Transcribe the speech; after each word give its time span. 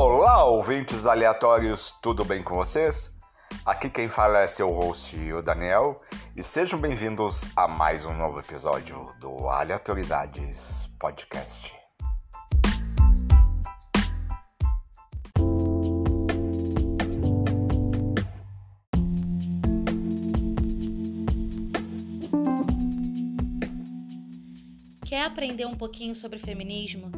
Olá, 0.00 0.44
ouvintes 0.44 1.06
aleatórios, 1.06 1.92
tudo 2.00 2.24
bem 2.24 2.40
com 2.40 2.54
vocês? 2.54 3.12
Aqui 3.66 3.90
quem 3.90 4.08
fala 4.08 4.38
é 4.38 4.46
seu 4.46 4.70
host, 4.70 5.16
o 5.32 5.42
Daniel, 5.42 6.00
e 6.36 6.42
sejam 6.44 6.78
bem-vindos 6.78 7.48
a 7.56 7.66
mais 7.66 8.04
um 8.04 8.14
novo 8.14 8.38
episódio 8.38 9.12
do 9.18 9.48
Aleatoridades 9.48 10.88
Podcast. 11.00 11.74
Quer 25.04 25.24
aprender 25.24 25.66
um 25.66 25.74
pouquinho 25.74 26.14
sobre 26.14 26.38
feminismo? 26.38 27.10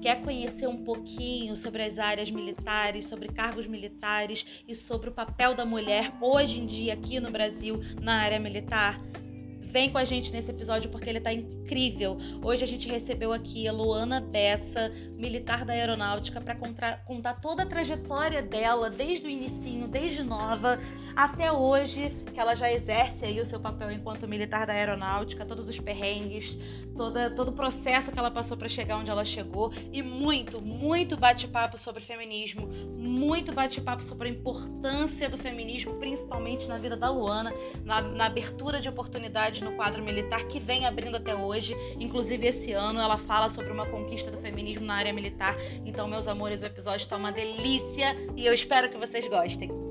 Quer 0.00 0.20
conhecer 0.22 0.68
um 0.68 0.84
pouquinho 0.84 1.56
sobre 1.56 1.82
as 1.82 1.98
áreas 1.98 2.30
militares, 2.30 3.06
sobre 3.06 3.28
cargos 3.28 3.66
militares 3.66 4.62
e 4.66 4.74
sobre 4.74 5.08
o 5.08 5.12
papel 5.12 5.54
da 5.54 5.66
mulher 5.66 6.12
hoje 6.20 6.60
em 6.60 6.66
dia 6.66 6.94
aqui 6.94 7.18
no 7.18 7.30
Brasil 7.30 7.80
na 8.00 8.20
área 8.20 8.38
militar? 8.38 9.00
Vem 9.60 9.90
com 9.90 9.98
a 9.98 10.04
gente 10.04 10.32
nesse 10.32 10.50
episódio 10.50 10.88
porque 10.88 11.10
ele 11.10 11.20
tá 11.20 11.30
incrível. 11.32 12.16
Hoje 12.42 12.64
a 12.64 12.66
gente 12.66 12.88
recebeu 12.88 13.32
aqui 13.32 13.68
a 13.68 13.72
Luana 13.72 14.18
Bessa, 14.18 14.90
militar 15.14 15.64
da 15.64 15.74
aeronáutica, 15.74 16.40
para 16.40 16.54
contar 16.54 17.40
toda 17.42 17.64
a 17.64 17.66
trajetória 17.66 18.40
dela, 18.40 18.88
desde 18.88 19.26
o 19.26 19.30
inicinho, 19.30 19.86
desde 19.86 20.22
nova 20.22 20.80
até 21.18 21.50
hoje, 21.50 22.16
que 22.32 22.38
ela 22.38 22.54
já 22.54 22.70
exerce 22.70 23.24
aí 23.24 23.40
o 23.40 23.44
seu 23.44 23.58
papel 23.58 23.90
enquanto 23.90 24.28
militar 24.28 24.64
da 24.64 24.72
aeronáutica, 24.72 25.44
todos 25.44 25.68
os 25.68 25.80
perrengues, 25.80 26.56
toda, 26.96 27.28
todo 27.28 27.48
o 27.48 27.52
processo 27.52 28.12
que 28.12 28.18
ela 28.20 28.30
passou 28.30 28.56
para 28.56 28.68
chegar 28.68 28.98
onde 28.98 29.10
ela 29.10 29.24
chegou 29.24 29.72
e 29.92 30.00
muito, 30.00 30.62
muito 30.62 31.16
bate-papo 31.16 31.76
sobre 31.76 32.04
feminismo, 32.04 32.68
muito 32.68 33.52
bate-papo 33.52 34.04
sobre 34.04 34.28
a 34.28 34.30
importância 34.30 35.28
do 35.28 35.36
feminismo, 35.36 35.94
principalmente 35.94 36.68
na 36.68 36.78
vida 36.78 36.96
da 36.96 37.10
Luana, 37.10 37.52
na, 37.84 38.00
na 38.00 38.26
abertura 38.26 38.80
de 38.80 38.88
oportunidades 38.88 39.60
no 39.60 39.72
quadro 39.72 40.00
militar 40.04 40.46
que 40.46 40.60
vem 40.60 40.86
abrindo 40.86 41.16
até 41.16 41.34
hoje. 41.34 41.74
Inclusive, 41.98 42.46
esse 42.46 42.70
ano 42.70 43.00
ela 43.00 43.18
fala 43.18 43.50
sobre 43.50 43.72
uma 43.72 43.86
conquista 43.86 44.30
do 44.30 44.38
feminismo 44.38 44.86
na 44.86 44.94
área 44.94 45.12
militar. 45.12 45.56
Então, 45.84 46.06
meus 46.06 46.28
amores, 46.28 46.62
o 46.62 46.66
episódio 46.66 47.02
está 47.02 47.16
uma 47.16 47.32
delícia 47.32 48.16
e 48.36 48.46
eu 48.46 48.54
espero 48.54 48.88
que 48.88 48.96
vocês 48.96 49.26
gostem. 49.26 49.87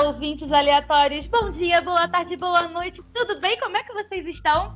Olá, 0.00 0.08
ouvintes 0.08 0.50
aleatórios. 0.50 1.26
Bom 1.26 1.50
dia, 1.50 1.82
boa 1.82 2.08
tarde, 2.08 2.34
boa 2.34 2.66
noite. 2.68 3.02
Tudo 3.12 3.38
bem? 3.38 3.60
Como 3.60 3.76
é 3.76 3.82
que 3.82 3.92
vocês 3.92 4.26
estão? 4.26 4.74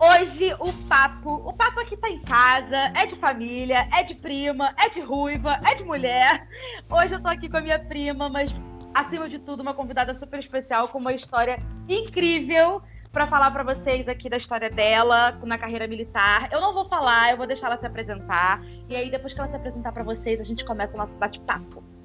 Hoje 0.00 0.52
o 0.58 0.72
papo, 0.88 1.32
o 1.48 1.52
papo 1.52 1.78
aqui 1.78 1.96
tá 1.96 2.10
em 2.10 2.20
casa, 2.22 2.76
é 2.96 3.06
de 3.06 3.14
família, 3.14 3.88
é 3.96 4.02
de 4.02 4.16
prima, 4.16 4.74
é 4.76 4.88
de 4.88 5.00
ruiva, 5.00 5.60
é 5.64 5.76
de 5.76 5.84
mulher. 5.84 6.48
Hoje 6.90 7.14
eu 7.14 7.22
tô 7.22 7.28
aqui 7.28 7.48
com 7.48 7.58
a 7.58 7.60
minha 7.60 7.78
prima, 7.78 8.28
mas 8.28 8.50
acima 8.92 9.28
de 9.28 9.38
tudo 9.38 9.60
uma 9.60 9.74
convidada 9.74 10.12
super 10.12 10.40
especial 10.40 10.88
com 10.88 10.98
uma 10.98 11.12
história 11.12 11.56
incrível 11.88 12.82
para 13.12 13.28
falar 13.28 13.52
para 13.52 13.62
vocês 13.62 14.08
aqui 14.08 14.28
da 14.28 14.38
história 14.38 14.68
dela 14.68 15.38
na 15.44 15.56
carreira 15.56 15.86
militar. 15.86 16.48
Eu 16.50 16.60
não 16.60 16.74
vou 16.74 16.88
falar, 16.88 17.30
eu 17.30 17.36
vou 17.36 17.46
deixar 17.46 17.68
ela 17.68 17.78
se 17.78 17.86
apresentar 17.86 18.60
e 18.88 18.96
aí 18.96 19.08
depois 19.08 19.32
que 19.32 19.38
ela 19.38 19.48
se 19.48 19.54
apresentar 19.54 19.92
para 19.92 20.02
vocês, 20.02 20.40
a 20.40 20.44
gente 20.44 20.64
começa 20.64 20.94
o 20.94 20.98
nosso 20.98 21.16
bate-papo. 21.16 21.97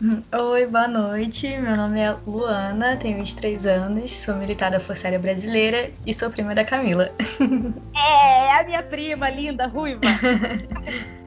Oi, 0.34 0.66
boa 0.66 0.88
noite. 0.88 1.46
Meu 1.58 1.76
nome 1.76 2.00
é 2.00 2.16
Luana, 2.26 2.96
tenho 2.96 3.18
23 3.18 3.66
anos, 3.66 4.10
sou 4.10 4.34
militar 4.34 4.70
da 4.70 4.80
Força 4.80 5.06
Aérea 5.06 5.18
Brasileira 5.18 5.90
e 6.06 6.14
sou 6.14 6.30
prima 6.30 6.54
da 6.54 6.64
Camila. 6.64 7.10
É, 7.94 8.52
a 8.52 8.64
minha 8.64 8.82
prima 8.82 9.28
linda, 9.28 9.66
ruiva. 9.66 10.00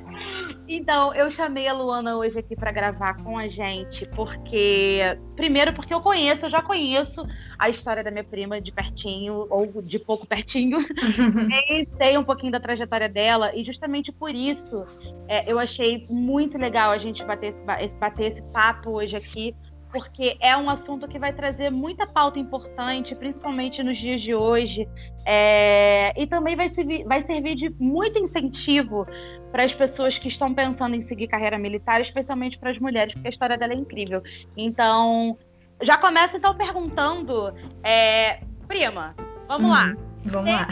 Então, 0.76 1.14
eu 1.14 1.30
chamei 1.30 1.68
a 1.68 1.74
Luana 1.74 2.18
hoje 2.18 2.40
aqui 2.40 2.56
para 2.56 2.72
gravar 2.72 3.14
com 3.24 3.38
a 3.38 3.48
gente, 3.48 4.08
porque. 4.16 5.02
Primeiro, 5.36 5.72
porque 5.72 5.94
eu 5.94 6.02
conheço, 6.02 6.48
eu 6.48 6.50
já 6.50 6.64
conheço 6.64 7.28
a 7.60 7.70
história 7.70 8.04
da 8.04 8.10
minha 8.10 8.24
prima 8.24 8.60
de 8.60 8.72
pertinho, 8.72 9.46
ou 9.52 9.84
de 9.84 10.00
pouco 10.00 10.26
pertinho. 10.26 10.80
e 11.70 11.86
sei 11.86 12.18
um 12.18 12.24
pouquinho 12.24 12.52
da 12.52 12.60
trajetória 12.60 13.08
dela, 13.08 13.56
e 13.56 13.64
justamente 13.64 14.12
por 14.12 14.34
isso 14.34 14.84
é, 15.28 15.52
eu 15.52 15.60
achei 15.60 16.02
muito 16.10 16.58
legal 16.58 16.90
a 16.90 16.98
gente 16.98 17.24
bater 17.24 17.54
esse, 17.54 17.94
bater 18.00 18.36
esse 18.36 18.52
papo 18.52 18.92
hoje 18.92 19.16
aqui, 19.16 19.56
porque 19.92 20.36
é 20.40 20.58
um 20.58 20.72
assunto 20.72 21.08
que 21.08 21.20
vai 21.20 21.32
trazer 21.34 21.70
muita 21.70 22.08
pauta 22.08 22.40
importante, 22.40 23.14
principalmente 23.14 23.84
nos 23.84 23.96
dias 24.00 24.22
de 24.22 24.34
hoje, 24.34 24.90
é, 25.24 26.20
e 26.20 26.26
também 26.26 26.56
vai 26.56 26.68
servir, 26.70 27.04
vai 27.04 27.22
servir 27.22 27.54
de 27.54 27.70
muito 27.80 28.18
incentivo 28.18 29.06
para 29.54 29.66
as 29.66 29.74
pessoas 29.74 30.18
que 30.18 30.28
estão 30.28 30.52
pensando 30.52 30.96
em 30.96 31.04
seguir 31.04 31.28
carreira 31.28 31.60
militar, 31.60 32.02
especialmente 32.02 32.58
para 32.58 32.72
as 32.72 32.80
mulheres, 32.80 33.14
porque 33.14 33.28
a 33.28 33.30
história 33.30 33.56
dela 33.56 33.72
é 33.72 33.76
incrível. 33.76 34.24
Então, 34.58 35.38
já 35.80 35.96
começa 35.96 36.38
então 36.38 36.56
perguntando, 36.56 37.54
é, 37.84 38.42
prima, 38.68 39.16
vamos 39.48 39.66
uhum, 39.66 39.70
lá. 39.70 39.96
Vamos 40.26 40.52
lá. 40.52 40.68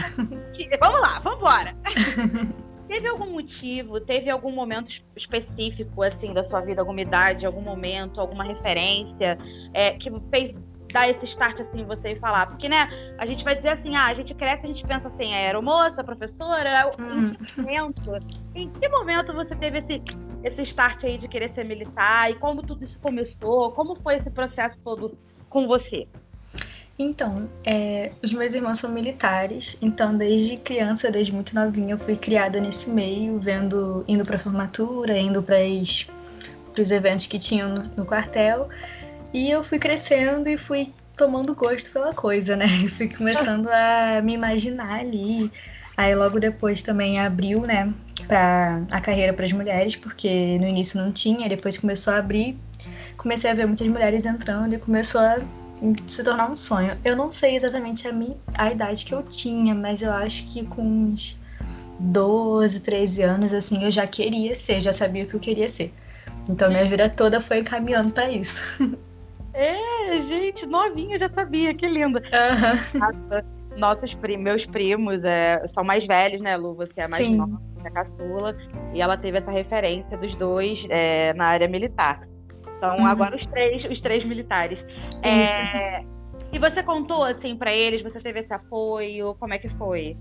Vamos 0.80 1.00
lá, 1.00 1.18
vamos 1.20 1.38
embora. 1.38 1.76
Teve 2.88 3.08
algum 3.08 3.30
motivo, 3.30 4.00
teve 4.00 4.28
algum 4.28 4.50
momento 4.50 5.00
específico, 5.16 6.02
assim, 6.02 6.34
da 6.34 6.46
sua 6.46 6.60
vida, 6.60 6.82
alguma 6.82 7.00
idade, 7.00 7.46
algum 7.46 7.62
momento, 7.62 8.20
alguma 8.20 8.44
referência 8.44 9.38
é, 9.72 9.92
que 9.92 10.12
fez 10.28 10.54
dar 10.92 11.08
esse 11.08 11.24
start, 11.24 11.60
assim, 11.60 11.84
você 11.84 12.14
falar? 12.16 12.46
Porque, 12.46 12.68
né, 12.68 12.88
a 13.18 13.26
gente 13.26 13.42
vai 13.42 13.56
dizer 13.56 13.70
assim, 13.70 13.96
ah, 13.96 14.06
a 14.06 14.14
gente 14.14 14.34
cresce, 14.34 14.64
a 14.64 14.68
gente 14.68 14.86
pensa 14.86 15.08
assim, 15.08 15.32
é 15.32 15.46
aeromoça, 15.46 16.04
professora, 16.04 16.90
hum. 16.98 17.32
em 17.32 17.34
que 17.34 17.60
momento, 17.60 18.18
em 18.54 18.70
que 18.70 18.88
momento 18.88 19.32
você 19.32 19.56
teve 19.56 19.78
esse, 19.78 20.02
esse 20.44 20.62
start 20.62 21.04
aí 21.04 21.18
de 21.18 21.26
querer 21.28 21.50
ser 21.50 21.64
militar 21.64 22.30
e 22.30 22.34
como 22.36 22.62
tudo 22.62 22.84
isso 22.84 22.98
começou? 23.00 23.72
Como 23.72 23.96
foi 23.96 24.16
esse 24.16 24.30
processo 24.30 24.78
todo 24.84 25.16
com 25.48 25.66
você? 25.66 26.06
Então, 26.98 27.48
é, 27.64 28.12
os 28.22 28.32
meus 28.32 28.54
irmãos 28.54 28.78
são 28.78 28.90
militares, 28.90 29.76
então 29.80 30.16
desde 30.16 30.56
criança, 30.56 31.10
desde 31.10 31.32
muito 31.32 31.54
novinha, 31.54 31.94
eu 31.94 31.98
fui 31.98 32.16
criada 32.16 32.60
nesse 32.60 32.90
meio, 32.90 33.38
vendo, 33.38 34.04
indo 34.06 34.24
para 34.24 34.38
formatura, 34.38 35.16
indo 35.18 35.42
para 35.42 35.56
os 35.56 36.90
eventos 36.90 37.26
que 37.26 37.38
tinham 37.38 37.70
no, 37.70 37.82
no, 37.96 38.04
quartel, 38.04 38.68
e 39.32 39.50
eu 39.50 39.62
fui 39.62 39.78
crescendo 39.78 40.48
e 40.48 40.56
fui 40.56 40.92
tomando 41.16 41.54
gosto 41.54 41.90
pela 41.90 42.12
coisa, 42.12 42.56
né? 42.56 42.66
E 42.66 42.88
fui 42.88 43.08
começando 43.08 43.68
a 43.68 44.20
me 44.22 44.34
imaginar 44.34 45.00
ali. 45.00 45.50
Aí 45.96 46.14
logo 46.14 46.40
depois 46.40 46.82
também 46.82 47.20
abriu, 47.20 47.62
né, 47.62 47.92
para 48.26 48.82
a 48.90 49.00
carreira 49.00 49.32
para 49.32 49.44
as 49.44 49.52
mulheres, 49.52 49.94
porque 49.94 50.58
no 50.58 50.66
início 50.66 51.00
não 51.00 51.12
tinha, 51.12 51.48
depois 51.48 51.76
começou 51.76 52.14
a 52.14 52.16
abrir, 52.16 52.58
comecei 53.16 53.50
a 53.50 53.54
ver 53.54 53.66
muitas 53.66 53.86
mulheres 53.88 54.24
entrando 54.24 54.74
e 54.74 54.78
começou 54.78 55.20
a 55.20 55.38
se 56.06 56.24
tornar 56.24 56.50
um 56.50 56.56
sonho. 56.56 56.96
Eu 57.04 57.14
não 57.14 57.30
sei 57.30 57.56
exatamente 57.56 58.08
a, 58.08 58.12
minha, 58.12 58.36
a 58.56 58.70
idade 58.70 59.04
que 59.04 59.12
eu 59.12 59.22
tinha, 59.22 59.74
mas 59.74 60.00
eu 60.00 60.12
acho 60.12 60.44
que 60.50 60.64
com 60.64 60.82
uns 60.82 61.38
12, 61.98 62.80
13 62.80 63.22
anos, 63.22 63.52
assim, 63.52 63.84
eu 63.84 63.90
já 63.90 64.06
queria 64.06 64.54
ser, 64.54 64.80
já 64.80 64.92
sabia 64.92 65.24
o 65.24 65.26
que 65.26 65.34
eu 65.34 65.40
queria 65.40 65.68
ser. 65.68 65.92
Então 66.48 66.68
minha 66.68 66.84
vida 66.84 67.08
toda 67.08 67.40
foi 67.40 67.62
caminhando 67.62 68.12
para 68.12 68.30
isso. 68.30 68.64
É, 69.54 70.22
gente, 70.28 70.66
novinha 70.66 71.18
já 71.18 71.28
sabia, 71.28 71.74
que 71.74 71.86
linda. 71.86 72.20
Uhum. 72.20 72.98
Nossa, 72.98 73.44
nossos 73.76 74.14
primos, 74.14 74.44
meus 74.44 74.66
primos 74.66 75.24
é, 75.24 75.62
são 75.68 75.84
mais 75.84 76.06
velhos, 76.06 76.40
né, 76.40 76.56
Lu? 76.56 76.74
Você 76.74 77.00
é 77.00 77.08
mais 77.08 77.24
Sim. 77.24 77.36
nova, 77.36 77.60
é 77.84 77.90
caçula. 77.90 78.56
E 78.92 79.00
ela 79.00 79.16
teve 79.16 79.38
essa 79.38 79.50
referência 79.50 80.16
dos 80.16 80.34
dois 80.36 80.84
é, 80.88 81.32
na 81.34 81.46
área 81.46 81.68
militar. 81.68 82.26
Então, 82.76 82.96
uhum. 82.96 83.06
agora 83.06 83.36
os 83.36 83.46
três, 83.46 83.84
os 83.84 84.00
três 84.00 84.24
militares. 84.24 84.84
É, 85.22 86.04
e 86.52 86.58
você 86.58 86.82
contou 86.82 87.22
assim 87.22 87.56
para 87.56 87.72
eles? 87.72 88.02
Você 88.02 88.20
teve 88.20 88.40
esse 88.40 88.52
apoio? 88.52 89.34
Como 89.38 89.54
é 89.54 89.58
que 89.58 89.68
foi? 89.70 90.16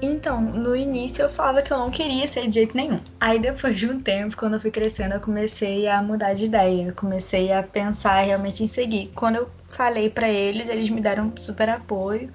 Então, 0.00 0.40
no 0.40 0.74
início 0.74 1.22
eu 1.22 1.28
falava 1.28 1.62
que 1.62 1.72
eu 1.72 1.78
não 1.78 1.90
queria 1.90 2.26
ser 2.26 2.48
de 2.48 2.54
jeito 2.54 2.76
nenhum. 2.76 3.00
Aí 3.20 3.38
depois 3.38 3.78
de 3.78 3.88
um 3.88 4.00
tempo, 4.00 4.36
quando 4.36 4.54
eu 4.54 4.60
fui 4.60 4.70
crescendo, 4.70 5.14
eu 5.14 5.20
comecei 5.20 5.86
a 5.86 6.02
mudar 6.02 6.34
de 6.34 6.46
ideia, 6.46 6.92
comecei 6.92 7.52
a 7.52 7.62
pensar 7.62 8.20
realmente 8.22 8.64
em 8.64 8.66
seguir. 8.66 9.12
Quando 9.14 9.36
eu 9.36 9.50
falei 9.68 10.10
para 10.10 10.28
eles, 10.28 10.68
eles 10.68 10.88
me 10.90 11.00
deram 11.00 11.32
super 11.36 11.68
apoio. 11.68 12.30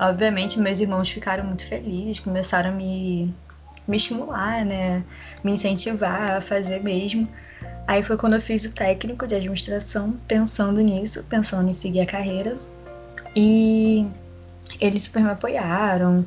Obviamente, 0.00 0.58
meus 0.58 0.80
irmãos 0.80 1.10
ficaram 1.10 1.44
muito 1.44 1.66
felizes, 1.66 2.18
começaram 2.18 2.70
a 2.70 2.72
me, 2.72 3.32
me 3.86 3.96
estimular, 3.96 4.64
né? 4.64 5.04
Me 5.44 5.52
incentivar 5.52 6.36
a 6.36 6.40
fazer 6.40 6.82
mesmo. 6.82 7.28
Aí 7.86 8.02
foi 8.02 8.16
quando 8.16 8.34
eu 8.34 8.40
fiz 8.40 8.64
o 8.64 8.72
técnico 8.72 9.26
de 9.26 9.36
administração, 9.36 10.18
pensando 10.26 10.80
nisso, 10.80 11.22
pensando 11.28 11.70
em 11.70 11.72
seguir 11.72 12.00
a 12.00 12.06
carreira. 12.06 12.56
E 13.34 14.06
eles 14.80 15.02
super 15.02 15.22
me 15.22 15.30
apoiaram, 15.30 16.26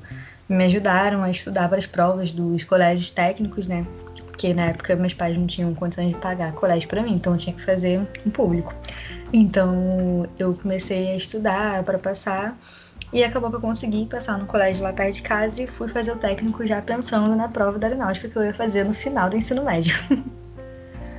me 0.50 0.66
ajudaram 0.66 1.24
a 1.24 1.30
estudar 1.30 1.69
para 1.69 1.78
as 1.78 1.86
provas 1.86 2.31
dos 2.31 2.63
colégios 2.63 3.12
técnicos, 3.12 3.68
né? 3.68 3.86
Porque 4.25 4.51
na 4.54 4.66
época 4.66 4.96
meus 4.96 5.13
pais 5.13 5.38
não 5.38 5.46
tinham 5.46 5.74
condições 5.75 6.10
de 6.10 6.18
pagar 6.19 6.51
colégio 6.54 6.90
para 6.90 7.04
mim, 7.04 7.13
então 7.13 7.34
eu 7.34 7.38
tinha 7.38 7.56
que 7.56 7.63
fazer 7.63 8.00
um 8.25 8.31
público. 8.31 8.74
Então 9.31 10.28
eu 10.40 10.56
comecei 10.56 11.12
a 11.12 11.16
estudar 11.16 11.84
para 11.84 12.00
passar 12.00 12.57
e 13.13 13.24
acabou 13.24 13.51
que 13.51 13.57
eu 13.57 13.62
consegui 13.62 14.07
passar 14.07 14.40
no 14.40 14.48
colégio 14.48 14.84
lá 14.84 14.92
perto 14.92 15.16
de 15.16 15.22
casa 15.22 15.63
e 15.63 15.68
fui 15.68 15.88
fazer 15.88 16.13
o 16.13 16.16
técnico 16.16 16.66
já 16.66 16.81
pensando 16.81 17.36
na 17.36 17.48
prova 17.48 17.78
da 17.78 17.88
aeronáutica 17.88 18.28
que 18.28 18.36
eu 18.36 18.44
ia 18.44 18.54
fazer 18.54 18.88
no 18.88 18.94
final 18.94 19.30
do 19.30 19.38
ensino 19.38 19.63
médio. 19.63 19.96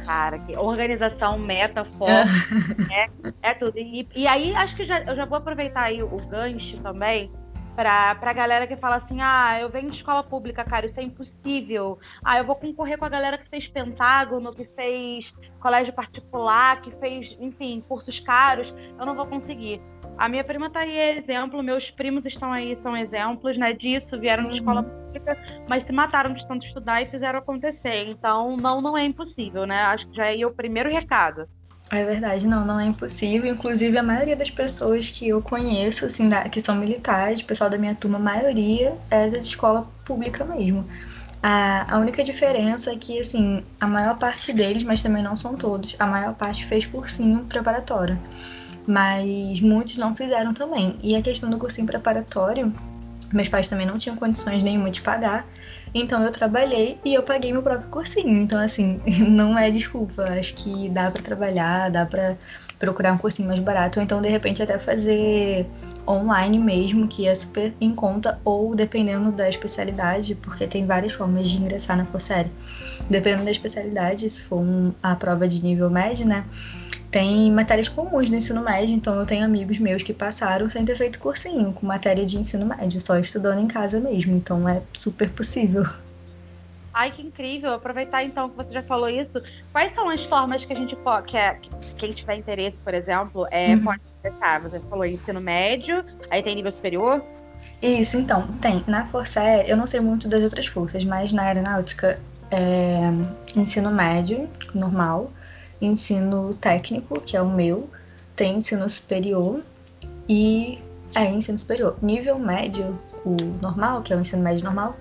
Cara, 0.04 0.40
que 0.40 0.56
organização, 0.56 1.38
meta, 1.38 1.84
foco, 1.84 2.10
é, 2.90 3.08
é 3.42 3.54
tudo. 3.54 3.78
E, 3.78 4.08
e 4.16 4.26
aí 4.26 4.52
acho 4.56 4.74
que 4.74 4.84
já, 4.84 5.00
eu 5.02 5.14
já 5.14 5.24
vou 5.24 5.38
aproveitar 5.38 5.82
aí 5.82 6.02
o 6.02 6.16
gancho 6.26 6.78
também 6.78 7.30
pra, 7.76 8.14
pra 8.14 8.32
galera 8.32 8.66
que 8.66 8.76
fala 8.76 8.96
assim: 8.96 9.20
ah, 9.20 9.58
eu 9.60 9.68
venho 9.68 9.90
de 9.90 9.96
escola 9.96 10.22
pública, 10.22 10.64
cara, 10.64 10.86
isso 10.86 11.00
é 11.00 11.02
impossível. 11.02 11.98
Ah, 12.24 12.38
eu 12.38 12.44
vou 12.44 12.56
concorrer 12.56 12.98
com 12.98 13.04
a 13.04 13.08
galera 13.08 13.38
que 13.38 13.48
fez 13.48 13.66
Pentágono, 13.66 14.54
que 14.54 14.64
fez 14.64 15.32
colégio 15.60 15.92
particular, 15.92 16.80
que 16.82 16.90
fez, 16.92 17.36
enfim, 17.40 17.84
cursos 17.88 18.20
caros, 18.20 18.72
eu 18.98 19.06
não 19.06 19.14
vou 19.14 19.26
conseguir. 19.26 19.80
A 20.18 20.28
minha 20.28 20.44
prima 20.44 20.68
tá 20.68 20.80
aí 20.80 20.98
é 20.98 21.16
exemplo, 21.16 21.62
meus 21.62 21.90
primos 21.90 22.26
estão 22.26 22.52
aí, 22.52 22.78
são 22.82 22.94
exemplos, 22.96 23.56
né, 23.56 23.72
disso, 23.72 24.20
vieram 24.20 24.48
de 24.48 24.56
escola 24.56 24.82
uhum. 24.82 25.04
pública, 25.06 25.38
mas 25.68 25.84
se 25.84 25.92
mataram 25.92 26.34
de 26.34 26.46
tanto 26.46 26.66
estudar 26.66 27.00
e 27.00 27.06
fizeram 27.06 27.38
acontecer. 27.38 28.06
Então, 28.06 28.56
não, 28.56 28.82
não 28.82 28.98
é 28.98 29.04
impossível, 29.04 29.66
né? 29.66 29.80
Acho 29.82 30.06
que 30.08 30.16
já 30.16 30.26
é 30.26 30.44
o 30.44 30.52
primeiro 30.52 30.90
recado. 30.90 31.48
É 31.92 32.04
verdade, 32.04 32.46
não, 32.46 32.64
não 32.64 32.78
é 32.78 32.84
impossível. 32.84 33.52
Inclusive, 33.52 33.98
a 33.98 34.02
maioria 34.02 34.36
das 34.36 34.50
pessoas 34.50 35.10
que 35.10 35.28
eu 35.28 35.42
conheço, 35.42 36.06
assim, 36.06 36.28
da, 36.28 36.48
que 36.48 36.60
são 36.60 36.76
militares, 36.76 37.40
o 37.40 37.44
pessoal 37.44 37.68
da 37.68 37.76
minha 37.76 37.96
turma, 37.96 38.16
a 38.16 38.20
maioria 38.20 38.96
é 39.10 39.28
de 39.28 39.38
escola 39.38 39.90
pública 40.04 40.44
mesmo. 40.44 40.86
A, 41.42 41.94
a 41.94 41.98
única 41.98 42.22
diferença 42.22 42.92
é 42.92 42.96
que, 42.96 43.18
assim, 43.18 43.64
a 43.80 43.88
maior 43.88 44.16
parte 44.18 44.52
deles, 44.52 44.84
mas 44.84 45.02
também 45.02 45.22
não 45.22 45.36
são 45.36 45.56
todos, 45.56 45.96
a 45.98 46.06
maior 46.06 46.34
parte 46.34 46.64
fez 46.64 46.86
cursinho 46.86 47.44
preparatório. 47.48 48.16
Mas 48.86 49.60
muitos 49.60 49.96
não 49.96 50.14
fizeram 50.14 50.54
também. 50.54 50.96
E 51.02 51.16
a 51.16 51.22
questão 51.22 51.50
do 51.50 51.58
cursinho 51.58 51.88
preparatório, 51.88 52.72
meus 53.32 53.48
pais 53.48 53.68
também 53.68 53.86
não 53.86 53.98
tinham 53.98 54.16
condições 54.16 54.62
nenhuma 54.62 54.90
de 54.90 55.00
pagar. 55.02 55.46
Então 55.94 56.22
eu 56.22 56.30
trabalhei 56.30 56.98
e 57.04 57.14
eu 57.14 57.22
paguei 57.22 57.52
meu 57.52 57.62
próprio 57.62 57.88
cursinho. 57.90 58.42
Então, 58.42 58.58
assim, 58.58 59.00
não 59.28 59.58
é 59.58 59.70
desculpa. 59.70 60.22
Acho 60.24 60.54
que 60.54 60.88
dá 60.88 61.10
para 61.10 61.22
trabalhar, 61.22 61.90
dá 61.90 62.06
para 62.06 62.36
procurar 62.78 63.12
um 63.12 63.18
cursinho 63.18 63.46
mais 63.46 63.60
barato, 63.60 63.98
ou 63.98 64.04
então 64.04 64.22
de 64.22 64.28
repente 64.30 64.62
até 64.62 64.78
fazer 64.78 65.66
online 66.08 66.58
mesmo, 66.58 67.06
que 67.06 67.28
é 67.28 67.34
super 67.34 67.74
em 67.78 67.94
conta, 67.94 68.40
ou 68.42 68.74
dependendo 68.74 69.30
da 69.30 69.46
especialidade, 69.48 70.34
porque 70.34 70.66
tem 70.66 70.86
várias 70.86 71.12
formas 71.12 71.50
de 71.50 71.58
ingressar 71.58 71.96
na 71.96 72.06
Força 72.06 72.46
Dependendo 73.08 73.44
da 73.44 73.50
especialidade, 73.50 74.30
se 74.30 74.42
for 74.42 74.60
um, 74.60 74.92
a 75.02 75.14
prova 75.14 75.46
de 75.46 75.62
nível 75.62 75.90
médio, 75.90 76.26
né? 76.26 76.44
Tem 77.10 77.50
matérias 77.50 77.88
comuns 77.88 78.30
no 78.30 78.36
ensino 78.36 78.62
médio, 78.62 78.94
então 78.94 79.18
eu 79.18 79.26
tenho 79.26 79.44
amigos 79.44 79.78
meus 79.78 80.02
que 80.02 80.12
passaram 80.12 80.70
sem 80.70 80.84
ter 80.84 80.96
feito 80.96 81.18
cursinho, 81.18 81.72
com 81.72 81.84
matéria 81.84 82.24
de 82.24 82.38
ensino 82.38 82.64
médio, 82.64 83.00
só 83.00 83.18
estudando 83.18 83.60
em 83.60 83.66
casa 83.66 83.98
mesmo, 83.98 84.36
então 84.36 84.68
é 84.68 84.80
super 84.92 85.28
possível. 85.30 85.84
Ai, 86.94 87.10
que 87.12 87.22
incrível! 87.22 87.72
Aproveitar 87.72 88.22
então 88.24 88.48
que 88.48 88.56
você 88.56 88.72
já 88.72 88.82
falou 88.82 89.08
isso. 89.08 89.40
Quais 89.72 89.94
são 89.94 90.08
as 90.08 90.24
formas 90.24 90.64
que 90.64 90.72
a 90.72 90.76
gente 90.76 90.94
pode. 90.96 91.28
Que 91.28 91.36
é, 91.36 91.56
quem 91.96 92.10
tiver 92.10 92.34
interesse, 92.34 92.78
por 92.80 92.92
exemplo, 92.92 93.46
é, 93.50 93.74
uhum. 93.74 93.84
pode 93.84 94.00
acessar? 94.22 94.60
Você 94.62 94.80
falou 94.80 95.06
ensino 95.06 95.40
médio, 95.40 96.04
aí 96.30 96.42
tem 96.42 96.56
nível 96.56 96.72
superior? 96.72 97.22
Isso, 97.80 98.18
então, 98.18 98.46
tem. 98.60 98.84
Na 98.86 99.04
Força 99.04 99.40
Aérea, 99.40 99.70
eu 99.70 99.76
não 99.76 99.86
sei 99.86 100.00
muito 100.00 100.28
das 100.28 100.42
outras 100.42 100.66
forças, 100.66 101.04
mas 101.04 101.32
na 101.32 101.42
aeronáutica 101.42 102.18
é 102.50 103.00
ensino 103.56 103.90
médio, 103.90 104.48
normal 104.74 105.30
ensino 105.80 106.54
técnico, 106.54 107.20
que 107.20 107.36
é 107.36 107.42
o 107.42 107.48
meu, 107.48 107.88
tem 108.36 108.56
ensino 108.56 108.88
superior 108.88 109.62
e 110.28 110.78
é 111.14 111.24
ensino 111.24 111.58
superior. 111.58 111.96
Nível 112.00 112.38
médio, 112.38 112.98
o 113.24 113.36
normal, 113.60 114.02
que 114.02 114.12
é 114.12 114.16
o 114.16 114.20
ensino 114.20 114.42
médio 114.42 114.64
normal, 114.64 114.96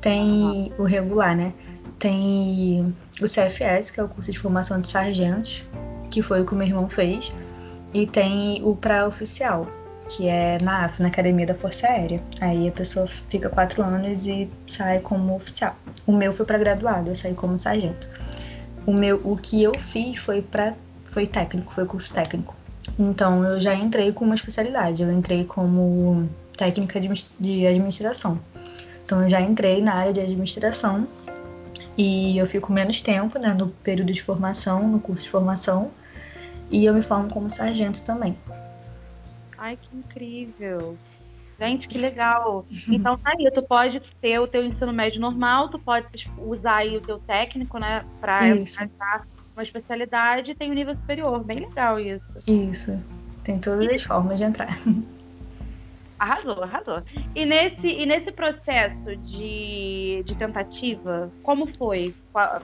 tem 0.00 0.72
o 0.78 0.84
regular, 0.84 1.36
né? 1.36 1.52
Tem 1.98 2.94
o 3.20 3.24
CFS, 3.24 3.90
que 3.90 4.00
é 4.00 4.02
o 4.02 4.08
curso 4.08 4.32
de 4.32 4.38
formação 4.38 4.80
de 4.80 4.88
sargentos, 4.88 5.64
que 6.10 6.22
foi 6.22 6.40
o 6.40 6.46
que 6.46 6.52
o 6.52 6.56
meu 6.56 6.66
irmão 6.66 6.88
fez, 6.88 7.32
e 7.94 8.06
tem 8.06 8.60
o 8.64 8.74
pré-oficial, 8.74 9.66
que 10.08 10.28
é 10.28 10.58
na 10.60 10.84
AF, 10.86 11.00
na 11.00 11.08
Academia 11.08 11.46
da 11.46 11.54
Força 11.54 11.86
Aérea. 11.86 12.20
Aí 12.40 12.68
a 12.68 12.72
pessoa 12.72 13.06
fica 13.06 13.48
quatro 13.48 13.82
anos 13.82 14.26
e 14.26 14.50
sai 14.66 14.98
como 14.98 15.36
oficial. 15.36 15.76
O 16.06 16.12
meu 16.12 16.32
foi 16.32 16.44
para 16.44 16.58
graduado, 16.58 17.10
eu 17.10 17.16
saí 17.16 17.34
como 17.34 17.58
sargento 17.58 18.08
o 18.86 18.92
meu 18.92 19.20
o 19.24 19.36
que 19.36 19.62
eu 19.62 19.74
fiz 19.78 20.18
foi 20.18 20.42
para 20.42 20.74
foi 21.06 21.26
técnico, 21.26 21.72
foi 21.72 21.84
curso 21.84 22.12
técnico. 22.12 22.54
Então 22.98 23.44
eu 23.44 23.60
já 23.60 23.74
entrei 23.74 24.12
com 24.12 24.24
uma 24.24 24.34
especialidade, 24.34 25.02
eu 25.02 25.12
entrei 25.12 25.44
como 25.44 26.28
técnica 26.56 27.00
de 27.38 27.66
administração. 27.66 28.40
Então 29.04 29.22
eu 29.22 29.28
já 29.28 29.40
entrei 29.40 29.82
na 29.82 29.94
área 29.94 30.12
de 30.12 30.20
administração 30.20 31.06
e 31.96 32.38
eu 32.38 32.46
fico 32.46 32.72
menos 32.72 33.02
tempo, 33.02 33.38
né, 33.38 33.52
no 33.52 33.68
período 33.68 34.12
de 34.12 34.22
formação, 34.22 34.88
no 34.88 34.98
curso 34.98 35.24
de 35.24 35.30
formação, 35.30 35.90
e 36.70 36.84
eu 36.86 36.94
me 36.94 37.02
formo 37.02 37.28
como 37.28 37.50
sargento 37.50 38.02
também. 38.02 38.36
Ai, 39.58 39.78
que 39.80 39.96
incrível! 39.96 40.96
Gente, 41.62 41.86
que 41.86 41.96
legal. 41.96 42.66
Então 42.88 43.16
tá 43.16 43.34
aí, 43.38 43.48
tu 43.52 43.62
pode 43.62 44.02
ter 44.20 44.40
o 44.40 44.48
teu 44.48 44.64
ensino 44.64 44.92
médio 44.92 45.20
normal, 45.20 45.68
tu 45.68 45.78
pode 45.78 46.28
usar 46.38 46.78
aí 46.78 46.96
o 46.96 47.00
teu 47.00 47.20
técnico, 47.20 47.78
né, 47.78 48.04
para 48.20 48.48
entrar 48.48 49.24
uma 49.54 49.62
especialidade 49.62 50.50
e 50.50 50.54
tem 50.56 50.70
o 50.70 50.72
um 50.72 50.74
nível 50.74 50.96
superior. 50.96 51.44
Bem 51.44 51.60
legal 51.60 52.00
isso. 52.00 52.26
Isso. 52.48 53.00
Tem 53.44 53.60
todas 53.60 53.92
e... 53.92 53.94
as 53.94 54.02
formas 54.02 54.38
de 54.38 54.44
entrar. 54.44 54.70
Arrasou, 56.18 56.62
arrasou. 56.62 57.02
E 57.34 57.44
nesse, 57.44 57.86
e 57.86 58.06
nesse 58.06 58.30
processo 58.30 59.16
de, 59.16 60.22
de 60.24 60.34
tentativa, 60.36 61.30
como 61.42 61.66
foi? 61.76 62.14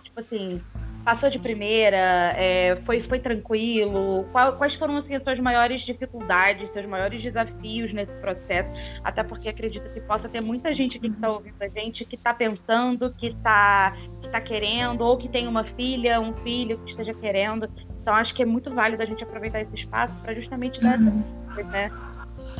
Tipo 0.03 0.21
assim, 0.21 0.61
passou 1.09 1.31
de 1.31 1.39
primeira? 1.39 2.35
É, 2.37 2.77
foi, 2.85 3.03
foi 3.03 3.19
tranquilo? 3.19 4.27
Qual, 4.31 4.53
quais 4.59 4.75
foram 4.75 4.99
assim, 4.99 5.15
as 5.15 5.23
suas 5.23 5.39
maiores 5.39 5.81
dificuldades, 5.81 6.69
seus 6.69 6.85
maiores 6.85 7.23
desafios 7.23 7.95
nesse 7.95 8.15
processo? 8.17 8.71
Até 9.03 9.23
porque 9.23 9.49
acredito 9.49 9.89
que 9.95 10.03
possa 10.03 10.29
ter 10.29 10.43
muita 10.43 10.75
gente 10.75 10.99
aqui 10.99 11.09
que 11.09 11.15
está 11.15 11.31
ouvindo 11.31 11.63
a 11.63 11.69
gente 11.69 12.05
que 12.05 12.15
está 12.15 12.35
pensando, 12.35 13.11
que 13.15 13.29
está 13.29 13.97
que 14.21 14.29
tá 14.29 14.39
querendo, 14.39 15.01
ou 15.01 15.17
que 15.17 15.31
tem 15.31 15.49
uma 15.49 15.65
filha, 15.65 16.21
um 16.21 16.35
filho 16.37 16.77
que 16.85 16.91
esteja 16.91 17.15
querendo. 17.15 17.71
Então 18.03 18.13
acho 18.13 18.35
que 18.35 18.43
é 18.43 18.47
muito 18.47 18.71
válido 18.75 19.03
a 19.03 19.07
gente 19.07 19.25
aproveitar 19.25 19.63
esse 19.63 19.77
espaço 19.77 20.15
para 20.17 20.35
justamente 20.35 20.79
dar 20.79 20.99
uhum. 20.99 21.25
essa 21.57 21.65
né? 21.65 21.89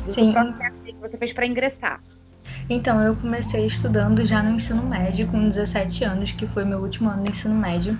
Sim. 0.07 0.33
que 0.83 0.93
você 0.93 1.17
fez 1.17 1.33
para 1.33 1.45
ingressar. 1.45 2.01
Então, 2.67 2.99
eu 2.99 3.15
comecei 3.15 3.65
estudando 3.67 4.25
já 4.25 4.41
no 4.41 4.49
ensino 4.49 4.81
médio, 4.81 5.27
com 5.27 5.47
17 5.47 6.03
anos, 6.03 6.31
que 6.31 6.47
foi 6.47 6.63
meu 6.65 6.79
último 6.79 7.09
ano 7.09 7.23
no 7.23 7.29
ensino 7.29 7.53
médio. 7.53 7.97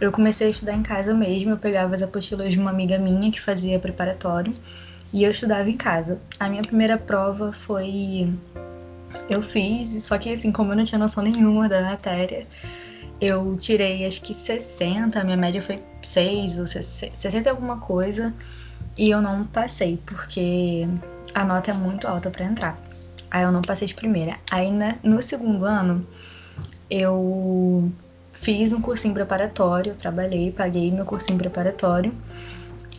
Eu 0.00 0.10
comecei 0.10 0.46
a 0.46 0.50
estudar 0.50 0.72
em 0.72 0.82
casa 0.82 1.12
mesmo, 1.12 1.50
eu 1.50 1.58
pegava 1.58 1.94
as 1.94 2.00
apostilas 2.02 2.52
de 2.52 2.58
uma 2.58 2.70
amiga 2.70 2.98
minha 2.98 3.30
que 3.30 3.40
fazia 3.40 3.78
preparatório 3.78 4.52
e 5.12 5.24
eu 5.24 5.30
estudava 5.30 5.68
em 5.68 5.76
casa. 5.76 6.18
A 6.38 6.48
minha 6.48 6.62
primeira 6.62 6.96
prova 6.96 7.52
foi. 7.52 8.32
Eu 9.28 9.42
fiz, 9.42 10.02
só 10.04 10.16
que 10.16 10.32
assim, 10.32 10.50
como 10.50 10.72
eu 10.72 10.76
não 10.76 10.84
tinha 10.84 10.98
noção 10.98 11.22
nenhuma 11.22 11.68
da 11.68 11.82
matéria, 11.82 12.46
eu 13.20 13.56
tirei 13.58 14.06
acho 14.06 14.22
que 14.22 14.32
60, 14.32 15.20
a 15.20 15.24
minha 15.24 15.36
média 15.36 15.60
foi 15.60 15.82
6 16.02 16.58
ou 16.58 16.66
60 16.66 17.46
e 17.46 17.48
alguma 17.50 17.76
coisa, 17.78 18.32
e 18.96 19.10
eu 19.10 19.20
não 19.20 19.44
passei, 19.44 20.00
porque 20.06 20.88
a 21.34 21.44
nota 21.44 21.72
é 21.72 21.74
muito 21.74 22.08
alta 22.08 22.30
para 22.30 22.44
entrar. 22.46 22.78
Aí 23.30 23.42
eu 23.42 23.52
não 23.52 23.62
passei 23.62 23.86
de 23.86 23.94
primeira. 23.94 24.36
Aí 24.50 24.72
no 25.02 25.22
segundo 25.22 25.64
ano, 25.64 26.06
eu 26.88 27.92
fiz 28.32 28.72
um 28.72 28.80
cursinho 28.80 29.14
preparatório, 29.14 29.94
trabalhei, 29.94 30.52
paguei 30.52 30.90
meu 30.90 31.04
cursinho 31.04 31.38
preparatório 31.38 32.12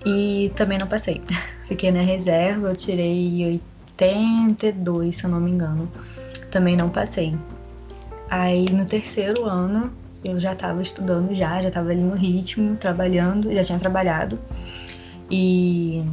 e 0.05 0.51
também 0.55 0.77
não 0.77 0.87
passei. 0.87 1.21
Fiquei 1.63 1.91
na 1.91 2.01
reserva, 2.01 2.69
eu 2.69 2.75
tirei 2.75 3.61
82, 3.97 5.15
se 5.15 5.23
eu 5.23 5.29
não 5.29 5.39
me 5.39 5.51
engano. 5.51 5.89
Também 6.49 6.75
não 6.75 6.89
passei. 6.89 7.37
Aí 8.29 8.65
no 8.69 8.85
terceiro 8.85 9.45
ano 9.45 9.91
eu 10.23 10.39
já 10.39 10.53
estava 10.53 10.81
estudando 10.81 11.33
já, 11.33 11.61
já 11.61 11.69
estava 11.69 11.89
ali 11.89 12.01
no 12.01 12.15
ritmo, 12.15 12.75
trabalhando, 12.75 13.51
já 13.53 13.63
tinha 13.63 13.79
trabalhado 13.79 14.39
e 15.29 16.05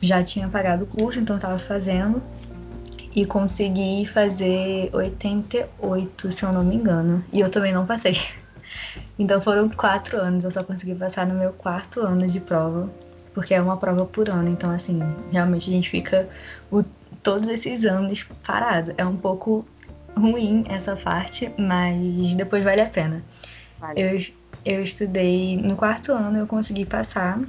já 0.00 0.22
tinha 0.22 0.48
pagado 0.48 0.84
o 0.84 0.86
curso, 0.86 1.18
então 1.20 1.36
estava 1.36 1.58
fazendo 1.58 2.22
e 3.16 3.24
consegui 3.24 4.04
fazer 4.04 4.90
88, 4.92 6.30
se 6.30 6.44
eu 6.44 6.52
não 6.52 6.62
me 6.62 6.76
engano. 6.76 7.24
E 7.32 7.40
eu 7.40 7.50
também 7.50 7.72
não 7.72 7.86
passei. 7.86 8.16
Então 9.18 9.40
foram 9.40 9.66
quatro 9.70 10.18
anos, 10.18 10.44
eu 10.44 10.50
só 10.50 10.62
consegui 10.62 10.94
passar 10.94 11.26
no 11.26 11.32
meu 11.32 11.50
quarto 11.50 12.00
ano 12.00 12.26
de 12.26 12.38
prova, 12.38 12.90
porque 13.32 13.54
é 13.54 13.62
uma 13.62 13.78
prova 13.78 14.04
por 14.04 14.28
ano. 14.28 14.50
Então, 14.50 14.70
assim, 14.70 15.00
realmente 15.32 15.70
a 15.70 15.72
gente 15.72 15.88
fica 15.88 16.28
o, 16.70 16.82
todos 17.22 17.48
esses 17.48 17.86
anos 17.86 18.28
parado. 18.46 18.92
É 18.98 19.06
um 19.06 19.16
pouco 19.16 19.66
ruim 20.14 20.64
essa 20.68 20.94
parte, 20.94 21.50
mas 21.58 22.36
depois 22.36 22.62
vale 22.62 22.82
a 22.82 22.90
pena. 22.90 23.24
Vale. 23.80 23.98
Eu, 23.98 24.20
eu 24.66 24.82
estudei 24.82 25.56
no 25.56 25.76
quarto 25.76 26.12
ano, 26.12 26.36
eu 26.36 26.46
consegui 26.46 26.84
passar, 26.84 27.40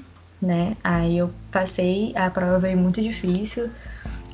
né? 0.42 0.78
Aí 0.82 1.18
eu 1.18 1.34
passei, 1.52 2.14
a 2.16 2.32
prova 2.32 2.60
veio 2.60 2.78
muito 2.78 3.02
difícil. 3.02 3.70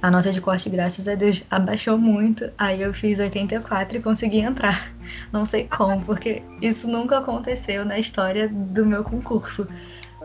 A 0.03 0.12
nota 0.12 0.33
de 0.33 0.41
corte, 0.41 0.69
graças 0.69 1.07
a 1.07 1.15
Deus, 1.15 1.43
abaixou 1.50 1.98
muito. 1.98 2.51
Aí 2.57 2.81
eu 2.81 2.93
fiz 2.93 3.19
84 3.19 4.00
e 4.00 4.01
consegui 4.01 4.39
entrar. 4.39 4.91
Não 5.31 5.45
sei 5.45 5.65
como, 5.65 6.03
porque 6.03 6.43
isso 6.62 6.89
nunca 6.89 7.19
aconteceu 7.19 7.86
na 7.86 7.98
história 7.98 8.50
do 8.50 8.86
meu 8.86 9.01
concurso. 9.01 9.65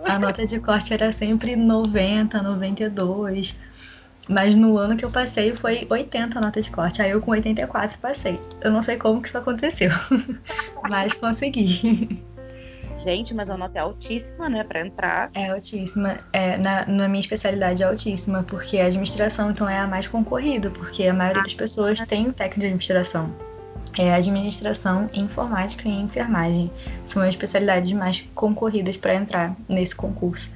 A 0.05 0.19
nota 0.19 0.45
de 0.45 0.59
corte 0.59 0.93
era 0.93 1.13
sempre 1.13 1.55
90, 1.55 2.43
92. 2.43 3.57
Mas 4.29 4.57
no 4.57 4.77
ano 4.77 4.97
que 4.97 5.05
eu 5.05 5.13
passei 5.13 5.55
foi 5.55 5.87
80 5.89 6.37
a 6.37 6.43
nota 6.43 6.61
de 6.61 6.73
corte. 6.73 7.01
Aí 7.01 7.13
eu 7.13 7.21
com 7.21 7.31
84 7.31 8.01
passei. 8.01 8.41
Eu 8.61 8.73
não 8.73 8.83
sei 8.83 8.97
como 8.97 9.23
que 9.23 9.29
isso 9.29 9.39
aconteceu. 9.39 9.93
mas 10.91 11.13
consegui. 11.13 12.21
Gente, 13.09 13.33
mas 13.33 13.49
a 13.49 13.57
nota 13.57 13.79
é 13.79 13.81
altíssima, 13.81 14.51
né, 14.51 14.63
para 14.63 14.87
entrar. 14.87 15.31
É 15.33 15.49
altíssima. 15.49 16.19
É, 16.31 16.59
na, 16.59 16.85
na 16.85 17.09
minha 17.09 17.21
especialidade 17.21 17.83
é 17.83 17.87
altíssima, 17.87 18.43
porque 18.43 18.79
a 18.79 18.85
administração, 18.85 19.51
então, 19.51 19.67
é 19.67 19.79
a 19.79 19.87
mais 19.87 20.07
concorrida, 20.07 20.69
porque 20.69 21.07
a 21.07 21.15
maioria 21.15 21.43
das 21.43 21.55
pessoas 21.55 21.99
tem 22.03 22.29
o 22.29 22.35
técnico 22.35 22.61
de 22.61 22.67
administração. 22.67 23.35
É 23.99 24.13
administração, 24.13 25.09
informática 25.15 25.89
e 25.89 25.93
enfermagem. 25.93 26.71
São 27.07 27.23
as 27.23 27.31
especialidades 27.31 27.91
mais 27.95 28.29
concorridas 28.35 28.99
para 28.99 29.15
entrar 29.15 29.57
nesse 29.67 29.97
concurso. 29.97 30.53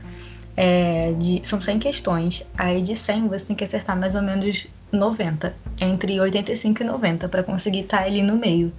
É, 0.55 1.15
de, 1.15 1.41
são 1.45 1.59
100 1.59 1.79
questões. 1.79 2.47
Aí 2.59 2.83
de 2.83 2.95
100 2.95 3.29
você 3.29 3.47
tem 3.47 3.57
que 3.57 3.65
acertar 3.65 3.99
mais 3.99 4.15
ou 4.15 4.21
menos 4.21 4.67
90, 4.93 5.57
entre 5.81 6.21
85 6.21 6.83
e 6.83 6.85
90, 6.85 7.31
para 7.31 7.43
conseguir 7.43 7.81
estar 7.81 8.01
tá 8.01 8.05
ali 8.05 8.23
no 8.23 8.37
meio. 8.37 8.71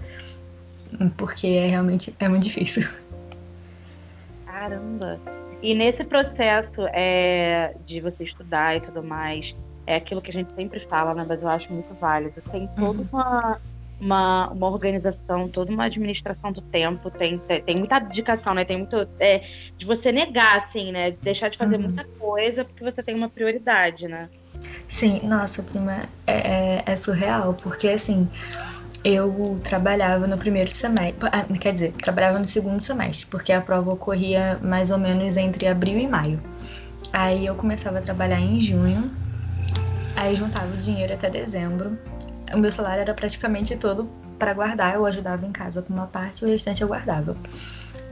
Porque 1.17 1.47
é 1.47 1.65
realmente 1.65 2.15
é 2.19 2.29
muito 2.29 2.43
difícil. 2.43 2.87
Caramba! 4.63 5.19
E 5.61 5.75
nesse 5.75 6.05
processo 6.05 6.87
é, 6.93 7.75
de 7.85 7.99
você 7.99 8.23
estudar 8.23 8.77
e 8.77 8.79
tudo 8.79 9.03
mais, 9.03 9.53
é 9.85 9.95
aquilo 9.97 10.21
que 10.21 10.31
a 10.31 10.33
gente 10.33 10.53
sempre 10.53 10.79
fala, 10.87 11.13
né? 11.13 11.25
Mas 11.27 11.41
eu 11.41 11.49
acho 11.49 11.71
muito 11.71 11.93
válido. 11.95 12.41
Tem 12.49 12.67
toda 12.67 13.01
uhum. 13.01 13.07
uma 13.11 13.59
uma, 13.99 14.49
uma 14.49 14.69
organização, 14.69 15.47
toda 15.47 15.71
uma 15.71 15.85
administração 15.85 16.51
do 16.51 16.61
tempo, 16.61 17.09
tem, 17.09 17.37
tem, 17.39 17.61
tem 17.61 17.75
muita 17.77 17.99
dedicação, 17.99 18.53
né? 18.53 18.65
Tem 18.65 18.77
muito. 18.77 19.07
É, 19.19 19.43
de 19.77 19.85
você 19.85 20.11
negar, 20.11 20.57
assim, 20.57 20.91
né? 20.91 21.11
De 21.11 21.17
deixar 21.17 21.49
de 21.49 21.57
fazer 21.57 21.75
uhum. 21.75 21.83
muita 21.83 22.05
coisa 22.17 22.63
porque 22.63 22.83
você 22.83 23.03
tem 23.03 23.15
uma 23.15 23.29
prioridade, 23.29 24.07
né? 24.07 24.29
Sim, 24.89 25.21
nossa, 25.23 25.61
prima, 25.61 26.03
é, 26.25 26.77
é, 26.77 26.83
é 26.85 26.95
surreal, 26.95 27.53
porque 27.53 27.87
assim, 27.89 28.29
eu 29.03 29.59
trabalhava 29.63 30.27
no 30.27 30.37
primeiro 30.37 30.71
semestre, 30.71 31.15
ah, 31.31 31.45
quer 31.59 31.73
dizer, 31.73 31.91
trabalhava 31.93 32.39
no 32.39 32.47
segundo 32.47 32.79
semestre, 32.79 33.27
porque 33.27 33.51
a 33.51 33.61
prova 33.61 33.91
ocorria 33.93 34.59
mais 34.61 34.91
ou 34.91 34.97
menos 34.97 35.37
entre 35.37 35.67
abril 35.67 35.99
e 35.99 36.07
maio. 36.07 36.41
Aí 37.11 37.45
eu 37.45 37.55
começava 37.55 37.99
a 37.99 38.01
trabalhar 38.01 38.39
em 38.39 38.59
junho, 38.59 39.11
aí 40.15 40.35
juntava 40.35 40.73
o 40.73 40.77
dinheiro 40.77 41.13
até 41.13 41.29
dezembro, 41.29 41.97
o 42.53 42.57
meu 42.57 42.71
salário 42.71 43.01
era 43.01 43.13
praticamente 43.13 43.75
todo 43.75 44.09
para 44.37 44.53
guardar. 44.53 44.95
Eu 44.95 45.05
ajudava 45.05 45.45
em 45.45 45.51
casa 45.51 45.81
com 45.81 45.93
uma 45.93 46.07
parte, 46.07 46.45
o 46.45 46.47
restante 46.47 46.81
eu 46.81 46.87
guardava. 46.87 47.35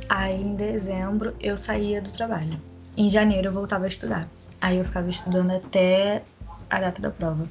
Aí 0.09 0.41
em 0.41 0.55
dezembro 0.55 1.35
eu 1.39 1.57
saía 1.57 2.01
do 2.01 2.09
trabalho. 2.09 2.59
Em 2.97 3.09
janeiro 3.09 3.49
eu 3.49 3.53
voltava 3.53 3.85
a 3.85 3.87
estudar. 3.87 4.27
Aí 4.59 4.77
eu 4.77 4.85
ficava 4.85 5.09
estudando 5.09 5.51
até 5.51 6.23
a 6.69 6.79
data 6.79 7.01
da 7.01 7.09
prova. 7.09 7.47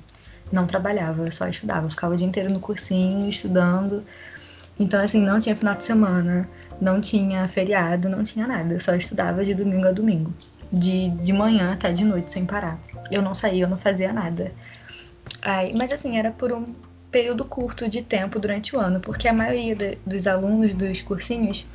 Não 0.50 0.66
trabalhava, 0.66 1.30
só 1.30 1.46
estudava. 1.46 1.86
Eu 1.86 1.90
ficava 1.90 2.14
o 2.14 2.16
dia 2.16 2.26
inteiro 2.26 2.52
no 2.52 2.60
cursinho, 2.60 3.28
estudando. 3.28 4.04
Então, 4.78 5.00
assim, 5.02 5.20
não 5.22 5.38
tinha 5.38 5.54
final 5.54 5.74
de 5.74 5.84
semana, 5.84 6.48
não 6.80 7.00
tinha 7.00 7.46
feriado, 7.46 8.08
não 8.08 8.22
tinha 8.22 8.46
nada. 8.46 8.74
Eu 8.74 8.80
só 8.80 8.94
estudava 8.94 9.44
de 9.44 9.54
domingo 9.54 9.86
a 9.86 9.92
domingo. 9.92 10.32
De, 10.72 11.10
de 11.10 11.32
manhã 11.32 11.74
até 11.74 11.92
de 11.92 12.04
noite, 12.04 12.32
sem 12.32 12.46
parar. 12.46 12.80
Eu 13.10 13.20
não 13.20 13.34
saía, 13.34 13.64
eu 13.64 13.68
não 13.68 13.76
fazia 13.76 14.12
nada. 14.12 14.52
Aí, 15.42 15.74
mas 15.74 15.92
assim, 15.92 16.16
era 16.16 16.30
por 16.30 16.52
um 16.52 16.74
período 17.10 17.44
curto 17.44 17.88
de 17.88 18.02
tempo 18.02 18.38
durante 18.38 18.74
o 18.74 18.80
ano, 18.80 19.00
porque 19.00 19.28
a 19.28 19.32
maioria 19.32 19.74
de, 19.74 19.98
dos 20.06 20.26
alunos 20.26 20.74
dos 20.74 21.02
cursinhos, 21.02 21.66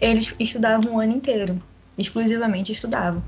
eles 0.00 0.34
estudavam 0.38 0.94
o 0.94 1.00
ano 1.00 1.12
inteiro, 1.12 1.60
exclusivamente 1.98 2.72
estudavam. 2.72 3.22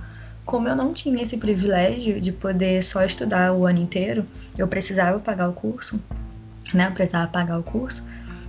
Como 0.49 0.67
eu 0.67 0.75
não 0.75 0.95
tinha 0.95 1.23
esse 1.23 1.37
privilégio 1.37 2.19
de 2.19 2.33
poder 2.33 2.83
só 2.83 3.05
estudar 3.05 3.53
o 3.53 3.67
ano 3.67 3.81
inteiro, 3.81 4.27
eu 4.57 4.67
precisava 4.67 5.19
pagar 5.19 5.51
o 5.51 5.53
curso, 5.53 6.03
né? 6.73 6.87
Eu 6.87 6.93
precisava 6.93 7.27
pagar 7.27 7.59
o 7.59 7.63
curso. 7.63 8.03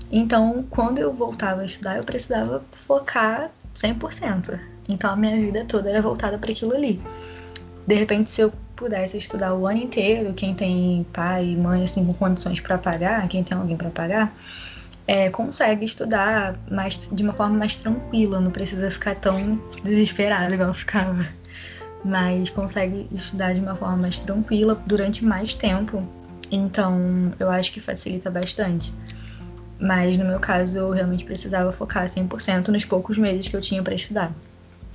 Então, 0.09 0.65
quando 0.69 0.99
eu 0.99 1.13
voltava 1.13 1.59
a 1.59 1.65
estudar, 1.65 1.97
eu 1.97 2.03
precisava 2.05 2.63
focar 2.71 3.51
100%. 3.75 4.57
Então, 4.87 5.11
a 5.11 5.15
minha 5.17 5.35
vida 5.35 5.65
toda 5.65 5.89
era 5.89 6.01
voltada 6.01 6.37
para 6.37 6.49
aquilo 6.49 6.73
ali. 6.73 7.01
De 7.85 7.95
repente, 7.95 8.29
se 8.29 8.39
eu 8.39 8.53
pudesse 8.77 9.17
estudar 9.17 9.53
o 9.53 9.67
ano 9.67 9.79
inteiro, 9.79 10.33
quem 10.33 10.55
tem 10.55 11.05
pai 11.11 11.49
e 11.49 11.55
mãe 11.57 11.83
assim 11.83 12.05
com 12.05 12.13
condições 12.13 12.61
para 12.61 12.77
pagar, 12.77 13.27
quem 13.27 13.43
tem 13.43 13.57
alguém 13.57 13.75
para 13.75 13.89
pagar, 13.89 14.33
é, 15.05 15.29
consegue 15.29 15.83
estudar 15.83 16.55
mais, 16.71 17.09
de 17.11 17.21
uma 17.21 17.33
forma 17.33 17.57
mais 17.57 17.75
tranquila, 17.75 18.39
não 18.39 18.51
precisa 18.51 18.89
ficar 18.89 19.15
tão 19.15 19.61
desesperado 19.83 20.53
igual 20.53 20.69
eu 20.69 20.73
ficava. 20.73 21.27
Mas 22.03 22.49
consegue 22.49 23.07
estudar 23.11 23.53
de 23.53 23.59
uma 23.59 23.75
forma 23.75 23.97
mais 23.97 24.19
tranquila 24.19 24.81
durante 24.85 25.23
mais 25.23 25.55
tempo. 25.55 26.07
Então, 26.51 27.31
eu 27.39 27.49
acho 27.49 27.71
que 27.71 27.79
facilita 27.79 28.31
bastante. 28.31 28.93
Mas 29.79 30.17
no 30.17 30.25
meu 30.25 30.39
caso, 30.39 30.77
eu 30.77 30.89
realmente 30.91 31.23
precisava 31.23 31.71
focar 31.71 32.05
100% 32.05 32.69
nos 32.69 32.85
poucos 32.85 33.17
meses 33.17 33.47
que 33.47 33.55
eu 33.55 33.61
tinha 33.61 33.83
para 33.83 33.93
estudar. 33.93 34.31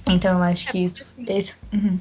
Então, 0.09 0.39
eu 0.39 0.43
acho 0.43 0.71
que 0.71 0.79
isso. 0.85 1.15
Esse, 1.27 1.57
uhum. 1.73 1.99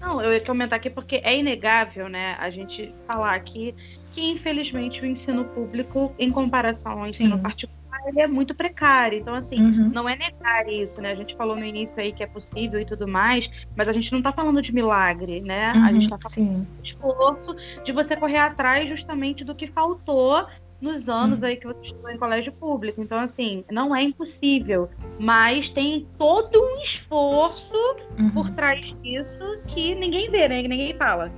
Não, 0.00 0.20
eu 0.22 0.32
ia 0.32 0.40
comentar 0.40 0.78
aqui 0.78 0.88
porque 0.88 1.20
é 1.22 1.36
inegável, 1.36 2.08
né, 2.08 2.34
a 2.40 2.50
gente 2.50 2.92
falar 3.06 3.34
aqui 3.34 3.74
que 4.12 4.20
infelizmente 4.20 5.00
o 5.02 5.06
ensino 5.06 5.44
público, 5.44 6.12
em 6.18 6.30
comparação 6.30 6.92
ao 7.00 7.06
ensino 7.06 7.36
Sim. 7.36 7.42
particular, 7.42 7.79
ele 8.06 8.20
é 8.20 8.26
muito 8.26 8.54
precário. 8.54 9.18
Então, 9.18 9.34
assim, 9.34 9.60
uhum. 9.60 9.90
não 9.92 10.08
é 10.08 10.16
negar 10.16 10.68
isso, 10.68 11.00
né? 11.00 11.12
A 11.12 11.14
gente 11.14 11.36
falou 11.36 11.56
no 11.56 11.64
início 11.64 11.94
aí 11.98 12.12
que 12.12 12.22
é 12.22 12.26
possível 12.26 12.80
e 12.80 12.84
tudo 12.84 13.06
mais, 13.06 13.50
mas 13.76 13.88
a 13.88 13.92
gente 13.92 14.12
não 14.12 14.22
tá 14.22 14.32
falando 14.32 14.62
de 14.62 14.72
milagre, 14.72 15.40
né? 15.40 15.72
Uhum, 15.74 15.84
a 15.84 15.92
gente 15.92 16.08
tá 16.08 16.18
falando 16.18 16.66
de 16.82 16.90
esforço 16.90 17.56
de 17.84 17.92
você 17.92 18.16
correr 18.16 18.38
atrás 18.38 18.88
justamente 18.88 19.44
do 19.44 19.54
que 19.54 19.66
faltou 19.66 20.46
nos 20.80 21.08
anos 21.08 21.42
uhum. 21.42 21.48
aí 21.48 21.56
que 21.56 21.66
você 21.66 21.84
estudou 21.84 22.10
em 22.10 22.18
colégio 22.18 22.52
público. 22.52 23.02
Então, 23.02 23.18
assim, 23.18 23.64
não 23.70 23.94
é 23.94 24.02
impossível, 24.02 24.88
mas 25.18 25.68
tem 25.68 26.06
todo 26.16 26.58
um 26.58 26.82
esforço 26.82 27.76
uhum. 28.18 28.30
por 28.30 28.50
trás 28.50 28.80
disso 29.02 29.60
que 29.68 29.94
ninguém 29.94 30.30
vê, 30.30 30.48
né? 30.48 30.62
Que 30.62 30.68
ninguém 30.68 30.94
fala. 30.94 31.30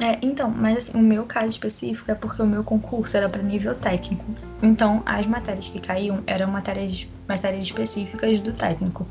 É, 0.00 0.18
então, 0.22 0.50
mas 0.50 0.78
assim, 0.78 0.98
o 0.98 1.02
meu 1.02 1.24
caso 1.24 1.48
específico 1.48 2.10
é 2.10 2.14
porque 2.14 2.42
o 2.42 2.46
meu 2.46 2.64
concurso 2.64 3.16
era 3.16 3.28
para 3.28 3.42
nível 3.42 3.74
técnico. 3.74 4.24
Então, 4.62 5.02
as 5.04 5.26
matérias 5.26 5.68
que 5.68 5.80
caíam 5.80 6.22
eram 6.26 6.50
matérias, 6.50 7.06
matérias 7.28 7.64
específicas 7.64 8.40
do 8.40 8.52
técnico. 8.52 9.06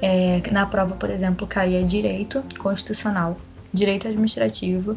É, 0.00 0.40
na 0.50 0.66
prova, 0.66 0.94
por 0.94 1.10
exemplo, 1.10 1.46
caía 1.46 1.82
direito 1.82 2.44
constitucional, 2.58 3.38
direito 3.72 4.06
administrativo, 4.06 4.96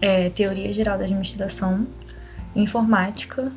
é, 0.00 0.30
teoria 0.30 0.72
geral 0.72 0.96
da 0.96 1.04
administração, 1.04 1.86
informática 2.54 3.50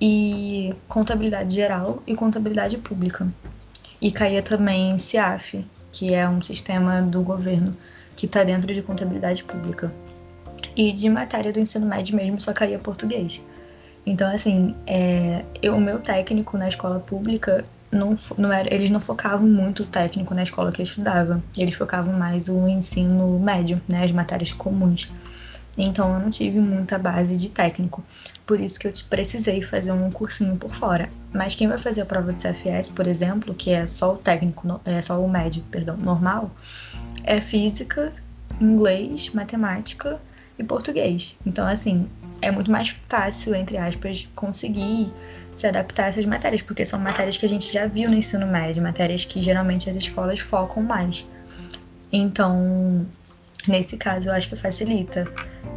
e 0.00 0.74
contabilidade 0.88 1.54
geral 1.54 2.02
e 2.06 2.14
contabilidade 2.14 2.78
pública. 2.78 3.26
E 4.00 4.10
caía 4.10 4.42
também 4.42 4.98
CIAF, 4.98 5.64
que 5.90 6.14
é 6.14 6.28
um 6.28 6.40
sistema 6.42 7.00
do 7.00 7.22
governo 7.22 7.74
que 8.16 8.26
está 8.26 8.42
dentro 8.42 8.72
de 8.72 8.82
contabilidade 8.82 9.44
pública. 9.44 9.92
E 10.74 10.92
de 10.92 11.08
matéria 11.08 11.52
do 11.52 11.60
ensino 11.60 11.86
médio 11.86 12.16
mesmo 12.16 12.40
só 12.40 12.52
caía 12.52 12.78
português. 12.78 13.40
Então, 14.04 14.32
assim, 14.32 14.74
é, 14.86 15.44
eu, 15.60 15.74
o 15.74 15.80
meu 15.80 15.98
técnico 15.98 16.56
na 16.56 16.68
escola 16.68 17.00
pública, 17.00 17.64
não, 17.90 18.16
não 18.38 18.52
era, 18.52 18.72
eles 18.72 18.88
não 18.88 19.00
focavam 19.00 19.46
muito 19.46 19.82
o 19.82 19.86
técnico 19.86 20.34
na 20.34 20.42
escola 20.42 20.70
que 20.70 20.80
eu 20.80 20.84
estudava. 20.84 21.42
Eles 21.56 21.74
focavam 21.74 22.12
mais 22.12 22.48
o 22.48 22.66
ensino 22.68 23.38
médio, 23.38 23.80
né, 23.88 24.04
as 24.04 24.12
matérias 24.12 24.52
comuns. 24.52 25.10
Então 25.76 26.14
eu 26.14 26.20
não 26.20 26.30
tive 26.30 26.58
muita 26.58 26.98
base 26.98 27.36
de 27.36 27.50
técnico. 27.50 28.02
Por 28.46 28.60
isso 28.60 28.78
que 28.78 28.86
eu 28.86 28.92
precisei 29.10 29.60
fazer 29.60 29.92
um 29.92 30.10
cursinho 30.10 30.56
por 30.56 30.72
fora. 30.72 31.08
Mas 31.32 31.54
quem 31.54 31.68
vai 31.68 31.78
fazer 31.78 32.02
a 32.02 32.06
prova 32.06 32.32
de 32.32 32.42
CFS, 32.42 32.90
por 32.90 33.06
exemplo, 33.06 33.54
que 33.54 33.70
é 33.70 33.86
só 33.86 34.14
o 34.14 34.16
técnico, 34.16 34.80
é 34.84 35.02
só 35.02 35.22
o 35.22 35.28
médio, 35.28 35.62
perdão, 35.70 35.96
normal, 35.96 36.50
é 37.24 37.40
física, 37.40 38.12
inglês, 38.60 39.30
matemática 39.30 40.20
e 40.58 40.64
português. 40.64 41.36
Então, 41.44 41.66
assim, 41.66 42.08
é 42.40 42.50
muito 42.50 42.70
mais 42.70 42.96
fácil, 43.08 43.54
entre 43.54 43.76
aspas, 43.76 44.28
conseguir 44.34 45.12
se 45.52 45.66
adaptar 45.66 46.04
a 46.04 46.08
essas 46.08 46.24
matérias, 46.24 46.62
porque 46.62 46.84
são 46.84 46.98
matérias 46.98 47.36
que 47.36 47.46
a 47.46 47.48
gente 47.48 47.72
já 47.72 47.86
viu 47.86 48.10
no 48.10 48.16
ensino 48.16 48.46
médio, 48.46 48.82
matérias 48.82 49.24
que 49.24 49.40
geralmente 49.40 49.88
as 49.88 49.96
escolas 49.96 50.38
focam 50.38 50.82
mais. 50.82 51.26
Então, 52.12 53.06
Nesse 53.66 53.96
caso, 53.96 54.28
eu 54.28 54.32
acho 54.32 54.48
que 54.48 54.56
facilita. 54.56 55.26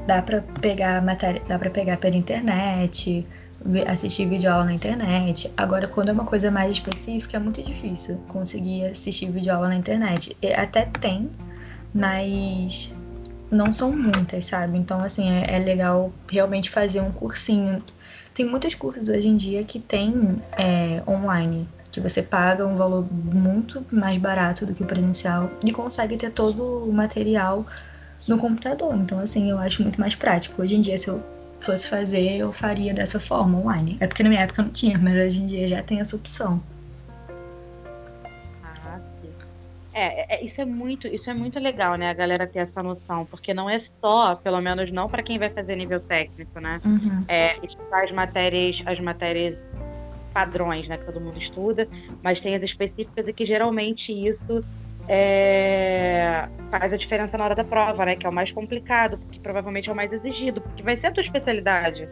Dá 0.07 0.21
para 0.21 0.41
pegar 0.61 1.01
matéria, 1.01 1.41
dá 1.47 1.57
para 1.57 1.69
pegar 1.69 1.97
pela 1.97 2.15
internet, 2.15 3.25
assistir 3.87 4.27
videoaula 4.27 4.65
na 4.65 4.73
internet. 4.73 5.51
Agora, 5.57 5.87
quando 5.87 6.09
é 6.09 6.11
uma 6.11 6.25
coisa 6.25 6.49
mais 6.49 6.71
específica, 6.71 7.37
é 7.37 7.39
muito 7.39 7.61
difícil 7.61 8.17
conseguir 8.27 8.85
assistir 8.85 9.29
videoaula 9.29 9.67
na 9.67 9.75
internet. 9.75 10.35
Até 10.55 10.85
tem, 10.85 11.29
mas 11.93 12.91
não 13.51 13.73
são 13.73 13.91
muitas, 13.91 14.45
sabe? 14.45 14.77
Então, 14.77 15.01
assim, 15.01 15.29
é, 15.29 15.55
é 15.55 15.59
legal 15.59 16.11
realmente 16.29 16.69
fazer 16.69 17.01
um 17.01 17.11
cursinho. 17.11 17.83
Tem 18.33 18.45
muitos 18.45 18.75
cursos 18.75 19.09
hoje 19.09 19.27
em 19.27 19.35
dia 19.35 19.63
que 19.63 19.79
tem 19.79 20.41
é, 20.57 21.03
online, 21.07 21.67
que 21.91 21.99
você 21.99 22.21
paga 22.21 22.65
um 22.65 22.75
valor 22.75 23.05
muito 23.11 23.85
mais 23.91 24.17
barato 24.17 24.65
do 24.65 24.73
que 24.73 24.83
o 24.83 24.85
presencial 24.85 25.49
e 25.65 25.71
consegue 25.71 26.17
ter 26.17 26.31
todo 26.31 26.85
o 26.85 26.93
material 26.93 27.65
no 28.27 28.37
computador. 28.37 28.95
Então, 28.95 29.19
assim, 29.19 29.49
eu 29.49 29.57
acho 29.57 29.81
muito 29.81 29.99
mais 29.99 30.15
prático. 30.15 30.61
Hoje 30.61 30.75
em 30.75 30.81
dia, 30.81 30.97
se 30.97 31.07
eu 31.07 31.23
fosse 31.59 31.87
fazer, 31.87 32.37
eu 32.37 32.51
faria 32.51 32.93
dessa 32.93 33.19
forma 33.19 33.57
online. 33.57 33.97
É 33.99 34.07
porque 34.07 34.23
na 34.23 34.29
minha 34.29 34.41
época 34.41 34.61
não 34.61 34.69
tinha, 34.69 34.97
mas 34.97 35.15
hoje 35.15 35.41
em 35.41 35.45
dia 35.45 35.67
já 35.67 35.81
tem 35.81 35.99
essa 35.99 36.15
opção. 36.15 36.61
Ah, 38.63 38.99
sim. 39.21 39.31
É, 39.93 40.35
é, 40.35 40.45
isso 40.45 40.61
é 40.61 40.65
muito, 40.65 41.07
isso 41.07 41.29
é 41.29 41.33
muito 41.33 41.59
legal, 41.59 41.95
né? 41.95 42.09
A 42.09 42.13
galera 42.13 42.47
ter 42.47 42.59
essa 42.59 42.81
noção, 42.81 43.25
porque 43.25 43.53
não 43.53 43.69
é 43.69 43.79
só, 43.79 44.35
pelo 44.35 44.61
menos 44.61 44.91
não 44.91 45.09
para 45.09 45.23
quem 45.23 45.37
vai 45.37 45.49
fazer 45.49 45.75
nível 45.75 45.99
técnico, 45.99 46.59
né? 46.59 46.79
Uhum. 46.85 47.25
É, 47.27 47.57
estudar 47.65 48.03
as 48.03 48.11
matérias, 48.11 48.81
as 48.85 48.99
matérias 48.99 49.67
padrões, 50.33 50.87
né, 50.87 50.97
que 50.97 51.05
todo 51.05 51.19
mundo 51.19 51.37
estuda, 51.37 51.87
mas 52.23 52.39
tem 52.39 52.55
as 52.55 52.63
específicas 52.63 53.27
e 53.27 53.33
que 53.33 53.45
geralmente 53.45 54.11
isso 54.11 54.63
é, 55.11 56.47
faz 56.69 56.93
a 56.93 56.97
diferença 56.97 57.35
na 57.35 57.43
hora 57.45 57.55
da 57.55 57.63
prova, 57.63 58.05
né? 58.05 58.15
Que 58.15 58.27
é 58.27 58.29
o 58.29 58.33
mais 58.33 58.51
complicado, 58.51 59.17
porque 59.17 59.39
provavelmente 59.39 59.89
é 59.89 59.91
o 59.91 59.95
mais 59.95 60.13
exigido, 60.13 60.61
porque 60.61 60.83
vai 60.83 60.97
ser 60.97 61.07
a 61.07 61.11
tua 61.11 61.21
especialidade. 61.21 62.07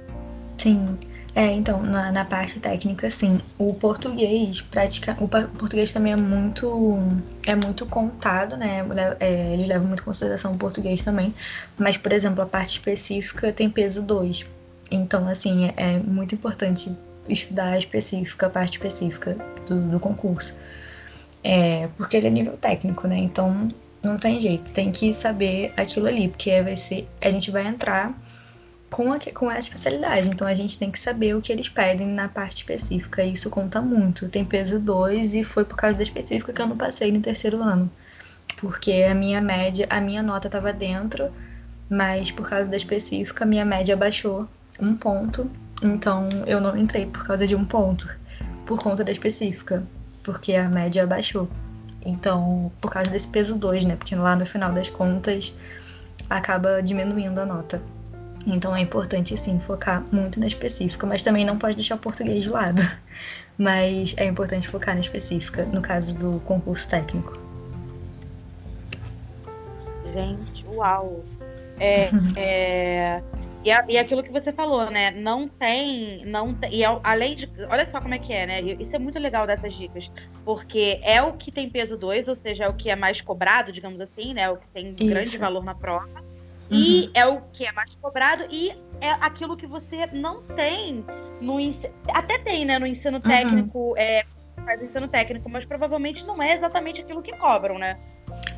Sim. 0.57 0.97
É, 1.35 1.45
então, 1.51 1.83
na, 1.83 2.11
na 2.11 2.25
parte 2.25 2.59
técnica, 2.59 3.11
sim. 3.11 3.39
O 3.59 3.71
português, 3.75 4.59
pratica, 4.61 5.15
o 5.19 5.27
português 5.27 5.93
também 5.93 6.13
é 6.13 6.15
muito 6.15 6.97
é 7.45 7.53
muito 7.53 7.85
contado, 7.85 8.57
né? 8.57 8.83
É, 9.19 9.53
eles 9.53 9.67
levam 9.67 9.87
muito 9.87 10.01
em 10.01 10.05
consideração 10.05 10.53
o 10.53 10.57
português 10.57 11.03
também. 11.03 11.35
Mas, 11.77 11.95
por 11.95 12.11
exemplo, 12.11 12.41
a 12.41 12.47
parte 12.47 12.71
específica 12.71 13.53
tem 13.53 13.69
peso 13.69 14.01
2. 14.01 14.47
Então, 14.89 15.27
assim, 15.27 15.67
é, 15.67 15.73
é 15.77 15.99
muito 15.99 16.33
importante 16.33 16.97
estudar 17.29 17.77
específica, 17.77 18.47
a 18.47 18.49
parte 18.49 18.73
específica 18.73 19.37
do, 19.67 19.81
do 19.81 19.99
concurso. 19.99 20.55
É, 21.43 21.87
porque 21.97 22.17
ele 22.17 22.27
é 22.27 22.29
nível 22.29 22.57
técnico, 22.57 23.07
né? 23.07 23.17
Então 23.17 23.69
não 24.03 24.17
tem 24.17 24.39
jeito, 24.39 24.71
tem 24.73 24.91
que 24.91 25.13
saber 25.13 25.73
aquilo 25.77 26.07
ali, 26.07 26.27
porque 26.27 26.61
vai 26.61 26.75
ser, 26.75 27.07
a 27.21 27.29
gente 27.29 27.51
vai 27.51 27.67
entrar 27.67 28.17
com 28.89 29.11
a, 29.11 29.19
com 29.33 29.49
a 29.49 29.59
especialidade, 29.59 30.29
então 30.29 30.47
a 30.47 30.53
gente 30.53 30.77
tem 30.77 30.89
que 30.89 30.99
saber 30.99 31.35
o 31.35 31.41
que 31.41 31.51
eles 31.51 31.67
pedem 31.67 32.07
na 32.07 32.27
parte 32.27 32.57
específica, 32.57 33.23
e 33.23 33.33
isso 33.33 33.49
conta 33.49 33.81
muito. 33.81 34.29
Tem 34.29 34.45
peso 34.45 34.79
2 34.79 35.35
e 35.35 35.43
foi 35.43 35.65
por 35.65 35.75
causa 35.75 35.97
da 35.97 36.03
específica 36.03 36.53
que 36.53 36.61
eu 36.61 36.67
não 36.67 36.77
passei 36.77 37.11
no 37.11 37.19
terceiro 37.19 37.61
ano, 37.61 37.91
porque 38.57 39.05
a 39.09 39.13
minha 39.13 39.41
média, 39.41 39.87
a 39.89 39.99
minha 39.99 40.23
nota 40.23 40.47
estava 40.47 40.71
dentro, 40.71 41.31
mas 41.89 42.31
por 42.31 42.47
causa 42.47 42.69
da 42.69 42.77
específica, 42.77 43.43
a 43.43 43.47
minha 43.47 43.65
média 43.65 43.95
baixou 43.95 44.47
um 44.79 44.95
ponto, 44.95 45.49
então 45.81 46.27
eu 46.45 46.59
não 46.59 46.75
entrei 46.77 47.05
por 47.05 47.25
causa 47.25 47.45
de 47.45 47.55
um 47.55 47.65
ponto, 47.65 48.09
por 48.65 48.81
conta 48.81 49.03
da 49.03 49.11
específica 49.11 49.83
porque 50.27 50.55
a 50.55 50.67
média 50.67 51.07
baixou. 51.07 51.47
Então, 52.05 52.69
por 52.81 52.91
causa 52.91 53.09
desse 53.09 53.29
peso 53.29 53.57
2, 53.57 53.85
né? 53.85 53.95
Porque 53.95 54.13
lá 54.13 54.35
no 54.35 54.45
final 54.45 54.73
das 54.73 54.89
contas 54.89 55.55
acaba 56.29 56.83
diminuindo 56.83 57.39
a 57.39 57.45
nota. 57.45 57.81
Então 58.45 58.75
é 58.75 58.81
importante 58.81 59.37
sim 59.37 59.57
focar 59.57 60.03
muito 60.11 60.37
na 60.37 60.47
específica, 60.47 61.07
mas 61.07 61.23
também 61.23 61.45
não 61.45 61.57
pode 61.57 61.77
deixar 61.77 61.95
o 61.95 61.97
português 61.97 62.43
de 62.43 62.49
lado. 62.49 62.81
Mas 63.57 64.13
é 64.17 64.25
importante 64.25 64.67
focar 64.67 64.93
na 64.93 65.01
específica, 65.01 65.65
no 65.65 65.81
caso 65.81 66.13
do 66.13 66.39
concurso 66.45 66.87
técnico. 66.87 67.33
Gente, 70.13 70.63
uau! 70.67 71.25
É, 71.79 72.09
é, 72.37 73.23
e, 73.67 73.71
a, 73.71 73.85
e 73.89 73.97
aquilo 73.97 74.23
que 74.23 74.31
você 74.31 74.53
falou, 74.53 74.89
né? 74.89 75.11
Não 75.11 75.45
tem. 75.45 76.25
não 76.25 76.53
tem, 76.53 76.73
E 76.73 76.83
é 76.85 76.99
além 77.03 77.35
de. 77.35 77.49
Olha 77.69 77.85
só 77.89 77.99
como 77.99 78.13
é 78.13 78.19
que 78.19 78.31
é, 78.31 78.47
né? 78.47 78.61
Isso 78.61 78.95
é 78.95 78.99
muito 78.99 79.19
legal 79.19 79.45
dessas 79.45 79.75
dicas. 79.75 80.09
Porque 80.45 81.01
é 81.03 81.21
o 81.21 81.33
que 81.33 81.51
tem 81.51 81.69
peso 81.69 81.97
2, 81.97 82.29
ou 82.29 82.35
seja, 82.35 82.63
é 82.63 82.69
o 82.69 82.73
que 82.73 82.89
é 82.89 82.95
mais 82.95 83.19
cobrado, 83.19 83.73
digamos 83.73 83.99
assim, 83.99 84.33
né? 84.33 84.43
É 84.43 84.49
o 84.49 84.55
que 84.55 84.67
tem 84.69 84.95
Isso. 84.97 85.09
grande 85.09 85.37
valor 85.37 85.65
na 85.65 85.75
prova. 85.75 86.07
Uhum. 86.71 86.77
E 86.77 87.11
é 87.13 87.25
o 87.25 87.41
que 87.51 87.65
é 87.65 87.71
mais 87.73 87.93
cobrado 87.95 88.45
e 88.49 88.71
é 89.01 89.09
aquilo 89.19 89.57
que 89.57 89.67
você 89.67 90.05
não 90.13 90.43
tem 90.55 91.03
no 91.41 91.59
ensino. 91.59 91.93
Até 92.13 92.37
tem, 92.37 92.63
né? 92.63 92.79
No 92.79 92.87
ensino 92.87 93.17
uhum. 93.17 93.21
técnico, 93.21 93.79
uhum. 93.79 93.97
é, 93.97 94.23
faz 94.63 94.81
ensino 94.81 95.09
técnico, 95.09 95.49
mas 95.49 95.65
provavelmente 95.65 96.25
não 96.25 96.41
é 96.41 96.53
exatamente 96.53 97.01
aquilo 97.01 97.21
que 97.21 97.35
cobram, 97.35 97.77
né? 97.77 97.97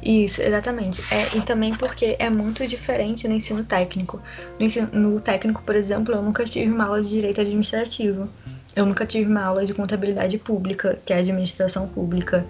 Isso, 0.02 0.42
exatamente. 0.42 1.02
É, 1.14 1.38
e 1.38 1.42
também 1.42 1.74
porque 1.74 2.16
é 2.20 2.30
muito 2.30 2.66
diferente 2.68 3.28
no 3.28 3.34
ensino 3.34 3.64
técnico. 3.64 4.22
No, 4.58 4.66
ensino, 4.66 4.90
no 4.94 5.20
técnico, 5.20 5.62
por 5.64 5.76
exemplo, 5.76 6.16
eu 6.16 6.22
nunca 6.22 6.46
tive 6.46 6.72
uma 6.72 6.86
aula 6.86 7.02
de 7.02 7.10
direito 7.10 7.42
administrativo. 7.42 8.30
Eu 8.76 8.86
nunca 8.86 9.06
tive 9.06 9.30
uma 9.30 9.44
aula 9.44 9.66
de 9.66 9.74
contabilidade 9.74 10.38
pública, 10.38 10.98
que 11.06 11.12
é 11.12 11.18
administração 11.18 11.88
pública. 11.88 12.46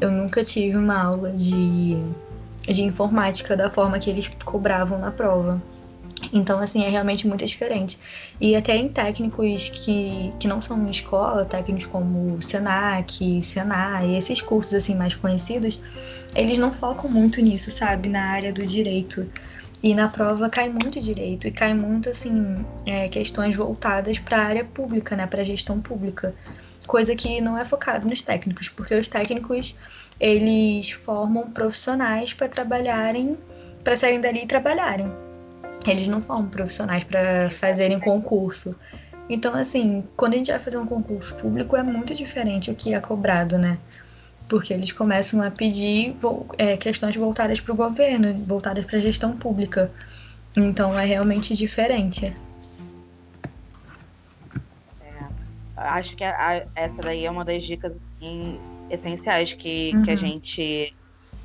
Eu 0.00 0.10
nunca 0.10 0.44
tive 0.44 0.76
uma 0.76 1.02
aula 1.02 1.32
de, 1.32 1.96
de 2.66 2.82
informática 2.82 3.56
da 3.56 3.68
forma 3.68 3.98
que 3.98 4.08
eles 4.08 4.30
cobravam 4.44 4.98
na 4.98 5.10
prova. 5.10 5.60
Então, 6.30 6.60
assim, 6.60 6.84
é 6.84 6.88
realmente 6.88 7.26
muito 7.26 7.44
diferente. 7.44 7.98
E 8.40 8.54
até 8.54 8.76
em 8.76 8.88
técnicos 8.88 9.70
que, 9.70 10.32
que 10.38 10.46
não 10.46 10.60
são 10.60 10.86
escola, 10.88 11.44
técnicos 11.44 11.86
como 11.86 12.40
Senac, 12.42 13.42
Senai, 13.42 14.14
esses 14.14 14.40
cursos, 14.40 14.74
assim, 14.74 14.94
mais 14.94 15.14
conhecidos, 15.14 15.80
eles 16.34 16.58
não 16.58 16.72
focam 16.72 17.10
muito 17.10 17.40
nisso, 17.40 17.70
sabe? 17.70 18.08
Na 18.08 18.26
área 18.26 18.52
do 18.52 18.64
direito. 18.64 19.28
E 19.82 19.94
na 19.94 20.08
prova 20.08 20.48
cai 20.48 20.68
muito 20.68 21.00
direito 21.00 21.48
e 21.48 21.50
cai 21.50 21.74
muito, 21.74 22.08
assim, 22.08 22.64
é, 22.86 23.08
questões 23.08 23.56
voltadas 23.56 24.18
para 24.18 24.36
a 24.38 24.44
área 24.44 24.64
pública, 24.64 25.16
né? 25.16 25.26
Para 25.26 25.42
gestão 25.42 25.80
pública. 25.80 26.34
Coisa 26.86 27.14
que 27.16 27.40
não 27.40 27.58
é 27.58 27.64
focado 27.64 28.08
nos 28.08 28.22
técnicos, 28.22 28.68
porque 28.68 28.94
os 28.94 29.08
técnicos, 29.08 29.76
eles 30.20 30.90
formam 30.90 31.50
profissionais 31.50 32.32
para 32.32 32.48
trabalharem, 32.48 33.36
para 33.82 33.96
saírem 33.96 34.20
dali 34.20 34.42
e 34.42 34.46
trabalharem 34.46 35.31
eles 35.90 36.08
não 36.08 36.22
formam 36.22 36.48
profissionais 36.48 37.04
para 37.04 37.50
fazerem 37.50 37.98
concurso. 37.98 38.74
Então, 39.28 39.54
assim, 39.54 40.04
quando 40.16 40.34
a 40.34 40.36
gente 40.36 40.50
vai 40.50 40.60
fazer 40.60 40.76
um 40.78 40.86
concurso 40.86 41.34
público, 41.36 41.76
é 41.76 41.82
muito 41.82 42.14
diferente 42.14 42.70
o 42.70 42.74
que 42.74 42.94
é 42.94 43.00
cobrado, 43.00 43.56
né? 43.56 43.78
Porque 44.48 44.74
eles 44.74 44.92
começam 44.92 45.42
a 45.42 45.50
pedir 45.50 46.14
é, 46.58 46.76
questões 46.76 47.16
voltadas 47.16 47.60
para 47.60 47.72
o 47.72 47.76
governo, 47.76 48.34
voltadas 48.44 48.84
para 48.84 48.98
a 48.98 49.00
gestão 49.00 49.36
pública. 49.36 49.90
Então, 50.56 50.98
é 50.98 51.04
realmente 51.04 51.56
diferente. 51.56 52.26
É, 55.00 55.24
acho 55.76 56.14
que 56.14 56.24
a, 56.24 56.36
a, 56.36 56.62
essa 56.74 57.00
daí 57.00 57.24
é 57.24 57.30
uma 57.30 57.44
das 57.44 57.62
dicas 57.62 57.92
assim, 58.16 58.60
essenciais 58.90 59.52
que, 59.54 59.92
uhum. 59.94 60.02
que 60.02 60.10
a 60.10 60.14
uhum. 60.14 60.20
gente 60.20 60.94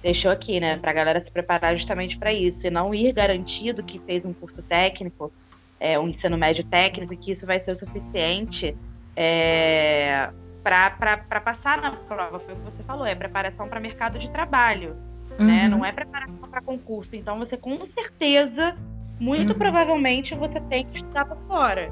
deixou 0.08 0.32
aqui, 0.32 0.58
né, 0.58 0.78
para 0.78 0.92
a 0.92 0.94
galera 0.94 1.20
se 1.20 1.30
preparar 1.30 1.76
justamente 1.76 2.18
para 2.18 2.32
isso 2.32 2.66
e 2.66 2.70
não 2.70 2.96
ir 2.96 3.14
garantido 3.14 3.84
que 3.84 4.00
fez 4.00 4.24
um 4.24 4.32
curso 4.32 4.62
técnico, 4.62 5.34
é, 5.82 6.00
um 6.00 6.08
ensino 6.08 6.38
médio 6.38 6.64
técnico, 6.64 7.14
e 7.14 7.18
que 7.18 7.32
isso 7.34 7.46
vai 7.46 7.60
ser 7.60 7.74
o 7.74 7.78
suficiente 7.78 8.74
é, 9.18 10.30
para 10.64 11.42
passar 11.44 11.82
na 11.82 11.92
prova. 11.92 12.40
Foi 12.40 12.54
o 12.54 12.58
que 12.58 12.64
você 12.64 12.84
falou, 12.84 13.06
é 13.06 13.14
preparação 13.14 13.68
para 13.68 13.82
mercado 13.82 14.18
de 14.18 14.30
trabalho, 14.32 14.96
né? 15.32 15.40
uhum. 15.40 15.46
né? 15.46 15.68
Não 15.68 15.86
é 15.86 15.92
preparação 15.92 16.48
para 16.50 16.62
concurso. 16.62 17.14
Então 17.14 17.38
você 17.38 17.58
com 17.58 17.86
certeza, 17.86 18.78
muito 19.20 19.52
uhum. 19.52 19.58
provavelmente, 19.58 20.34
você 20.36 20.62
tem 20.62 20.86
que 20.86 21.00
estudar 21.00 21.26
por 21.26 21.38
fora. 21.50 21.90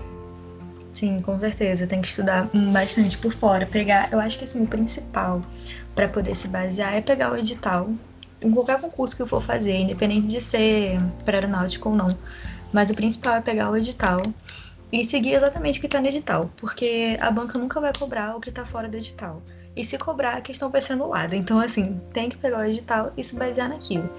Sim, 0.94 1.20
com 1.20 1.38
certeza. 1.38 1.86
Tem 1.86 2.00
que 2.00 2.08
estudar 2.08 2.48
bastante 2.72 3.18
por 3.18 3.34
fora. 3.34 3.66
Pegar, 3.66 4.08
eu 4.14 4.20
acho 4.22 4.38
que 4.40 4.46
assim, 4.46 4.64
o 4.64 4.68
principal 4.68 5.42
para 5.96 6.10
poder 6.10 6.36
se 6.36 6.48
basear 6.48 6.94
é 6.94 7.02
pegar 7.02 7.32
o 7.32 7.38
edital 7.38 7.90
em 8.42 8.52
qualquer 8.52 8.80
concurso 8.80 9.16
que 9.16 9.22
eu 9.22 9.28
for 9.28 9.42
fazer, 9.42 9.76
independente 9.76 10.28
de 10.28 10.42
ser 10.42 10.98
para 11.24 11.38
aeronáutico 11.38 11.90
ou 11.90 11.96
não. 11.96 12.10
Mas 12.74 12.92
o 12.92 12.94
principal 12.94 13.36
é 13.36 13.42
pegar 13.42 13.72
o 13.72 13.78
edital 13.78 14.22
e 14.92 15.04
seguir 15.04 15.34
exatamente 15.34 15.78
o 15.78 15.82
que 15.82 15.88
está 15.88 16.02
no 16.02 16.08
edital, 16.08 16.52
porque 16.58 17.18
a 17.20 17.32
banca 17.32 17.58
nunca 17.58 17.80
vai 17.80 17.94
cobrar 17.98 18.36
o 18.36 18.40
que 18.40 18.50
está 18.50 18.66
fora 18.66 18.88
do 18.88 18.98
edital. 18.98 19.42
E 19.76 19.84
se 19.84 19.98
cobrar, 19.98 20.38
a 20.38 20.42
questão 20.42 20.70
vai 20.70 20.82
ser 20.82 20.94
anulada. 20.94 21.36
Então, 21.36 21.60
assim, 21.60 22.00
tem 22.14 22.30
que 22.30 22.38
pegar 22.38 22.60
o 22.60 22.66
edital 22.66 23.12
e 23.18 23.24
se 23.24 23.36
basear 23.36 23.70
naquilo. 23.70 24.10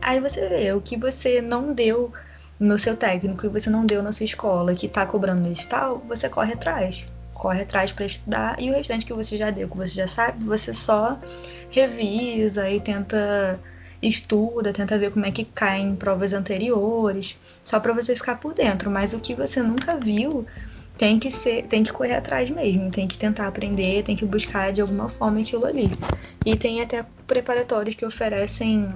Aí 0.00 0.20
você 0.20 0.48
vê 0.48 0.72
o 0.72 0.80
que 0.80 0.96
você 0.96 1.40
não 1.40 1.72
deu 1.72 2.12
no 2.58 2.78
seu 2.78 2.96
técnico 2.96 3.46
e 3.46 3.48
você 3.48 3.68
não 3.68 3.84
deu 3.84 4.02
na 4.02 4.12
sua 4.12 4.24
escola, 4.24 4.74
que 4.74 4.86
está 4.86 5.04
cobrando 5.04 5.42
no 5.42 5.48
edital, 5.48 6.02
você 6.08 6.28
corre 6.28 6.54
atrás 6.54 7.06
corre 7.34 7.62
atrás 7.62 7.92
para 7.92 8.06
estudar 8.06 8.56
e 8.60 8.70
o 8.70 8.74
restante 8.74 9.04
que 9.04 9.12
você 9.12 9.36
já 9.36 9.50
deu, 9.50 9.68
que 9.68 9.76
você 9.76 9.94
já 9.94 10.06
sabe, 10.06 10.44
você 10.44 10.72
só 10.72 11.18
revisa 11.70 12.70
e 12.70 12.80
tenta 12.80 13.60
estuda, 14.00 14.72
tenta 14.72 14.98
ver 14.98 15.10
como 15.10 15.26
é 15.26 15.30
que 15.30 15.44
cai 15.44 15.80
em 15.80 15.96
provas 15.96 16.32
anteriores, 16.32 17.38
só 17.64 17.80
para 17.80 17.92
você 17.92 18.14
ficar 18.14 18.36
por 18.36 18.54
dentro. 18.54 18.90
Mas 18.90 19.12
o 19.12 19.20
que 19.20 19.34
você 19.34 19.62
nunca 19.62 19.96
viu 19.96 20.46
tem 20.96 21.18
que 21.18 21.30
ser, 21.30 21.64
tem 21.64 21.82
que 21.82 21.92
correr 21.92 22.14
atrás 22.14 22.48
mesmo, 22.50 22.90
tem 22.90 23.08
que 23.08 23.16
tentar 23.16 23.48
aprender, 23.48 24.02
tem 24.04 24.14
que 24.14 24.24
buscar 24.24 24.72
de 24.72 24.80
alguma 24.80 25.08
forma 25.08 25.40
aquilo 25.40 25.66
ali. 25.66 25.98
E 26.44 26.56
tem 26.56 26.80
até 26.82 27.04
preparatórios 27.26 27.96
que 27.96 28.04
oferecem 28.04 28.88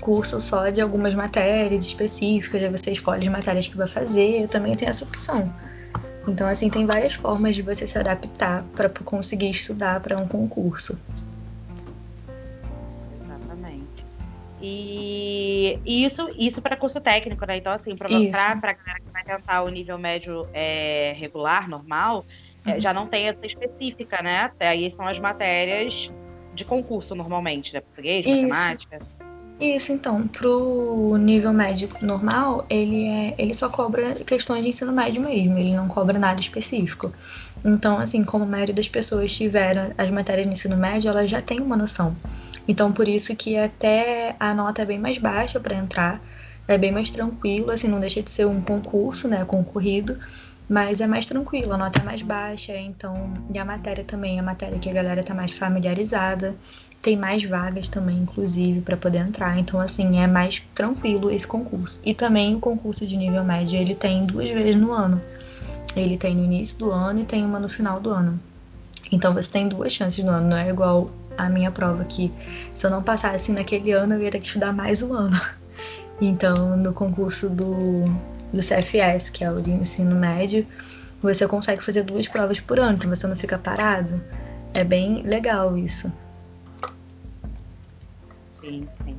curso 0.00 0.40
só 0.40 0.70
de 0.70 0.80
algumas 0.80 1.14
matérias 1.14 1.84
específicas, 1.84 2.62
aí 2.62 2.70
você 2.70 2.92
escolhe 2.92 3.26
as 3.26 3.32
matérias 3.32 3.68
que 3.68 3.76
vai 3.76 3.86
fazer, 3.86 4.48
também 4.48 4.74
tem 4.74 4.88
essa 4.88 5.04
opção. 5.04 5.52
Então, 6.28 6.46
assim, 6.46 6.68
tem 6.68 6.86
várias 6.86 7.14
formas 7.14 7.56
de 7.56 7.62
você 7.62 7.86
se 7.86 7.98
adaptar 7.98 8.64
para 8.76 8.88
conseguir 8.88 9.50
estudar 9.50 10.00
para 10.00 10.20
um 10.20 10.28
concurso. 10.28 10.98
Exatamente. 13.24 14.04
E, 14.60 15.78
isso, 15.84 16.28
isso 16.36 16.60
para 16.60 16.76
curso 16.76 17.00
técnico, 17.00 17.46
né? 17.46 17.56
Então, 17.56 17.72
assim, 17.72 17.96
para 17.96 18.08
mostrar 18.08 18.60
para 18.60 18.72
a 18.72 18.74
galera 18.74 19.00
que 19.00 19.10
vai 19.10 19.24
tentar 19.24 19.62
o 19.62 19.68
nível 19.68 19.98
médio 19.98 20.46
é, 20.52 21.14
regular, 21.16 21.68
normal, 21.68 22.26
é, 22.66 22.74
uhum. 22.74 22.80
já 22.80 22.92
não 22.92 23.06
tem 23.06 23.28
essa 23.28 23.46
específica, 23.46 24.22
né? 24.22 24.42
Até 24.42 24.68
aí 24.68 24.92
são 24.96 25.06
as 25.08 25.18
matérias 25.18 26.10
de 26.54 26.64
concurso 26.64 27.14
normalmente, 27.14 27.72
né? 27.72 27.80
Português, 27.80 28.26
isso. 28.26 28.48
matemática. 28.48 29.00
Isso, 29.62 29.92
então, 29.92 30.26
pro 30.26 31.16
nível 31.18 31.52
médio 31.52 31.86
normal, 32.00 32.66
ele, 32.70 33.06
é, 33.06 33.34
ele 33.36 33.52
só 33.52 33.68
cobra 33.68 34.14
questões 34.24 34.62
de 34.62 34.70
ensino 34.70 34.90
médio 34.90 35.20
mesmo, 35.22 35.58
ele 35.58 35.76
não 35.76 35.86
cobra 35.86 36.18
nada 36.18 36.40
específico. 36.40 37.12
Então, 37.62 37.98
assim, 37.98 38.24
como 38.24 38.44
a 38.44 38.46
maioria 38.46 38.74
das 38.74 38.88
pessoas 38.88 39.34
tiveram 39.36 39.92
as 39.98 40.08
matérias 40.10 40.46
de 40.46 40.52
ensino 40.54 40.78
médio, 40.78 41.10
elas 41.10 41.28
já 41.28 41.42
têm 41.42 41.60
uma 41.60 41.76
noção. 41.76 42.18
Então, 42.66 42.90
por 42.90 43.06
isso 43.06 43.36
que 43.36 43.58
até 43.58 44.34
a 44.40 44.54
nota 44.54 44.80
é 44.80 44.86
bem 44.86 44.98
mais 44.98 45.18
baixa 45.18 45.60
para 45.60 45.76
entrar, 45.76 46.24
é 46.66 46.78
bem 46.78 46.90
mais 46.90 47.10
tranquilo, 47.10 47.70
assim, 47.70 47.88
não 47.88 48.00
deixa 48.00 48.22
de 48.22 48.30
ser 48.30 48.46
um 48.46 48.62
concurso, 48.62 49.28
né, 49.28 49.44
concorrido, 49.44 50.18
mas 50.70 51.00
é 51.00 51.06
mais 51.08 51.26
tranquilo, 51.26 51.72
a 51.72 51.76
nota 51.76 51.98
é 51.98 52.04
mais 52.04 52.22
baixa, 52.22 52.76
então, 52.76 53.34
e 53.52 53.58
a 53.58 53.64
matéria 53.64 54.04
também, 54.04 54.38
a 54.38 54.42
matéria 54.42 54.78
que 54.78 54.88
a 54.88 54.92
galera 54.92 55.20
tá 55.24 55.34
mais 55.34 55.50
familiarizada, 55.50 56.54
tem 57.02 57.16
mais 57.16 57.42
vagas 57.42 57.88
também, 57.88 58.18
inclusive, 58.18 58.80
para 58.80 58.96
poder 58.96 59.18
entrar, 59.18 59.58
então, 59.58 59.80
assim, 59.80 60.20
é 60.20 60.28
mais 60.28 60.62
tranquilo 60.72 61.28
esse 61.28 61.44
concurso. 61.44 62.00
E 62.04 62.14
também 62.14 62.54
o 62.54 62.60
concurso 62.60 63.04
de 63.04 63.16
nível 63.16 63.42
médio, 63.42 63.80
ele 63.80 63.96
tem 63.96 64.24
duas 64.24 64.48
vezes 64.48 64.76
no 64.76 64.92
ano. 64.92 65.20
Ele 65.96 66.16
tem 66.16 66.36
no 66.36 66.44
início 66.44 66.78
do 66.78 66.92
ano 66.92 67.22
e 67.22 67.24
tem 67.24 67.44
uma 67.44 67.58
no 67.58 67.68
final 67.68 67.98
do 67.98 68.10
ano. 68.10 68.38
Então 69.10 69.34
você 69.34 69.50
tem 69.50 69.66
duas 69.66 69.92
chances 69.92 70.24
no 70.24 70.30
ano, 70.30 70.50
não 70.50 70.56
é 70.56 70.70
igual 70.70 71.10
a 71.36 71.48
minha 71.48 71.72
prova 71.72 72.04
que 72.04 72.32
se 72.76 72.86
eu 72.86 72.90
não 72.92 73.02
passasse 73.02 73.50
naquele 73.50 73.90
ano 73.90 74.14
eu 74.14 74.22
ia 74.22 74.30
ter 74.30 74.38
que 74.38 74.46
estudar 74.46 74.72
mais 74.72 75.02
um 75.02 75.12
ano. 75.12 75.40
Então 76.22 76.76
no 76.76 76.92
concurso 76.92 77.48
do 77.48 78.04
do 78.52 78.60
CFS, 78.60 79.30
que 79.30 79.44
é 79.44 79.50
o 79.50 79.60
de 79.60 79.70
ensino 79.70 80.16
médio, 80.16 80.66
você 81.22 81.46
consegue 81.46 81.82
fazer 81.82 82.02
duas 82.02 82.26
provas 82.26 82.60
por 82.60 82.78
ano, 82.78 82.94
então 82.94 83.10
você 83.10 83.26
não 83.26 83.36
fica 83.36 83.58
parado. 83.58 84.22
É 84.74 84.84
bem 84.84 85.22
legal 85.22 85.76
isso. 85.76 86.12
Sim, 88.62 88.88
sim. 89.04 89.16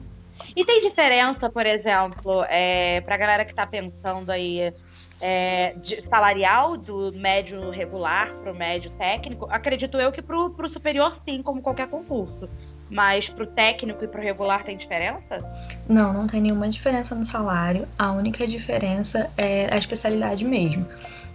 E 0.55 0.65
tem 0.65 0.81
diferença, 0.81 1.49
por 1.49 1.65
exemplo, 1.65 2.43
é, 2.49 3.01
para 3.01 3.15
a 3.15 3.17
galera 3.17 3.45
que 3.45 3.51
está 3.51 3.65
pensando 3.65 4.29
aí, 4.31 4.73
é, 5.21 5.73
de, 5.77 6.01
salarial 6.03 6.75
do 6.77 7.11
médio 7.13 7.69
regular 7.69 8.33
para 8.35 8.51
o 8.51 8.55
médio 8.55 8.91
técnico? 8.91 9.47
Acredito 9.49 9.97
eu 9.97 10.11
que 10.11 10.21
para 10.21 10.35
o 10.37 10.69
superior, 10.69 11.17
sim, 11.23 11.41
como 11.41 11.61
qualquer 11.61 11.87
concurso. 11.87 12.49
Mas 12.91 13.29
para 13.29 13.45
o 13.45 13.47
técnico 13.47 14.03
e 14.03 14.07
para 14.07 14.19
o 14.19 14.23
regular 14.23 14.65
tem 14.65 14.77
diferença? 14.77 15.37
Não, 15.87 16.11
não 16.11 16.27
tem 16.27 16.41
nenhuma 16.41 16.67
diferença 16.67 17.15
no 17.15 17.23
salário. 17.23 17.87
A 17.97 18.11
única 18.11 18.45
diferença 18.45 19.29
é 19.37 19.73
a 19.73 19.77
especialidade 19.77 20.43
mesmo. 20.43 20.85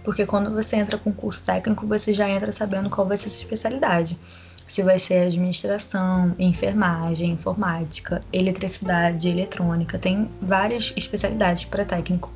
Porque 0.03 0.23
quando 0.23 0.53
você 0.53 0.75
entra 0.75 0.99
com 0.99 1.11
curso 1.11 1.43
técnico, 1.43 1.87
você 1.87 2.13
já 2.13 2.29
entra 2.29 2.51
sabendo 2.51 2.91
qual 2.91 3.07
vai 3.07 3.17
ser 3.17 3.27
a 3.27 3.31
sua 3.31 3.39
especialidade. 3.39 4.17
Se 4.67 4.83
vai 4.83 4.99
ser 4.99 5.25
administração, 5.25 6.35
enfermagem, 6.37 7.31
informática, 7.31 8.21
eletricidade, 8.31 9.27
eletrônica, 9.27 9.97
tem 9.97 10.29
várias 10.39 10.93
especialidades 10.95 11.65
para 11.65 11.83
técnico. 11.83 12.31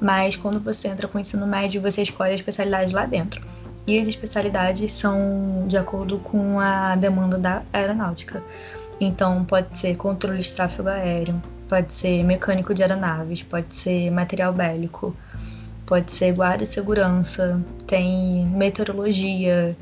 Mas 0.00 0.34
quando 0.34 0.60
você 0.60 0.88
entra 0.88 1.06
com 1.06 1.18
ensino 1.18 1.46
médio, 1.46 1.82
você 1.82 2.02
escolhe 2.02 2.32
a 2.32 2.36
especialidade 2.36 2.94
lá 2.94 3.04
dentro 3.04 3.42
e 3.86 4.00
as 4.00 4.08
especialidades 4.08 4.92
são 4.92 5.64
de 5.66 5.76
acordo 5.76 6.18
com 6.18 6.58
a 6.58 6.96
demanda 6.96 7.38
da 7.38 7.62
aeronáutica. 7.72 8.42
Então, 9.00 9.44
pode 9.44 9.78
ser 9.78 9.96
controle 9.96 10.38
de 10.38 10.52
tráfego 10.52 10.88
aéreo, 10.88 11.40
pode 11.68 11.92
ser 11.92 12.24
mecânico 12.24 12.74
de 12.74 12.82
aeronaves, 12.82 13.42
pode 13.42 13.74
ser 13.74 14.10
material 14.10 14.52
bélico, 14.52 15.14
pode 15.84 16.10
ser 16.10 16.34
guarda 16.34 16.64
e 16.64 16.66
segurança, 16.66 17.60
tem 17.86 18.46
meteorologia, 18.46 19.76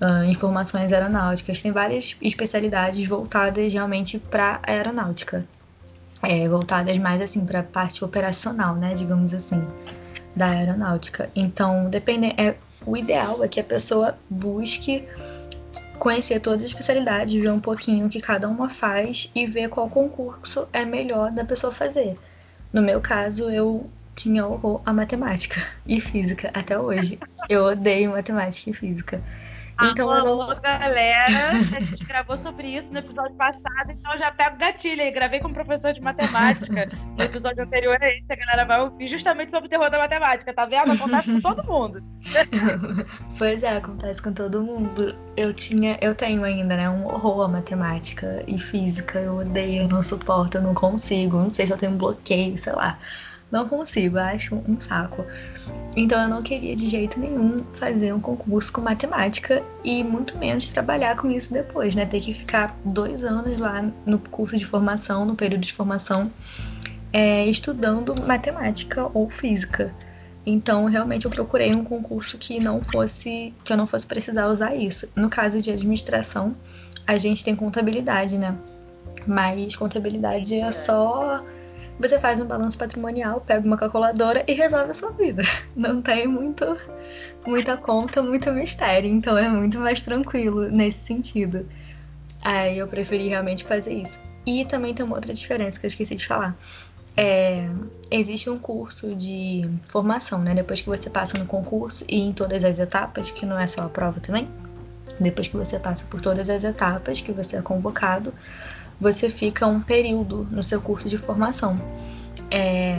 uh, 0.00 0.24
informações 0.24 0.92
aeronáuticas, 0.92 1.60
tem 1.60 1.72
várias 1.72 2.16
especialidades 2.22 3.06
voltadas 3.06 3.72
realmente 3.72 4.18
para 4.18 4.60
aeronáutica, 4.62 5.44
é, 6.22 6.48
voltadas 6.48 6.96
mais 6.98 7.20
assim 7.20 7.44
para 7.44 7.60
a 7.60 7.64
parte 7.64 8.04
operacional, 8.04 8.76
né, 8.76 8.94
digamos 8.94 9.34
assim, 9.34 9.66
da 10.36 10.46
aeronáutica. 10.46 11.28
Então, 11.34 11.90
depende, 11.90 12.32
é 12.36 12.54
o 12.86 12.96
ideal 12.96 13.42
é 13.42 13.48
que 13.48 13.60
a 13.60 13.64
pessoa 13.64 14.18
busque 14.28 15.06
conhecer 15.98 16.40
todas 16.40 16.62
as 16.62 16.68
especialidades, 16.68 17.34
ver 17.34 17.50
um 17.50 17.60
pouquinho 17.60 18.06
o 18.06 18.08
que 18.08 18.20
cada 18.20 18.48
uma 18.48 18.68
faz 18.68 19.30
e 19.34 19.46
ver 19.46 19.68
qual 19.68 19.88
concurso 19.88 20.66
é 20.72 20.84
melhor 20.84 21.30
da 21.30 21.44
pessoa 21.44 21.72
fazer. 21.72 22.18
No 22.72 22.82
meu 22.82 23.00
caso, 23.00 23.50
eu 23.50 23.88
tinha 24.14 24.46
horror 24.46 24.80
a 24.84 24.92
matemática 24.92 25.62
e 25.86 26.00
física 26.00 26.50
até 26.54 26.78
hoje. 26.78 27.18
Eu 27.48 27.64
odeio 27.64 28.10
matemática 28.10 28.70
e 28.70 28.72
física. 28.72 29.22
Então, 29.80 30.10
alô, 30.10 30.54
galera. 30.60 31.50
A 31.76 31.80
gente 31.80 32.04
gravou 32.04 32.36
sobre 32.38 32.68
isso 32.68 32.92
no 32.92 32.98
episódio 32.98 33.34
passado, 33.36 33.90
então 33.90 34.12
eu 34.12 34.18
já 34.18 34.30
pego 34.30 34.56
gatilho 34.58 35.02
aí. 35.02 35.10
Gravei 35.10 35.40
com 35.40 35.48
um 35.48 35.52
professor 35.52 35.92
de 35.92 36.00
matemática 36.00 36.88
no 37.16 37.24
episódio 37.24 37.62
anterior 37.62 37.96
a 38.00 38.08
esse. 38.08 38.24
A 38.30 38.36
galera 38.36 38.64
vai 38.64 38.80
ouvir 38.80 39.08
justamente 39.08 39.50
sobre 39.50 39.66
o 39.66 39.70
terror 39.70 39.90
da 39.90 39.98
matemática, 39.98 40.52
tá 40.52 40.66
vendo? 40.66 40.92
Acontece 40.92 41.32
com 41.32 41.40
todo 41.40 41.64
mundo. 41.64 42.02
pois 43.38 43.62
é, 43.62 43.76
acontece 43.76 44.22
com 44.22 44.32
todo 44.32 44.62
mundo. 44.62 45.16
Eu 45.36 45.52
tinha, 45.52 45.98
eu 46.00 46.14
tenho 46.14 46.44
ainda, 46.44 46.76
né, 46.76 46.88
um 46.88 47.06
horror 47.06 47.42
a 47.42 47.48
matemática 47.48 48.44
e 48.46 48.58
física. 48.58 49.18
Eu 49.18 49.38
odeio, 49.38 49.82
eu 49.82 49.88
não 49.88 50.02
suporto, 50.02 50.58
eu 50.58 50.62
não 50.62 50.74
consigo. 50.74 51.38
Não 51.38 51.50
sei 51.50 51.66
se 51.66 51.72
eu 51.72 51.78
tenho 51.78 51.92
um 51.92 51.98
bloqueio, 51.98 52.58
sei 52.58 52.72
lá. 52.72 52.98
Não 53.52 53.68
consigo, 53.68 54.18
acho 54.18 54.54
um 54.54 54.80
saco. 54.80 55.26
Então 55.94 56.22
eu 56.22 56.28
não 56.28 56.42
queria 56.42 56.74
de 56.74 56.88
jeito 56.88 57.20
nenhum 57.20 57.58
fazer 57.74 58.14
um 58.14 58.18
concurso 58.18 58.72
com 58.72 58.80
matemática 58.80 59.62
e 59.84 60.02
muito 60.02 60.38
menos 60.38 60.68
trabalhar 60.68 61.16
com 61.16 61.30
isso 61.30 61.52
depois, 61.52 61.94
né? 61.94 62.06
Ter 62.06 62.20
que 62.20 62.32
ficar 62.32 62.74
dois 62.82 63.22
anos 63.22 63.60
lá 63.60 63.84
no 64.06 64.18
curso 64.18 64.56
de 64.56 64.64
formação, 64.64 65.26
no 65.26 65.36
período 65.36 65.60
de 65.60 65.72
formação, 65.74 66.32
é, 67.12 67.44
estudando 67.46 68.14
matemática 68.26 69.06
ou 69.12 69.28
física. 69.28 69.94
Então, 70.46 70.86
realmente, 70.86 71.26
eu 71.26 71.30
procurei 71.30 71.74
um 71.74 71.84
concurso 71.84 72.38
que 72.38 72.58
não 72.58 72.82
fosse 72.82 73.52
que 73.62 73.72
eu 73.72 73.76
não 73.76 73.86
fosse 73.86 74.06
precisar 74.06 74.46
usar 74.46 74.74
isso. 74.74 75.06
No 75.14 75.28
caso 75.28 75.60
de 75.60 75.70
administração, 75.70 76.56
a 77.06 77.18
gente 77.18 77.44
tem 77.44 77.54
contabilidade, 77.54 78.38
né? 78.38 78.56
Mas 79.26 79.76
contabilidade 79.76 80.58
é 80.58 80.72
só 80.72 81.44
você 82.02 82.18
faz 82.18 82.40
um 82.40 82.44
balanço 82.44 82.76
patrimonial, 82.76 83.40
pega 83.40 83.64
uma 83.64 83.76
calculadora 83.76 84.44
e 84.48 84.52
resolve 84.52 84.90
a 84.90 84.94
sua 84.94 85.12
vida. 85.12 85.42
Não 85.76 86.02
tem 86.02 86.26
muito, 86.26 86.64
muita 87.46 87.76
conta, 87.76 88.20
muito 88.20 88.52
mistério, 88.52 89.08
então 89.08 89.38
é 89.38 89.48
muito 89.48 89.78
mais 89.78 90.02
tranquilo 90.02 90.68
nesse 90.68 91.06
sentido. 91.06 91.66
Aí 92.42 92.78
eu 92.78 92.88
preferi 92.88 93.28
realmente 93.28 93.64
fazer 93.64 93.94
isso. 93.94 94.18
E 94.44 94.64
também 94.64 94.92
tem 94.92 95.06
uma 95.06 95.14
outra 95.14 95.32
diferença 95.32 95.78
que 95.78 95.86
eu 95.86 95.88
esqueci 95.88 96.16
de 96.16 96.26
falar. 96.26 96.56
É, 97.16 97.68
existe 98.10 98.50
um 98.50 98.58
curso 98.58 99.14
de 99.14 99.70
formação, 99.84 100.40
né? 100.40 100.54
Depois 100.54 100.80
que 100.80 100.88
você 100.88 101.08
passa 101.08 101.38
no 101.38 101.46
concurso 101.46 102.04
e 102.08 102.18
em 102.18 102.32
todas 102.32 102.64
as 102.64 102.80
etapas, 102.80 103.30
que 103.30 103.46
não 103.46 103.56
é 103.56 103.66
só 103.68 103.82
a 103.82 103.88
prova 103.88 104.18
também. 104.18 104.48
Depois 105.20 105.46
que 105.46 105.56
você 105.56 105.78
passa 105.78 106.04
por 106.06 106.20
todas 106.20 106.50
as 106.50 106.64
etapas, 106.64 107.20
que 107.20 107.30
você 107.30 107.56
é 107.56 107.62
convocado, 107.62 108.34
você 109.02 109.28
fica 109.28 109.66
um 109.66 109.80
período 109.80 110.46
no 110.48 110.62
seu 110.62 110.80
curso 110.80 111.08
de 111.08 111.18
formação. 111.18 111.76
É, 112.52 112.96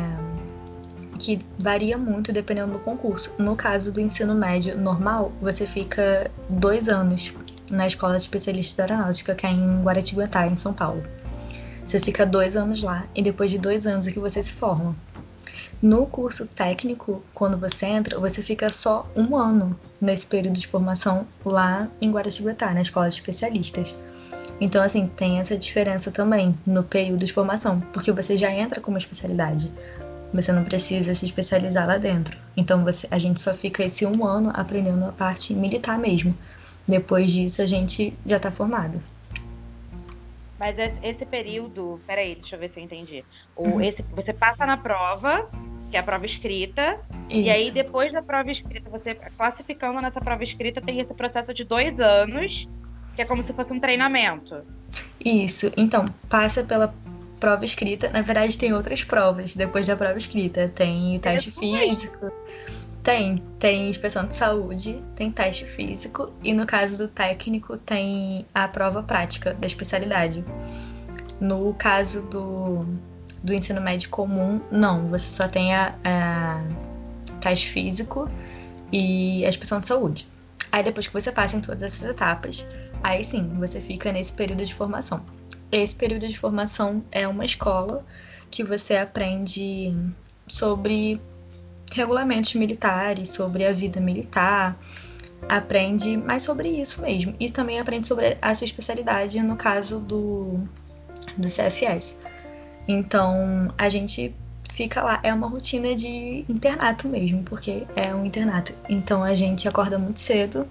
que 1.18 1.40
varia 1.58 1.98
muito 1.98 2.34
dependendo 2.34 2.74
do 2.74 2.80
concurso. 2.80 3.32
No 3.38 3.56
caso 3.56 3.90
do 3.90 4.02
ensino 4.02 4.36
médio 4.36 4.78
normal, 4.78 5.32
você 5.42 5.66
fica 5.66 6.30
dois 6.50 6.90
anos 6.90 7.34
na 7.72 7.88
Escola 7.88 8.18
de 8.18 8.26
Especialistas 8.26 8.76
da 8.76 8.84
Aeronáutica, 8.84 9.34
que 9.34 9.46
é 9.46 9.52
em 9.52 9.82
Guaratinguetá, 9.82 10.46
em 10.46 10.58
São 10.58 10.74
Paulo. 10.74 11.02
Você 11.88 12.02
fica 12.02 12.26
dois 12.26 12.58
anos 12.58 12.84
lá 12.84 13.06
e 13.16 13.22
depois 13.22 13.50
de 13.50 13.58
dois 13.58 13.88
anos 13.88 14.06
é 14.06 14.12
que 14.12 14.20
você 14.20 14.44
se 14.44 14.52
forma. 14.52 14.94
No 15.82 16.06
curso 16.06 16.46
técnico, 16.46 17.24
quando 17.34 17.58
você 17.58 17.86
entra, 17.86 18.20
você 18.20 18.42
fica 18.42 18.70
só 18.70 19.10
um 19.16 19.38
ano 19.38 19.80
nesse 20.02 20.26
período 20.26 20.60
de 20.60 20.68
formação 20.68 21.26
lá 21.46 21.88
em 22.02 22.12
Guaratinguetá, 22.12 22.74
na 22.74 22.82
Escola 22.82 23.08
de 23.08 23.16
Especialistas. 23.16 23.96
Então, 24.62 24.82
assim, 24.82 25.08
tem 25.08 25.40
essa 25.40 25.58
diferença 25.58 26.12
também 26.12 26.58
no 26.66 26.84
período 26.84 27.26
de 27.26 27.34
formação, 27.34 27.82
porque 27.92 28.12
você 28.12 28.38
já 28.38 28.52
entra 28.52 28.80
com 28.80 28.92
uma 28.92 28.98
especialidade. 28.98 29.72
Você 30.34 30.52
não 30.52 30.64
precisa 30.64 31.14
se 31.14 31.26
especializar 31.26 31.88
lá 31.88 31.98
dentro. 31.98 32.38
Então, 32.56 32.84
você, 32.84 33.08
a 33.12 33.20
gente 33.20 33.40
só 33.40 33.54
fica 33.54 33.84
esse 33.84 34.06
um 34.06 34.26
ano 34.26 34.52
aprendendo 34.54 35.06
a 35.06 35.12
parte 35.12 35.54
militar 35.54 35.98
mesmo. 35.98 36.36
Depois 36.88 37.32
disso, 37.32 37.62
a 37.62 37.66
gente 37.66 38.14
já 38.26 38.38
está 38.38 38.52
formado. 38.52 39.02
Mas 40.60 40.78
esse 41.02 41.26
período, 41.26 42.00
peraí, 42.08 42.36
deixa 42.36 42.56
eu 42.56 42.60
ver 42.60 42.70
se 42.70 42.80
eu 42.80 42.84
entendi. 42.84 43.24
O, 43.56 43.82
esse, 43.82 44.02
você 44.16 44.32
passa 44.32 44.66
na 44.66 44.78
prova, 44.78 45.50
que 45.92 45.98
é 45.98 46.00
a 46.00 46.04
prova 46.04 46.26
escrita, 46.26 47.00
Isso. 47.30 47.38
e 47.38 47.50
aí 47.50 47.70
depois 47.70 48.14
da 48.14 48.22
prova 48.22 48.50
escrita, 48.50 48.90
você 48.90 49.14
classificando 49.14 50.00
nessa 50.00 50.22
prova 50.22 50.44
escrita, 50.44 50.82
tem 50.82 51.00
esse 51.00 51.14
processo 51.14 51.54
de 51.54 51.66
dois 51.66 52.00
anos, 52.00 52.66
que 53.16 53.22
é 53.22 53.26
como 53.26 53.44
se 53.44 53.54
fosse 53.54 53.74
um 53.74 53.80
treinamento. 53.80 54.64
Isso, 55.24 55.72
então, 55.78 56.06
passa 56.30 56.64
pela 56.64 56.94
prova 57.40 57.66
escrita. 57.66 58.10
Na 58.10 58.22
verdade, 58.22 58.58
tem 58.58 58.74
outras 58.74 59.04
provas 59.04 59.56
depois 59.56 59.86
da 59.86 59.96
prova 59.96 60.18
escrita. 60.18 60.70
Tem 60.70 61.18
o 61.18 61.20
teste 61.20 61.52
físico. 61.52 62.32
Tem, 63.04 63.44
tem 63.60 63.90
inspeção 63.90 64.26
de 64.26 64.34
saúde, 64.34 65.04
tem 65.14 65.30
teste 65.30 65.66
físico 65.66 66.32
e 66.42 66.54
no 66.54 66.66
caso 66.66 67.06
do 67.06 67.12
técnico 67.12 67.78
tem 67.78 68.46
a 68.54 68.66
prova 68.66 69.04
prática 69.04 69.54
da 69.56 69.68
especialidade. 69.68 70.46
No 71.42 71.74
caso 71.74 72.22
do, 72.22 72.86
do 73.44 73.54
ensino 73.54 73.82
médio 73.82 74.10
comum, 74.10 74.62
não, 74.72 75.10
você 75.10 75.36
só 75.36 75.50
tem 75.50 75.76
a, 75.76 75.94
a 76.06 76.64
teste 77.42 77.68
físico 77.68 78.30
e 78.90 79.46
a 79.46 79.50
inspeção 79.50 79.82
de 79.82 79.88
saúde. 79.88 80.26
Aí 80.74 80.82
depois 80.82 81.06
que 81.06 81.14
você 81.14 81.32
passa 81.32 81.56
em 81.56 81.62
todas 81.62 81.84
essas 81.84 82.10
etapas, 82.10 82.66
aí 83.04 83.24
sim, 83.24 83.48
você 83.60 83.80
fica 83.80 84.12
nesse 84.12 84.34
período 84.34 84.66
de 84.66 84.74
formação. 84.74 85.24
Esse 85.72 85.96
período 85.96 86.28
de 86.28 86.36
formação 86.36 87.04
é 87.12 87.28
uma 87.28 87.46
escola 87.46 88.04
que 88.50 88.64
você 88.64 88.98
aprende 88.98 89.96
sobre 90.48 91.22
regulamentos 91.94 92.56
militares, 92.56 93.30
sobre 93.30 93.68
a 93.68 93.72
vida 93.72 94.02
militar, 94.02 94.76
aprende 95.48 96.18
mais 96.18 96.42
sobre 96.42 96.70
isso 96.70 97.04
mesmo. 97.04 97.36
E 97.40 97.52
também 97.52 97.80
aprende 97.80 98.08
sobre 98.08 98.36
a 98.42 98.56
sua 98.56 98.66
especialidade, 98.66 99.40
no 99.44 99.56
caso 99.56 100.00
do, 100.00 100.60
do 101.38 101.48
CFS. 101.48 102.20
Então, 102.88 103.72
a 103.78 103.90
gente 103.90 104.36
fica 104.74 105.04
lá. 105.04 105.20
É 105.24 105.34
uma 105.34 105.48
rotina 105.48 105.96
de 105.96 106.44
internato 106.50 107.08
mesmo, 107.08 107.44
porque 107.44 107.84
é 107.96 108.14
um 108.14 108.26
internato. 108.26 108.74
Então, 108.90 109.24
a 109.24 109.36
gente 109.36 109.68
acorda 109.68 109.98
muito 109.98 110.20
cedo. 110.20 110.68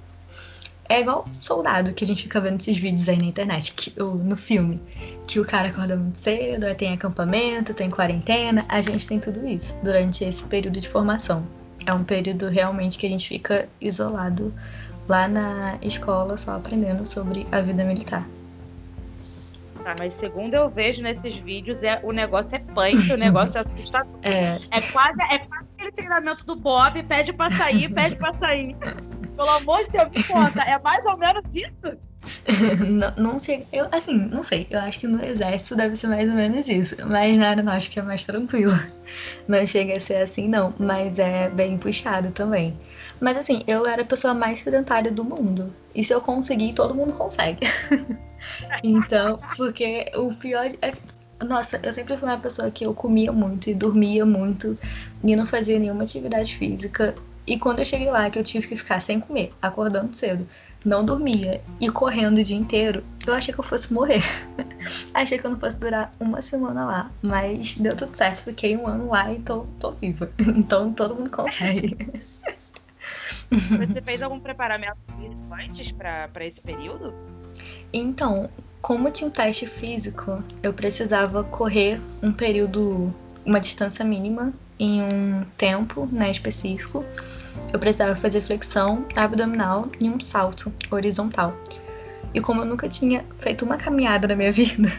É 0.89 1.01
igual 1.01 1.27
soldado 1.41 1.95
que 1.95 2.05
a 2.05 2.07
gente 2.07 2.25
fica 2.25 2.41
vendo 2.41 2.61
esses 2.61 2.77
vídeos 2.77 3.09
aí 3.09 3.17
na 3.17 3.25
internet, 3.25 3.73
que, 3.73 4.03
ou 4.03 4.17
no 4.17 4.37
filme, 4.37 4.79
que 5.27 5.41
o 5.41 5.45
cara 5.45 5.69
acorda 5.69 5.97
muito 5.97 6.19
cedo, 6.19 6.65
aí 6.65 6.75
tem 6.75 6.93
acampamento, 6.93 7.73
tem 7.73 7.89
quarentena. 7.89 8.65
A 8.69 8.81
gente 8.83 9.07
tem 9.07 9.19
tudo 9.19 9.47
isso 9.47 9.79
durante 9.83 10.25
esse 10.25 10.45
período 10.45 10.81
de 10.81 10.89
formação. 10.89 11.47
É 11.87 11.93
um 11.95 12.05
período 12.05 12.49
realmente 12.49 12.99
que 12.99 13.07
a 13.07 13.09
gente 13.09 13.27
fica 13.27 13.69
isolado 13.81 14.53
lá 15.09 15.27
na 15.27 15.79
escola, 15.81 16.37
só 16.37 16.57
aprendendo 16.57 17.07
sobre 17.07 17.47
a 17.51 17.61
vida 17.61 17.85
militar. 17.85 18.29
Tá, 19.83 19.95
mas 19.99 20.15
segundo 20.15 20.55
eu 20.55 20.71
vejo 20.71 21.03
nesses 21.03 21.37
vídeos, 21.43 21.83
é, 21.83 21.99
o 22.03 22.13
negócio 22.13 22.55
é 22.55 22.59
punk, 22.59 23.13
o 23.13 23.17
negócio 23.17 23.59
é 23.59 23.61
assustador. 23.61 24.13
É. 24.25 24.61
é, 24.71 24.81
quase, 24.93 25.21
é 25.31 25.39
quase 25.41 25.67
aquele 25.75 25.93
treinamento 25.93 26.45
do 26.47 26.55
Bob, 26.55 27.03
pede 27.03 27.33
pra 27.33 27.51
sair, 27.51 27.93
pede 27.93 28.15
pra 28.17 28.33
sair. 28.35 28.77
Pelo 29.37 29.51
amor 29.51 29.85
de 29.85 29.91
Deus, 29.91 30.11
me 30.11 30.23
conta, 30.23 30.63
é 30.63 30.79
mais 30.79 31.05
ou 31.07 31.17
menos 31.19 31.43
isso? 31.53 31.99
não, 32.89 33.33
não 33.33 33.39
sei, 33.39 33.67
eu, 33.73 33.89
assim, 33.91 34.17
não 34.17 34.45
sei, 34.45 34.67
eu 34.71 34.79
acho 34.81 35.01
que 35.01 35.09
no 35.09 35.25
exército 35.25 35.75
deve 35.75 35.97
ser 35.97 36.07
mais 36.07 36.29
ou 36.29 36.37
menos 36.37 36.69
isso, 36.69 36.95
mas 37.09 37.37
na 37.37 37.49
aeronáutica 37.49 38.01
é 38.01 38.03
mais 38.03 38.25
tranquilo. 38.25 38.73
Não 39.47 39.67
chega 39.67 39.97
a 39.97 40.01
ser 40.01 40.17
assim, 40.17 40.49
não, 40.49 40.73
mas 40.79 41.19
é 41.19 41.49
bem 41.51 41.77
puxado 41.77 42.31
também. 42.31 42.79
Mas 43.21 43.37
assim, 43.37 43.63
eu 43.67 43.85
era 43.87 44.03
a 44.03 44.05
pessoa 44.05 44.33
mais 44.33 44.61
sedentária 44.61 45.11
do 45.11 45.25
mundo, 45.25 45.73
e 45.95 46.05
se 46.05 46.15
eu 46.15 46.21
conseguir, 46.21 46.73
todo 46.75 46.95
mundo 46.95 47.13
consegue. 47.15 47.67
Então, 48.83 49.39
porque 49.57 50.11
o 50.15 50.35
pior. 50.35 50.67
É, 50.81 50.93
nossa, 51.45 51.81
eu 51.83 51.93
sempre 51.93 52.17
fui 52.17 52.29
uma 52.29 52.39
pessoa 52.39 52.71
que 52.71 52.85
eu 52.85 52.95
comia 52.95 53.33
muito 53.33 53.69
e 53.69 53.75
dormia 53.75 54.25
muito 54.25 54.79
e 55.25 55.35
não 55.35 55.47
fazia 55.47 55.79
nenhuma 55.79 56.05
atividade 56.05 56.55
física. 56.55 57.15
E 57.45 57.59
quando 57.59 57.81
eu 57.81 57.85
cheguei 57.85 58.09
lá, 58.09 58.31
que 58.31 58.39
eu 58.39 58.45
tive 58.45 58.69
que 58.69 58.77
ficar 58.77 59.01
sem 59.01 59.19
comer, 59.19 59.53
acordando 59.61 60.15
cedo, 60.15 60.47
não 60.85 61.05
dormia 61.05 61.61
e 61.81 61.91
correndo 61.91 62.39
o 62.39 62.45
dia 62.45 62.57
inteiro, 62.57 63.03
eu 63.27 63.35
achei 63.35 63.53
que 63.53 63.59
eu 63.59 63.65
fosse 63.65 63.93
morrer. 63.93 64.23
achei 65.13 65.39
que 65.39 65.47
eu 65.47 65.51
não 65.51 65.59
fosse 65.59 65.77
durar 65.79 66.15
uma 66.21 66.41
semana 66.41 66.85
lá. 66.85 67.11
Mas 67.21 67.77
deu 67.77 67.97
tudo 67.97 68.17
certo, 68.17 68.45
fiquei 68.45 68.77
um 68.77 68.87
ano 68.87 69.09
lá 69.09 69.33
e 69.33 69.41
tô, 69.41 69.67
tô 69.81 69.93
viva. 69.93 70.31
Então 70.57 70.93
todo 70.93 71.17
mundo 71.17 71.31
consegue. 71.31 71.97
Você 73.51 74.01
fez 74.03 74.23
algum 74.23 74.39
preparamento 74.39 74.97
antes 75.53 75.91
para 75.93 76.47
esse 76.47 76.61
período? 76.61 77.13
Então, 77.93 78.49
como 78.81 79.11
tinha 79.11 79.29
um 79.29 79.31
teste 79.31 79.67
físico, 79.67 80.43
eu 80.63 80.73
precisava 80.73 81.45
correr 81.45 82.01
um 82.23 82.33
período, 82.33 83.15
uma 83.45 83.61
distância 83.61 84.05
mínima 84.05 84.53
em 84.79 85.03
um 85.03 85.45
tempo 85.57 86.09
né, 86.11 86.31
específico. 86.31 87.05
Eu 87.73 87.79
precisava 87.79 88.17
fazer 88.17 88.41
flexão 88.41 89.07
abdominal 89.15 89.89
e 90.01 90.09
um 90.09 90.19
salto 90.19 90.73
horizontal. 90.91 91.55
E 92.35 92.41
como 92.41 92.63
eu 92.63 92.67
nunca 92.67 92.89
tinha 92.89 93.25
feito 93.37 93.65
uma 93.65 93.77
caminhada 93.77 94.27
na 94.27 94.35
minha 94.35 94.51
vida, 94.53 94.91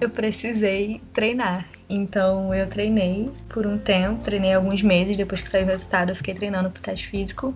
eu 0.00 0.10
precisei 0.10 1.00
treinar. 1.12 1.66
Então 1.88 2.54
eu 2.54 2.68
treinei 2.68 3.30
por 3.48 3.66
um 3.66 3.78
tempo, 3.78 4.22
treinei 4.22 4.52
alguns 4.52 4.82
meses, 4.82 5.16
depois 5.16 5.40
que 5.40 5.48
saiu 5.48 5.64
o 5.64 5.68
resultado, 5.68 6.10
eu 6.10 6.16
fiquei 6.16 6.34
treinando 6.34 6.70
pro 6.70 6.82
teste 6.82 7.06
físico. 7.06 7.54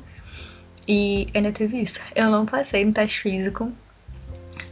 E 0.86 1.26
ainda 1.34 1.52
teve 1.52 1.82
isso. 1.82 2.00
Eu 2.14 2.30
não 2.30 2.46
passei 2.46 2.82
no 2.84 2.92
teste 2.92 3.20
físico, 3.20 3.70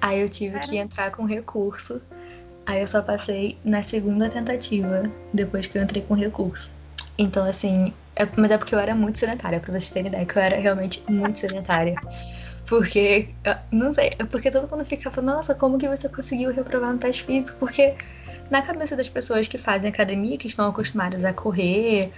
Aí 0.00 0.20
eu 0.20 0.28
tive 0.28 0.59
que 0.61 0.76
entrar 0.76 1.11
com 1.11 1.24
recurso. 1.24 2.00
Aí 2.66 2.80
eu 2.80 2.87
só 2.87 3.00
passei 3.00 3.59
na 3.64 3.82
segunda 3.82 4.28
tentativa, 4.28 5.04
depois 5.32 5.66
que 5.66 5.78
eu 5.78 5.82
entrei 5.82 6.02
com 6.02 6.14
recurso. 6.14 6.74
Então, 7.18 7.46
assim, 7.46 7.94
é, 8.16 8.26
mas 8.37 8.50
é 8.50 8.59
porque 8.59 8.74
eu 8.74 8.78
era 8.78 8.94
muito 8.94 9.18
sedentária, 9.18 9.61
pra 9.61 9.72
vocês 9.72 9.90
terem 9.90 10.09
ideia, 10.09 10.26
que 10.26 10.37
eu 10.37 10.42
era 10.42 10.56
realmente 10.56 11.02
muito 11.09 11.38
sedentária. 11.38 11.94
Porque, 12.66 13.28
não 13.70 13.94
sei, 13.94 14.11
é 14.18 14.24
porque 14.24 14.50
todo 14.50 14.68
mundo 14.68 14.85
fica 14.85 15.11
falando, 15.11 15.37
nossa, 15.37 15.54
como 15.54 15.78
que 15.78 15.88
você 15.88 16.09
conseguiu 16.09 16.52
reprovar 16.52 16.92
no 16.92 16.98
teste 16.98 17.22
físico? 17.24 17.56
Porque 17.59 17.94
na 18.50 18.61
cabeça 18.61 18.96
das 18.96 19.09
pessoas 19.09 19.46
que 19.46 19.56
fazem 19.56 19.88
academia, 19.90 20.37
que 20.37 20.48
estão 20.48 20.68
acostumadas 20.68 21.24
a 21.24 21.32
correr, 21.32 22.12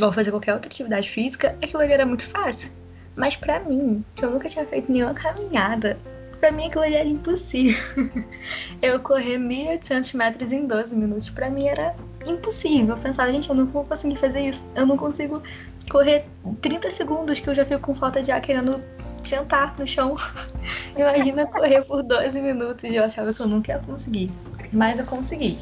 ou 0.00 0.12
fazer 0.12 0.30
qualquer 0.30 0.54
outra 0.54 0.68
atividade 0.68 1.08
física, 1.08 1.56
aquilo 1.62 1.82
ali 1.82 1.92
era 1.92 2.04
muito 2.04 2.26
fácil. 2.26 2.72
Mas 3.14 3.36
para 3.36 3.60
mim, 3.60 4.04
que 4.16 4.24
eu 4.24 4.30
nunca 4.30 4.48
tinha 4.48 4.66
feito 4.66 4.90
nenhuma 4.90 5.14
caminhada, 5.14 5.98
Pra 6.42 6.50
mim 6.50 6.66
aquilo 6.66 6.82
ali 6.82 6.96
era 6.96 7.08
impossível. 7.08 7.80
Eu 8.82 8.98
correr 8.98 9.38
1.800 9.38 10.16
metros 10.16 10.50
em 10.50 10.66
12 10.66 10.96
minutos, 10.96 11.30
pra 11.30 11.48
mim 11.48 11.68
era 11.68 11.94
impossível. 12.26 12.96
Eu 12.96 13.00
pensava, 13.00 13.30
gente, 13.30 13.48
eu 13.48 13.54
não 13.54 13.64
vou 13.66 13.84
conseguir 13.84 14.16
fazer 14.16 14.40
isso. 14.40 14.64
Eu 14.74 14.84
não 14.84 14.96
consigo 14.96 15.40
correr 15.88 16.24
30 16.60 16.90
segundos 16.90 17.38
que 17.38 17.48
eu 17.48 17.54
já 17.54 17.64
fico 17.64 17.80
com 17.80 17.94
falta 17.94 18.20
de 18.20 18.32
ar 18.32 18.40
querendo 18.40 18.82
sentar 19.22 19.78
no 19.78 19.86
chão. 19.86 20.16
Imagina 20.98 21.46
correr 21.46 21.80
por 21.84 22.02
12 22.02 22.42
minutos 22.42 22.82
e 22.82 22.96
eu 22.96 23.04
achava 23.04 23.32
que 23.32 23.38
eu 23.38 23.46
nunca 23.46 23.70
ia 23.70 23.78
conseguir. 23.78 24.28
Mas 24.72 24.98
eu 24.98 25.06
consegui. 25.06 25.56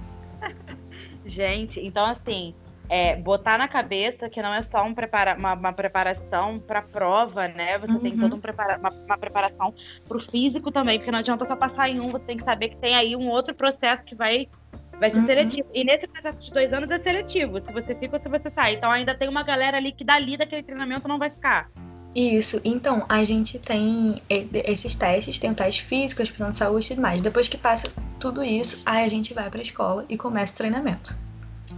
Gente, 1.24 1.80
então 1.80 2.04
assim, 2.04 2.54
é, 2.88 3.16
botar 3.16 3.58
na 3.58 3.68
cabeça 3.68 4.28
que 4.28 4.40
não 4.40 4.54
é 4.54 4.62
só 4.62 4.84
um 4.84 4.94
prepara 4.94 5.34
uma, 5.34 5.54
uma 5.54 5.72
preparação 5.72 6.58
para 6.58 6.82
prova, 6.82 7.48
né? 7.48 7.78
Você 7.78 7.92
uhum. 7.92 8.00
tem 8.00 8.16
toda 8.16 8.34
um 8.34 8.40
prepara 8.40 8.78
uma, 8.78 8.90
uma 8.90 9.18
preparação 9.18 9.74
para 10.06 10.16
o 10.16 10.20
físico 10.20 10.70
também, 10.70 10.98
porque 10.98 11.10
não 11.10 11.18
adianta 11.18 11.44
só 11.44 11.56
passar 11.56 11.88
em 11.88 12.00
um, 12.00 12.10
você 12.10 12.24
tem 12.24 12.36
que 12.36 12.44
saber 12.44 12.68
que 12.68 12.76
tem 12.76 12.94
aí 12.94 13.16
um 13.16 13.28
outro 13.28 13.54
processo 13.54 14.04
que 14.04 14.14
vai, 14.14 14.48
vai 14.98 15.10
ser 15.10 15.18
uhum. 15.18 15.26
seletivo. 15.26 15.68
E 15.74 15.84
nesse 15.84 16.06
processo 16.06 16.38
de 16.38 16.50
dois 16.50 16.72
anos 16.72 16.90
é 16.90 16.98
seletivo, 16.98 17.60
se 17.60 17.72
você 17.72 17.94
fica 17.94 18.16
ou 18.16 18.22
se 18.22 18.28
você 18.28 18.50
sai. 18.50 18.74
Então 18.74 18.90
ainda 18.90 19.14
tem 19.14 19.28
uma 19.28 19.42
galera 19.42 19.76
ali 19.76 19.92
que 19.92 20.04
dali 20.04 20.36
daquele 20.36 20.62
treinamento 20.62 21.08
não 21.08 21.18
vai 21.18 21.30
ficar. 21.30 21.68
Isso, 22.14 22.62
então 22.64 23.04
a 23.10 23.24
gente 23.24 23.58
tem 23.58 24.22
esses 24.30 24.94
testes, 24.94 25.38
tem 25.38 25.50
o 25.50 25.54
teste 25.54 25.84
físico, 25.84 26.22
a 26.22 26.24
expressão 26.24 26.50
de 26.50 26.56
saúde 26.56 26.86
e 26.86 26.88
tudo 26.90 27.02
mais. 27.02 27.20
Depois 27.20 27.46
que 27.46 27.58
passa 27.58 27.92
tudo 28.18 28.42
isso, 28.42 28.82
aí 28.86 29.04
a 29.04 29.08
gente 29.08 29.34
vai 29.34 29.50
para 29.50 29.60
a 29.60 29.62
escola 29.62 30.06
e 30.08 30.16
começa 30.16 30.54
o 30.54 30.56
treinamento. 30.56 31.25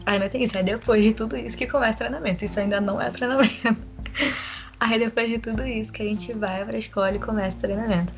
Ainda 0.08 0.28
tem 0.28 0.42
isso. 0.42 0.56
Aí 0.56 0.64
depois 0.64 1.04
de 1.04 1.12
tudo 1.12 1.36
isso 1.36 1.56
que 1.56 1.66
começa 1.66 1.98
treinamento. 1.98 2.44
Isso 2.44 2.58
ainda 2.58 2.80
não 2.80 3.00
é 3.00 3.10
treinamento. 3.10 3.76
Aí 4.80 4.98
depois 4.98 5.28
de 5.28 5.38
tudo 5.38 5.66
isso 5.66 5.92
que 5.92 6.02
a 6.02 6.04
gente 6.04 6.32
vai 6.32 6.64
pra 6.64 6.78
escola 6.78 7.12
e 7.12 7.18
começa 7.18 7.58
o 7.58 7.60
treinamento. 7.60 8.12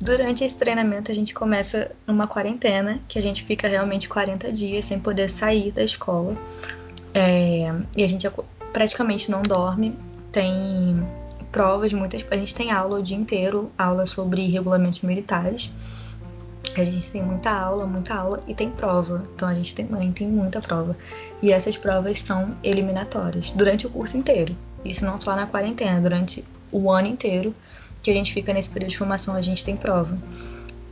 Durante 0.00 0.44
esse 0.44 0.56
treinamento 0.56 1.12
a 1.12 1.14
gente 1.14 1.32
começa 1.32 1.92
uma 2.06 2.26
quarentena, 2.26 2.98
que 3.06 3.18
a 3.18 3.22
gente 3.22 3.44
fica 3.44 3.68
realmente 3.68 4.08
40 4.08 4.50
dias 4.50 4.86
sem 4.86 4.98
poder 4.98 5.30
sair 5.30 5.70
da 5.70 5.84
escola. 5.84 6.34
É, 7.14 7.72
e 7.96 8.02
a 8.02 8.08
gente 8.08 8.28
praticamente 8.72 9.30
não 9.30 9.42
dorme. 9.42 9.96
Tem 10.32 11.06
provas, 11.52 11.92
muitas. 11.92 12.24
A 12.28 12.36
gente 12.36 12.54
tem 12.54 12.72
aula 12.72 12.98
o 12.98 13.02
dia 13.02 13.16
inteiro, 13.16 13.70
aula 13.78 14.04
sobre 14.04 14.48
regulamentos 14.48 15.00
militares. 15.02 15.70
A 16.76 16.84
gente 16.84 17.10
tem 17.10 17.22
muita 17.22 17.50
aula, 17.50 17.86
muita 17.86 18.14
aula 18.14 18.40
e 18.46 18.54
tem 18.54 18.70
prova. 18.70 19.26
Então 19.34 19.48
a 19.48 19.54
gente 19.54 19.74
também 19.74 20.12
tem 20.12 20.28
muita 20.28 20.60
prova. 20.60 20.96
E 21.42 21.52
essas 21.52 21.76
provas 21.76 22.20
são 22.20 22.56
eliminatórias 22.62 23.52
durante 23.52 23.86
o 23.86 23.90
curso 23.90 24.16
inteiro. 24.16 24.56
Isso 24.84 25.04
não 25.04 25.18
só 25.20 25.34
na 25.34 25.46
quarentena, 25.46 26.00
durante 26.00 26.44
o 26.70 26.90
ano 26.90 27.08
inteiro 27.08 27.54
que 28.02 28.10
a 28.10 28.14
gente 28.14 28.32
fica 28.32 28.52
nesse 28.52 28.70
período 28.70 28.90
de 28.90 28.98
formação, 28.98 29.34
a 29.34 29.40
gente 29.40 29.64
tem 29.64 29.76
prova. 29.76 30.16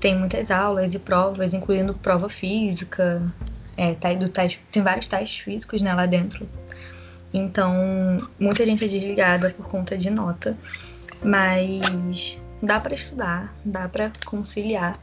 Tem 0.01 0.19
muitas 0.19 0.51
aulas 0.51 0.95
e 0.95 0.99
provas, 0.99 1.55
incluindo 1.55 1.95
prova 1.95 2.29
física, 2.29 3.23
é, 3.77 3.95
tá, 3.95 4.13
do 4.15 4.29
tais, 4.29 4.59
tem 4.73 4.83
vários 4.83 5.07
testes 5.07 5.41
físicos 5.41 5.81
né, 5.81 5.95
lá 5.95 6.07
dentro. 6.07 6.49
Então, 7.33 8.29
muita 8.39 8.65
gente 8.65 8.85
é 8.85 8.89
desligada 8.89 9.51
por 9.51 9.69
conta 9.69 9.97
de 9.97 10.11
nota, 10.11 10.57
mas 11.23 12.41
dá 12.63 12.81
para 12.81 12.95
estudar, 12.95 13.55
dá 13.65 13.89
para 13.89 14.13
conciliar. 14.25 14.97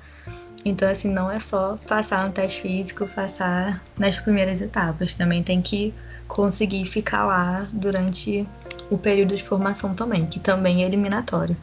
Então, 0.65 0.89
assim, 0.89 1.09
não 1.09 1.31
é 1.31 1.39
só 1.39 1.77
passar 1.87 2.25
no 2.25 2.33
teste 2.33 2.61
físico, 2.61 3.07
passar 3.07 3.83
nas 3.97 4.17
primeiras 4.19 4.61
etapas. 4.61 5.13
Também 5.13 5.43
tem 5.43 5.61
que 5.61 5.93
conseguir 6.27 6.85
ficar 6.85 7.25
lá 7.25 7.67
durante 7.73 8.47
o 8.89 8.97
período 8.97 9.35
de 9.35 9.43
formação 9.43 9.93
também, 9.95 10.25
que 10.25 10.39
também 10.39 10.83
é 10.83 10.87
eliminatório. 10.87 11.57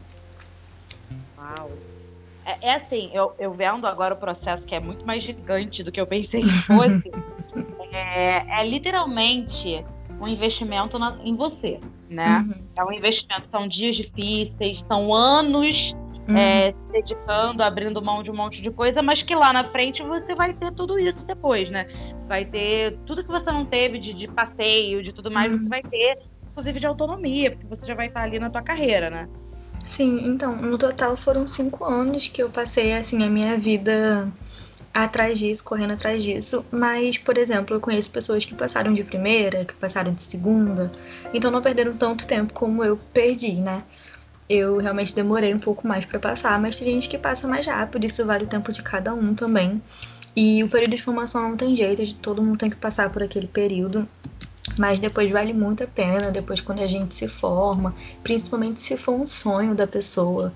Uau! 1.37 1.71
É, 2.45 2.69
é 2.69 2.75
assim, 2.75 3.11
eu, 3.13 3.33
eu 3.39 3.53
vendo 3.53 3.87
agora 3.87 4.15
o 4.15 4.17
processo 4.17 4.67
que 4.67 4.75
é 4.75 4.81
muito 4.81 5.07
mais 5.07 5.23
gigante 5.23 5.83
do 5.83 5.93
que 5.93 6.01
eu 6.01 6.07
pensei 6.07 6.43
que 6.43 6.63
fosse, 6.67 7.11
é, 7.93 8.61
é 8.61 8.69
literalmente 8.69 9.85
um 10.21 10.27
investimento 10.27 10.99
na, 10.99 11.19
em 11.23 11.37
você, 11.37 11.79
né? 12.09 12.45
Uhum. 12.49 12.65
É 12.77 12.85
um 12.85 12.93
investimento, 12.93 13.51
são 13.51 13.69
dias 13.69 13.97
difíceis, 13.97 14.81
são 14.81 15.15
anos 15.15 15.95
uhum. 16.29 16.37
é, 16.37 16.73
se 16.73 16.93
dedicando, 16.93 17.63
abrindo 17.63 18.03
mão 18.03 18.23
de 18.23 18.31
um 18.31 18.35
monte 18.37 18.61
de 18.61 18.71
coisa, 18.71 19.03
mas 19.03 19.23
que 19.23 19.35
lá 19.35 19.53
na 19.53 19.65
frente 19.65 20.03
você 20.03 20.35
vai 20.35 20.53
ter 20.53 20.73
tudo 20.73 20.99
isso 20.99 21.27
depois, 21.27 21.71
né? 21.71 21.87
Vai 22.27 22.45
ter 22.45 22.99
tudo 23.07 23.25
que 23.25 23.31
você 23.31 23.51
não 23.51 23.65
teve 23.65 23.99
de, 23.99 24.13
de 24.13 24.29
passeio, 24.29 25.03
de 25.03 25.13
tudo 25.13 25.31
mais, 25.31 25.51
uhum. 25.51 25.59
você 25.59 25.69
vai 25.69 25.83
ter, 25.83 26.19
inclusive 26.51 26.81
de 26.81 26.87
autonomia, 26.87 27.51
porque 27.51 27.67
você 27.67 27.87
já 27.87 27.95
vai 27.95 28.09
estar 28.09 28.23
ali 28.23 28.39
na 28.39 28.51
tua 28.51 28.63
carreira, 28.63 29.09
né? 29.09 29.29
Sim, 29.85 30.27
então, 30.27 30.55
no 30.57 30.77
total 30.77 31.17
foram 31.17 31.47
cinco 31.47 31.85
anos 31.85 32.29
que 32.29 32.43
eu 32.43 32.51
passei, 32.51 32.93
assim, 32.93 33.25
a 33.25 33.31
minha 33.31 33.57
vida 33.57 34.31
atrás 34.93 35.39
disso, 35.39 35.65
correndo 35.65 35.93
atrás 35.93 36.23
disso. 36.23 36.65
Mas, 36.71 37.17
por 37.17 37.39
exemplo, 37.39 37.77
eu 37.77 37.81
conheço 37.81 38.11
pessoas 38.11 38.45
que 38.45 38.55
passaram 38.55 38.93
de 38.93 39.05
primeira, 39.05 39.65
que 39.65 39.75
passaram 39.75 40.13
de 40.13 40.23
segunda, 40.23 40.91
então 41.33 41.51
não 41.51 41.63
perderam 41.63 41.97
tanto 41.97 42.27
tempo 42.27 42.53
como 42.53 42.85
eu 42.85 42.99
perdi, 43.13 43.53
né? 43.53 43.83
Eu 44.49 44.79
realmente 44.79 45.15
demorei 45.15 45.53
um 45.53 45.59
pouco 45.59 45.87
mais 45.87 46.07
para 46.07 46.19
passar, 46.19 46.59
mas 46.61 46.79
tem 46.79 46.89
gente 46.89 47.09
que 47.09 47.19
passa 47.19 47.47
mais 47.47 47.67
rápido, 47.67 48.07
isso 48.07 48.25
vale 48.25 48.45
o 48.45 48.47
tempo 48.47 48.73
de 48.73 48.83
cada 48.83 49.13
um 49.13 49.35
também. 49.35 49.83
E 50.35 50.63
o 50.63 50.69
período 50.69 50.97
de 50.97 51.03
formação 51.03 51.51
não 51.51 51.57
tem 51.57 51.77
jeito, 51.77 52.15
todo 52.17 52.43
mundo 52.43 52.59
tem 52.59 52.71
que 52.71 52.77
passar 52.77 53.11
por 53.11 53.23
aquele 53.23 53.47
período. 53.47 54.09
Mas 54.79 55.01
depois 55.01 55.31
vale 55.31 55.53
muito 55.53 55.83
a 55.83 55.87
pena, 55.87 56.31
depois 56.31 56.61
quando 56.61 56.81
a 56.81 56.87
gente 56.87 57.15
se 57.15 57.27
forma, 57.27 57.95
principalmente 58.23 58.81
se 58.81 58.97
for 58.97 59.13
um 59.13 59.27
sonho 59.27 59.75
da 59.75 59.87
pessoa, 59.87 60.53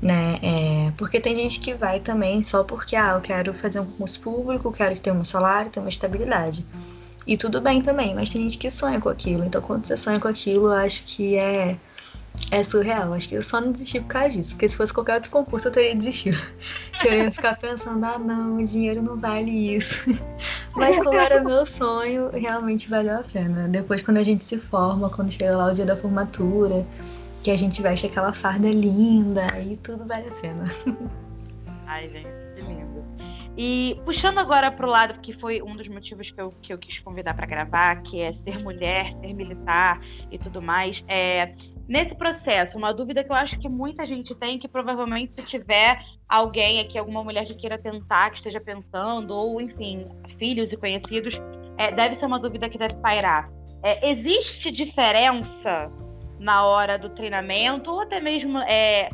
né? 0.00 0.38
É, 0.42 0.92
porque 0.96 1.20
tem 1.20 1.34
gente 1.34 1.60
que 1.60 1.74
vai 1.74 2.00
também 2.00 2.42
só 2.42 2.64
porque, 2.64 2.96
ah, 2.96 3.14
eu 3.14 3.20
quero 3.20 3.52
fazer 3.52 3.80
um 3.80 3.84
concurso 3.84 4.20
público, 4.20 4.72
quero 4.72 4.98
ter 4.98 5.12
um 5.12 5.24
salário, 5.24 5.70
ter 5.70 5.80
uma 5.80 5.88
estabilidade. 5.88 6.64
E 7.26 7.36
tudo 7.36 7.60
bem 7.60 7.82
também, 7.82 8.14
mas 8.14 8.30
tem 8.30 8.42
gente 8.42 8.56
que 8.56 8.70
sonha 8.70 9.00
com 9.00 9.08
aquilo. 9.08 9.44
Então 9.44 9.60
quando 9.60 9.84
você 9.84 9.96
sonha 9.96 10.18
com 10.20 10.28
aquilo, 10.28 10.66
eu 10.66 10.72
acho 10.72 11.02
que 11.04 11.36
é 11.36 11.76
é 12.50 12.62
surreal. 12.62 13.12
Acho 13.12 13.28
que 13.28 13.34
eu 13.34 13.42
só 13.42 13.60
não 13.60 13.72
desisti 13.72 14.00
por 14.00 14.08
causa 14.08 14.30
disso. 14.30 14.54
Porque 14.54 14.68
se 14.68 14.76
fosse 14.76 14.92
qualquer 14.92 15.14
outro 15.14 15.30
concurso, 15.30 15.68
eu 15.68 15.72
teria 15.72 15.94
desistido. 15.94 16.38
eu 17.04 17.12
ia 17.12 17.30
ficar 17.30 17.56
pensando, 17.56 18.04
ah, 18.04 18.18
não, 18.18 18.56
o 18.58 18.64
dinheiro 18.64 19.02
não 19.02 19.16
vale 19.16 19.76
isso. 19.76 20.10
Mas 20.74 20.96
como 20.96 21.18
era 21.18 21.42
meu 21.42 21.66
sonho, 21.66 22.30
realmente 22.30 22.88
valeu 22.88 23.18
a 23.18 23.22
pena. 23.22 23.68
Depois, 23.68 24.02
quando 24.02 24.18
a 24.18 24.22
gente 24.22 24.44
se 24.44 24.58
forma, 24.58 25.10
quando 25.10 25.30
chega 25.32 25.56
lá 25.56 25.66
o 25.66 25.72
dia 25.72 25.86
da 25.86 25.96
formatura, 25.96 26.86
que 27.42 27.50
a 27.50 27.56
gente 27.56 27.80
veste 27.80 28.06
aquela 28.06 28.32
farda 28.32 28.68
linda, 28.68 29.46
aí 29.52 29.76
tudo 29.82 30.06
vale 30.06 30.28
a 30.28 30.32
pena. 30.32 30.64
Ai, 31.86 32.08
gente, 32.08 32.28
que 32.54 32.60
lindo. 32.60 33.04
E 33.56 33.98
puxando 34.04 34.38
agora 34.38 34.70
para 34.70 34.86
o 34.86 34.90
lado 34.90 35.20
que 35.20 35.32
foi 35.32 35.62
um 35.62 35.76
dos 35.76 35.88
motivos 35.88 36.30
que 36.30 36.40
eu, 36.40 36.50
que 36.60 36.72
eu 36.72 36.78
quis 36.78 36.98
convidar 36.98 37.34
para 37.34 37.46
gravar, 37.46 38.02
que 38.02 38.20
é 38.20 38.32
ser 38.32 38.62
mulher, 38.62 39.14
ser 39.20 39.32
militar 39.32 40.00
e 40.30 40.38
tudo 40.38 40.60
mais, 40.60 41.02
é, 41.08 41.54
Nesse 41.88 42.16
processo, 42.16 42.76
uma 42.76 42.92
dúvida 42.92 43.22
que 43.22 43.30
eu 43.30 43.36
acho 43.36 43.58
que 43.58 43.68
muita 43.68 44.04
gente 44.04 44.34
tem, 44.34 44.58
que 44.58 44.66
provavelmente 44.66 45.34
se 45.34 45.42
tiver 45.42 46.00
alguém 46.28 46.80
aqui, 46.80 46.98
alguma 46.98 47.22
mulher 47.22 47.46
que 47.46 47.54
queira 47.54 47.78
tentar, 47.78 48.30
que 48.30 48.38
esteja 48.38 48.60
pensando, 48.60 49.32
ou 49.32 49.60
enfim, 49.60 50.08
filhos 50.36 50.72
e 50.72 50.76
conhecidos, 50.76 51.34
é, 51.78 51.92
deve 51.92 52.16
ser 52.16 52.26
uma 52.26 52.40
dúvida 52.40 52.68
que 52.68 52.76
deve 52.76 52.94
pairar. 52.94 53.48
É, 53.84 54.10
existe 54.10 54.72
diferença 54.72 55.90
na 56.40 56.64
hora 56.64 56.98
do 56.98 57.10
treinamento, 57.10 57.90
ou 57.92 58.00
até 58.00 58.20
mesmo 58.20 58.58
é, 58.58 59.08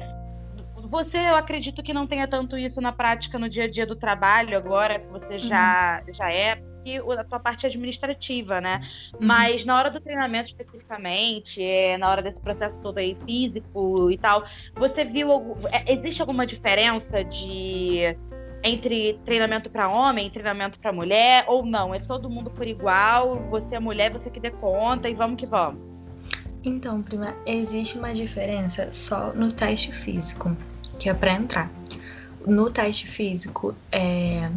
você, 0.88 1.18
eu 1.18 1.36
acredito 1.36 1.82
que 1.82 1.92
não 1.92 2.06
tenha 2.06 2.26
tanto 2.26 2.56
isso 2.56 2.80
na 2.80 2.92
prática 2.92 3.38
no 3.38 3.48
dia 3.48 3.64
a 3.64 3.70
dia 3.70 3.86
do 3.86 3.96
trabalho 3.96 4.56
agora, 4.56 4.98
que 4.98 5.06
você 5.08 5.38
já, 5.38 6.02
uhum. 6.06 6.14
já 6.14 6.32
é 6.32 6.60
que 6.84 6.98
a 6.98 7.24
tua 7.24 7.38
parte 7.38 7.66
administrativa, 7.66 8.60
né? 8.60 8.80
Uhum. 9.14 9.20
Mas 9.26 9.64
na 9.64 9.76
hora 9.76 9.90
do 9.90 10.00
treinamento 10.00 10.50
especificamente, 10.50 11.62
é, 11.62 11.96
na 11.96 12.10
hora 12.10 12.22
desse 12.22 12.40
processo 12.40 12.76
todo 12.78 12.98
aí 12.98 13.16
físico 13.24 14.10
e 14.10 14.18
tal, 14.18 14.44
você 14.74 15.04
viu 15.04 15.56
é, 15.70 15.92
existe 15.92 16.20
alguma 16.20 16.46
diferença 16.46 17.22
de 17.24 18.16
entre 18.64 19.18
treinamento 19.24 19.68
para 19.68 19.88
homem, 19.88 20.30
treinamento 20.30 20.78
para 20.78 20.92
mulher 20.92 21.44
ou 21.48 21.64
não? 21.64 21.94
É 21.94 21.98
todo 21.98 22.30
mundo 22.30 22.50
por 22.50 22.66
igual? 22.66 23.36
Você 23.50 23.74
é 23.74 23.80
mulher, 23.80 24.12
você 24.12 24.30
que 24.30 24.38
dê 24.38 24.50
conta 24.50 25.08
e 25.08 25.14
vamos 25.14 25.36
que 25.36 25.46
vamos. 25.46 25.80
Então, 26.64 27.02
prima, 27.02 27.34
existe 27.44 27.98
uma 27.98 28.12
diferença 28.12 28.88
só 28.92 29.32
no 29.32 29.50
teste 29.50 29.90
físico, 29.90 30.56
que 30.98 31.08
é 31.08 31.14
para 31.14 31.32
entrar. 31.32 31.70
No 32.46 32.70
teste 32.70 33.08
físico, 33.08 33.74
é, 33.90 34.48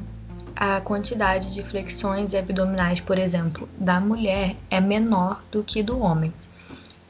a 0.56 0.80
quantidade 0.80 1.54
de 1.54 1.62
flexões 1.62 2.34
abdominais, 2.34 3.02
por 3.02 3.20
exemplo, 3.20 3.68
da 3.78 4.00
mulher 4.00 4.56
é 4.72 4.80
menor 4.80 5.44
do 5.52 5.64
que 5.64 5.84
do 5.84 6.00
homem. 6.00 6.34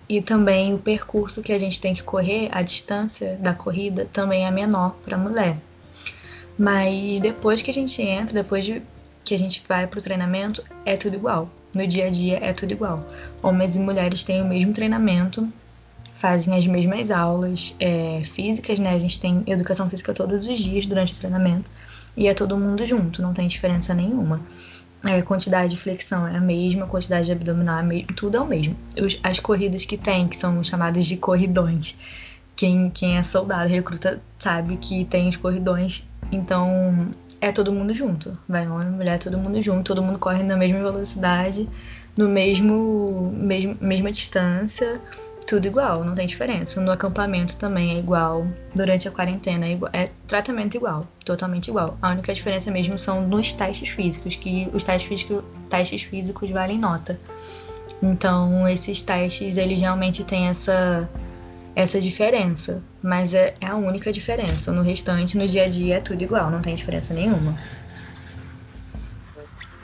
E 0.10 0.22
também 0.22 0.74
o 0.74 0.80
percurso 0.80 1.42
que 1.42 1.54
a 1.54 1.60
gente 1.60 1.80
tem 1.80 1.94
que 1.94 2.04
correr, 2.04 2.50
a 2.52 2.62
distância 2.62 3.38
da 3.40 3.54
corrida, 3.54 4.08
também 4.12 4.46
é 4.46 4.52
menor 4.52 4.96
para 5.04 5.16
a 5.16 5.20
mulher. 5.20 5.58
Mas 6.58 7.20
depois 7.20 7.62
que 7.62 7.70
a 7.70 7.74
gente 7.74 8.02
entra, 8.02 8.34
depois 8.34 8.66
de 8.66 8.82
que 9.24 9.34
a 9.34 9.38
gente 9.38 9.64
vai 9.68 9.88
para 9.88 10.00
o 10.00 10.04
treinamento, 10.04 10.64
é 10.86 10.96
tudo 10.96 11.16
igual. 11.16 11.50
No 11.76 11.86
dia 11.86 12.08
a 12.08 12.10
dia 12.10 12.40
é 12.42 12.54
tudo 12.54 12.72
igual. 12.72 13.06
Homens 13.42 13.76
e 13.76 13.80
mulheres 13.80 14.24
têm 14.24 14.42
o 14.42 14.46
mesmo 14.46 14.74
treinamento, 14.74 15.52
fazem 16.14 16.56
as 16.56 16.66
mesmas 16.66 17.12
aulas 17.12 17.76
é, 17.80 18.22
físicas, 18.24 18.80
né? 18.80 18.92
A 18.92 19.00
gente 19.00 19.20
tem 19.20 19.44
educação 19.48 19.90
física 19.90 20.14
todos 20.14 20.48
os 20.48 20.60
dias 20.60 20.86
durante 20.86 21.14
o 21.14 21.18
treinamento 21.18 21.70
e 22.16 22.28
é 22.28 22.34
todo 22.34 22.58
mundo 22.58 22.86
junto, 22.86 23.22
não 23.22 23.34
tem 23.34 23.48
diferença 23.48 23.94
nenhuma. 23.94 24.42
É, 25.04 25.18
a 25.18 25.24
quantidade 25.24 25.72
de 25.72 25.78
flexão 25.78 26.28
é 26.28 26.36
a 26.36 26.42
mesma, 26.42 26.86
a 26.86 26.88
quantidade 26.88 27.26
de 27.26 27.32
abdominal 27.32 27.78
é 27.78 27.80
a 27.82 27.84
mesma, 27.84 28.14
tudo 28.16 28.38
é 28.38 28.40
o 28.40 28.46
mesmo. 28.46 28.76
Os, 29.00 29.20
as 29.22 29.40
corridas 29.40 29.86
que 29.86 29.98
tem, 29.98 30.28
que 30.28 30.36
são 30.36 30.64
chamadas 30.64 31.06
de 31.06 31.16
corridões, 31.16 31.96
quem, 32.56 32.90
quem 32.90 33.18
é 33.18 33.24
soldado, 33.24 33.70
recruta, 33.70 34.22
sabe 34.40 34.78
que 34.78 35.06
tem 35.06 35.28
os 35.28 35.36
corridões, 35.36 36.08
então 36.32 37.08
é 37.40 37.52
todo 37.52 37.72
mundo 37.72 37.94
junto. 37.94 38.38
Vai 38.48 38.68
homem, 38.68 38.90
mulher, 38.90 39.20
todo 39.20 39.38
mundo 39.38 39.62
junto, 39.62 39.84
todo 39.84 40.02
mundo 40.02 40.18
corre 40.18 40.44
na 40.44 40.56
mesma 40.56 40.80
velocidade, 40.80 41.70
no 42.18 42.30
mesmo, 42.30 43.32
mesmo 43.36 43.78
mesma 43.80 44.12
distância, 44.12 45.00
tudo 45.46 45.68
igual, 45.68 46.04
não 46.04 46.16
tem 46.16 46.26
diferença. 46.26 46.82
No 46.82 46.92
acampamento 46.92 47.58
também 47.58 47.96
é 47.96 48.00
igual. 48.00 48.48
Durante 48.74 49.08
a 49.08 49.12
quarentena 49.12 49.66
é, 49.66 49.72
igual, 49.72 49.92
é 49.94 50.10
tratamento 50.28 50.76
igual, 50.76 51.08
totalmente 51.24 51.68
igual. 51.68 51.98
A 52.02 52.10
única 52.10 52.34
diferença 52.34 52.72
mesmo 52.72 52.98
são 52.98 53.22
nos 53.28 53.54
testes 53.54 53.90
físicos, 53.90 54.36
que 54.36 54.70
os 54.74 54.84
testes 54.84 55.08
físicos, 55.08 55.44
testes 55.70 56.04
físicos 56.04 56.50
valem 56.50 56.80
nota. 56.80 57.18
Então, 58.02 58.68
esses 58.68 59.02
testes, 59.02 59.58
eles 59.58 59.80
realmente 59.80 60.24
têm 60.24 60.48
essa, 60.48 61.10
essa 61.76 62.00
diferença. 62.00 62.84
Mas 63.02 63.34
é, 63.34 63.54
é 63.62 63.68
a 63.68 63.76
única 63.76 64.12
diferença. 64.12 64.72
No 64.72 64.82
restante, 64.82 65.38
no 65.38 65.48
dia 65.48 65.64
a 65.64 65.70
dia, 65.70 65.98
é 65.98 66.00
tudo 66.00 66.22
igual, 66.24 66.50
não 66.50 66.62
tem 66.62 66.74
diferença 66.74 67.14
nenhuma. 67.14 67.56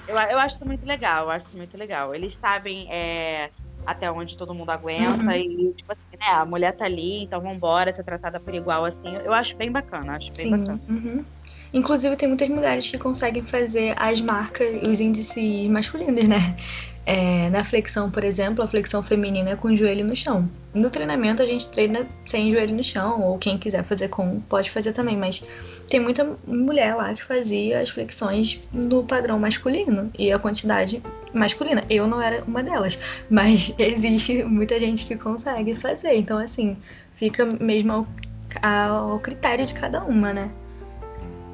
Eu, 0.07 0.17
eu 0.17 0.39
acho 0.39 0.57
muito 0.65 0.85
legal, 0.85 1.25
eu 1.25 1.31
acho 1.31 1.55
muito 1.55 1.77
legal. 1.77 2.13
Eles 2.13 2.37
sabem 2.41 2.91
é, 2.91 3.49
até 3.91 4.11
onde 4.11 4.37
todo 4.37 4.53
mundo 4.53 4.69
aguenta. 4.69 5.23
Uhum. 5.23 5.31
E, 5.31 5.73
tipo 5.73 5.91
assim, 5.91 6.17
né, 6.19 6.27
a 6.27 6.45
mulher 6.45 6.75
tá 6.75 6.85
ali, 6.85 7.23
então 7.23 7.41
vambora 7.41 7.93
ser 7.93 8.03
tratada 8.03 8.39
por 8.39 8.53
igual, 8.53 8.85
assim. 8.85 9.15
Eu 9.23 9.33
acho 9.33 9.55
bem 9.57 9.71
bacana, 9.71 10.17
acho 10.17 10.31
bem 10.35 10.45
Sim. 10.45 10.51
bacana. 10.51 10.81
Uhum. 10.89 11.25
Inclusive, 11.73 12.15
tem 12.17 12.27
muitas 12.27 12.49
mulheres 12.49 12.89
que 12.89 12.97
conseguem 12.97 13.43
fazer 13.43 13.93
as 13.97 14.19
marcas, 14.19 14.67
os 14.85 14.99
índices 14.99 15.69
masculinos, 15.69 16.27
né? 16.27 16.55
É, 17.03 17.49
na 17.49 17.63
flexão, 17.63 18.11
por 18.11 18.23
exemplo, 18.23 18.63
a 18.63 18.67
flexão 18.67 19.01
feminina 19.01 19.51
é 19.51 19.55
com 19.55 19.69
o 19.69 19.75
joelho 19.75 20.05
no 20.05 20.15
chão. 20.15 20.47
No 20.73 20.89
treinamento, 20.89 21.41
a 21.41 21.45
gente 21.45 21.67
treina 21.69 22.07
sem 22.25 22.51
joelho 22.51 22.75
no 22.75 22.83
chão, 22.83 23.21
ou 23.21 23.37
quem 23.37 23.57
quiser 23.57 23.83
fazer 23.83 24.09
com, 24.09 24.39
pode 24.41 24.69
fazer 24.69 24.93
também, 24.93 25.17
mas 25.17 25.43
tem 25.87 25.99
muita 25.99 26.37
mulher 26.45 26.95
lá 26.95 27.11
que 27.13 27.23
fazia 27.23 27.79
as 27.79 27.89
flexões 27.89 28.69
no 28.71 29.03
padrão 29.03 29.39
masculino 29.39 30.11
e 30.17 30.31
a 30.31 30.37
quantidade 30.37 31.01
masculina. 31.33 31.83
Eu 31.89 32.05
não 32.05 32.21
era 32.21 32.43
uma 32.43 32.61
delas, 32.61 32.99
mas 33.29 33.73
existe 33.79 34.43
muita 34.43 34.79
gente 34.79 35.05
que 35.05 35.15
consegue 35.15 35.73
fazer. 35.73 36.13
Então, 36.15 36.37
assim, 36.37 36.77
fica 37.15 37.45
mesmo 37.45 37.93
ao, 38.61 39.11
ao 39.11 39.19
critério 39.19 39.65
de 39.65 39.73
cada 39.73 40.03
uma, 40.03 40.33
né? 40.33 40.51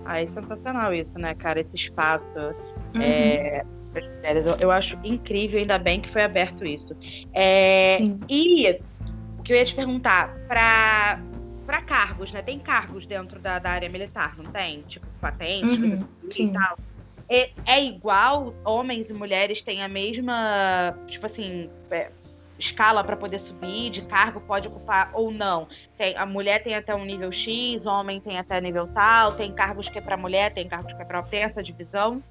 Ah, 0.08 0.22
é 0.22 0.28
sensacional 0.28 0.94
isso, 0.94 1.18
né, 1.20 1.36
cara? 1.36 1.60
Esse 1.60 1.76
espaço. 1.76 2.26
Uhum. 2.96 3.02
É, 3.02 3.64
eu 4.62 4.72
acho 4.72 4.98
incrível, 5.04 5.60
ainda 5.60 5.78
bem 5.78 6.00
que 6.00 6.12
foi 6.12 6.24
aberto 6.24 6.66
isso. 6.66 6.96
É, 7.34 7.98
e 8.30 8.80
o 9.40 9.44
que 9.44 9.54
eu 9.54 9.58
ia 9.58 9.66
te 9.66 9.76
perguntar, 9.76 10.36
para 10.48 11.20
para 11.66 11.82
cargos, 11.82 12.32
né? 12.32 12.42
Tem 12.42 12.58
cargos 12.58 13.06
dentro 13.06 13.42
da, 13.42 13.60
da, 13.60 13.72
área 13.72 13.90
militar, 13.90 14.38
não 14.38 14.46
tem? 14.46 14.84
Tipo, 14.84 15.06
patente, 15.20 15.68
uhum, 15.68 16.00
e 16.40 16.48
tal. 16.48 16.80
É, 17.30 17.50
é, 17.66 17.84
igual, 17.84 18.54
homens 18.64 19.10
e 19.10 19.14
mulheres 19.14 19.62
têm 19.62 19.84
a 19.84 19.90
mesma, 19.90 20.98
tipo 21.08 21.26
assim, 21.26 21.70
é, 21.92 22.10
escala 22.60 23.04
para 23.04 23.16
poder 23.16 23.40
subir, 23.40 23.90
de 23.92 24.02
cargo 24.04 24.42
pode 24.42 24.68
ocupar 24.68 25.10
ou 25.14 25.32
não. 25.32 25.68
Tem, 25.98 26.16
a 26.18 26.26
mulher 26.26 26.64
tem 26.64 26.76
até 26.76 26.96
um 26.96 27.06
nível 27.06 27.32
X, 27.32 27.86
homem 27.86 28.20
tem 28.20 28.38
até 28.38 28.60
nível 28.60 28.88
tal, 28.88 29.34
tem 29.34 29.52
cargos 29.52 29.88
que 29.90 29.98
é 29.98 30.02
para 30.02 30.18
mulher, 30.18 30.54
tem 30.54 30.68
cargos 30.68 30.94
que 30.94 31.02
é 31.02 31.06
para 31.06 31.22
tem 31.24 31.44
essa 31.44 31.62
divisão. 31.62 32.22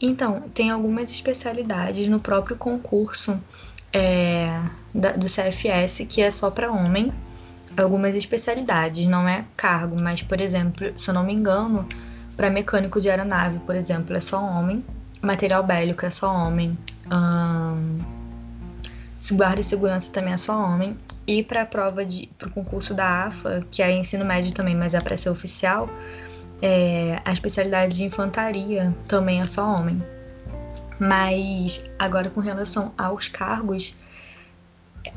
Então, 0.00 0.42
tem 0.54 0.70
algumas 0.70 1.10
especialidades 1.10 2.08
no 2.08 2.18
próprio 2.18 2.56
concurso 2.56 3.40
é, 3.92 4.62
da, 4.94 5.12
do 5.12 5.26
CFS 5.26 6.06
que 6.08 6.22
é 6.22 6.30
só 6.30 6.50
para 6.50 6.70
homem. 6.70 7.12
Algumas 7.76 8.16
especialidades, 8.16 9.06
não 9.06 9.28
é 9.28 9.44
cargo, 9.56 9.96
mas, 10.00 10.22
por 10.22 10.40
exemplo, 10.40 10.92
se 10.98 11.08
eu 11.08 11.14
não 11.14 11.22
me 11.22 11.32
engano, 11.32 11.88
para 12.36 12.50
mecânico 12.50 13.00
de 13.00 13.08
aeronave, 13.08 13.58
por 13.60 13.76
exemplo, 13.76 14.16
é 14.16 14.20
só 14.20 14.42
homem. 14.42 14.84
Material 15.22 15.62
bélico 15.62 16.04
é 16.04 16.10
só 16.10 16.32
homem. 16.32 16.76
Hum, 17.12 17.98
guarda 19.32 19.60
e 19.60 19.64
segurança 19.64 20.10
também 20.10 20.32
é 20.32 20.36
só 20.36 20.58
homem. 20.58 20.96
E 21.26 21.42
para 21.42 21.62
a 21.62 21.66
prova 21.66 22.04
de 22.04 22.28
pro 22.38 22.50
concurso 22.50 22.94
da 22.94 23.26
AFA, 23.26 23.64
que 23.70 23.82
é 23.82 23.92
ensino 23.92 24.24
médio 24.24 24.52
também, 24.52 24.74
mas 24.74 24.94
é 24.94 25.00
para 25.00 25.16
ser 25.16 25.30
oficial, 25.30 25.88
é, 26.62 27.20
a 27.24 27.32
especialidade 27.32 27.96
de 27.96 28.04
infantaria 28.04 28.94
também 29.08 29.40
é 29.40 29.46
só 29.46 29.76
homem. 29.76 30.02
Mas 30.98 31.90
agora 31.98 32.28
com 32.30 32.40
relação 32.40 32.92
aos 32.98 33.28
cargos, 33.28 33.96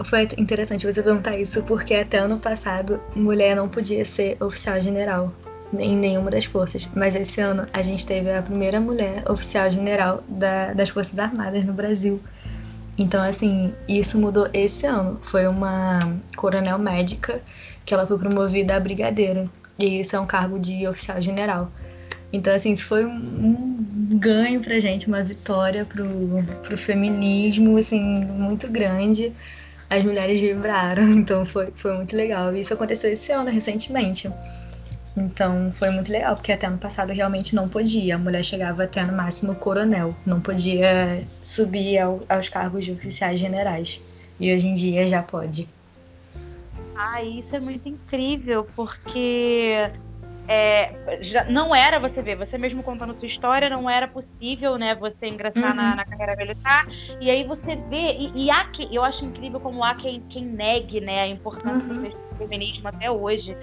foi 0.06 0.28
interessante 0.38 0.86
você 0.86 1.04
perguntar 1.04 1.38
isso, 1.38 1.62
porque 1.64 1.96
até 1.96 2.20
ano 2.20 2.40
passado 2.40 3.02
mulher 3.16 3.56
não 3.56 3.68
podia 3.68 4.06
ser 4.06 4.42
oficial 4.42 4.82
general 4.82 5.34
em 5.78 5.96
nenhuma 5.98 6.30
das 6.30 6.46
forças. 6.46 6.88
Mas 6.96 7.16
esse 7.16 7.42
ano 7.42 7.68
a 7.74 7.82
gente 7.82 8.06
teve 8.06 8.32
a 8.32 8.42
primeira 8.42 8.80
mulher 8.80 9.30
oficial 9.30 9.70
general 9.70 10.24
da, 10.28 10.74
das 10.74 10.90
Forças 10.90 11.18
Armadas 11.18 11.66
no 11.66 11.74
Brasil. 11.74 12.22
Então, 12.98 13.24
assim, 13.24 13.74
isso 13.88 14.18
mudou 14.18 14.48
esse 14.54 14.86
ano. 14.86 15.20
Foi 15.22 15.48
uma 15.48 16.00
coronel 16.36 16.78
médica 16.78 17.42
que 17.86 17.94
ela 17.94 18.06
foi 18.06 18.18
promovida 18.18 18.76
a 18.76 18.80
brigadeiro. 18.80 19.50
E 19.80 20.02
isso 20.02 20.16
é 20.16 20.20
um 20.20 20.26
cargo 20.26 20.60
de 20.60 20.88
oficial 20.88 21.22
general. 21.22 21.72
Então, 22.32 22.54
assim, 22.54 22.72
isso 22.74 22.86
foi 22.86 23.06
um 23.06 24.18
ganho 24.20 24.60
pra 24.60 24.80
gente, 24.80 25.08
uma 25.08 25.24
vitória 25.24 25.86
pro, 25.86 26.06
pro 26.64 26.78
feminismo, 26.78 27.78
assim, 27.78 28.02
muito 28.26 28.72
grande. 28.72 29.32
As 29.90 30.04
mulheres 30.04 30.40
vibraram, 30.40 31.04
então 31.14 31.46
foi, 31.46 31.70
foi 31.76 31.96
muito 31.96 32.16
legal. 32.16 32.56
E 32.56 32.62
isso 32.62 32.74
aconteceu 32.74 33.12
esse 33.12 33.32
ano, 33.32 33.50
recentemente. 33.52 34.32
Então 35.16 35.72
foi 35.72 35.92
muito 35.92 36.12
legal, 36.12 36.36
porque 36.36 36.52
até 36.52 36.66
ano 36.66 36.78
passado 36.78 37.14
realmente 37.14 37.56
não 37.56 37.70
podia. 37.70 38.16
A 38.16 38.18
mulher 38.18 38.44
chegava 38.44 38.84
até 38.84 39.04
no 39.04 39.14
máximo 39.14 39.54
coronel, 39.56 40.16
não 40.26 40.42
podia 40.42 41.24
subir 41.44 42.00
ao, 42.00 42.22
aos 42.28 42.50
cargos 42.50 42.86
de 42.86 42.92
oficiais 42.92 43.40
generais. 43.40 44.02
E 44.40 44.54
hoje 44.54 44.68
em 44.68 44.74
dia 44.74 45.08
já 45.08 45.22
pode. 45.22 45.68
Ah, 46.96 47.24
isso 47.24 47.56
é 47.56 47.60
muito 47.60 47.88
incrível, 47.88 48.68
porque 48.76 49.92
é, 50.48 51.20
já, 51.22 51.46
não 51.46 51.74
era, 51.74 52.00
você 52.00 52.22
vê, 52.22 52.36
você 52.36 52.58
mesmo 52.58 52.84
contando 52.84 53.18
sua 53.18 53.28
história, 53.28 53.70
não 53.70 53.90
era 53.90 54.08
possível, 54.08 54.78
né, 54.78 54.94
você 54.94 55.28
ingressar 55.28 55.70
uhum. 55.70 55.76
na, 55.76 55.96
na, 55.96 56.06
carreira 56.06 56.36
militar, 56.36 56.86
e 57.22 57.30
aí 57.30 57.44
você 57.46 57.78
vê, 57.90 58.14
e, 58.14 58.32
e 58.36 58.52
há 58.52 58.66
que, 58.66 58.94
eu 58.94 59.04
acho 59.04 59.24
incrível 59.24 59.60
como 59.60 59.84
há 59.84 59.96
quem, 59.96 60.20
quem 60.22 60.44
negue, 60.44 61.00
né, 61.00 61.22
a 61.22 61.28
importância 61.28 61.94
uhum. 61.94 62.12
do 62.12 62.38
feminismo 62.38 62.88
até 62.88 63.10
hoje. 63.10 63.56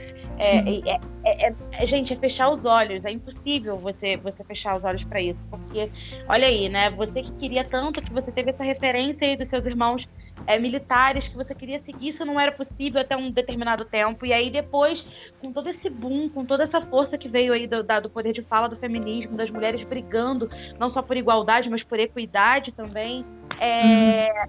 É 0.43 0.57
é, 0.57 0.99
é, 1.24 1.49
é, 1.49 1.55
é, 1.72 1.87
gente, 1.87 2.14
é 2.14 2.16
fechar 2.16 2.49
os 2.49 2.64
olhos, 2.64 3.05
é 3.05 3.11
impossível 3.11 3.76
você, 3.76 4.16
você 4.16 4.43
fechar 4.43 4.74
os 4.76 4.85
olhos 4.85 5.05
para 5.05 5.20
isso, 5.20 5.39
porque, 5.51 5.91
olha 6.26 6.47
aí, 6.47 6.70
né, 6.70 6.89
você 6.91 7.22
que 7.22 7.33
queria 7.33 7.62
tanto, 7.62 8.01
que 8.01 8.12
você 8.12 8.33
teve 8.33 8.51
essa 8.51 8.64
referência 8.64 9.28
aí 9.28 9.37
dos 9.37 9.49
seus 9.49 9.66
irmãos 9.66 10.09
é, 10.47 10.59
militares 10.59 11.28
que 11.28 11.36
você 11.36 11.55
queria 11.55 11.78
seguir, 11.80 12.09
isso 12.09 12.24
não 12.24 12.38
era 12.38 12.53
possível 12.53 13.01
até 13.01 13.16
um 13.16 13.30
determinado 13.30 13.84
tempo. 13.84 14.26
E 14.26 14.32
aí 14.32 14.51
depois, 14.51 15.05
com 15.41 15.53
todo 15.53 15.68
esse 15.68 15.88
boom, 15.88 16.28
com 16.28 16.45
toda 16.45 16.64
essa 16.64 16.80
força 16.80 17.16
que 17.16 17.28
veio 17.28 17.53
aí 17.53 17.66
do, 17.66 17.82
da, 17.82 18.01
do 18.01 18.11
poder 18.11 18.32
de 18.32 18.43
fala 18.43 18.68
do 18.68 18.76
feminismo, 18.76 19.36
das 19.36 19.51
mulheres 19.51 19.82
brigando 19.82 20.51
não 20.78 20.91
só 20.91 21.03
por 21.03 21.16
igualdade, 21.16 21.70
mas 21.70 21.82
por 21.82 21.99
equidade 21.99 22.72
também, 22.72 23.24
é, 23.59 24.47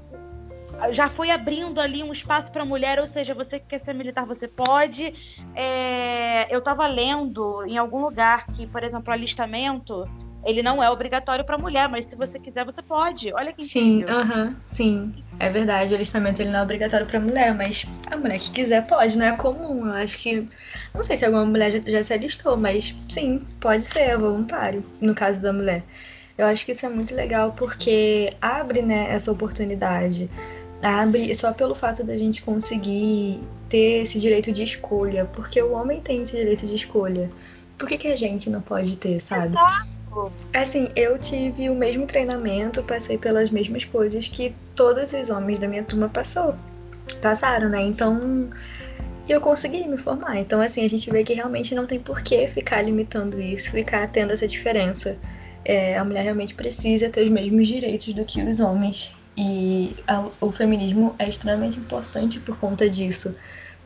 uhum. 0.81 0.93
já 0.93 1.09
foi 1.09 1.29
abrindo 1.29 1.79
ali 1.79 2.03
um 2.03 2.13
espaço 2.13 2.51
para 2.51 2.65
mulher, 2.65 2.99
ou 2.99 3.07
seja, 3.07 3.33
você 3.33 3.59
que 3.59 3.67
quer 3.67 3.81
ser 3.81 3.93
militar, 3.93 4.25
você 4.25 4.47
pode. 4.47 5.13
É, 5.55 6.53
eu 6.53 6.59
estava 6.59 6.87
lendo 6.87 7.65
em 7.65 7.77
algum 7.77 8.01
lugar 8.01 8.47
que, 8.47 8.65
por 8.67 8.83
exemplo, 8.83 9.11
alistamento 9.11 10.07
ele 10.43 10.63
não 10.63 10.81
é 10.81 10.89
obrigatório 10.89 11.45
para 11.45 11.57
mulher, 11.57 11.87
mas 11.87 12.07
se 12.09 12.15
você 12.15 12.39
quiser, 12.39 12.65
você 12.65 12.81
pode. 12.81 13.31
Olha 13.33 13.53
que 13.53 13.63
Sim, 13.63 14.03
aham, 14.09 14.47
uh 14.47 14.51
-huh, 14.51 14.55
sim. 14.65 15.13
É 15.39 15.49
verdade, 15.49 15.93
o 15.93 15.95
alistamento 15.95 16.41
ele 16.41 16.49
não 16.51 16.59
é 16.59 16.63
obrigatório 16.63 17.05
para 17.05 17.19
mulher, 17.19 17.53
mas 17.53 17.85
a 18.09 18.17
mulher 18.17 18.39
que 18.39 18.51
quiser 18.51 18.85
pode, 18.87 19.17
não 19.17 19.25
é 19.25 19.35
comum. 19.37 19.85
Eu 19.87 19.93
acho 19.93 20.17
que. 20.17 20.47
Não 20.93 21.03
sei 21.03 21.17
se 21.17 21.25
alguma 21.25 21.45
mulher 21.45 21.71
já, 21.71 21.79
já 21.85 22.03
se 22.03 22.13
alistou, 22.13 22.57
mas 22.57 22.95
sim, 23.09 23.39
pode 23.59 23.83
ser, 23.83 23.99
é 24.01 24.17
voluntário, 24.17 24.83
no 24.99 25.13
caso 25.13 25.41
da 25.41 25.53
mulher. 25.53 25.83
Eu 26.37 26.47
acho 26.47 26.65
que 26.65 26.71
isso 26.71 26.85
é 26.85 26.89
muito 26.89 27.13
legal 27.15 27.51
porque 27.53 28.31
abre 28.41 28.81
né, 28.81 29.07
essa 29.11 29.31
oportunidade. 29.31 30.29
Abre 30.81 31.33
só 31.35 31.53
pelo 31.53 31.75
fato 31.75 32.03
da 32.03 32.17
gente 32.17 32.41
conseguir 32.41 33.39
ter 33.69 34.01
esse 34.03 34.19
direito 34.19 34.51
de 34.51 34.63
escolha. 34.63 35.25
Porque 35.25 35.61
o 35.61 35.73
homem 35.73 36.01
tem 36.01 36.23
esse 36.23 36.35
direito 36.35 36.65
de 36.65 36.75
escolha. 36.75 37.31
Por 37.77 37.87
que, 37.87 37.97
que 37.97 38.07
a 38.07 38.15
gente 38.15 38.49
não 38.49 38.61
pode 38.61 38.97
ter, 38.97 39.21
sabe? 39.21 39.59
Exato. 39.59 40.00
Assim, 40.53 40.89
eu 40.95 41.17
tive 41.17 41.69
o 41.69 41.75
mesmo 41.75 42.05
treinamento, 42.05 42.83
passei 42.83 43.17
pelas 43.17 43.49
mesmas 43.49 43.85
coisas 43.85 44.27
que 44.27 44.53
todos 44.75 45.13
os 45.13 45.29
homens 45.29 45.59
da 45.59 45.67
minha 45.67 45.83
turma 45.83 46.09
passou, 46.09 46.55
passaram, 47.21 47.69
né? 47.69 47.81
Então, 47.81 48.49
eu 49.27 49.39
consegui 49.39 49.87
me 49.87 49.97
formar. 49.97 50.37
Então, 50.39 50.61
assim, 50.61 50.83
a 50.83 50.89
gente 50.89 51.09
vê 51.09 51.23
que 51.23 51.33
realmente 51.33 51.73
não 51.73 51.85
tem 51.85 51.99
por 51.99 52.21
que 52.21 52.47
ficar 52.47 52.81
limitando 52.81 53.39
isso, 53.39 53.71
ficar 53.71 54.07
tendo 54.07 54.33
essa 54.33 54.47
diferença. 54.47 55.17
É, 55.63 55.97
a 55.97 56.03
mulher 56.03 56.23
realmente 56.23 56.53
precisa 56.53 57.09
ter 57.09 57.23
os 57.23 57.29
mesmos 57.29 57.67
direitos 57.67 58.13
do 58.13 58.25
que 58.25 58.41
os 58.41 58.59
homens. 58.59 59.13
E 59.37 59.95
a, 60.07 60.27
o 60.41 60.51
feminismo 60.51 61.15
é 61.17 61.29
extremamente 61.29 61.79
importante 61.79 62.39
por 62.39 62.57
conta 62.57 62.89
disso. 62.89 63.33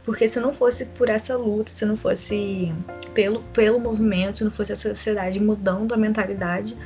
Porque 0.06 0.30
se 0.30 0.39
não 0.39 0.53
fosse 0.53 0.86
por 0.86 1.10
essa 1.10 1.36
luta, 1.36 1.72
se 1.72 1.84
não 1.84 1.97
fosse 1.97 2.72
pelo, 3.16 3.41
pelo 3.41 3.80
movimento, 3.80 4.38
se 4.38 4.43
não 4.43 4.51
fosse 4.51 4.72
a 4.72 4.76
sociedade 4.76 5.39
mudando 5.39 5.93
a 5.93 5.97
mentalidade, 5.97 6.78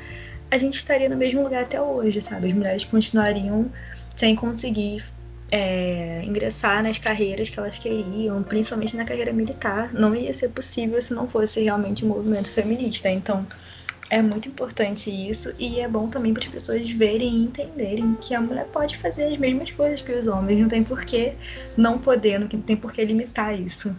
a 0.50 0.58
gente 0.58 0.76
estaria 0.76 1.10
no 1.10 1.18
mesmo 1.18 1.44
lugar 1.44 1.64
até 1.64 1.82
hoje, 1.82 2.22
sabe? 2.22 2.48
As 2.48 2.54
mulheres 2.54 2.86
continuariam 2.86 3.70
sem 4.16 4.36
conseguir 4.36 5.04
é, 5.52 6.24
ingressar 6.24 6.82
nas 6.82 6.98
carreiras 6.98 7.50
que 7.50 7.60
elas 7.60 7.78
queriam, 7.78 8.42
principalmente 8.42 8.96
na 8.96 9.04
carreira 9.04 9.34
militar. 9.34 9.94
Não 9.94 10.16
ia 10.16 10.34
ser 10.34 10.50
possível 10.50 11.02
se 11.02 11.14
não 11.14 11.28
fosse 11.28 11.62
realmente 11.62 12.06
um 12.06 12.08
movimento 12.08 12.50
feminista. 12.52 13.10
Então, 13.10 13.46
é 14.10 14.22
muito 14.22 14.50
importante 14.50 15.10
isso 15.10 15.54
e 15.60 15.80
é 15.80 15.88
bom 15.88 16.10
também 16.10 16.34
para 16.34 16.44
as 16.44 16.50
pessoas 16.50 16.90
verem 16.90 17.30
e 17.30 17.44
entenderem 17.44 18.16
que 18.16 18.34
a 18.34 18.42
mulher 18.42 18.66
pode 18.66 18.98
fazer 18.98 19.26
as 19.26 19.38
mesmas 19.38 19.72
coisas 19.72 20.02
que 20.02 20.12
os 20.12 20.28
homens, 20.28 20.60
não 20.60 20.68
tem 20.68 20.84
por 20.84 21.06
que 21.06 21.34
não 21.78 22.00
poder, 22.00 22.40
não 22.40 22.48
tem 22.48 22.76
por 22.76 22.92
que 22.92 23.06
limitar 23.06 23.58
isso. 23.60 23.96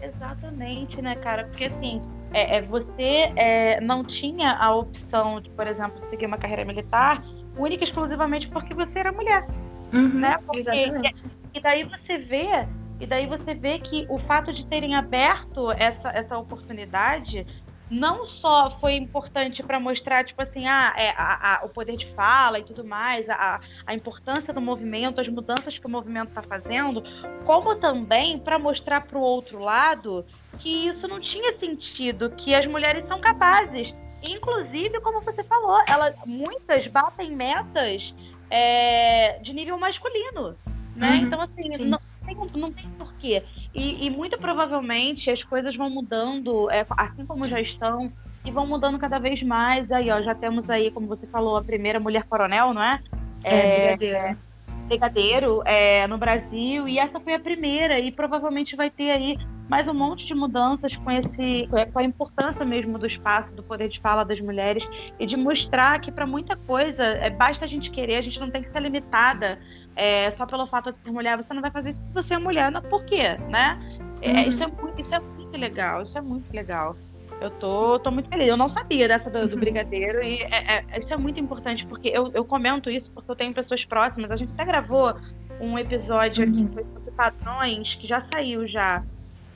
Exatamente, 0.00 1.00
né, 1.02 1.14
cara? 1.16 1.44
Porque 1.44 1.64
assim, 1.64 2.00
é, 2.32 2.56
é 2.56 2.62
você 2.62 3.30
é, 3.36 3.80
não 3.80 4.02
tinha 4.02 4.52
a 4.52 4.74
opção 4.74 5.40
de, 5.40 5.50
por 5.50 5.66
exemplo, 5.66 6.02
seguir 6.08 6.26
uma 6.26 6.38
carreira 6.38 6.64
militar 6.64 7.22
única 7.56 7.84
e 7.84 7.86
exclusivamente 7.86 8.48
porque 8.48 8.74
você 8.74 9.00
era 9.00 9.12
mulher. 9.12 9.46
Uhum, 9.92 10.20
né? 10.20 10.38
Porque, 10.46 10.60
exatamente. 10.60 11.24
E, 11.52 11.58
e 11.58 11.60
daí 11.60 11.84
você 11.84 12.16
vê 12.16 12.66
e 13.00 13.06
daí 13.06 13.26
você 13.26 13.54
vê 13.54 13.78
que 13.78 14.06
o 14.10 14.18
fato 14.18 14.52
de 14.52 14.64
terem 14.66 14.94
aberto 14.94 15.72
essa, 15.72 16.10
essa 16.10 16.36
oportunidade 16.36 17.46
não 17.90 18.24
só 18.24 18.78
foi 18.78 18.94
importante 18.94 19.62
para 19.62 19.80
mostrar, 19.80 20.24
tipo 20.24 20.40
assim, 20.40 20.66
ah, 20.66 20.94
é, 20.96 21.10
a, 21.10 21.56
a, 21.56 21.64
o 21.64 21.68
poder 21.68 21.96
de 21.96 22.06
fala 22.14 22.58
e 22.58 22.62
tudo 22.62 22.84
mais, 22.84 23.28
a, 23.28 23.60
a 23.84 23.94
importância 23.94 24.54
do 24.54 24.60
movimento, 24.60 25.20
as 25.20 25.28
mudanças 25.28 25.76
que 25.76 25.86
o 25.86 25.90
movimento 25.90 26.28
está 26.28 26.42
fazendo, 26.42 27.02
como 27.44 27.74
também 27.74 28.38
para 28.38 28.58
mostrar 28.58 29.00
para 29.02 29.18
o 29.18 29.22
outro 29.22 29.58
lado 29.58 30.24
que 30.58 30.86
isso 30.86 31.08
não 31.08 31.18
tinha 31.18 31.52
sentido, 31.52 32.30
que 32.30 32.54
as 32.54 32.64
mulheres 32.64 33.04
são 33.04 33.20
capazes. 33.20 33.94
Inclusive, 34.22 35.00
como 35.00 35.20
você 35.22 35.42
falou, 35.42 35.82
ela, 35.88 36.14
muitas 36.26 36.86
batem 36.86 37.34
metas 37.34 38.14
é, 38.50 39.38
de 39.38 39.52
nível 39.52 39.78
masculino, 39.78 40.56
né? 40.94 41.10
Uhum, 41.10 41.16
então, 41.16 41.40
assim, 41.40 41.86
não 41.86 41.98
tem, 42.34 42.60
não 42.60 42.72
tem 42.72 42.88
porquê. 42.98 43.42
E, 43.74 44.06
e, 44.06 44.10
muito 44.10 44.38
provavelmente 44.38 45.30
as 45.30 45.42
coisas 45.42 45.76
vão 45.76 45.90
mudando, 45.90 46.70
é, 46.70 46.86
assim 46.96 47.24
como 47.26 47.46
já 47.46 47.60
estão, 47.60 48.12
e 48.44 48.50
vão 48.50 48.66
mudando 48.66 48.98
cada 48.98 49.18
vez 49.18 49.42
mais. 49.42 49.92
Aí, 49.92 50.10
ó, 50.10 50.20
já 50.22 50.34
temos 50.34 50.68
aí, 50.70 50.90
como 50.90 51.06
você 51.06 51.26
falou, 51.26 51.56
a 51.56 51.64
primeira 51.64 52.00
mulher 52.00 52.24
coronel, 52.24 52.72
não 52.72 52.82
é? 52.82 53.00
É, 53.44 53.54
é 53.54 53.96
brigadeiro 53.96 54.50
brigadeiro 54.90 55.62
é, 55.64 56.04
no 56.08 56.18
Brasil 56.18 56.88
e 56.88 56.98
essa 56.98 57.20
foi 57.20 57.34
a 57.34 57.38
primeira 57.38 58.00
e 58.00 58.10
provavelmente 58.10 58.74
vai 58.74 58.90
ter 58.90 59.12
aí 59.12 59.38
mais 59.68 59.86
um 59.86 59.94
monte 59.94 60.26
de 60.26 60.34
mudanças 60.34 60.96
com 60.96 61.08
esse 61.12 61.68
com 61.92 61.98
a 62.00 62.02
importância 62.02 62.64
mesmo 62.64 62.98
do 62.98 63.06
espaço 63.06 63.54
do 63.54 63.62
poder 63.62 63.88
de 63.88 64.00
fala 64.00 64.24
das 64.24 64.40
mulheres 64.40 64.84
e 65.16 65.26
de 65.26 65.36
mostrar 65.36 66.00
que 66.00 66.10
para 66.10 66.26
muita 66.26 66.56
coisa 66.56 67.04
é, 67.04 67.30
basta 67.30 67.64
a 67.64 67.68
gente 67.68 67.88
querer 67.92 68.16
a 68.16 68.20
gente 68.20 68.40
não 68.40 68.50
tem 68.50 68.62
que 68.62 68.70
ser 68.70 68.82
limitada 68.82 69.60
é, 69.96 70.30
só 70.32 70.46
pelo 70.46 70.66
fato 70.66 70.90
de 70.90 70.98
ser 70.98 71.10
mulher 71.10 71.36
você 71.36 71.52
não 71.52 71.62
vai 71.62 71.70
fazer 71.70 71.90
isso 71.90 72.00
porque 72.00 72.22
você 72.22 72.34
é 72.34 72.38
mulher 72.38 72.70
não, 72.70 72.82
por 72.82 73.04
quê 73.04 73.36
né 73.48 73.78
é, 74.22 74.32
uhum. 74.32 74.48
isso 74.48 74.62
é 74.62 74.66
muito 74.66 75.00
isso 75.00 75.14
é 75.14 75.20
muito 75.20 75.58
legal 75.58 76.02
isso 76.02 76.18
é 76.18 76.20
muito 76.20 76.52
legal 76.52 76.96
eu 77.40 77.50
tô, 77.50 77.98
tô 77.98 78.10
muito 78.10 78.28
feliz. 78.28 78.48
Eu 78.48 78.56
não 78.56 78.68
sabia 78.68 79.08
dessa 79.08 79.30
do, 79.30 79.48
do 79.48 79.56
brigadeiro 79.58 80.22
e 80.22 80.42
é, 80.42 80.84
é, 80.90 81.00
isso 81.00 81.12
é 81.12 81.16
muito 81.16 81.40
importante 81.40 81.86
porque 81.86 82.08
eu, 82.08 82.30
eu 82.34 82.44
comento 82.44 82.90
isso 82.90 83.10
porque 83.10 83.30
eu 83.30 83.36
tenho 83.36 83.54
pessoas 83.54 83.84
próximas. 83.84 84.30
A 84.30 84.36
gente 84.36 84.52
até 84.52 84.64
gravou 84.64 85.16
um 85.58 85.78
episódio 85.78 86.44
aqui 86.44 86.60
uhum. 86.60 86.72
sobre 86.72 87.10
padrões 87.16 87.94
que 87.94 88.06
já 88.06 88.22
saiu 88.24 88.66
já. 88.68 89.02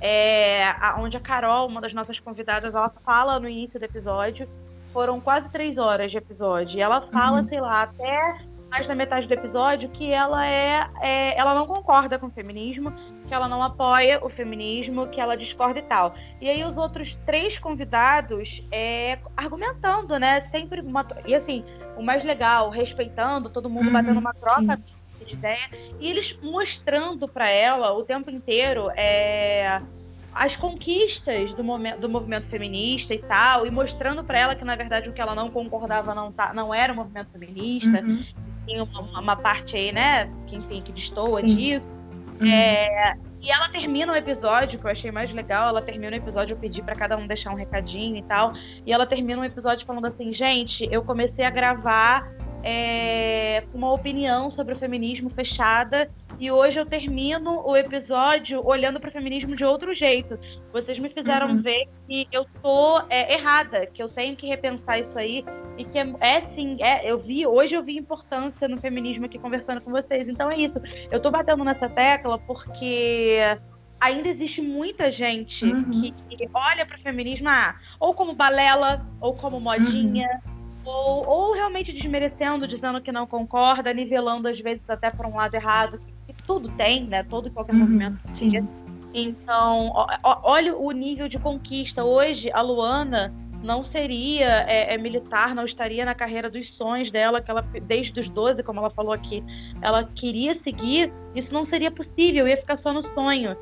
É, 0.01 0.64
a, 0.80 0.97
onde 0.99 1.16
a 1.16 1.20
Carol, 1.20 1.68
uma 1.68 1.80
das 1.80 1.93
nossas 1.93 2.18
convidadas, 2.18 2.74
ela 2.74 2.91
fala 3.05 3.39
no 3.39 3.49
início 3.49 3.78
do 3.78 3.85
episódio. 3.85 4.49
Foram 4.93 5.20
quase 5.20 5.49
três 5.51 5.76
horas 5.76 6.11
de 6.11 6.16
episódio. 6.16 6.78
E 6.78 6.80
ela 6.80 7.03
fala, 7.09 7.41
uhum. 7.41 7.49
sei 7.49 7.61
lá, 7.61 7.82
até 7.82 8.39
mais 8.75 8.89
da 8.89 8.95
metade 8.97 9.29
do 9.29 9.33
episódio 9.33 9.89
que 9.89 10.11
ela 10.11 10.45
é, 10.45 10.91
é, 11.01 11.39
ela 11.39 11.55
não 11.55 11.64
concorda 11.64 12.18
com 12.18 12.27
o 12.27 12.31
feminismo, 12.31 12.93
que 13.29 13.33
ela 13.33 13.47
não 13.47 13.62
apoia 13.62 14.18
o 14.20 14.29
feminismo, 14.29 15.07
que 15.07 15.20
ela 15.20 15.37
discorda 15.37 15.79
e 15.79 15.83
tal. 15.83 16.12
E 16.41 16.49
aí 16.49 16.64
os 16.64 16.77
outros 16.77 17.16
três 17.25 17.57
convidados 17.57 18.66
é, 18.72 19.20
argumentando, 19.37 20.18
né? 20.18 20.41
Sempre 20.41 20.81
uma, 20.81 21.07
e 21.25 21.37
assim, 21.37 21.64
o 21.97 22.03
mais 22.03 22.25
legal, 22.25 22.68
respeitando, 22.68 23.49
todo 23.49 23.70
mundo 23.70 23.87
uhum, 23.87 23.93
batendo 23.93 24.18
uma 24.18 24.35
troca 24.35 24.77
sim. 24.77 25.25
de 25.25 25.35
ideia 25.35 25.70
e 26.01 26.11
eles 26.11 26.37
mostrando 26.43 27.29
para 27.29 27.49
ela 27.49 27.93
o 27.93 28.03
tempo 28.03 28.29
inteiro 28.29 28.91
é, 28.97 29.81
as 30.35 30.57
conquistas 30.57 31.55
do, 31.55 31.62
momento, 31.62 32.01
do 32.01 32.09
movimento 32.09 32.49
feminista 32.49 33.14
e 33.14 33.18
tal, 33.18 33.66
e 33.66 33.70
mostrando 33.70 34.24
para 34.24 34.39
ela 34.39 34.55
que 34.55 34.64
na 34.64 34.74
verdade 34.74 35.09
o 35.09 35.12
que 35.12 35.20
ela 35.20 35.35
não 35.35 35.51
concordava 35.51 36.14
não, 36.14 36.32
tá, 36.32 36.53
não 36.53 36.74
era 36.74 36.93
o 36.93 36.97
movimento 36.97 37.30
feminista. 37.30 38.03
Uhum 38.03 38.24
tem 38.66 38.80
uma, 38.80 39.20
uma, 39.20 39.37
parte 39.37 39.76
aí, 39.76 39.93
né, 39.93 40.30
que 40.47 40.57
enfim, 40.57 40.82
que 40.82 40.93
destoa 40.93 41.41
Sim. 41.41 41.55
disso. 41.55 41.87
Uhum. 42.41 42.51
É, 42.51 43.16
e 43.41 43.51
ela 43.51 43.68
termina 43.68 44.12
o 44.12 44.16
episódio, 44.16 44.78
que 44.78 44.85
eu 44.85 44.91
achei 44.91 45.11
mais 45.12 45.32
legal, 45.32 45.68
ela 45.68 45.82
termina 45.82 46.12
o 46.12 46.18
episódio, 46.18 46.55
eu 46.55 46.59
pedi 46.59 46.82
para 46.82 46.95
cada 46.95 47.16
um 47.16 47.26
deixar 47.26 47.51
um 47.51 47.55
recadinho 47.55 48.16
e 48.16 48.22
tal. 48.22 48.55
E 48.87 48.93
ela 48.93 49.07
termina 49.07 49.41
o 49.41 49.45
episódio 49.45 49.87
falando 49.87 50.07
assim, 50.07 50.32
gente, 50.32 50.89
eu 50.91 51.03
comecei 51.03 51.45
a 51.45 51.51
gravar 51.51 52.32
é, 52.65 53.62
uma 53.75 53.93
opinião 53.93 54.51
sobre 54.51 54.73
o 54.73 54.79
feminismo 54.79 55.29
fechada 55.29 56.11
e 56.41 56.51
hoje 56.51 56.81
eu 56.81 56.87
termino 56.87 57.62
o 57.65 57.77
episódio 57.77 58.67
olhando 58.67 58.99
para 58.99 59.11
o 59.11 59.12
feminismo 59.12 59.55
de 59.55 59.65
outro 59.65 59.95
jeito. 59.95 60.39
Vocês 60.73 60.99
me 60.99 61.11
fizeram 61.11 61.49
uhum. 61.51 61.62
ver 61.62 61.87
que 62.09 62.27
eu 62.33 62.47
tô 62.62 63.03
é, 63.11 63.35
errada, 63.35 63.87
que 63.87 64.03
eu 64.03 64.09
tenho 64.09 64.35
que 64.35 64.47
repensar 64.47 64.99
isso 64.99 65.19
aí 65.19 65.45
e 65.77 65.85
que 65.85 65.99
é, 65.99 66.15
é 66.21 66.41
sim, 66.41 66.79
é, 66.81 67.09
eu 67.09 67.19
vi 67.19 67.47
hoje 67.47 67.75
eu 67.75 67.83
vi 67.83 67.99
importância 67.99 68.67
no 68.67 68.79
feminismo 68.79 69.27
aqui 69.27 69.39
conversando 69.39 69.83
com 69.83 69.91
vocês. 69.91 70.29
Então 70.29 70.51
é 70.51 70.57
isso. 70.57 70.81
Eu 71.11 71.21
tô 71.21 71.31
batendo 71.31 71.62
nessa 71.65 71.89
tecla 71.89 72.39
porque 72.39 73.39
ainda 74.01 74.27
existe 74.27 74.62
muita 74.62 75.12
gente 75.12 75.67
uhum. 75.67 76.12
que, 76.29 76.37
que, 76.37 76.49
olha 76.55 76.87
para 76.87 76.97
o 76.97 77.01
feminismo 77.01 77.49
ah, 77.49 77.77
ou 78.01 78.15
como 78.15 78.35
balela 78.35 79.07
ou 79.21 79.35
como 79.35 79.61
modinha. 79.61 80.29
Uhum 80.47 80.54
ou, 80.85 81.26
ou 81.26 81.55
realmente 81.55 81.93
desmerecendo, 81.93 82.68
dizendo 82.68 83.01
que 83.01 83.11
não 83.11 83.26
concorda, 83.26 83.93
nivelando 83.93 84.49
às 84.49 84.59
vezes 84.61 84.82
até 84.89 85.11
para 85.11 85.28
um 85.28 85.37
lado 85.37 85.55
errado, 85.55 85.99
que, 85.99 86.32
que, 86.32 86.43
tudo 86.43 86.68
tem, 86.70 87.05
né? 87.05 87.22
Todo 87.22 87.49
e 87.49 87.51
qualquer 87.51 87.74
uhum, 87.74 87.80
movimento. 87.80 88.18
Sim. 88.32 88.66
Então, 89.12 89.93
ó, 89.95 90.07
ó, 90.22 90.41
olha 90.43 90.76
o 90.76 90.91
nível 90.91 91.28
de 91.28 91.39
conquista. 91.39 92.05
Hoje, 92.05 92.51
a 92.53 92.61
Luana 92.61 93.32
não 93.62 93.82
seria 93.82 94.64
é, 94.68 94.95
é, 94.95 94.99
militar, 94.99 95.55
não 95.55 95.64
estaria 95.64 96.05
na 96.05 96.14
carreira 96.14 96.51
dos 96.51 96.70
sonhos 96.74 97.11
dela, 97.11 97.41
que 97.41 97.51
ela, 97.51 97.62
desde 97.62 98.20
os 98.20 98.28
12, 98.28 98.62
como 98.62 98.80
ela 98.80 98.91
falou 98.91 99.12
aqui, 99.12 99.43
ela 99.80 100.05
queria 100.05 100.55
seguir, 100.55 101.11
isso 101.35 101.55
não 101.55 101.64
seria 101.64 101.91
possível, 101.91 102.47
ia 102.47 102.59
ficar 102.59 102.76
só 102.76 102.93
no 102.93 103.03
sonho 103.14 103.57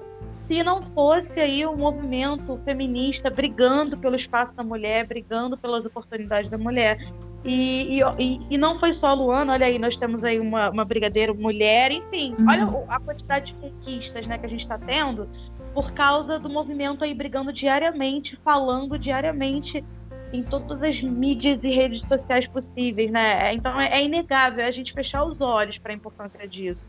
se 0.46 0.62
não 0.62 0.82
fosse 0.92 1.40
aí 1.40 1.64
o 1.64 1.70
um 1.70 1.76
movimento 1.76 2.58
feminista 2.64 3.30
brigando 3.30 3.96
pelo 3.96 4.16
espaço 4.16 4.54
da 4.54 4.62
mulher, 4.62 5.06
brigando 5.06 5.56
pelas 5.56 5.84
oportunidades 5.84 6.50
da 6.50 6.58
mulher. 6.58 6.98
E, 7.44 8.00
e, 8.18 8.40
e 8.50 8.58
não 8.58 8.78
foi 8.78 8.92
só 8.92 9.08
a 9.08 9.12
Luana, 9.14 9.54
olha 9.54 9.66
aí, 9.66 9.78
nós 9.78 9.96
temos 9.96 10.22
aí 10.22 10.38
uma, 10.38 10.70
uma 10.70 10.84
brigadeira 10.84 11.34
mulher, 11.34 11.90
enfim, 11.90 12.36
uhum. 12.38 12.48
olha 12.48 12.86
a 12.88 13.00
quantidade 13.00 13.46
de 13.46 13.54
conquistas 13.54 14.26
né, 14.28 14.38
que 14.38 14.46
a 14.46 14.48
gente 14.48 14.60
está 14.60 14.78
tendo 14.78 15.28
por 15.74 15.92
causa 15.92 16.38
do 16.38 16.48
movimento 16.48 17.02
aí 17.02 17.14
brigando 17.14 17.52
diariamente, 17.52 18.38
falando 18.44 18.98
diariamente 18.98 19.84
em 20.32 20.42
todas 20.42 20.82
as 20.82 21.00
mídias 21.02 21.62
e 21.62 21.68
redes 21.68 22.02
sociais 22.02 22.46
possíveis, 22.46 23.10
né? 23.10 23.52
Então 23.52 23.78
é, 23.78 23.88
é 23.92 24.04
inegável 24.04 24.64
a 24.64 24.70
gente 24.70 24.92
fechar 24.92 25.24
os 25.24 25.40
olhos 25.40 25.78
para 25.78 25.92
a 25.92 25.94
importância 25.94 26.46
disso. 26.48 26.84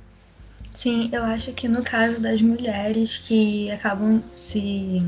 Sim, 0.73 1.09
eu 1.11 1.23
acho 1.23 1.53
que 1.53 1.67
no 1.67 1.83
caso 1.83 2.19
das 2.21 2.41
mulheres 2.41 3.17
que 3.17 3.69
acabam 3.71 4.21
se 4.21 5.01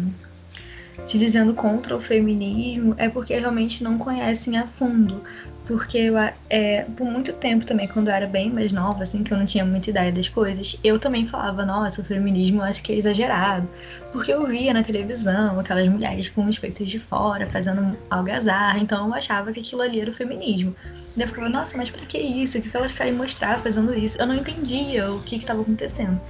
se 1.06 1.18
dizendo 1.18 1.54
contra 1.54 1.96
o 1.96 2.02
feminismo 2.02 2.96
é 2.98 3.10
porque 3.10 3.38
realmente 3.38 3.84
não 3.84 3.98
conhecem 3.98 4.58
a 4.58 4.68
fundo. 4.68 5.22
Porque 5.66 5.98
eu, 5.98 6.16
é, 6.50 6.86
por 6.96 7.06
muito 7.06 7.34
tempo 7.34 7.66
também, 7.66 7.88
quando 7.88 8.10
eu 8.10 8.14
era 8.14 8.28
bem 8.28 8.52
mais 8.52 8.72
nova, 8.72 9.02
assim, 9.02 9.24
que 9.24 9.34
eu 9.34 9.38
não 9.38 9.46
tinha 9.46 9.66
muita 9.66 9.90
ideia 9.90 10.12
das 10.12 10.30
coisas, 10.30 10.78
eu 10.84 11.00
também 11.00 11.26
falava, 11.26 11.66
nossa, 11.66 12.02
o 12.02 12.04
feminismo 12.04 12.62
eu 12.62 12.66
acho 12.66 12.84
que 12.84 12.92
é 12.92 12.96
exagerado. 12.96 13.68
Porque 14.12 14.32
eu 14.32 14.46
via 14.46 14.74
na 14.74 14.84
televisão 14.84 15.60
aquelas 15.60 15.88
mulheres 15.88 16.30
com 16.30 16.46
os 16.46 16.60
peitos 16.60 16.88
de 16.88 17.00
fora, 17.00 17.48
fazendo 17.48 17.98
algazarra, 18.10 18.80
então 18.80 19.08
eu 19.08 19.14
achava 19.14 19.52
que 19.52 19.60
aquilo 19.60 19.82
ali 19.82 20.00
era 20.00 20.10
o 20.10 20.14
feminismo. 20.14 20.76
Eu 21.18 21.28
ficava, 21.28 21.50
nossa, 21.50 21.76
mas 21.78 21.90
pra 21.90 22.06
que 22.06 22.20
isso? 22.20 22.60
O 22.60 22.62
que 22.62 22.76
elas 22.76 22.94
querem 22.94 23.14
mostrar 23.14 23.58
fazendo 23.58 23.94
isso? 23.94 24.18
Eu 24.20 24.28
não 24.28 24.36
entendia 24.36 25.12
o 25.12 25.22
que 25.22 25.38
estava 25.38 25.62
acontecendo. 25.62 26.22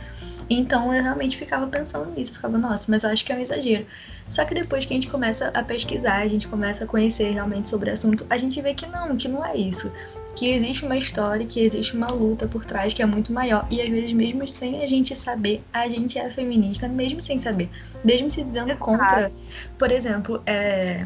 Então 0.49 0.93
eu 0.93 1.03
realmente 1.03 1.37
ficava 1.37 1.67
pensando 1.67 2.11
nisso, 2.11 2.33
ficava, 2.33 2.57
nossa, 2.57 2.89
mas 2.89 3.03
eu 3.03 3.09
acho 3.09 3.25
que 3.25 3.33
é 3.33 3.35
um 3.35 3.41
exagero. 3.41 3.85
Só 4.29 4.43
que 4.43 4.53
depois 4.53 4.85
que 4.85 4.93
a 4.93 4.95
gente 4.95 5.07
começa 5.07 5.49
a 5.53 5.63
pesquisar, 5.63 6.17
a 6.17 6.27
gente 6.27 6.47
começa 6.47 6.83
a 6.83 6.87
conhecer 6.87 7.31
realmente 7.31 7.69
sobre 7.69 7.89
o 7.89 7.93
assunto, 7.93 8.25
a 8.29 8.37
gente 8.37 8.59
vê 8.61 8.73
que 8.73 8.85
não, 8.87 9.15
que 9.15 9.27
não 9.27 9.45
é 9.45 9.55
isso. 9.55 9.91
Que 10.35 10.49
existe 10.49 10.83
uma 10.83 10.97
história, 10.97 11.45
que 11.45 11.61
existe 11.61 11.95
uma 11.95 12.07
luta 12.07 12.47
por 12.47 12.65
trás 12.65 12.93
que 12.93 13.01
é 13.01 13.05
muito 13.05 13.31
maior. 13.31 13.65
E 13.69 13.81
às 13.81 13.87
vezes, 13.87 14.11
mesmo 14.11 14.45
sem 14.47 14.83
a 14.83 14.87
gente 14.87 15.15
saber, 15.15 15.61
a 15.71 15.87
gente 15.87 16.17
é 16.19 16.29
feminista, 16.29 16.87
mesmo 16.87 17.21
sem 17.21 17.39
saber. 17.39 17.69
Mesmo 18.03 18.29
se 18.29 18.43
dizendo 18.43 18.75
contra. 18.77 19.31
Por 19.77 19.91
exemplo, 19.91 20.41
é, 20.45 21.05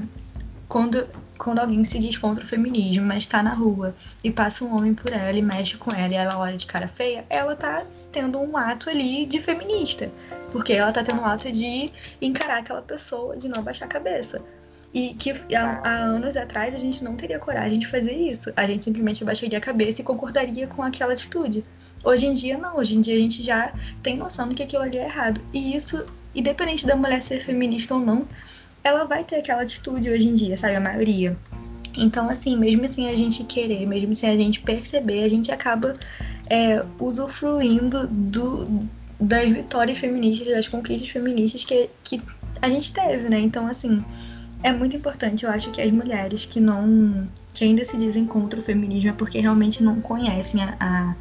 quando 0.70 1.05
quando 1.39 1.59
alguém 1.59 1.86
se 1.86 1.97
diz 1.97 2.17
contra 2.17 2.43
o 2.43 2.47
feminismo, 2.47 3.07
mas 3.07 3.26
tá 3.26 3.41
na 3.41 3.53
rua 3.53 3.95
e 4.22 4.30
passa 4.30 4.65
um 4.65 4.76
homem 4.76 4.93
por 4.93 5.11
ela 5.11 5.38
e 5.38 5.41
mexe 5.41 5.78
com 5.78 5.89
ela 5.95 6.13
e 6.13 6.17
ela 6.17 6.38
olha 6.38 6.57
de 6.57 6.67
cara 6.67 6.86
feia, 6.86 7.26
ela 7.30 7.55
tá 7.55 7.86
tendo 8.11 8.38
um 8.38 8.57
ato 8.57 8.89
ali 8.89 9.26
de 9.26 9.39
feminista. 9.39 10.11
Porque 10.51 10.74
ela 10.74 10.91
tá 10.91 11.01
tendo 11.01 11.22
um 11.22 11.26
ato 11.26 11.49
de 11.49 11.89
encarar 12.22 12.57
aquela 12.57 12.82
pessoa, 12.82 13.38
de 13.38 13.47
não 13.47 13.63
baixar 13.63 13.86
a 13.86 13.88
cabeça. 13.88 14.41
E 14.93 15.13
que 15.13 15.32
há, 15.55 15.80
há, 15.82 15.95
anos 15.99 16.36
atrás 16.36 16.76
a 16.76 16.78
gente 16.78 17.03
não 17.05 17.15
teria 17.15 17.39
coragem 17.39 17.80
de 17.80 17.88
fazer 17.88 18.13
isso. 18.13 18.51
A 18.57 18.67
gente 18.67 18.84
simplesmente 18.84 19.24
baixaria 19.24 19.57
a 19.57 19.61
cabeça 19.61 20.01
e 20.01 20.03
concordaria 20.03 20.67
com 20.67 20.84
aquela 20.84 21.13
atitude. 21.13 21.63
Hoje 22.03 22.26
em 22.26 22.34
dia, 22.34 22.57
não. 22.57 22.76
Hoje 22.76 22.97
em 22.97 23.01
dia 23.01 23.15
a 23.15 23.20
gente 23.20 23.41
já 23.41 23.74
tem 24.03 24.17
noção 24.17 24.49
de 24.49 24.55
que 24.55 24.63
aquilo 24.63 24.84
ali 24.84 24.97
é 24.97 25.05
errado. 25.05 25.39
E 25.53 25.74
isso, 25.74 26.05
independente 26.36 26.86
da 26.86 26.97
mulher 26.97 27.22
ser 27.22 27.39
feminista 27.39 27.93
ou 27.93 28.01
não, 28.01 28.28
ela 28.84 29.05
vai 29.05 29.23
ter 29.23 29.38
aquela 29.38 29.61
atitude 29.61 30.09
hoje 30.09 30.27
em 30.27 30.34
dia, 30.34 30.57
sabe? 30.57 30.75
A 30.75 30.80
maioria. 30.80 31.38
Então, 31.97 32.30
assim, 32.30 32.55
mesmo 32.55 32.88
sem 32.88 33.09
a 33.09 33.15
gente 33.15 33.43
querer, 33.43 33.86
mesmo 33.86 34.13
sem 34.15 34.30
a 34.30 34.38
gente 34.38 34.61
perceber, 34.61 35.23
a 35.23 35.27
gente 35.27 35.51
acaba 35.51 35.97
é, 36.49 36.84
usufruindo 36.99 38.07
do, 38.07 38.88
das 39.19 39.49
vitórias 39.49 39.97
feministas, 39.97 40.47
das 40.47 40.67
conquistas 40.67 41.09
feministas 41.09 41.65
que, 41.65 41.89
que 42.03 42.21
a 42.61 42.69
gente 42.69 42.93
teve, 42.93 43.27
né? 43.27 43.39
Então, 43.39 43.67
assim, 43.67 44.03
é 44.63 44.71
muito 44.71 44.95
importante, 44.95 45.45
eu 45.45 45.51
acho 45.51 45.71
que 45.71 45.82
as 45.82 45.91
mulheres 45.91 46.45
que 46.45 46.59
não. 46.59 47.27
que 47.53 47.63
ainda 47.63 47.84
se 47.84 47.97
dizem 47.97 48.25
contra 48.25 48.59
o 48.59 48.63
feminismo 48.63 49.09
é 49.09 49.13
porque 49.13 49.39
realmente 49.39 49.82
não 49.82 49.99
conhecem 50.01 50.61
a, 50.61 50.75
a 50.80 51.15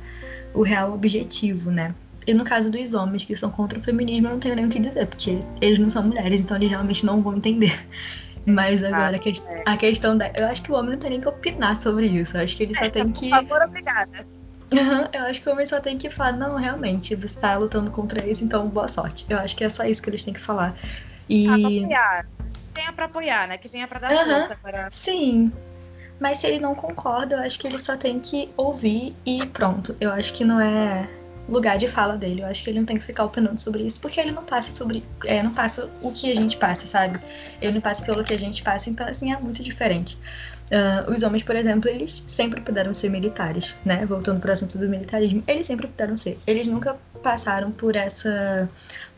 o 0.54 0.62
real 0.62 0.92
objetivo, 0.92 1.70
né? 1.70 1.94
E 2.28 2.34
no 2.34 2.44
caso 2.44 2.70
dos 2.70 2.92
homens 2.92 3.24
que 3.24 3.34
são 3.34 3.50
contra 3.50 3.78
o 3.78 3.82
feminismo, 3.82 4.28
eu 4.28 4.32
não 4.32 4.38
tenho 4.38 4.54
nem 4.54 4.66
o 4.66 4.68
que 4.68 4.78
dizer, 4.78 5.06
porque 5.06 5.40
eles 5.62 5.78
não 5.78 5.88
são 5.88 6.02
mulheres, 6.02 6.42
então 6.42 6.58
eles 6.58 6.68
realmente 6.68 7.06
não 7.06 7.22
vão 7.22 7.34
entender. 7.34 7.74
Mas 8.44 8.84
agora 8.84 9.16
a, 9.16 9.18
que, 9.18 9.32
a 9.66 9.76
questão 9.78 10.16
da. 10.16 10.30
Eu 10.34 10.46
acho 10.46 10.62
que 10.62 10.70
o 10.70 10.74
homem 10.74 10.90
não 10.92 10.98
tem 10.98 11.10
nem 11.10 11.20
que 11.22 11.28
opinar 11.28 11.74
sobre 11.74 12.06
isso. 12.06 12.36
Eu 12.36 12.42
acho 12.42 12.54
que 12.54 12.64
ele 12.64 12.74
só 12.74 12.84
é, 12.84 12.90
tem 12.90 13.10
que. 13.12 13.30
Por 13.30 13.38
favor, 13.38 13.62
obrigada. 13.62 14.26
eu 15.14 15.22
acho 15.22 15.40
que 15.40 15.48
o 15.48 15.52
homem 15.52 15.64
só 15.64 15.80
tem 15.80 15.96
que 15.96 16.10
falar, 16.10 16.32
não, 16.32 16.56
realmente, 16.56 17.14
você 17.14 17.26
está 17.26 17.56
lutando 17.56 17.90
contra 17.90 18.26
isso, 18.28 18.44
então 18.44 18.68
boa 18.68 18.88
sorte. 18.88 19.24
Eu 19.30 19.38
acho 19.38 19.56
que 19.56 19.64
é 19.64 19.70
só 19.70 19.84
isso 19.84 20.02
que 20.02 20.10
eles 20.10 20.22
têm 20.22 20.34
que 20.34 20.40
falar. 20.40 20.76
E. 21.30 21.48
Apoiar. 21.48 22.26
Tenha 22.74 22.92
pra 22.92 23.06
apoiar, 23.06 23.48
né? 23.48 23.56
Que 23.56 23.70
tenha 23.70 23.88
pra 23.88 24.00
dar 24.00 24.12
uhum. 24.12 24.40
força 24.40 24.58
para. 24.62 24.90
Sim. 24.90 25.50
Mas 26.20 26.38
se 26.38 26.46
ele 26.46 26.60
não 26.60 26.74
concorda, 26.74 27.36
eu 27.36 27.40
acho 27.40 27.58
que 27.58 27.66
ele 27.66 27.78
só 27.78 27.96
tem 27.96 28.20
que 28.20 28.50
ouvir 28.54 29.16
e 29.24 29.46
pronto. 29.46 29.96
Eu 29.98 30.12
acho 30.12 30.34
que 30.34 30.44
não 30.44 30.60
é 30.60 31.08
lugar 31.48 31.78
de 31.78 31.88
fala 31.88 32.16
dele. 32.16 32.42
Eu 32.42 32.46
acho 32.46 32.62
que 32.62 32.70
ele 32.70 32.78
não 32.78 32.86
tem 32.86 32.98
que 32.98 33.04
ficar 33.04 33.24
opinando 33.24 33.60
sobre 33.60 33.82
isso, 33.82 34.00
porque 34.00 34.20
ele 34.20 34.30
não 34.30 34.44
passa 34.44 34.70
sobre. 34.70 35.04
É, 35.24 35.42
não 35.42 35.52
passa 35.52 35.88
o 36.02 36.12
que 36.12 36.30
a 36.30 36.34
gente 36.34 36.56
passa, 36.56 36.86
sabe? 36.86 37.18
Ele 37.60 37.72
não 37.72 37.80
passa 37.80 38.04
pelo 38.04 38.22
que 38.22 38.34
a 38.34 38.38
gente 38.38 38.62
passa, 38.62 38.90
então 38.90 39.06
assim 39.06 39.32
é 39.32 39.38
muito 39.38 39.62
diferente. 39.62 40.18
Uh, 40.70 41.10
os 41.10 41.22
homens, 41.22 41.42
por 41.42 41.56
exemplo, 41.56 41.88
eles 41.88 42.22
sempre 42.26 42.60
puderam 42.60 42.92
ser 42.92 43.08
militares, 43.08 43.78
né? 43.84 44.04
Voltando 44.04 44.38
para 44.38 44.52
assunto 44.52 44.76
do 44.76 44.86
militarismo, 44.86 45.42
eles 45.46 45.66
sempre 45.66 45.86
puderam 45.86 46.16
ser. 46.16 46.38
Eles 46.46 46.68
nunca 46.68 46.96
passaram 47.22 47.72
por 47.72 47.96
essa 47.96 48.68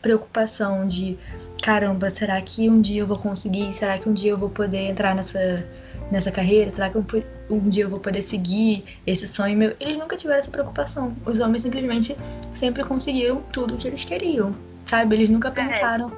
preocupação 0.01 0.87
de 0.87 1.17
caramba, 1.61 2.09
será 2.09 2.41
que 2.41 2.69
um 2.69 2.81
dia 2.81 3.01
eu 3.01 3.07
vou 3.07 3.17
conseguir? 3.17 3.71
Será 3.73 3.97
que 3.97 4.07
um 4.07 4.13
dia 4.13 4.31
eu 4.31 4.37
vou 4.37 4.49
poder 4.49 4.89
entrar 4.89 5.13
nessa 5.13 5.65
nessa 6.11 6.31
carreira? 6.31 6.69
Será 6.71 6.89
que 6.89 6.97
um, 6.97 7.05
um, 7.49 7.69
dia 7.69 7.85
eu 7.85 7.89
vou 7.89 7.99
poder 7.99 8.21
seguir 8.21 8.83
esse 9.07 9.27
sonho 9.27 9.57
meu? 9.57 9.75
Eles 9.79 9.97
nunca 9.97 10.15
tiveram 10.15 10.39
essa 10.39 10.51
preocupação. 10.51 11.15
Os 11.25 11.39
homens 11.39 11.61
simplesmente 11.61 12.15
sempre 12.53 12.83
conseguiram 12.83 13.41
tudo 13.51 13.75
o 13.75 13.77
que 13.77 13.87
eles 13.87 14.03
queriam, 14.03 14.55
sabe? 14.85 15.15
Eles 15.15 15.29
nunca 15.29 15.47
é. 15.47 15.51
pensaram. 15.51 16.11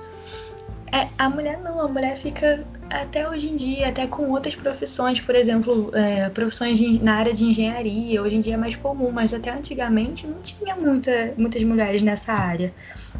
É, 0.91 1.07
a 1.17 1.27
mulher 1.27 1.59
não, 1.59 1.81
a 1.81 1.87
mulher 1.87 2.15
fica 2.15 2.63
até 2.87 3.27
hoje 3.27 3.49
em 3.49 3.55
dia, 3.55 3.89
até 3.89 4.05
com 4.05 4.29
outras 4.29 4.55
profissões, 4.55 5.19
por 5.19 5.33
exemplo, 5.33 5.89
é, 5.95 6.29
profissões 6.29 6.77
de, 6.77 7.03
na 7.03 7.15
área 7.15 7.33
de 7.33 7.43
engenharia, 7.43 8.21
hoje 8.21 8.35
em 8.35 8.39
dia 8.39 8.53
é 8.53 8.57
mais 8.57 8.75
comum, 8.75 9.11
mas 9.11 9.33
até 9.33 9.49
antigamente 9.49 10.27
não 10.27 10.39
tinha 10.41 10.75
muita, 10.75 11.33
muitas 11.35 11.63
mulheres 11.63 12.03
nessa 12.03 12.33
área, 12.33 12.71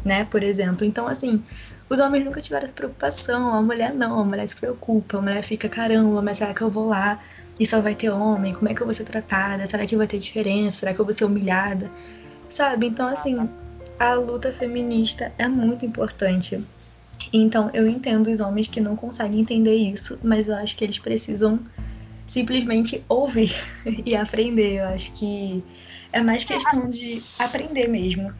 né, 0.04 0.24
por 0.30 0.44
exemplo. 0.44 0.84
Então, 0.84 1.08
assim, 1.08 1.42
os 1.88 2.00
homens 2.00 2.24
nunca 2.24 2.40
tiveram 2.40 2.64
essa 2.64 2.74
preocupação, 2.74 3.54
a 3.54 3.62
mulher 3.62 3.92
não, 3.92 4.18
a 4.18 4.24
mulher 4.24 4.48
se 4.48 4.56
preocupa, 4.56 5.18
a 5.18 5.20
mulher 5.20 5.42
fica, 5.42 5.68
caramba, 5.68 6.22
mas 6.22 6.38
será 6.38 6.54
que 6.54 6.62
eu 6.62 6.70
vou 6.70 6.88
lá 6.88 7.20
e 7.58 7.66
só 7.66 7.80
vai 7.80 7.94
ter 7.94 8.10
homem? 8.10 8.54
Como 8.54 8.68
é 8.68 8.74
que 8.74 8.80
eu 8.80 8.86
vou 8.86 8.94
ser 8.94 9.04
tratada? 9.04 9.66
Será 9.66 9.86
que 9.86 9.96
vai 9.96 10.06
ter 10.06 10.18
diferença? 10.18 10.80
Será 10.80 10.94
que 10.94 11.00
eu 11.00 11.04
vou 11.04 11.14
ser 11.14 11.24
humilhada? 11.24 11.90
Sabe? 12.48 12.86
Então, 12.86 13.08
assim, 13.08 13.48
a 13.98 14.14
luta 14.14 14.52
feminista 14.52 15.32
é 15.38 15.46
muito 15.46 15.84
importante. 15.84 16.64
Então, 17.32 17.70
eu 17.72 17.86
entendo 17.88 18.30
os 18.30 18.40
homens 18.40 18.66
que 18.66 18.80
não 18.80 18.96
conseguem 18.96 19.40
entender 19.40 19.74
isso, 19.74 20.18
mas 20.22 20.48
eu 20.48 20.54
acho 20.56 20.76
que 20.76 20.84
eles 20.84 20.98
precisam 20.98 21.58
simplesmente 22.26 23.04
ouvir 23.08 23.54
e 24.04 24.16
aprender. 24.16 24.80
Eu 24.80 24.86
acho 24.88 25.12
que 25.12 25.62
é 26.12 26.20
mais 26.20 26.44
questão 26.44 26.90
de 26.90 27.22
aprender 27.38 27.88
mesmo. 27.88 28.32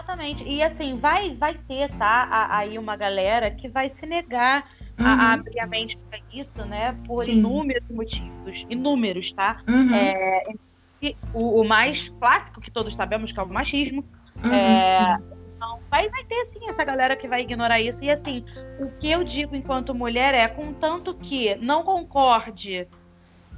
Exatamente. 0.00 0.42
E 0.44 0.62
assim, 0.62 0.98
vai, 0.98 1.34
vai 1.34 1.54
ter, 1.68 1.90
tá, 1.96 2.48
aí 2.50 2.78
uma 2.78 2.96
galera 2.96 3.50
que 3.50 3.68
vai 3.68 3.90
se 3.90 4.06
negar 4.06 4.66
uhum. 4.98 5.06
a, 5.06 5.32
abrir 5.34 5.60
a 5.60 5.66
mente 5.66 5.96
para 6.08 6.18
isso, 6.32 6.64
né? 6.64 6.96
Por 7.06 7.22
Sim. 7.22 7.38
inúmeros 7.38 7.88
motivos. 7.90 8.66
Inúmeros, 8.70 9.32
tá? 9.32 9.60
Uhum. 9.68 9.94
É, 9.94 10.42
o, 11.34 11.60
o, 11.60 11.64
mais 11.64 12.08
clássico 12.18 12.60
que 12.60 12.70
todos 12.70 12.96
sabemos 12.96 13.30
que 13.30 13.38
é 13.38 13.42
o 13.42 13.48
machismo. 13.48 14.04
Uhum, 14.42 14.52
é, 14.52 15.18
então, 15.56 15.80
vai, 15.90 16.08
vai 16.08 16.24
ter 16.24 16.46
sim 16.46 16.66
essa 16.68 16.82
galera 16.82 17.14
que 17.14 17.28
vai 17.28 17.42
ignorar 17.42 17.80
isso. 17.80 18.02
E 18.02 18.10
assim, 18.10 18.44
o 18.80 18.88
que 18.98 19.10
eu 19.10 19.22
digo 19.22 19.54
enquanto 19.54 19.94
mulher 19.94 20.34
é, 20.34 20.48
contanto 20.48 21.14
que 21.14 21.54
não 21.56 21.82
concorde 21.82 22.88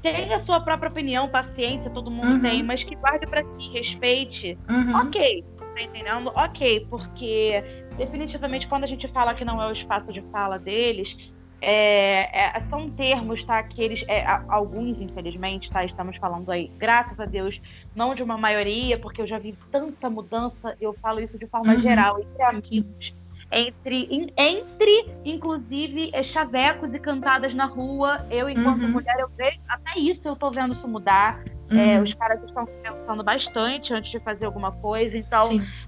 tenha 0.03 0.36
a 0.36 0.40
sua 0.40 0.61
própria 0.61 0.90
opinião, 0.90 1.28
paciência, 1.28 1.88
todo 1.88 2.11
mundo 2.11 2.26
uhum. 2.26 2.43
tem, 2.43 2.62
mas 2.62 2.82
que 2.82 2.97
guarde 2.97 3.24
para 3.26 3.45
si, 3.45 3.68
respeite. 3.72 4.59
Uhum. 4.68 4.97
Ok, 4.97 5.45
tá 5.74 5.82
entendendo? 5.82 6.32
Ok, 6.34 6.86
porque 6.88 7.62
definitivamente 7.96 8.66
quando 8.66 8.84
a 8.84 8.86
gente 8.86 9.08
fala 9.08 9.34
que 9.34 9.44
não 9.44 9.60
é 9.60 9.66
o 9.66 9.72
espaço 9.72 10.12
de 10.12 10.20
fala 10.30 10.58
deles, 10.58 11.16
é, 11.62 12.56
é, 12.56 12.60
são 12.62 12.90
termos, 12.90 13.42
tá? 13.44 13.62
Que 13.62 13.80
eles, 13.80 14.04
é, 14.08 14.26
alguns, 14.48 15.00
infelizmente, 15.00 15.70
tá? 15.70 15.84
Estamos 15.84 16.16
falando 16.16 16.50
aí, 16.50 16.70
graças 16.76 17.18
a 17.20 17.24
Deus, 17.24 17.60
não 17.94 18.16
de 18.16 18.22
uma 18.22 18.36
maioria, 18.36 18.98
porque 18.98 19.22
eu 19.22 19.26
já 19.28 19.38
vi 19.38 19.56
tanta 19.70 20.10
mudança, 20.10 20.76
eu 20.80 20.92
falo 20.94 21.20
isso 21.20 21.38
de 21.38 21.46
forma 21.46 21.72
uhum. 21.72 21.80
geral, 21.80 22.18
entre 22.18 22.42
amigos, 22.42 23.14
entre, 23.52 24.08
entre, 24.36 25.06
inclusive, 25.24 26.10
é, 26.12 26.22
chavecos 26.24 26.94
e 26.94 26.98
cantadas 26.98 27.54
na 27.54 27.66
rua. 27.66 28.26
Eu, 28.28 28.50
enquanto 28.50 28.82
uhum. 28.82 28.90
mulher, 28.90 29.16
eu 29.20 29.30
vejo, 29.36 29.60
até 29.68 30.00
isso 30.00 30.26
eu 30.26 30.34
tô 30.34 30.50
vendo 30.50 30.72
isso 30.72 30.88
mudar. 30.88 31.44
É, 31.72 31.74
uhum. 31.74 31.90
É, 31.90 32.02
os 32.02 32.14
caras 32.14 32.42
estão 32.42 32.66
pensando 32.66 33.22
bastante 33.22 33.92
antes 33.92 34.10
de 34.10 34.20
fazer 34.20 34.46
alguma 34.46 34.72
coisa, 34.72 35.16
então 35.16 35.42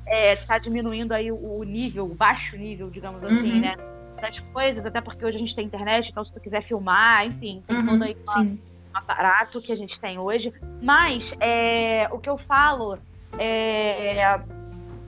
está 0.06 0.56
é, 0.56 0.60
diminuindo 0.60 1.12
aí 1.12 1.30
o 1.30 1.62
nível, 1.62 2.06
o 2.06 2.14
baixo 2.14 2.56
nível, 2.56 2.90
digamos 2.90 3.22
assim, 3.24 3.54
uhum. 3.54 3.60
né? 3.60 3.76
Das 4.20 4.40
coisas, 4.40 4.86
até 4.86 5.00
porque 5.00 5.24
hoje 5.24 5.36
a 5.36 5.40
gente 5.40 5.54
tem 5.54 5.66
internet, 5.66 6.08
então 6.10 6.24
se 6.24 6.32
tu 6.32 6.40
quiser 6.40 6.62
filmar, 6.62 7.26
enfim, 7.26 7.62
tem 7.66 7.76
uhum. 7.76 7.86
todo 7.86 8.04
aí 8.04 8.16
um 8.38 8.58
aparato 8.94 9.60
que 9.60 9.72
a 9.72 9.76
gente 9.76 10.00
tem 10.00 10.18
hoje. 10.18 10.52
Mas 10.80 11.34
é, 11.40 12.08
o 12.10 12.18
que 12.18 12.30
eu 12.30 12.38
falo 12.38 12.98
é 13.38 14.40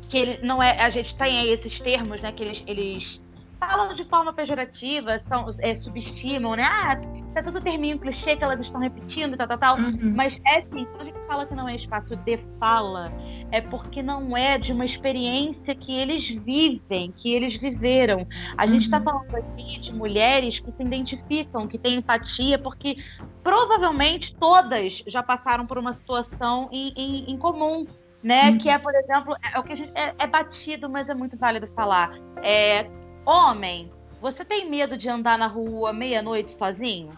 que 0.09 0.19
ele 0.19 0.47
não 0.47 0.63
é. 0.63 0.81
A 0.81 0.91
gente 0.91 1.15
tem 1.17 1.41
aí 1.41 1.51
esses 1.51 1.79
termos, 1.81 2.21
né? 2.21 2.33
Que 2.33 2.43
eles, 2.43 2.65
eles 2.67 3.21
falam 3.59 3.95
de 3.95 4.05
forma 4.05 4.33
pejorativa, 4.33 5.21
são, 5.21 5.49
é, 5.59 5.77
subestimam, 5.77 6.57
né? 6.57 6.65
Ah, 6.65 7.01
tá 7.37 7.43
tudo 7.43 7.61
termino 7.61 7.99
clichê 8.01 8.35
que 8.35 8.43
elas 8.43 8.61
estão 8.61 8.81
repetindo, 8.81 9.37
tal, 9.37 9.47
tal, 9.47 9.59
tal. 9.59 9.77
Uhum. 9.77 10.15
Mas 10.15 10.41
é 10.47 10.59
assim, 10.59 10.87
quando 10.87 11.03
a 11.03 11.05
gente 11.05 11.19
fala 11.27 11.47
que 11.47 11.55
não 11.55 11.69
é 11.69 11.77
espaço 11.77 12.17
de 12.17 12.39
fala, 12.59 13.13
é 13.53 13.61
porque 13.61 14.03
não 14.03 14.37
é 14.37 14.59
de 14.59 14.73
uma 14.73 14.85
experiência 14.85 15.75
que 15.75 15.95
eles 15.95 16.29
vivem, 16.29 17.13
que 17.17 17.33
eles 17.33 17.57
viveram. 17.57 18.27
A 18.57 18.67
gente 18.67 18.85
está 18.85 18.99
uhum. 18.99 19.05
falando 19.05 19.35
aqui 19.35 19.81
de 19.81 19.93
mulheres 19.93 20.59
que 20.59 20.73
se 20.73 20.83
identificam, 20.83 21.69
que 21.69 21.79
têm 21.79 21.97
empatia, 21.97 22.59
porque 22.59 22.97
provavelmente 23.43 24.35
todas 24.35 25.03
já 25.07 25.23
passaram 25.23 25.67
por 25.67 25.77
uma 25.79 25.93
situação 25.95 26.69
em, 26.73 26.93
em, 26.97 27.31
em 27.31 27.37
comum 27.37 27.85
né? 28.23 28.51
Uhum. 28.51 28.59
Que 28.59 28.69
é, 28.69 28.77
por 28.77 28.93
exemplo, 28.93 29.37
é, 29.41 29.57
é, 29.57 29.59
o 29.61 29.63
que 29.63 29.77
gente, 29.77 29.93
é, 29.95 30.13
é, 30.19 30.27
batido, 30.27 30.91
mas 30.91 31.09
é 31.09 31.15
muito 31.15 31.37
válido 31.37 31.69
falar. 31.77 32.19
É, 32.43 32.91
homem, 33.25 33.89
você 34.21 34.45
tem 34.45 34.69
medo 34.69 34.97
de 34.97 35.09
andar 35.09 35.39
na 35.39 35.47
rua 35.47 35.93
meia-noite 35.93 36.53
sozinho? 36.53 37.13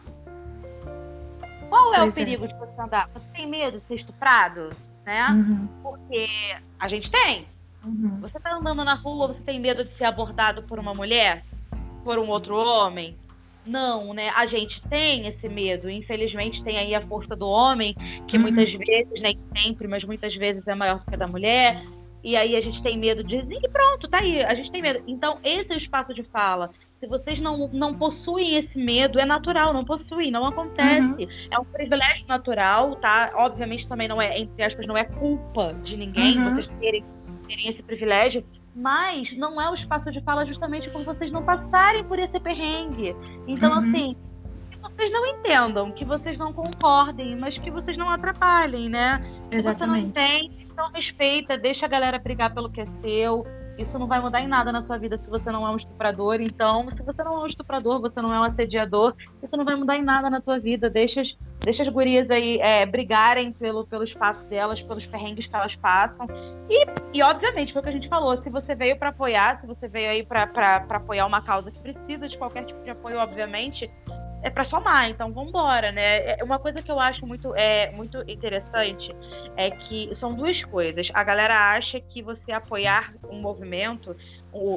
Qual 1.68 1.94
é 1.94 1.99
pois 1.99 2.16
o 2.16 2.20
é. 2.20 2.24
perigo 2.24 2.49
de 2.49 2.55
você 2.55 2.80
andar? 2.80 3.11
Você 3.14 3.26
tem 3.34 3.46
medo 3.46 3.80
de 3.80 3.86
ser 3.86 3.94
estuprado? 3.96 4.70
Né? 5.05 5.26
Uhum. 5.30 5.68
Porque 5.82 6.28
a 6.78 6.88
gente 6.88 7.11
tem. 7.11 7.46
Uhum. 7.84 8.20
Você 8.20 8.38
tá 8.40 8.55
andando 8.55 8.84
na 8.84 8.94
rua, 8.94 9.28
você 9.28 9.40
tem 9.40 9.61
medo 9.61 9.84
de 9.84 9.94
ser 9.94 10.05
abordado 10.05 10.62
por 10.62 10.78
uma 10.78 10.92
mulher? 10.92 11.44
Por 12.05 12.18
um 12.18 12.28
outro 12.28 12.57
homem? 12.57 13.16
Não, 13.64 14.14
né? 14.14 14.30
A 14.30 14.46
gente 14.46 14.80
tem 14.88 15.26
esse 15.26 15.49
medo. 15.49 15.90
Infelizmente, 15.90 16.62
tem 16.62 16.78
aí 16.78 16.94
a 16.94 17.07
força 17.07 17.36
do 17.36 17.46
homem, 17.46 17.94
que 18.26 18.36
uhum. 18.36 18.42
muitas 18.42 18.72
vezes, 18.72 19.22
nem 19.22 19.38
sempre, 19.57 19.86
mas 19.86 20.05
muitas 20.05 20.34
vezes 20.34 20.66
é 20.66 20.74
maior 20.74 21.05
que 21.05 21.14
a 21.14 21.18
da 21.18 21.26
mulher. 21.26 21.82
E 22.24 22.34
aí 22.36 22.57
a 22.57 22.61
gente 22.61 22.82
tem 22.82 22.99
medo 22.99 23.22
de 23.22 23.36
e 23.36 23.68
pronto, 23.68 24.09
tá 24.09 24.18
aí, 24.18 24.42
a 24.42 24.55
gente 24.55 24.70
tem 24.70 24.82
medo. 24.82 25.03
Então, 25.07 25.38
esse 25.44 25.72
é 25.72 25.74
o 25.74 25.78
espaço 25.78 26.12
de 26.12 26.22
fala. 26.22 26.70
Se 27.01 27.07
vocês 27.07 27.38
não, 27.38 27.68
não 27.68 27.94
possuem 27.94 28.57
esse 28.57 28.76
medo, 28.76 29.20
é 29.20 29.24
natural, 29.24 29.72
não 29.72 29.84
possuem, 29.84 30.32
não 30.32 30.44
acontece. 30.44 31.24
Uhum. 31.24 31.49
É 31.51 31.59
um 31.59 31.64
privilégio 31.64 32.26
natural, 32.26 32.96
tá? 32.96 33.30
Obviamente 33.34 33.86
também 33.86 34.09
não 34.09 34.20
é, 34.20 34.36
entre 34.36 34.62
aspas, 34.64 34.84
não 34.86 34.96
é 34.96 35.05
culpa 35.05 35.74
de 35.84 35.96
ninguém 35.96 36.38
uhum. 36.38 36.55
vocês 36.55 36.68
terem, 36.80 37.05
terem 37.46 37.68
esse 37.68 37.82
privilégio, 37.84 38.44
mas 38.74 39.32
não 39.36 39.61
é 39.61 39.70
o 39.70 39.74
espaço 39.74 40.11
de 40.11 40.20
fala 40.22 40.44
justamente 40.44 40.90
por 40.90 41.05
vocês 41.05 41.30
não 41.30 41.44
passarem 41.44 42.03
por 42.03 42.18
esse 42.18 42.40
perrengue. 42.40 43.14
Então, 43.46 43.72
uhum. 43.72 43.78
assim, 43.78 44.16
que 44.70 44.78
vocês 44.80 45.11
não 45.12 45.24
entendam, 45.24 45.92
que 45.92 46.05
vocês 46.05 46.36
não 46.36 46.53
concordem, 46.53 47.36
mas 47.36 47.57
que 47.59 47.70
vocês 47.70 47.96
não 47.96 48.11
atrapalhem, 48.11 48.88
né? 48.88 49.22
Exatamente. 49.53 49.78
Se 49.78 49.86
você 49.86 49.86
não 49.86 50.11
tem, 50.11 50.66
então 50.72 50.90
respeita, 50.92 51.57
deixa 51.57 51.86
a 51.86 51.88
galera 51.88 52.18
brigar 52.18 52.53
pelo 52.53 52.70
que 52.70 52.80
é 52.80 52.86
seu. 52.86 53.46
Isso 53.79 53.99
não 53.99 54.07
vai 54.09 54.20
mudar 54.20 54.41
em 54.41 54.49
nada 54.49 54.72
na 54.72 54.83
sua 54.83 54.99
vida 54.99 55.16
se 55.16 55.31
você 55.31 55.51
não 55.53 55.66
é 55.66 55.70
um 55.70 55.76
estuprador. 55.76 56.41
Então, 56.41 56.91
se 56.91 57.03
você 57.03 57.22
não 57.22 57.35
é 57.35 57.39
um 57.45 57.47
estuprador, 57.47 58.01
você 58.01 58.20
não 58.20 58.35
é 58.35 58.41
um 58.41 58.43
assediador, 58.43 59.14
isso 59.43 59.57
não 59.57 59.64
vai 59.64 59.76
mudar 59.76 59.97
em 59.97 60.03
nada 60.03 60.29
na 60.29 60.41
tua 60.41 60.59
vida. 60.59 60.91
Deixa 60.91 61.20
as, 61.20 61.37
deixa 61.61 61.85
as 61.85 61.89
gurias 61.89 62.29
aí 62.31 62.59
é, 62.61 62.85
brigarem 62.85 63.53
pelo, 63.53 63.87
pelo 63.87 64.03
espaço 64.03 64.45
delas, 64.47 64.83
pelos 64.83 65.07
perrengues 65.07 65.47
que 65.47 65.55
elas 65.55 65.76
passam. 65.76 66.26
E, 66.68 66.87
e 67.14 67.22
obviamente, 67.22 67.72
foi 67.72 67.81
o 67.81 67.83
que 67.83 67.89
a 67.89 67.93
gente 67.93 68.09
falou: 68.09 68.37
se 68.37 68.51
você 68.51 68.74
veio 68.74 68.99
para 68.99 69.11
apoiar, 69.11 69.61
se 69.61 69.66
você 69.66 69.87
veio 69.87 70.11
aí 70.11 70.26
para 70.26 70.85
apoiar 70.89 71.24
uma 71.24 71.41
causa 71.41 71.70
que 71.70 71.79
precisa 71.81 72.29
de 72.29 72.37
qualquer 72.37 72.64
tipo 72.64 72.83
de 72.83 72.91
apoio, 72.91 73.18
obviamente, 73.18 73.91
é 74.43 74.51
para 74.51 74.64
somar, 74.64 75.11
então 75.11 75.32
vamos 75.32 75.51
embora, 75.51 75.91
né? 75.91 76.39
É 76.39 76.45
uma 76.45 76.59
coisa 76.59 76.80
que 76.80 76.91
eu 76.91 77.01
acho 77.01 77.26
muito, 77.26 77.55
é, 77.57 77.91
muito 77.91 78.22
interessante 78.28 79.14
é 79.57 79.70
que 79.70 80.14
são 80.14 80.34
duas 80.34 80.64
coisas. 80.64 81.11
A 81.12 81.24
galera 81.24 81.72
acha 81.72 82.01
que 82.01 82.22
você 82.22 82.53
apoiar 82.53 83.14
um 83.28 83.41
movimento, 83.41 84.14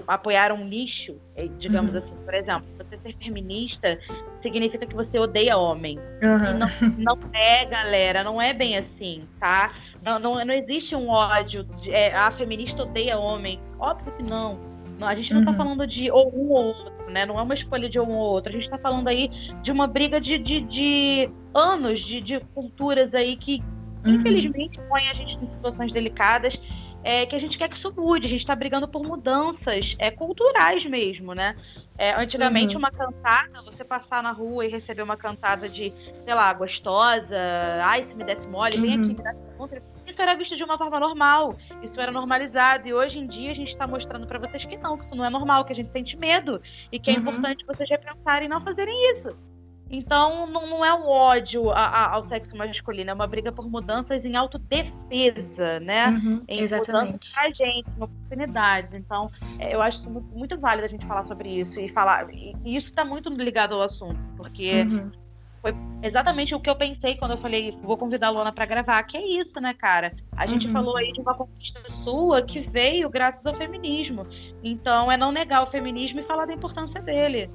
apoiar 0.07 0.51
um 0.51 0.68
lixo, 0.68 1.16
é, 1.36 1.47
digamos 1.59 1.91
uhum. 1.91 1.99
assim, 1.99 2.16
por 2.26 2.34
exemplo, 2.34 2.68
você 2.78 2.97
ser 2.97 3.16
feminista 3.18 3.99
significa 4.41 4.86
que 4.86 4.95
você 4.95 5.20
odeia 5.20 5.55
homem. 5.57 5.99
Uhum. 6.24 6.57
não, 6.97 7.16
não 7.16 7.30
é, 7.32 7.66
galera, 7.66 8.24
não 8.24 8.41
é 8.41 8.53
bem 8.53 8.78
assim, 8.78 9.28
tá? 9.39 9.74
Não, 10.01 10.18
não, 10.20 10.43
não 10.43 10.53
existe 10.53 10.95
um 10.95 11.09
ódio, 11.09 11.64
de, 11.64 11.91
é, 11.91 12.14
a 12.16 12.32
feminista 12.32 12.82
odeia 12.82 13.18
homem. 13.18 13.59
Óbvio 13.80 14.12
que 14.14 14.24
não. 14.24 14.70
A 15.06 15.16
gente 15.16 15.34
não 15.34 15.39
está 15.41 15.52
uhum. 15.52 15.58
falando 15.58 15.88
de 15.88 16.12
ou 16.12 16.34
um 16.34 16.49
ou 16.49 16.66
outro, 16.68 17.12
né? 17.12 17.26
Não 17.26 17.39
é 17.39 17.41
uma 17.41 17.54
escolha 17.54 17.89
de 17.89 17.99
um 17.99 18.10
ou 18.10 18.32
outro. 18.32 18.49
A 18.49 18.54
gente 18.54 18.64
está 18.64 18.78
falando 18.78 19.08
aí 19.08 19.30
de 19.62 19.72
uma 19.72 19.88
briga 19.88 20.20
de, 20.20 20.38
de, 20.38 20.62
de 20.62 21.30
anos, 21.54 21.99
de, 21.99 22.22
de, 22.22 22.39
culturas 22.54 23.14
aí 23.14 23.36
que, 23.36 23.62
uhum. 24.06 24.16
infelizmente, 24.16 24.80
põem 24.89 25.10
a 25.10 25.14
gente 25.14 25.38
em 25.41 25.47
situações 25.47 25.91
delicadas. 25.91 26.60
É, 27.04 27.26
que 27.26 27.36
a 27.36 27.39
gente 27.39 27.58
quer 27.58 27.68
que 27.68 27.76
isso 27.76 27.91
mude, 27.97 28.28
a 28.28 28.30
gente 28.30 28.41
está 28.41 28.56
brigando 28.56 28.88
por 28.88 29.02
mudanças 29.02 29.95
é, 29.97 30.12
culturais 30.12 30.86
mesmo, 30.86 31.34
né? 31.34 31.56
É, 31.97 32.14
antigamente, 32.14 32.76
uhum. 32.76 32.80
uma 32.80 32.91
cantada, 32.91 33.60
você 33.64 33.84
passar 33.84 34.22
na 34.22 34.32
rua 34.32 34.68
e 34.68 34.70
receber 34.70 35.02
uma 35.02 35.18
cantada 35.18 35.68
de, 35.68 35.91
sei 36.24 36.34
lá, 36.36 36.54
gostosa, 36.54 37.36
ai, 37.84 38.06
se 38.06 38.14
me 38.14 38.24
desse 38.24 38.47
mole, 38.47 38.78
vem 38.78 38.93
aqui, 38.93 39.02
uhum. 39.02 39.08
me 39.08 39.16
dá 39.16 39.34
contra 39.58 39.82
isso 40.12 40.22
era 40.22 40.36
visto 40.36 40.55
de 40.55 40.64
uma 40.64 40.78
forma 40.78 40.99
normal, 40.99 41.57
isso 41.82 41.99
era 41.99 42.12
normalizado. 42.12 42.88
E 42.88 42.93
hoje 42.93 43.20
em 43.20 43.28
dia 43.28 43.51
a 43.51 43.55
gente 43.55 43.70
está 43.70 43.88
mostrando 43.88 44.28
para 44.28 44.39
vocês 44.39 44.64
que 44.64 44.78
não, 44.78 44.97
que 44.97 45.05
isso 45.05 45.16
não 45.16 45.26
é 45.26 45.30
normal, 45.30 45.66
que 45.66 45.74
a 45.74 45.76
gente 45.76 45.91
sente 45.91 46.16
medo 46.18 46.62
e 46.91 46.99
que 46.99 47.09
é 47.09 47.14
uhum. 47.14 47.22
importante 47.22 47.66
vocês 47.66 47.89
repensarem 47.89 48.45
e 48.45 48.49
não 48.49 48.62
fazerem 48.62 49.12
isso. 49.12 49.36
Então, 49.93 50.47
não, 50.47 50.68
não 50.68 50.86
é 50.86 50.93
um 50.93 51.05
ódio 51.05 51.70
a, 51.70 51.86
a, 51.86 52.14
ao 52.14 52.24
sexo 52.24 52.55
masculino, 52.55 53.09
é 53.09 53.14
uma 53.14 53.28
briga 53.28 53.51
por 53.51 53.70
mudanças 53.70 54.24
em 54.24 54.38
autodefesa, 54.38 55.82
né? 55.82 56.07
Uhum, 56.07 56.41
em 56.47 56.62
exatamente. 56.62 57.34
pra 57.34 57.49
gente, 57.49 57.89
em 57.89 58.01
oportunidades. 58.01 58.93
Então, 58.93 59.30
é, 59.59 59.76
eu 59.76 59.82
acho 59.82 60.09
muito, 60.09 60.28
muito 60.34 60.57
válido 60.57 60.86
a 60.86 60.89
gente 60.89 61.05
falar 61.05 61.26
sobre 61.26 61.49
isso 61.59 61.78
e 61.78 61.89
falar. 61.89 62.34
E, 62.34 62.55
e 62.64 62.78
isso 62.78 62.89
está 62.89 63.03
muito 63.03 63.30
ligado 63.30 63.76
ao 63.76 63.82
assunto, 63.82 64.18
porque 64.38 64.84
uhum 64.84 65.12
foi 65.62 65.76
exatamente 66.01 66.55
o 66.55 66.59
que 66.59 66.70
eu 66.70 66.76
pensei 66.76 67.16
quando 67.16 67.32
eu 67.32 67.38
falei, 67.38 67.78
vou 67.84 67.95
convidar 67.97 68.28
a 68.28 68.30
Luana 68.32 68.51
para 68.51 68.66
gravar, 68.66 69.03
que 69.03 69.16
é 69.16 69.41
isso, 69.41 69.59
né, 69.62 69.74
cara? 69.74 70.14
A 70.36 70.47
gente 70.47 70.68
uhum. 70.68 70.74
falou 70.74 70.97
aí 70.97 71.12
de 71.12 71.22
uma 71.22 71.36
conquista 71.36 71.80
sua 71.91 72.41
que 72.41 72.59
veio 72.59 73.09
graças 73.09 73.45
ao 73.45 73.55
feminismo. 73.55 74.26
Então, 74.64 75.12
é 75.12 75.18
não 75.18 75.32
negar 75.32 75.64
o 75.64 75.68
feminismo 75.68 76.20
e 76.20 76.24
falar 76.24 76.45
da 76.45 76.53
importância 76.53 77.01
dele. 77.01 77.49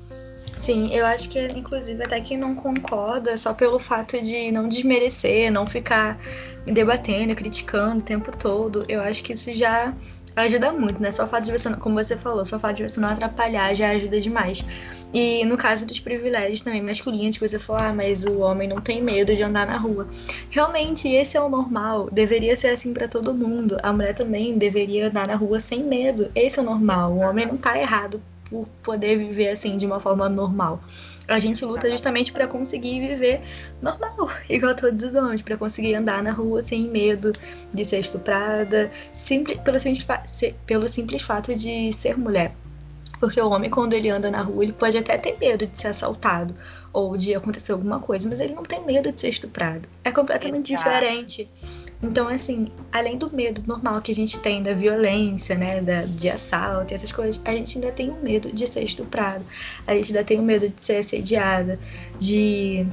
Sim, 0.56 0.94
eu 0.94 1.04
acho 1.04 1.28
que, 1.28 1.40
inclusive, 1.48 2.02
até 2.02 2.20
quem 2.20 2.36
não 2.36 2.54
concorda, 2.54 3.36
só 3.36 3.52
pelo 3.52 3.78
fato 3.78 4.20
de 4.22 4.50
não 4.52 4.68
desmerecer, 4.68 5.50
não 5.50 5.66
ficar 5.66 6.18
debatendo, 6.64 7.34
criticando 7.34 7.98
o 7.98 8.02
tempo 8.02 8.36
todo, 8.36 8.84
eu 8.88 9.00
acho 9.00 9.22
que 9.22 9.32
isso 9.32 9.52
já 9.52 9.92
ajuda 10.36 10.72
muito, 10.72 11.00
né? 11.00 11.10
Só 11.10 11.24
o 11.24 11.28
fato 11.28 11.44
de 11.44 11.52
você, 11.52 11.74
como 11.76 11.94
você 11.94 12.16
falou, 12.16 12.44
só 12.44 12.56
o 12.56 12.60
fato 12.60 12.76
de 12.76 12.88
você 12.88 13.00
não 13.00 13.08
atrapalhar 13.08 13.74
já 13.74 13.90
ajuda 13.90 14.20
demais. 14.20 14.64
E 15.12 15.44
no 15.46 15.56
caso 15.56 15.86
dos 15.86 15.98
privilégios 15.98 16.60
também 16.60 16.82
masculinos, 16.82 17.38
que 17.38 17.48
você 17.48 17.58
falou, 17.58 17.82
ah, 17.82 17.92
mas 17.92 18.24
o 18.24 18.40
homem 18.40 18.68
não 18.68 18.76
tem 18.76 19.02
medo 19.02 19.34
de 19.34 19.42
andar 19.42 19.66
na 19.66 19.76
rua. 19.78 20.06
Realmente, 20.50 21.08
esse 21.08 21.36
é 21.36 21.40
o 21.40 21.48
normal. 21.48 22.10
Deveria 22.12 22.56
ser 22.56 22.68
assim 22.68 22.92
para 22.92 23.08
todo 23.08 23.32
mundo. 23.32 23.78
A 23.82 23.92
mulher 23.92 24.14
também 24.14 24.58
deveria 24.58 25.08
andar 25.08 25.26
na 25.26 25.34
rua 25.34 25.58
sem 25.58 25.82
medo. 25.82 26.30
Esse 26.34 26.58
é 26.58 26.62
o 26.62 26.64
normal. 26.64 27.12
O 27.12 27.18
homem 27.18 27.46
não 27.46 27.56
tá 27.56 27.78
errado 27.78 28.20
por 28.50 28.66
poder 28.82 29.16
viver 29.16 29.48
assim 29.48 29.76
de 29.76 29.86
uma 29.86 29.98
forma 29.98 30.28
normal. 30.28 30.80
A 31.28 31.38
gente 31.38 31.64
luta 31.64 31.90
justamente 31.90 32.32
para 32.32 32.46
conseguir 32.46 33.00
viver 33.00 33.42
normal, 33.82 34.30
igual 34.48 34.74
todos 34.76 35.02
os 35.02 35.14
homens, 35.14 35.42
para 35.42 35.56
conseguir 35.56 35.94
andar 35.94 36.22
na 36.22 36.30
rua 36.30 36.62
sem 36.62 36.88
medo 36.88 37.32
de 37.74 37.84
ser 37.84 37.98
estuprada, 37.98 38.90
simples, 39.12 39.58
pelo, 39.58 39.80
simples, 39.80 40.06
pelo 40.66 40.88
simples 40.88 41.22
fato 41.22 41.54
de 41.54 41.92
ser 41.92 42.16
mulher. 42.16 42.54
Porque 43.26 43.40
o 43.40 43.50
homem, 43.50 43.68
quando 43.68 43.92
ele 43.92 44.08
anda 44.08 44.30
na 44.30 44.40
rua, 44.40 44.62
ele 44.62 44.72
pode 44.72 44.96
até 44.96 45.18
ter 45.18 45.36
medo 45.40 45.66
de 45.66 45.76
ser 45.76 45.88
assaltado 45.88 46.54
ou 46.92 47.16
de 47.16 47.34
acontecer 47.34 47.72
alguma 47.72 47.98
coisa, 47.98 48.28
mas 48.28 48.38
ele 48.38 48.54
não 48.54 48.62
tem 48.62 48.80
medo 48.84 49.10
de 49.10 49.20
ser 49.20 49.30
estuprado. 49.30 49.88
É 50.04 50.12
completamente 50.12 50.72
Exato. 50.72 50.88
diferente. 50.88 51.48
Então, 52.00 52.28
assim, 52.28 52.70
além 52.92 53.18
do 53.18 53.28
medo 53.34 53.64
normal 53.66 54.00
que 54.00 54.12
a 54.12 54.14
gente 54.14 54.38
tem 54.38 54.62
da 54.62 54.74
violência, 54.74 55.58
né, 55.58 55.80
da, 55.80 56.02
de 56.02 56.30
assalto 56.30 56.92
e 56.92 56.94
essas 56.94 57.10
coisas, 57.10 57.42
a 57.44 57.50
gente 57.50 57.78
ainda 57.78 57.90
tem 57.90 58.10
o 58.10 58.22
medo 58.22 58.52
de 58.52 58.64
ser 58.64 58.84
estuprado, 58.84 59.44
a 59.88 59.92
gente 59.96 60.12
ainda 60.12 60.22
tem 60.22 60.38
o 60.38 60.42
medo 60.44 60.68
de 60.68 60.80
ser 60.80 60.98
assediada, 60.98 61.80
de 62.20 62.86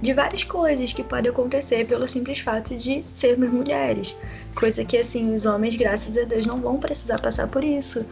de 0.00 0.14
várias 0.14 0.44
coisas 0.44 0.94
que 0.94 1.02
podem 1.02 1.30
acontecer 1.30 1.86
pelo 1.86 2.08
simples 2.08 2.38
fato 2.40 2.74
de 2.74 3.04
sermos 3.12 3.50
mulheres. 3.50 4.16
Coisa 4.54 4.82
que, 4.82 4.96
assim, 4.96 5.34
os 5.34 5.44
homens, 5.44 5.76
graças 5.76 6.16
a 6.16 6.24
Deus, 6.24 6.46
não 6.46 6.58
vão 6.58 6.78
precisar 6.78 7.18
passar 7.20 7.48
por 7.48 7.62
isso. 7.62 8.06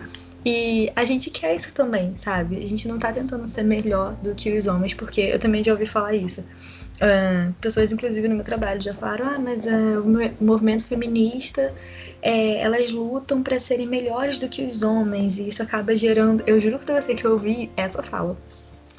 E 0.51 0.91
a 0.97 1.05
gente 1.05 1.29
quer 1.29 1.55
isso 1.55 1.75
também, 1.75 2.17
sabe? 2.17 2.57
A 2.57 2.67
gente 2.67 2.89
não 2.89 2.99
tá 2.99 3.13
tentando 3.13 3.47
ser 3.47 3.63
melhor 3.63 4.15
do 4.15 4.35
que 4.35 4.57
os 4.57 4.67
homens, 4.67 4.95
porque 4.95 5.21
eu 5.21 5.39
também 5.39 5.63
já 5.63 5.73
ouvi 5.73 5.85
falar 5.85 6.15
isso. 6.15 6.41
Uh, 6.41 7.53
pessoas, 7.61 7.93
inclusive, 7.93 8.27
no 8.27 8.35
meu 8.35 8.45
trabalho 8.45 8.81
já 8.81 8.95
falaram: 8.95 9.27
ah, 9.27 9.39
mas 9.39 9.67
uh, 9.67 10.01
o 10.01 10.43
movimento 10.43 10.85
feminista, 10.85 11.75
é, 12.23 12.63
elas 12.63 12.91
lutam 12.91 13.43
para 13.43 13.59
serem 13.59 13.87
melhores 13.87 14.39
do 14.39 14.49
que 14.49 14.65
os 14.65 14.83
homens, 14.83 15.39
e 15.39 15.49
isso 15.49 15.63
acaba 15.63 15.95
gerando. 15.95 16.43
Eu 16.47 16.59
juro 16.59 16.79
pra 16.79 16.99
você 16.99 17.15
que 17.15 17.27
eu 17.27 17.33
ouvi 17.33 17.71
essa 17.77 18.03
fala. 18.03 18.35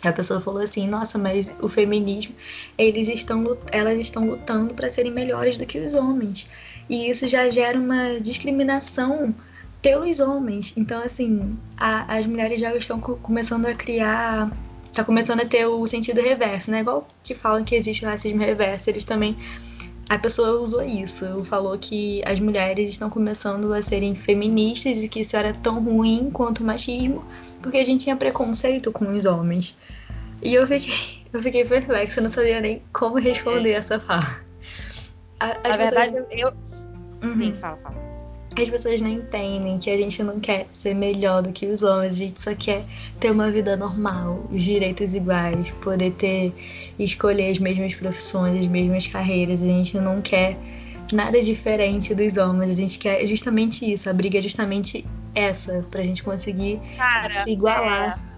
A 0.04 0.14
pessoa 0.14 0.40
falou 0.40 0.62
assim: 0.62 0.88
nossa, 0.88 1.18
mas 1.18 1.52
o 1.64 1.68
feminismo, 1.68 2.36
eles 2.78 3.08
estão, 3.08 3.58
elas 3.72 3.98
estão 3.98 4.30
lutando 4.30 4.76
para 4.76 4.88
serem 4.88 5.12
melhores 5.12 5.58
do 5.58 5.66
que 5.66 5.80
os 5.80 5.96
homens. 5.96 6.48
E 6.88 7.10
isso 7.10 7.28
já 7.28 7.50
gera 7.50 7.80
uma 7.80 8.20
discriminação 8.20 9.34
pelos 9.82 10.20
homens. 10.20 10.74
Então, 10.76 11.02
assim, 11.02 11.58
a, 11.78 12.18
as 12.18 12.26
mulheres 12.26 12.60
já 12.60 12.76
estão 12.76 13.00
co 13.00 13.16
começando 13.18 13.66
a 13.66 13.74
criar. 13.74 14.52
Tá 14.94 15.04
começando 15.04 15.42
a 15.42 15.46
ter 15.46 15.66
o 15.66 15.88
sentido 15.88 16.20
reverso, 16.20 16.72
né? 16.72 16.80
Igual 16.80 17.08
que 17.24 17.36
falam 17.36 17.64
que 17.64 17.76
existe 17.76 18.04
o 18.04 18.08
racismo 18.08 18.42
reverso, 18.42 18.90
eles 18.90 19.06
também. 19.06 19.38
A 20.10 20.18
pessoa 20.18 20.60
usou 20.60 20.82
isso, 20.82 21.44
falou 21.44 21.78
que 21.78 22.24
as 22.26 22.40
mulheres 22.40 22.90
estão 22.90 23.12
começando 23.12 23.72
a 23.72 23.82
serem 23.84 24.16
feministas 24.16 25.04
e 25.04 25.08
que 25.08 25.20
isso 25.20 25.38
era 25.38 25.54
tão 25.54 25.84
ruim 25.84 26.32
quanto 26.34 26.62
o 26.62 26.66
machismo, 26.66 27.24
porque 27.62 27.78
a 27.78 27.86
gente 27.86 28.06
tinha 28.06 28.16
preconceito 28.16 28.92
com 28.92 29.16
os 29.16 29.28
homens. 29.28 29.78
E 30.42 30.56
eu 30.56 30.66
fiquei, 30.66 30.94
eu 31.32 31.44
fiquei 31.44 31.64
perplexa, 31.64 32.22
não 32.22 32.30
sabia 32.30 32.60
nem 32.60 32.82
como 32.92 33.20
responder 33.20 33.74
é. 33.74 33.74
essa 33.74 34.00
fala. 34.00 34.42
A, 35.40 35.48
Na 35.48 35.54
pessoas... 35.54 35.78
verdade, 35.78 36.26
eu. 36.32 36.54
Uhum. 37.22 37.40
Sim, 37.40 37.58
fala, 37.62 37.78
fala 37.78 38.09
as 38.56 38.70
pessoas 38.70 39.00
não 39.00 39.10
entendem 39.10 39.78
que 39.78 39.90
a 39.90 39.98
gente 39.98 40.22
não 40.24 40.40
quer 40.40 40.68
ser 40.74 40.94
melhor 40.94 41.42
do 41.42 41.52
que 41.52 41.66
os 41.68 41.84
homens, 41.84 42.16
a 42.16 42.18
gente 42.18 42.42
só 42.42 42.56
quer 42.56 42.84
ter 43.20 43.32
uma 43.32 43.52
vida 43.52 43.78
normal, 43.78 44.46
os 44.52 44.64
direitos 44.64 45.14
iguais, 45.14 45.72
poder 45.82 46.12
ter 46.12 46.54
escolher 46.98 47.52
as 47.52 47.60
mesmas 47.60 47.94
profissões, 47.94 48.60
as 48.60 48.68
mesmas 48.68 49.08
carreiras, 49.08 49.62
a 49.62 49.68
gente 49.68 50.00
não 50.00 50.22
quer 50.22 50.58
nada 51.12 51.42
diferente 51.42 52.14
dos 52.14 52.38
homens, 52.38 52.72
a 52.72 52.76
gente 52.76 53.00
quer 53.00 53.26
justamente 53.26 53.92
isso, 53.92 54.10
a 54.10 54.14
briga 54.14 54.40
é 54.40 54.42
justamente 54.42 55.06
essa, 55.34 55.86
pra 55.90 56.04
gente 56.04 56.24
conseguir 56.24 56.80
Cara, 56.98 57.44
se 57.44 57.50
igualar. 57.50 58.24
É 58.26 58.29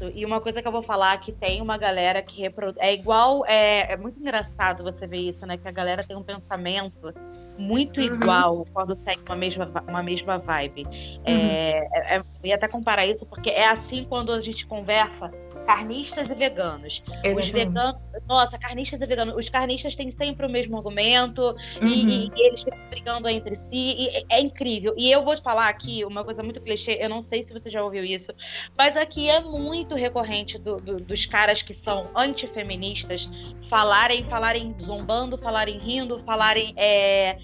isso. 0.00 0.12
E 0.14 0.24
uma 0.24 0.40
coisa 0.40 0.62
que 0.62 0.66
eu 0.66 0.72
vou 0.72 0.82
falar 0.82 1.18
que 1.20 1.32
tem 1.32 1.60
uma 1.60 1.76
galera 1.76 2.22
que 2.22 2.40
reproduz. 2.40 2.76
É 2.78 2.92
igual. 2.92 3.44
É, 3.46 3.92
é 3.92 3.96
muito 3.96 4.18
engraçado 4.18 4.82
você 4.82 5.06
ver 5.06 5.18
isso, 5.18 5.46
né? 5.46 5.56
Que 5.56 5.68
a 5.68 5.72
galera 5.72 6.02
tem 6.02 6.16
um 6.16 6.22
pensamento 6.22 7.12
muito 7.58 8.00
uhum. 8.00 8.06
igual 8.06 8.66
quando 8.72 8.96
segue 9.04 9.20
uma 9.28 9.36
mesma, 9.36 9.70
uma 9.86 10.02
mesma 10.02 10.38
vibe. 10.38 10.86
É, 11.24 11.32
uhum. 11.32 11.38
É, 11.50 12.16
é, 12.16 12.18
eu 12.18 12.24
ia 12.44 12.54
até 12.54 12.68
comparar 12.68 13.06
isso, 13.06 13.26
porque 13.26 13.50
é 13.50 13.68
assim 13.68 14.04
quando 14.08 14.32
a 14.32 14.40
gente 14.40 14.66
conversa 14.66 15.30
carnistas 15.66 16.28
e 16.30 16.34
veganos. 16.34 17.02
Exatamente. 17.06 17.40
Os 17.40 17.50
veganos, 17.50 17.94
nossa, 18.28 18.58
carnistas 18.58 19.00
e 19.00 19.06
veganos. 19.06 19.36
Os 19.36 19.48
carnistas 19.48 19.94
têm 19.94 20.10
sempre 20.10 20.46
o 20.46 20.48
mesmo 20.48 20.76
argumento 20.76 21.54
uhum. 21.80 21.88
e, 21.88 22.28
e, 22.28 22.32
eles 22.36 22.62
ficam 22.62 22.78
brigando 22.90 23.28
entre 23.28 23.56
si. 23.56 24.08
É, 24.30 24.38
é 24.38 24.40
incrível. 24.40 24.94
E 24.96 25.10
eu 25.10 25.24
vou 25.24 25.34
te 25.34 25.42
falar 25.42 25.68
aqui 25.68 26.04
uma 26.04 26.24
coisa 26.24 26.42
muito 26.42 26.60
clichê. 26.60 26.98
Eu 27.00 27.08
não 27.08 27.22
sei 27.22 27.42
se 27.42 27.52
você 27.52 27.70
já 27.70 27.82
ouviu 27.82 28.04
isso, 28.04 28.32
mas 28.76 28.96
aqui 28.96 29.28
é 29.28 29.40
muito 29.40 29.94
recorrente 29.94 30.58
do, 30.58 30.76
do, 30.76 31.00
dos 31.00 31.26
caras 31.26 31.62
que 31.62 31.74
são 31.74 32.10
antifeministas 32.16 33.28
falarem, 33.68 34.24
falarem 34.24 34.74
zombando, 34.82 35.38
falarem 35.38 35.78
rindo, 35.78 36.22
falarem, 36.24 36.74
é, 36.76 37.38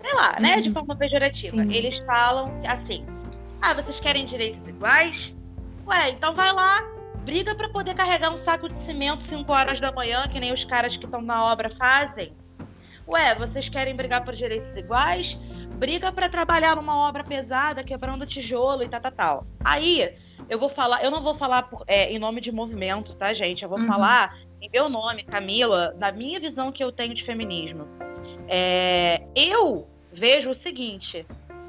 sei 0.00 0.14
lá, 0.14 0.38
né, 0.38 0.60
de 0.60 0.68
uhum. 0.68 0.74
forma 0.74 0.96
pejorativa. 0.96 1.62
Sim. 1.62 1.72
Eles 1.72 1.98
falam 2.00 2.60
assim 2.66 3.04
Ah, 3.60 3.74
vocês 3.74 3.98
querem 4.00 4.24
direitos 4.26 4.66
iguais? 4.68 5.34
Ué, 5.86 6.10
então 6.10 6.34
vai 6.34 6.52
lá, 6.52 6.91
briga 7.24 7.54
para 7.54 7.68
poder 7.68 7.94
carregar 7.94 8.32
um 8.32 8.38
saco 8.38 8.68
de 8.68 8.78
cimento 8.80 9.24
5 9.24 9.50
horas 9.52 9.80
da 9.80 9.92
manhã, 9.92 10.26
que 10.28 10.40
nem 10.40 10.52
os 10.52 10.64
caras 10.64 10.96
que 10.96 11.04
estão 11.04 11.22
na 11.22 11.44
obra 11.44 11.70
fazem. 11.70 12.32
Ué, 13.08 13.34
vocês 13.34 13.68
querem 13.68 13.94
brigar 13.94 14.24
por 14.24 14.34
direitos 14.34 14.76
iguais? 14.76 15.38
Briga 15.76 16.12
para 16.12 16.28
trabalhar 16.28 16.76
numa 16.76 16.96
obra 16.96 17.24
pesada, 17.24 17.82
quebrando 17.82 18.26
tijolo 18.26 18.82
e 18.82 18.88
tal, 18.88 19.00
tal, 19.00 19.12
tal. 19.12 19.46
Aí, 19.64 20.14
eu 20.48 20.58
vou 20.58 20.68
falar, 20.68 21.02
eu 21.02 21.10
não 21.10 21.22
vou 21.22 21.34
falar 21.34 21.62
por, 21.62 21.84
é, 21.86 22.12
em 22.12 22.18
nome 22.18 22.40
de 22.40 22.52
movimento, 22.52 23.14
tá, 23.14 23.32
gente? 23.32 23.62
Eu 23.62 23.68
vou 23.68 23.78
uhum. 23.78 23.86
falar 23.86 24.36
em 24.60 24.70
meu 24.70 24.88
nome, 24.88 25.24
Camila, 25.24 25.94
da 25.98 26.12
minha 26.12 26.38
visão 26.38 26.70
que 26.70 26.82
eu 26.82 26.92
tenho 26.92 27.14
de 27.14 27.24
feminismo. 27.24 27.86
É, 28.48 29.22
eu 29.34 29.88
vejo 30.12 30.50
o 30.50 30.54
seguinte: 30.54 31.26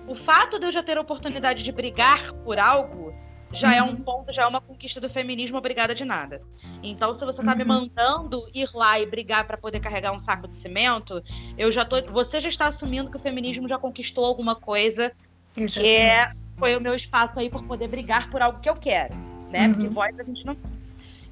o 0.07 0.13
fato 0.13 0.59
de 0.59 0.65
eu 0.67 0.71
já 0.71 0.83
ter 0.83 0.97
a 0.97 1.01
oportunidade 1.01 1.63
de 1.63 1.71
brigar 1.71 2.31
por 2.43 2.59
algo 2.59 3.13
já 3.53 3.75
é 3.75 3.81
um 3.81 3.89
uhum. 3.89 3.95
ponto, 3.97 4.33
já 4.33 4.43
é 4.43 4.47
uma 4.47 4.59
conquista 4.59 4.99
do 4.99 5.09
feminismo, 5.09 5.57
obrigada 5.57 5.93
de 5.93 6.03
nada. 6.03 6.41
Então, 6.81 7.13
se 7.13 7.23
você 7.23 7.41
tá 7.41 7.51
uhum. 7.51 7.57
me 7.57 7.63
mandando 7.63 8.49
ir 8.53 8.69
lá 8.73 8.99
e 8.99 9.05
brigar 9.05 9.45
para 9.45 9.57
poder 9.57 9.79
carregar 9.79 10.11
um 10.11 10.19
saco 10.19 10.47
de 10.47 10.55
cimento, 10.55 11.23
eu 11.57 11.71
já 11.71 11.85
tô, 11.85 12.01
você 12.11 12.41
já 12.41 12.49
está 12.49 12.67
assumindo 12.67 13.11
que 13.11 13.17
o 13.17 13.19
feminismo 13.19 13.67
já 13.67 13.77
conquistou 13.77 14.25
alguma 14.25 14.55
coisa 14.55 15.13
Exatamente. 15.55 15.79
que 15.79 15.87
é, 15.87 16.27
foi 16.57 16.75
o 16.75 16.81
meu 16.81 16.95
espaço 16.95 17.39
aí 17.39 17.49
por 17.49 17.63
poder 17.63 17.87
brigar 17.87 18.29
por 18.29 18.41
algo 18.41 18.59
que 18.59 18.69
eu 18.69 18.75
quero, 18.75 19.15
né? 19.49 19.67
Uhum. 19.67 19.73
Porque 19.73 19.87
voz 19.87 20.19
a 20.19 20.23
gente 20.23 20.45
não. 20.45 20.57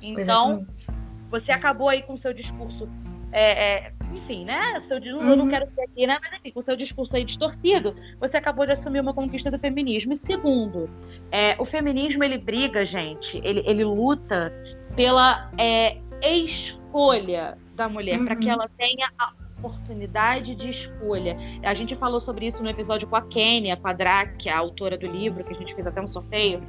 Então, 0.02 0.52
Exatamente. 0.52 0.88
você 1.30 1.52
acabou 1.52 1.90
aí 1.90 2.04
com 2.04 2.14
o 2.14 2.18
seu 2.18 2.34
discurso 2.34 2.88
é, 3.32 3.52
é, 3.52 3.94
enfim, 4.14 4.46
né? 4.46 4.80
Seu, 4.82 4.98
uhum. 4.98 5.30
Eu 5.30 5.36
não 5.36 5.46
uhum. 5.46 5.50
quero 5.50 5.70
ser 5.74 5.82
aqui, 5.82 6.06
né? 6.08 6.18
Mas 6.22 6.34
enfim, 6.34 6.52
com 6.52 6.62
seu 6.62 6.76
discurso 6.76 7.16
aí 7.16 7.24
distorcido, 7.24 7.96
você 8.20 8.38
acabou 8.38 8.66
de 8.66 8.74
assumir 8.74 9.00
uma 9.00 9.14
conquista 9.14 9.50
do 9.50 9.60
feminismo. 9.60 10.14
E 10.14 10.18
segundo, 10.18 10.90
é, 11.32 11.56
o 11.60 11.66
feminismo 11.66 12.24
ele 12.24 12.38
briga, 12.38 12.86
gente, 12.86 13.40
ele, 13.44 13.64
ele 13.66 13.84
luta 13.84 14.54
pela 14.96 15.52
é, 15.58 15.98
escolha 16.22 17.58
da 17.76 17.88
mulher, 17.88 18.20
uhum. 18.20 18.26
para 18.26 18.36
que 18.36 18.50
ela 18.50 18.70
tenha 18.78 19.10
a 19.18 19.32
oportunidade 19.62 20.56
de 20.56 20.70
escolha. 20.70 21.38
A 21.64 21.74
gente 21.74 21.96
falou 21.96 22.20
sobre 22.20 22.48
isso 22.48 22.64
no 22.64 22.70
episódio 22.70 23.08
com 23.08 23.16
a 23.16 23.22
Kênia, 23.22 23.78
com 23.78 23.88
a 23.88 23.94
Drac, 23.94 24.50
a 24.50 24.58
autora 24.58 24.98
do 24.98 25.08
livro, 25.08 25.44
que 25.44 25.54
a 25.54 25.56
gente 25.56 25.74
fez 25.76 25.86
até 25.86 26.02
um 26.02 26.08
sorteio. 26.08 26.62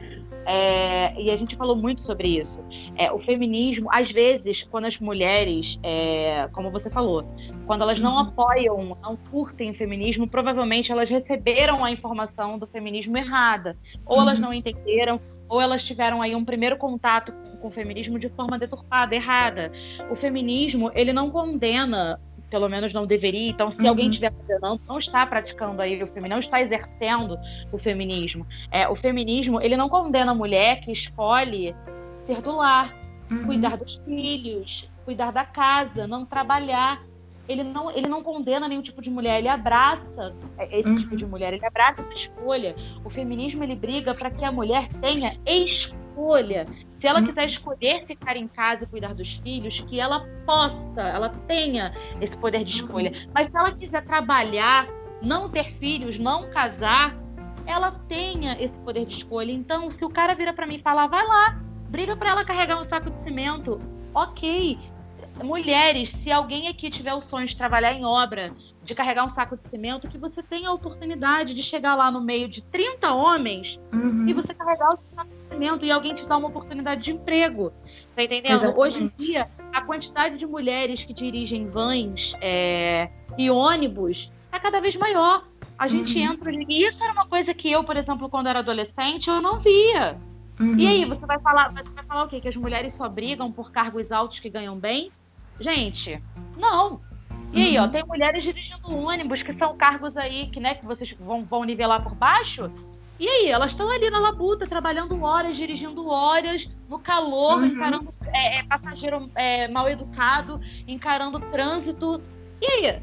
É, 0.47 1.21
e 1.21 1.31
a 1.31 1.37
gente 1.37 1.57
falou 1.57 1.77
muito 1.77 2.03
sobre 2.03 2.39
isso. 2.39 2.65
É, 2.97 3.13
o 3.13 3.19
feminismo, 3.19 3.89
às 3.93 4.11
vezes, 4.11 4.63
quando 4.65 4.87
as 4.87 4.99
mulheres, 4.99 5.79
é, 5.83 6.49
como 6.53 6.71
você 6.71 6.91
falou, 6.91 7.25
quando 7.67 7.83
elas 7.83 8.01
não 8.01 8.13
uhum. 8.13 8.19
apoiam, 8.19 8.99
não 9.03 9.17
curtem 9.17 9.71
o 9.71 9.75
feminismo, 9.75 10.27
provavelmente 10.27 10.91
elas 10.91 11.09
receberam 11.09 11.85
a 11.85 11.91
informação 11.91 12.59
do 12.59 12.67
feminismo 12.67 13.17
errada. 13.17 13.77
Ou 14.05 14.17
uhum. 14.17 14.23
elas 14.23 14.41
não 14.41 14.53
entenderam, 14.53 15.21
ou 15.49 15.61
elas 15.61 15.85
tiveram 15.85 16.23
aí 16.23 16.35
um 16.35 16.45
primeiro 16.45 16.77
contato 16.77 17.33
com 17.61 17.69
o 17.69 17.71
feminismo 17.71 18.19
de 18.19 18.29
forma 18.31 18.59
deturpada, 18.59 19.15
errada. 19.15 19.71
O 20.11 20.17
feminismo, 20.17 20.91
ele 20.95 21.13
não 21.13 21.31
condena 21.31 22.21
pelo 22.53 22.69
menos 22.69 22.93
não 22.93 23.07
deveria. 23.07 23.49
Então, 23.49 23.73
se 23.73 23.81
uhum. 23.81 23.89
alguém 23.89 24.11
estiver 24.11 24.31
condenando, 24.31 24.83
não 24.87 24.99
está 24.99 25.25
praticando 25.25 25.81
aí 25.81 25.95
o 26.03 26.07
feminismo, 26.07 26.29
não 26.29 26.39
está 26.39 26.61
exercendo 26.61 27.39
o 27.73 27.79
feminismo. 27.79 28.47
É, 28.71 28.87
o 28.87 28.95
feminismo, 28.95 29.59
ele 29.59 29.75
não 29.75 29.89
condena 29.89 30.33
a 30.33 30.35
mulher 30.35 30.81
que 30.81 30.93
escolhe 30.93 31.75
ser 32.27 32.43
do 32.43 32.55
lar, 32.55 32.95
uhum. 33.31 33.47
cuidar 33.47 33.79
dos 33.79 33.97
filhos, 34.05 34.87
cuidar 35.07 35.33
da 35.33 35.47
casa, 35.47 36.07
não 36.07 36.27
trabalhar. 36.27 37.03
Ele 37.49 37.65
não, 37.65 37.91
ele 37.91 38.07
não 38.07 38.23
condena 38.23 38.69
nenhum 38.69 38.83
tipo 38.83 39.01
de 39.01 39.09
mulher, 39.09 39.39
ele 39.39 39.49
abraça 39.49 40.35
esse 40.71 40.91
uhum. 40.91 40.97
tipo 40.99 41.17
de 41.17 41.25
mulher, 41.25 41.55
ele 41.55 41.65
abraça 41.65 42.03
essa 42.03 42.13
escolha. 42.13 42.77
O 43.03 43.09
feminismo 43.09 43.65
ele 43.65 43.75
briga 43.75 44.15
para 44.15 44.31
que 44.31 44.45
a 44.45 44.53
mulher 44.53 44.89
tenha 45.01 45.39
escolha. 45.47 46.02
Se 46.95 47.07
ela 47.07 47.23
quiser 47.23 47.47
escolher 47.47 48.07
ficar 48.07 48.37
em 48.37 48.47
casa 48.47 48.85
e 48.85 48.87
cuidar 48.87 49.15
dos 49.15 49.35
filhos, 49.35 49.81
que 49.81 49.99
ela 49.99 50.27
possa, 50.47 51.01
ela 51.01 51.31
tenha 51.49 51.93
esse 52.21 52.37
poder 52.37 52.65
de 52.65 52.77
escolha. 52.77 53.11
Uhum. 53.11 53.31
Mas 53.35 53.51
se 53.51 53.57
ela 53.57 53.73
quiser 53.73 54.05
trabalhar, 54.05 54.87
não 55.21 55.49
ter 55.49 55.71
filhos, 55.75 56.19
não 56.19 56.49
casar, 56.51 57.17
ela 57.67 57.93
tenha 58.09 58.57
esse 58.63 58.77
poder 58.81 59.07
de 59.07 59.17
escolha. 59.17 59.53
Então, 59.53 59.91
se 59.91 60.05
o 60.05 60.11
cara 60.11 60.35
vira 60.35 60.53
para 60.53 60.67
mim 60.67 60.77
e 60.77 60.83
falar, 60.83 61.07
vai 61.07 61.27
lá, 61.27 61.61
briga 61.89 62.17
para 62.17 62.31
ela 62.31 62.45
carregar 62.45 62.81
um 62.81 62.85
saco 62.85 63.11
de 63.11 63.21
cimento, 63.23 63.79
ok. 64.15 64.79
Mulheres, 65.43 66.11
se 66.11 66.31
alguém 66.31 66.69
aqui 66.69 66.91
tiver 66.91 67.15
o 67.15 67.23
sonho 67.23 67.47
de 67.47 67.57
trabalhar 67.57 67.93
em 67.93 68.05
obra, 68.05 68.53
de 68.83 68.95
carregar 68.95 69.25
um 69.25 69.29
saco 69.29 69.57
de 69.57 69.69
cimento, 69.69 70.09
que 70.09 70.19
você 70.19 70.43
tenha 70.43 70.69
a 70.69 70.73
oportunidade 70.73 71.55
de 71.55 71.63
chegar 71.63 71.95
lá 71.95 72.11
no 72.11 72.21
meio 72.21 72.49
de 72.49 72.63
30 72.63 73.13
homens 73.13 73.79
uhum. 73.93 74.27
e 74.29 74.33
você 74.33 74.53
carregar 74.53 74.91
o 74.91 74.99
saco 75.15 75.31
de 75.31 75.42
cimento 75.53 75.85
e 75.85 75.91
alguém 75.91 76.15
te 76.15 76.27
dá 76.27 76.37
uma 76.37 76.49
oportunidade 76.49 77.03
de 77.03 77.13
emprego. 77.13 77.73
Tá 78.15 78.23
entendendo? 78.23 78.55
Exatamente. 78.55 78.81
Hoje 78.81 79.05
em 79.05 79.13
dia, 79.17 79.51
a 79.73 79.81
quantidade 79.81 80.39
de 80.39 80.47
mulheres 80.47 81.03
que 81.03 81.13
dirigem 81.13 81.69
vans 81.69 82.35
é, 82.41 83.11
e 83.39 83.51
ônibus 83.51 84.31
é 84.51 84.59
cada 84.59 84.81
vez 84.81 84.97
maior. 84.97 85.47
A 85.79 85.89
gente 85.89 86.17
uhum. 86.19 86.33
entra. 86.33 86.53
E 86.53 86.85
isso 86.85 87.03
era 87.03 87.13
uma 87.13 87.27
coisa 87.27 87.55
que 87.55 87.71
eu, 87.71 87.83
por 87.83 87.97
exemplo, 87.97 88.29
quando 88.29 88.49
era 88.49 88.59
adolescente, 88.59 89.29
eu 89.29 89.41
não 89.41 89.59
via. 89.59 90.19
Uhum. 90.61 90.79
E 90.79 90.87
aí, 90.87 91.05
você 91.05 91.25
vai 91.25 91.41
falar, 91.41 91.73
você 91.73 91.91
vai 91.91 92.05
falar 92.05 92.25
o 92.25 92.29
quê? 92.29 92.41
Que 92.41 92.49
as 92.49 92.57
mulheres 92.57 92.95
só 92.95 93.09
brigam 93.09 93.51
por 93.51 93.73
cargos 93.73 94.13
altos 94.13 94.39
que 94.39 94.51
ganham 94.51 94.77
bem? 94.77 95.11
Gente, 95.59 96.23
não. 96.57 97.01
E 97.53 97.63
aí, 97.63 97.79
ó, 97.79 97.85
uhum. 97.85 97.91
tem 97.91 98.05
mulheres 98.07 98.45
dirigindo 98.45 98.95
ônibus, 98.95 99.43
que 99.43 99.53
são 99.55 99.77
cargos 99.77 100.17
aí 100.17 100.47
que, 100.47 100.61
né, 100.61 100.75
que 100.75 100.87
vocês 100.87 101.13
vão, 101.19 101.45
vão 101.45 101.65
nivelar 101.65 102.03
por 102.03 102.15
baixo. 102.15 102.71
E 103.23 103.29
aí, 103.29 103.51
elas 103.51 103.71
estão 103.71 103.89
ali 103.89 104.11
na 104.11 104.19
labuta, 104.19 104.67
trabalhando 104.67 105.23
horas, 105.23 105.57
dirigindo 105.57 106.09
horas, 106.09 106.69
no 106.89 106.99
calor, 106.99 107.59
uhum. 107.59 107.67
encarando 107.67 108.13
é, 108.33 108.59
é, 108.59 108.63
passageiro 108.65 109.31
é, 109.37 109.69
mal 109.69 109.89
educado, 109.89 110.61
encarando 110.89 111.39
trânsito. 111.39 112.21
E 112.61 112.67
aí? 112.67 113.03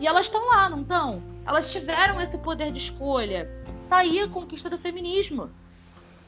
E 0.00 0.06
elas 0.06 0.24
estão 0.24 0.46
lá, 0.46 0.70
não 0.70 0.80
estão? 0.80 1.22
Elas 1.46 1.70
tiveram 1.70 2.18
esse 2.22 2.38
poder 2.38 2.72
de 2.72 2.78
escolha. 2.78 3.50
Tá 3.90 3.98
aí 3.98 4.18
a 4.18 4.28
conquista 4.28 4.70
do 4.70 4.78
feminismo. 4.78 5.50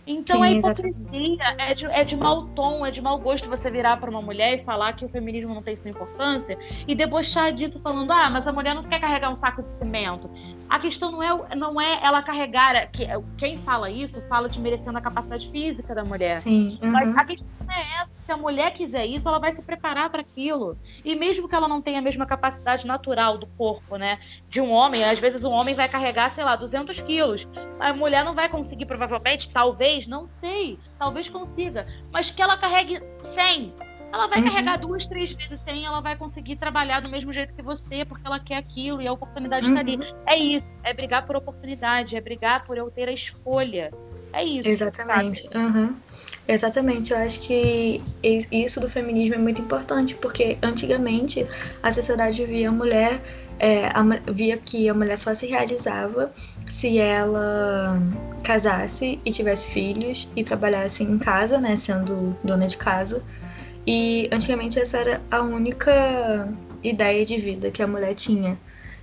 Então 0.06 0.36
Sim, 0.36 0.42
a 0.42 0.50
hipocrisia 0.50 1.56
é 1.56 1.74
de, 1.74 1.86
é 1.86 2.04
de 2.04 2.16
mau 2.16 2.48
tom, 2.48 2.84
é 2.84 2.90
de 2.90 3.00
mau 3.00 3.18
gosto 3.18 3.48
você 3.48 3.70
virar 3.70 3.96
para 3.96 4.10
uma 4.10 4.20
mulher 4.20 4.60
e 4.60 4.64
falar 4.64 4.92
que 4.92 5.06
o 5.06 5.08
feminismo 5.08 5.54
não 5.54 5.62
tem 5.62 5.74
sua 5.74 5.90
importância 5.90 6.58
e 6.86 6.94
debochar 6.94 7.50
disso 7.52 7.80
falando, 7.80 8.10
ah, 8.10 8.28
mas 8.28 8.46
a 8.46 8.52
mulher 8.52 8.74
não 8.74 8.82
quer 8.82 9.00
carregar 9.00 9.30
um 9.30 9.34
saco 9.34 9.62
de 9.62 9.70
cimento. 9.70 10.28
A 10.70 10.78
questão 10.78 11.10
não 11.10 11.20
é, 11.20 11.56
não 11.56 11.80
é 11.80 11.98
ela 12.00 12.22
carregar. 12.22 12.88
Que, 12.92 13.08
quem 13.36 13.58
fala 13.62 13.90
isso 13.90 14.22
fala 14.28 14.48
desmerecendo 14.48 14.96
a 14.96 15.00
capacidade 15.00 15.50
física 15.50 15.92
da 15.92 16.04
mulher. 16.04 16.40
Sim. 16.40 16.78
Uhum. 16.80 16.92
Mas 16.92 17.16
a 17.16 17.24
questão 17.24 17.48
não 17.66 17.74
é 17.74 17.80
essa. 18.00 18.10
Se 18.24 18.32
a 18.32 18.36
mulher 18.36 18.72
quiser 18.72 19.04
isso, 19.04 19.28
ela 19.28 19.40
vai 19.40 19.52
se 19.52 19.60
preparar 19.60 20.08
para 20.10 20.20
aquilo. 20.20 20.78
E 21.04 21.16
mesmo 21.16 21.48
que 21.48 21.54
ela 21.56 21.66
não 21.66 21.82
tenha 21.82 21.98
a 21.98 22.02
mesma 22.02 22.24
capacidade 22.24 22.86
natural 22.86 23.36
do 23.36 23.48
corpo, 23.48 23.96
né? 23.96 24.20
De 24.48 24.60
um 24.60 24.70
homem, 24.70 25.02
às 25.02 25.18
vezes 25.18 25.42
um 25.42 25.50
homem 25.50 25.74
vai 25.74 25.88
carregar, 25.88 26.32
sei 26.32 26.44
lá, 26.44 26.54
200 26.54 27.00
quilos. 27.00 27.48
A 27.80 27.92
mulher 27.92 28.24
não 28.24 28.36
vai 28.36 28.48
conseguir, 28.48 28.86
provavelmente, 28.86 29.50
talvez, 29.50 30.06
não 30.06 30.24
sei. 30.24 30.78
Talvez 30.96 31.28
consiga. 31.28 31.88
Mas 32.12 32.30
que 32.30 32.40
ela 32.40 32.56
carregue 32.56 33.00
100 33.22 33.89
ela 34.12 34.26
vai 34.26 34.40
uhum. 34.40 34.44
carregar 34.44 34.76
duas, 34.78 35.06
três 35.06 35.32
vezes 35.32 35.60
sem, 35.60 35.84
ela 35.84 36.00
vai 36.00 36.16
conseguir 36.16 36.56
trabalhar 36.56 37.00
do 37.00 37.08
mesmo 37.08 37.32
jeito 37.32 37.54
que 37.54 37.62
você, 37.62 38.04
porque 38.04 38.26
ela 38.26 38.40
quer 38.40 38.56
aquilo 38.56 39.00
e 39.00 39.06
a 39.06 39.12
oportunidade 39.12 39.66
está 39.66 39.80
uhum. 39.80 39.94
ali. 40.02 40.14
É 40.26 40.36
isso, 40.36 40.66
é 40.82 40.92
brigar 40.92 41.26
por 41.26 41.36
oportunidade, 41.36 42.16
é 42.16 42.20
brigar 42.20 42.64
por 42.64 42.76
eu 42.76 42.90
ter 42.90 43.08
a 43.08 43.12
escolha. 43.12 43.90
É 44.32 44.44
isso. 44.44 44.68
Exatamente. 44.68 45.48
Uhum. 45.54 45.94
Exatamente, 46.46 47.12
eu 47.12 47.18
acho 47.18 47.40
que 47.40 48.02
isso 48.50 48.80
do 48.80 48.88
feminismo 48.88 49.36
é 49.36 49.38
muito 49.38 49.62
importante, 49.62 50.16
porque 50.16 50.58
antigamente 50.62 51.46
a 51.80 51.92
sociedade 51.92 52.44
via 52.44 52.68
a 52.68 52.72
mulher, 52.72 53.20
é, 53.58 53.86
a, 53.86 54.02
via 54.32 54.56
que 54.56 54.88
a 54.88 54.94
mulher 54.94 55.16
só 55.16 55.32
se 55.32 55.46
realizava 55.46 56.32
se 56.68 56.98
ela 56.98 58.00
casasse 58.42 59.20
e 59.24 59.30
tivesse 59.30 59.70
filhos 59.70 60.28
e 60.34 60.42
trabalhasse 60.42 61.04
em 61.04 61.18
casa, 61.18 61.60
né, 61.60 61.76
sendo 61.76 62.36
dona 62.42 62.66
de 62.66 62.76
casa. 62.76 63.22
E 63.86 64.28
antigamente 64.32 64.78
essa 64.78 64.98
era 64.98 65.22
a 65.30 65.40
única 65.40 66.48
ideia 66.82 67.24
de 67.24 67.38
vida 67.38 67.70
que 67.70 67.82
a 67.82 67.86
mulher 67.86 68.14
tinha. 68.14 68.58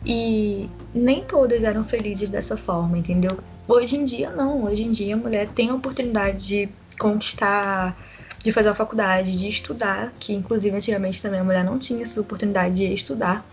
E 0.06 0.70
nem 0.94 1.24
todas 1.24 1.64
eram 1.64 1.84
felizes 1.84 2.30
dessa 2.30 2.56
forma, 2.56 2.98
entendeu? 2.98 3.38
Hoje 3.68 3.98
em 3.98 4.06
dia 4.06 4.30
não, 4.30 4.64
hoje 4.64 4.84
em 4.84 4.92
dia 4.92 5.16
a 5.16 5.18
mulher 5.18 5.48
tem 5.50 5.70
a 5.70 5.76
oportunidade 5.76 6.46
de 6.46 6.70
conquistar, 6.98 7.98
de 8.44 8.52
fazer 8.52 8.70
uma 8.70 8.76
faculdade, 8.76 9.38
de 9.38 9.50
estudar, 9.50 10.14
que 10.20 10.34
inclusive 10.34 10.76
antigamente 10.76 11.22
também 11.22 11.40
a 11.40 11.44
mulher 11.44 11.64
não 11.64 11.78
tinha 11.78 12.04
essa 12.04 12.22
oportunidade 12.22 12.76
de 12.76 12.94
estudar. 12.94 13.46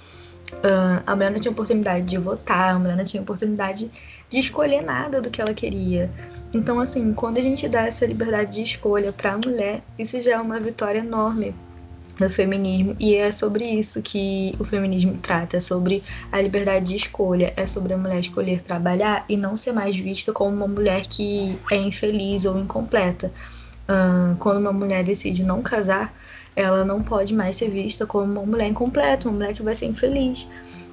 Uh, 0.53 1.03
a 1.07 1.17
mulher 1.17 1.33
não 1.33 1.41
tinha 1.41 1.51
oportunidade 1.51 2.07
de 2.07 2.19
votar, 2.19 2.77
a 2.77 2.79
mulher 2.79 2.97
não 2.97 3.05
tinha 3.05 3.23
oportunidade 3.23 3.91
de 4.35 4.41
escolher 4.41 4.83
nada 4.83 5.23
do 5.23 5.31
que 5.31 5.41
ela 5.41 5.55
queria. 5.55 6.11
Então, 6.53 6.81
assim, 6.81 7.15
quando 7.15 7.39
a 7.39 7.41
gente 7.41 7.69
dá 7.69 7.87
essa 7.87 8.05
liberdade 8.05 8.57
de 8.57 8.63
escolha 8.63 9.13
para 9.13 9.33
a 9.33 9.39
mulher, 9.39 9.81
isso 9.97 10.21
já 10.21 10.33
é 10.33 10.39
uma 10.41 10.59
vitória 10.59 10.99
enorme. 10.99 11.55
no 12.19 12.31
feminismo 12.31 12.95
e 13.01 13.17
é 13.17 13.33
sobre 13.33 13.65
isso 13.65 14.01
que 14.01 14.55
o 14.61 14.65
feminismo 14.65 15.19
trata, 15.21 15.57
é 15.57 15.61
sobre 15.61 16.01
a 16.31 16.41
liberdade 16.41 16.87
de 16.87 16.97
escolha, 16.97 17.53
é 17.57 17.67
sobre 17.67 17.93
a 17.93 17.99
mulher 17.99 18.21
escolher 18.21 18.63
trabalhar 18.63 19.25
e 19.29 19.37
não 19.37 19.57
ser 19.57 19.73
mais 19.73 19.97
vista 19.97 20.33
como 20.33 20.55
uma 20.55 20.69
mulher 20.69 21.03
que 21.07 21.59
é 21.73 21.77
infeliz 21.77 22.45
ou 22.45 22.59
incompleta. 22.59 23.33
Uh, 23.89 24.37
quando 24.39 24.59
uma 24.59 24.73
mulher 24.73 25.03
decide 25.03 25.43
não 25.43 25.61
casar, 25.61 26.15
ela 26.55 26.85
não 26.85 27.03
pode 27.03 27.35
mais 27.35 27.57
ser 27.57 27.69
vista 27.69 28.07
como 28.07 28.25
uma 28.33 28.47
mulher 28.47 28.69
incompleta, 28.69 29.29
uma 29.29 29.37
mulher 29.39 29.53
que 29.53 29.63
vai 29.63 29.75
ser 29.75 29.87
infeliz. 29.87 30.49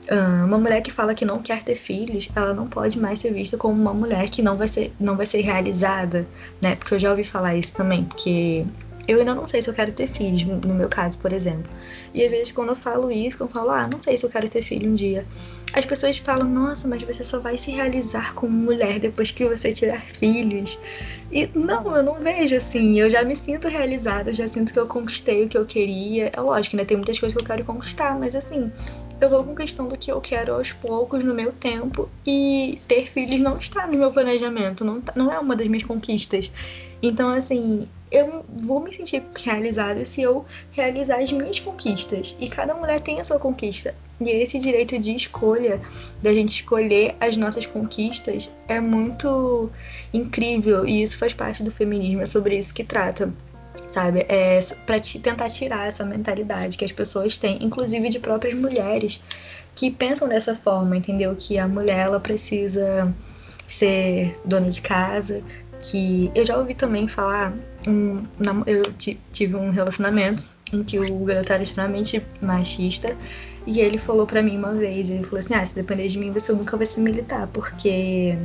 Uh, 0.10 0.45
uma 0.45 0.58
mulher 0.58 0.82
que 0.82 0.91
fala 0.91 1.14
que 1.14 1.24
não 1.24 1.39
quer 1.39 1.64
ter 1.64 1.76
filhos, 1.76 2.28
ela 2.36 2.54
não 2.54 2.68
pode 2.68 2.99
mais 2.99 3.20
ser 3.20 3.32
vista 3.32 3.56
como 3.56 3.80
uma 3.80 3.93
mulher 3.93 4.30
que 4.30 4.41
não 4.41 4.56
vai 4.56 4.68
ser, 4.68 4.91
não 4.99 5.16
vai 5.16 5.28
ser 5.28 5.41
realizada, 5.41 6.28
né? 6.62 6.76
Porque 6.76 6.95
eu 6.95 6.99
já 6.99 7.12
ouvi 7.12 7.24
falar 7.24 7.56
isso 7.56 7.76
também, 7.76 8.06
porque 8.06 8.66
eu 9.08 9.20
ainda 9.20 9.36
não 9.36 9.47
sei 9.47 9.62
se 9.62 9.70
eu 9.70 9.74
quero 9.74 9.91
ter 9.91 10.08
filhos, 10.08 10.43
no 10.43 10.74
meu 10.74 10.88
caso, 10.88 11.18
por 11.18 11.34
exemplo. 11.34 11.70
E 12.14 12.24
às 12.24 12.32
vezes 12.32 12.52
quando 12.52 12.70
eu 12.70 12.76
falo 12.76 13.12
isso, 13.12 13.38
quando 13.38 13.49
eu 13.49 13.54
falo, 13.54 13.70
ah, 13.72 13.89
não 13.91 14.02
sei 14.02 14.18
se 14.18 14.26
eu 14.26 14.30
quero 14.30 14.49
ter 14.49 14.62
filho 14.62 14.89
um 14.89 14.93
dia, 14.93 15.26
as 15.74 15.86
pessoas 15.86 16.18
falam, 16.18 16.47
nossa, 16.47 16.88
mas 16.88 17.02
você 17.02 17.24
só 17.24 17.39
vai 17.39 17.58
se 17.58 17.72
realizar 17.72 18.34
como 18.34 18.52
mulher 18.52 18.99
depois 18.99 19.32
que 19.32 19.45
você 19.45 19.72
tiver 19.72 20.02
filhos. 20.02 20.80
E 21.32 21.49
não, 21.56 21.95
eu 21.95 22.04
não 22.04 22.16
vejo 22.16 22.56
assim. 22.56 22.99
Eu 22.99 23.10
já 23.10 23.24
me 23.24 23.36
sinto 23.36 23.68
realizada, 23.68 24.34
já 24.34 24.47
sinto 24.47 24.74
que 24.74 24.80
eu 24.80 24.86
conquistei 24.86 25.45
o 25.45 25.49
que 25.49 25.58
eu 25.58 25.66
queria. 25.66 26.30
É 26.34 26.41
lógico, 26.41 26.76
né? 26.76 26.84
Tem 26.84 26.97
muitas 26.97 27.20
coisas 27.20 27.36
que 27.36 27.41
eu 27.41 27.47
quero 27.47 27.64
conquistar, 27.64 28.20
mas 28.20 28.36
assim, 28.36 28.70
eu 29.22 29.30
vou 29.30 29.43
conquistando 29.43 29.93
o 29.93 29.97
que 29.97 30.11
eu 30.11 30.19
quero 30.19 30.55
aos 30.55 30.72
poucos, 30.72 31.24
no 31.24 31.34
meu 31.34 31.51
tempo. 31.51 32.09
E 32.26 32.82
ter 32.88 33.07
filhos 33.07 33.39
não 33.39 33.57
está 33.57 33.86
no 33.86 33.97
meu 33.97 34.11
planejamento, 34.11 34.84
não, 34.84 34.99
tá, 34.99 35.13
não 35.15 35.32
é 35.32 35.39
uma 35.39 35.55
das 35.55 35.67
minhas 35.67 35.84
conquistas. 35.84 36.51
Então, 37.03 37.30
assim, 37.30 37.88
eu 38.11 38.43
vou 38.49 38.80
me 38.80 38.93
sentir 38.93 39.24
realizada 39.43 40.03
se 40.05 40.22
eu 40.22 40.45
realizar 40.72 41.19
as 41.19 41.32
minhas 41.32 41.59
conquistas. 41.59 42.36
E 42.39 42.49
cada 42.49 42.74
mulher 42.74 42.99
tem 42.99 43.19
a 43.19 43.24
sua 43.24 43.39
conquista. 43.39 43.95
E 44.19 44.30
esse 44.30 44.59
direito 44.59 44.99
de 44.99 45.15
escolha, 45.15 45.82
da 46.22 46.32
gente 46.34 46.49
escolher 46.49 47.15
as 47.19 47.38
nossas 47.38 47.65
conquistas, 47.65 48.51
é 48.67 48.80
muito 48.80 49.69
incrível. 50.13 50.86
E 50.86 51.01
isso 51.01 51.17
faz 51.17 51.34
parte 51.34 51.63
do 51.63 51.72
feminismo, 51.72 52.22
é 52.22 52.26
sobre 52.26 52.57
isso 52.57 52.74
que 52.74 52.84
trata. 52.84 53.34
Sabe? 53.88 54.26
É 54.30 54.59
para 54.86 54.99
tentar 54.99 55.49
tirar 55.49 55.88
essa 55.88 56.05
mentalidade 56.05 56.78
que 56.78 56.86
as 56.86 56.91
pessoas 56.91 57.38
têm, 57.38 57.63
inclusive 57.63 58.09
de 58.09 58.19
próprias 58.19 58.53
mulheres, 58.53 59.22
que 59.76 59.91
pensam 59.91 60.28
dessa 60.28 60.55
forma, 60.55 60.97
entendeu? 60.97 61.36
Que 61.38 61.57
a 61.57 61.67
mulher 61.67 62.07
ela 62.07 62.19
precisa 62.19 63.13
ser 63.67 64.38
dona 64.45 64.69
de 64.69 64.82
casa, 64.82 65.41
que 65.82 66.32
eu 66.36 66.45
já 66.45 66.57
ouvi 66.57 66.74
também 66.74 67.07
falar, 67.07 67.53
um, 67.88 68.24
eu 68.67 68.84
tive 69.32 69.55
um 69.55 69.72
relacionamento 69.72 70.43
em 70.72 70.84
que 70.84 70.99
o 70.99 71.19
garoto 71.26 71.51
era 71.51 71.63
extremamente 71.63 72.24
machista 72.41 73.15
e 73.65 73.80
ele 73.80 73.97
falou 73.97 74.26
para 74.26 74.41
mim 74.41 74.57
uma 74.57 74.74
vez, 74.74 75.09
ele 75.09 75.24
falou 75.24 75.39
assim, 75.39 75.53
ah, 75.53 75.65
se 75.65 75.76
depender 75.76 76.07
de 76.07 76.17
mim 76.17 76.32
você 76.32 76.51
nunca 76.53 76.78
vai 76.78 76.86
se 76.86 76.99
militar, 76.99 77.47
porque 77.47 78.36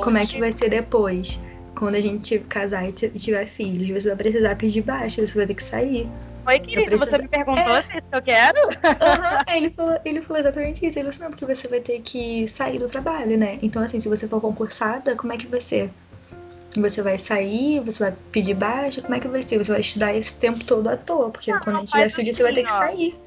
como 0.00 0.18
é 0.18 0.26
que 0.26 0.38
vai 0.38 0.52
ser 0.52 0.68
depois? 0.68 1.40
Quando 1.78 1.94
a 1.94 2.00
gente 2.00 2.40
casar 2.40 2.88
e 2.88 2.92
tiver 2.92 3.46
filhos, 3.46 3.88
você 3.88 4.08
vai 4.08 4.16
precisar 4.16 4.56
pedir 4.56 4.82
baixa, 4.82 5.24
você 5.24 5.38
vai 5.38 5.46
ter 5.46 5.54
que 5.54 5.62
sair. 5.62 6.10
Oi, 6.44 6.58
querido, 6.58 6.86
precisa... 6.86 7.10
você 7.10 7.18
me 7.22 7.28
perguntou 7.28 7.76
é... 7.76 7.82
se 7.82 8.02
eu 8.10 8.22
quero? 8.22 8.66
Uhum. 8.66 9.44
ele, 9.54 9.70
falou, 9.70 10.00
ele 10.04 10.20
falou 10.20 10.40
exatamente 10.40 10.84
isso. 10.84 10.98
Ele 10.98 11.04
falou 11.04 11.10
assim, 11.10 11.22
não, 11.22 11.30
porque 11.30 11.46
você 11.46 11.68
vai 11.68 11.78
ter 11.78 12.00
que 12.00 12.48
sair 12.48 12.80
do 12.80 12.88
trabalho, 12.88 13.38
né? 13.38 13.60
Então, 13.62 13.80
assim, 13.80 14.00
se 14.00 14.08
você 14.08 14.26
for 14.26 14.40
concursada, 14.40 15.14
como 15.14 15.32
é 15.32 15.36
que 15.36 15.46
vai 15.46 15.60
ser? 15.60 15.88
Você 16.76 17.00
vai 17.00 17.16
sair, 17.16 17.78
você 17.78 18.04
vai 18.04 18.14
pedir 18.32 18.54
baixa, 18.54 19.00
como 19.00 19.14
é 19.14 19.20
que 19.20 19.28
vai 19.28 19.42
ser? 19.42 19.58
Você 19.58 19.70
vai 19.70 19.80
estudar 19.80 20.12
esse 20.16 20.34
tempo 20.34 20.64
todo 20.64 20.88
à 20.88 20.96
toa, 20.96 21.30
porque 21.30 21.52
não, 21.52 21.60
quando 21.60 21.76
a 21.76 21.78
gente 21.80 21.92
tiver 21.92 22.10
filho, 22.10 22.30
assim, 22.30 22.38
você 22.38 22.42
vai 22.42 22.52
ter 22.54 22.62
que 22.64 22.70
assim, 22.70 22.78
sair. 22.78 23.20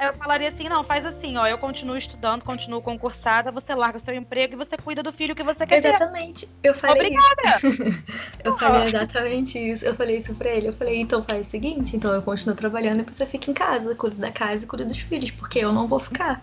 Eu 0.00 0.14
falaria 0.14 0.48
assim, 0.48 0.66
não, 0.66 0.82
faz 0.82 1.04
assim, 1.04 1.36
ó, 1.36 1.46
eu 1.46 1.58
continuo 1.58 1.96
estudando, 1.96 2.42
continuo 2.42 2.80
concursada, 2.80 3.52
você 3.52 3.74
larga 3.74 3.98
o 3.98 4.00
seu 4.00 4.14
emprego 4.14 4.54
e 4.54 4.56
você 4.56 4.76
cuida 4.78 5.02
do 5.02 5.12
filho 5.12 5.34
que 5.34 5.42
você 5.42 5.66
quer 5.66 5.84
Exatamente. 5.84 6.46
Ter. 6.46 6.70
Eu 6.70 6.74
falei 6.74 7.08
Obrigada. 7.08 7.58
isso. 7.62 8.04
eu 8.42 8.56
falei 8.56 8.88
exatamente 8.88 9.58
isso. 9.58 9.84
Eu 9.84 9.94
falei 9.94 10.16
isso 10.16 10.34
pra 10.34 10.50
ele. 10.50 10.68
Eu 10.68 10.72
falei, 10.72 11.00
então 11.00 11.22
faz 11.22 11.46
o 11.46 11.50
seguinte, 11.50 11.96
então 11.96 12.14
eu 12.14 12.22
continuo 12.22 12.56
trabalhando 12.56 13.00
e 13.00 13.14
você 13.14 13.26
fica 13.26 13.50
em 13.50 13.54
casa, 13.54 13.94
cuida 13.94 14.16
da 14.16 14.30
casa 14.30 14.64
e 14.64 14.66
cuida 14.66 14.86
dos 14.86 14.98
filhos, 14.98 15.30
porque 15.32 15.58
eu 15.58 15.70
não 15.70 15.86
vou 15.86 15.98
ficar. 15.98 16.42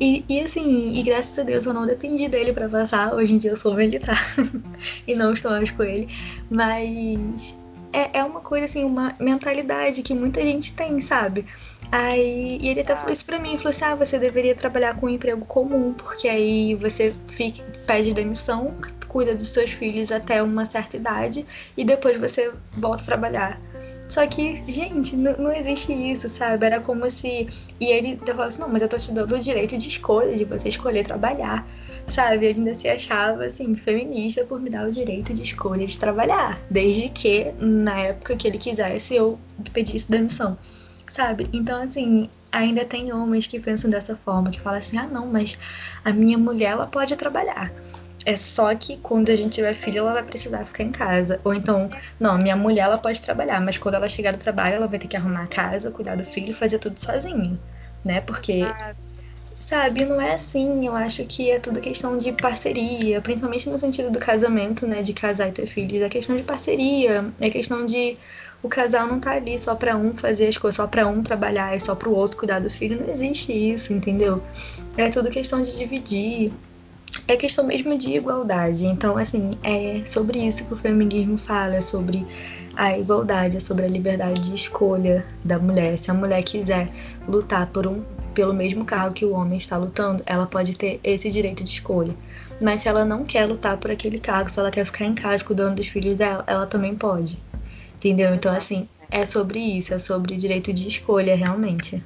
E, 0.00 0.24
e 0.28 0.40
assim, 0.40 0.98
e 0.98 1.02
graças 1.02 1.38
a 1.38 1.42
Deus 1.42 1.66
eu 1.66 1.74
não 1.74 1.84
dependi 1.84 2.26
dele 2.26 2.54
para 2.54 2.70
passar. 2.70 3.14
Hoje 3.14 3.34
em 3.34 3.38
dia 3.38 3.50
eu 3.50 3.56
sou 3.56 3.74
militar 3.74 4.16
e 5.06 5.14
não 5.14 5.34
estou 5.34 5.50
mais 5.50 5.70
com 5.70 5.82
ele. 5.82 6.08
Mas 6.48 7.54
é, 7.92 8.18
é 8.18 8.24
uma 8.24 8.40
coisa 8.40 8.66
assim, 8.66 8.84
uma 8.84 9.14
mentalidade 9.18 10.02
que 10.02 10.14
muita 10.14 10.40
gente 10.42 10.74
tem, 10.74 11.00
sabe? 11.00 11.44
Aí 11.90 12.58
e 12.60 12.68
ele 12.68 12.80
até 12.80 12.94
falou 12.94 13.12
isso 13.12 13.24
pra 13.24 13.38
mim, 13.38 13.56
falou 13.56 13.70
assim: 13.70 13.84
ah, 13.84 13.94
você 13.94 14.18
deveria 14.18 14.54
trabalhar 14.54 14.94
com 14.96 15.06
um 15.06 15.08
emprego 15.08 15.44
comum, 15.46 15.94
porque 15.94 16.28
aí 16.28 16.74
você 16.74 17.12
fica, 17.28 17.62
pede 17.86 18.12
demissão, 18.12 18.74
cuida 19.08 19.34
dos 19.34 19.48
seus 19.48 19.70
filhos 19.72 20.12
até 20.12 20.42
uma 20.42 20.66
certa 20.66 20.96
idade 20.96 21.46
e 21.76 21.84
depois 21.84 22.18
você 22.18 22.52
volta 22.74 23.02
a 23.02 23.06
trabalhar. 23.06 23.60
Só 24.08 24.26
que, 24.26 24.62
gente, 24.70 25.16
não, 25.16 25.52
existe 25.52 25.92
isso, 25.92 26.28
sabe? 26.28 26.64
Era 26.64 26.80
como 26.80 27.10
se. 27.10 27.46
E 27.78 27.86
ele 27.86 28.16
falava 28.16 28.46
assim: 28.46 28.60
não, 28.60 28.68
mas 28.68 28.82
eu 28.82 28.88
tô 28.88 28.96
te 28.96 29.12
dando 29.12 29.34
o 29.34 29.38
direito 29.38 29.76
de 29.76 29.88
escolha, 29.88 30.34
de 30.34 30.44
você 30.44 30.68
escolher 30.68 31.04
trabalhar, 31.04 31.66
sabe? 32.06 32.46
Ele 32.46 32.58
ainda 32.60 32.74
se 32.74 32.88
achava, 32.88 33.44
assim, 33.44 33.74
feminista 33.74 34.44
por 34.44 34.60
me 34.60 34.70
dar 34.70 34.86
o 34.86 34.90
direito 34.90 35.34
de 35.34 35.42
escolha 35.42 35.86
de 35.86 35.98
trabalhar, 35.98 36.60
desde 36.70 37.10
que, 37.10 37.52
na 37.58 37.98
época 38.00 38.36
que 38.36 38.48
ele 38.48 38.58
quisesse, 38.58 39.14
eu 39.14 39.38
pedisse 39.74 40.10
demissão, 40.10 40.56
sabe? 41.08 41.48
Então, 41.52 41.82
assim, 41.82 42.28
ainda 42.52 42.84
tem 42.84 43.12
homens 43.12 43.46
que 43.46 43.58
pensam 43.58 43.90
dessa 43.90 44.16
forma, 44.16 44.50
que 44.50 44.60
falam 44.60 44.78
assim: 44.78 44.98
ah, 44.98 45.06
não, 45.06 45.26
mas 45.26 45.58
a 46.04 46.12
minha 46.12 46.38
mulher, 46.38 46.72
ela 46.72 46.86
pode 46.86 47.16
trabalhar. 47.16 47.72
É 48.24 48.36
só 48.36 48.74
que 48.74 48.98
quando 48.98 49.30
a 49.30 49.36
gente 49.36 49.54
tiver 49.54 49.72
filho, 49.72 50.00
ela 50.00 50.12
vai 50.12 50.22
precisar 50.22 50.64
ficar 50.66 50.82
em 50.82 50.92
casa. 50.92 51.40
Ou 51.44 51.54
então, 51.54 51.90
não, 52.20 52.36
minha 52.36 52.56
mulher 52.56 52.82
ela 52.82 52.98
pode 52.98 53.22
trabalhar, 53.22 53.60
mas 53.60 53.78
quando 53.78 53.94
ela 53.94 54.08
chegar 54.08 54.32
do 54.32 54.38
trabalho, 54.38 54.76
ela 54.76 54.86
vai 54.86 54.98
ter 54.98 55.08
que 55.08 55.16
arrumar 55.16 55.44
a 55.44 55.46
casa, 55.46 55.90
cuidar 55.90 56.16
do 56.16 56.24
filho, 56.24 56.52
fazer 56.52 56.78
tudo 56.78 57.00
sozinho, 57.00 57.58
né? 58.04 58.20
Porque 58.20 58.64
sabe, 59.68 60.04
não 60.04 60.20
é 60.20 60.34
assim. 60.34 60.86
Eu 60.86 60.96
acho 60.96 61.24
que 61.24 61.50
é 61.50 61.58
tudo 61.58 61.80
questão 61.80 62.16
de 62.18 62.32
parceria, 62.32 63.20
principalmente 63.20 63.68
no 63.68 63.78
sentido 63.78 64.10
do 64.10 64.18
casamento, 64.18 64.86
né, 64.86 65.02
de 65.02 65.12
casar 65.12 65.48
e 65.48 65.52
ter 65.52 65.66
filhos, 65.66 66.02
é 66.02 66.08
questão 66.08 66.36
de 66.36 66.42
parceria, 66.42 67.32
é 67.40 67.50
questão 67.50 67.84
de 67.84 68.16
o 68.62 68.68
casal 68.68 69.06
não 69.06 69.20
tá 69.20 69.32
ali 69.32 69.58
só 69.58 69.74
para 69.74 69.96
um 69.96 70.14
fazer 70.14 70.48
as 70.48 70.58
coisas, 70.58 70.76
só 70.76 70.86
para 70.86 71.06
um 71.06 71.22
trabalhar 71.22 71.76
e 71.76 71.80
só 71.80 71.94
para 71.94 72.08
o 72.08 72.14
outro 72.14 72.36
cuidar 72.36 72.60
do 72.60 72.70
filho, 72.70 73.00
não 73.00 73.12
existe 73.12 73.52
isso, 73.52 73.92
entendeu? 73.92 74.42
É 74.96 75.08
tudo 75.10 75.30
questão 75.30 75.62
de 75.62 75.76
dividir 75.76 76.52
é 77.26 77.36
questão 77.36 77.64
mesmo 77.64 77.96
de 77.96 78.10
igualdade. 78.16 78.86
Então, 78.86 79.16
assim, 79.16 79.52
é 79.62 80.02
sobre 80.06 80.38
isso 80.38 80.64
que 80.64 80.72
o 80.72 80.76
feminismo 80.76 81.38
fala, 81.38 81.76
é 81.76 81.80
sobre 81.80 82.26
a 82.76 82.96
igualdade, 82.98 83.56
é 83.56 83.60
sobre 83.60 83.84
a 83.84 83.88
liberdade 83.88 84.40
de 84.40 84.54
escolha 84.54 85.24
da 85.44 85.58
mulher. 85.58 85.98
Se 85.98 86.10
a 86.10 86.14
mulher 86.14 86.42
quiser 86.42 86.88
lutar 87.26 87.66
por 87.68 87.86
um, 87.86 88.02
pelo 88.34 88.52
mesmo 88.52 88.84
cargo 88.84 89.14
que 89.14 89.24
o 89.24 89.32
homem 89.32 89.58
está 89.58 89.76
lutando, 89.76 90.22
ela 90.26 90.46
pode 90.46 90.76
ter 90.76 91.00
esse 91.02 91.30
direito 91.30 91.64
de 91.64 91.70
escolha. 91.70 92.14
Mas 92.60 92.82
se 92.82 92.88
ela 92.88 93.04
não 93.04 93.24
quer 93.24 93.46
lutar 93.46 93.76
por 93.78 93.90
aquele 93.90 94.18
cargo, 94.18 94.50
se 94.50 94.58
ela 94.58 94.70
quer 94.70 94.84
ficar 94.84 95.04
em 95.04 95.14
casa 95.14 95.44
cuidando 95.44 95.76
dos 95.76 95.88
filhos 95.88 96.16
dela, 96.16 96.44
ela 96.46 96.66
também 96.66 96.94
pode. 96.94 97.40
Entendeu? 97.98 98.32
Então, 98.32 98.54
assim, 98.54 98.88
é 99.10 99.26
sobre 99.26 99.58
isso, 99.58 99.92
é 99.92 99.98
sobre 99.98 100.36
direito 100.36 100.72
de 100.72 100.86
escolha, 100.86 101.34
realmente. 101.34 102.00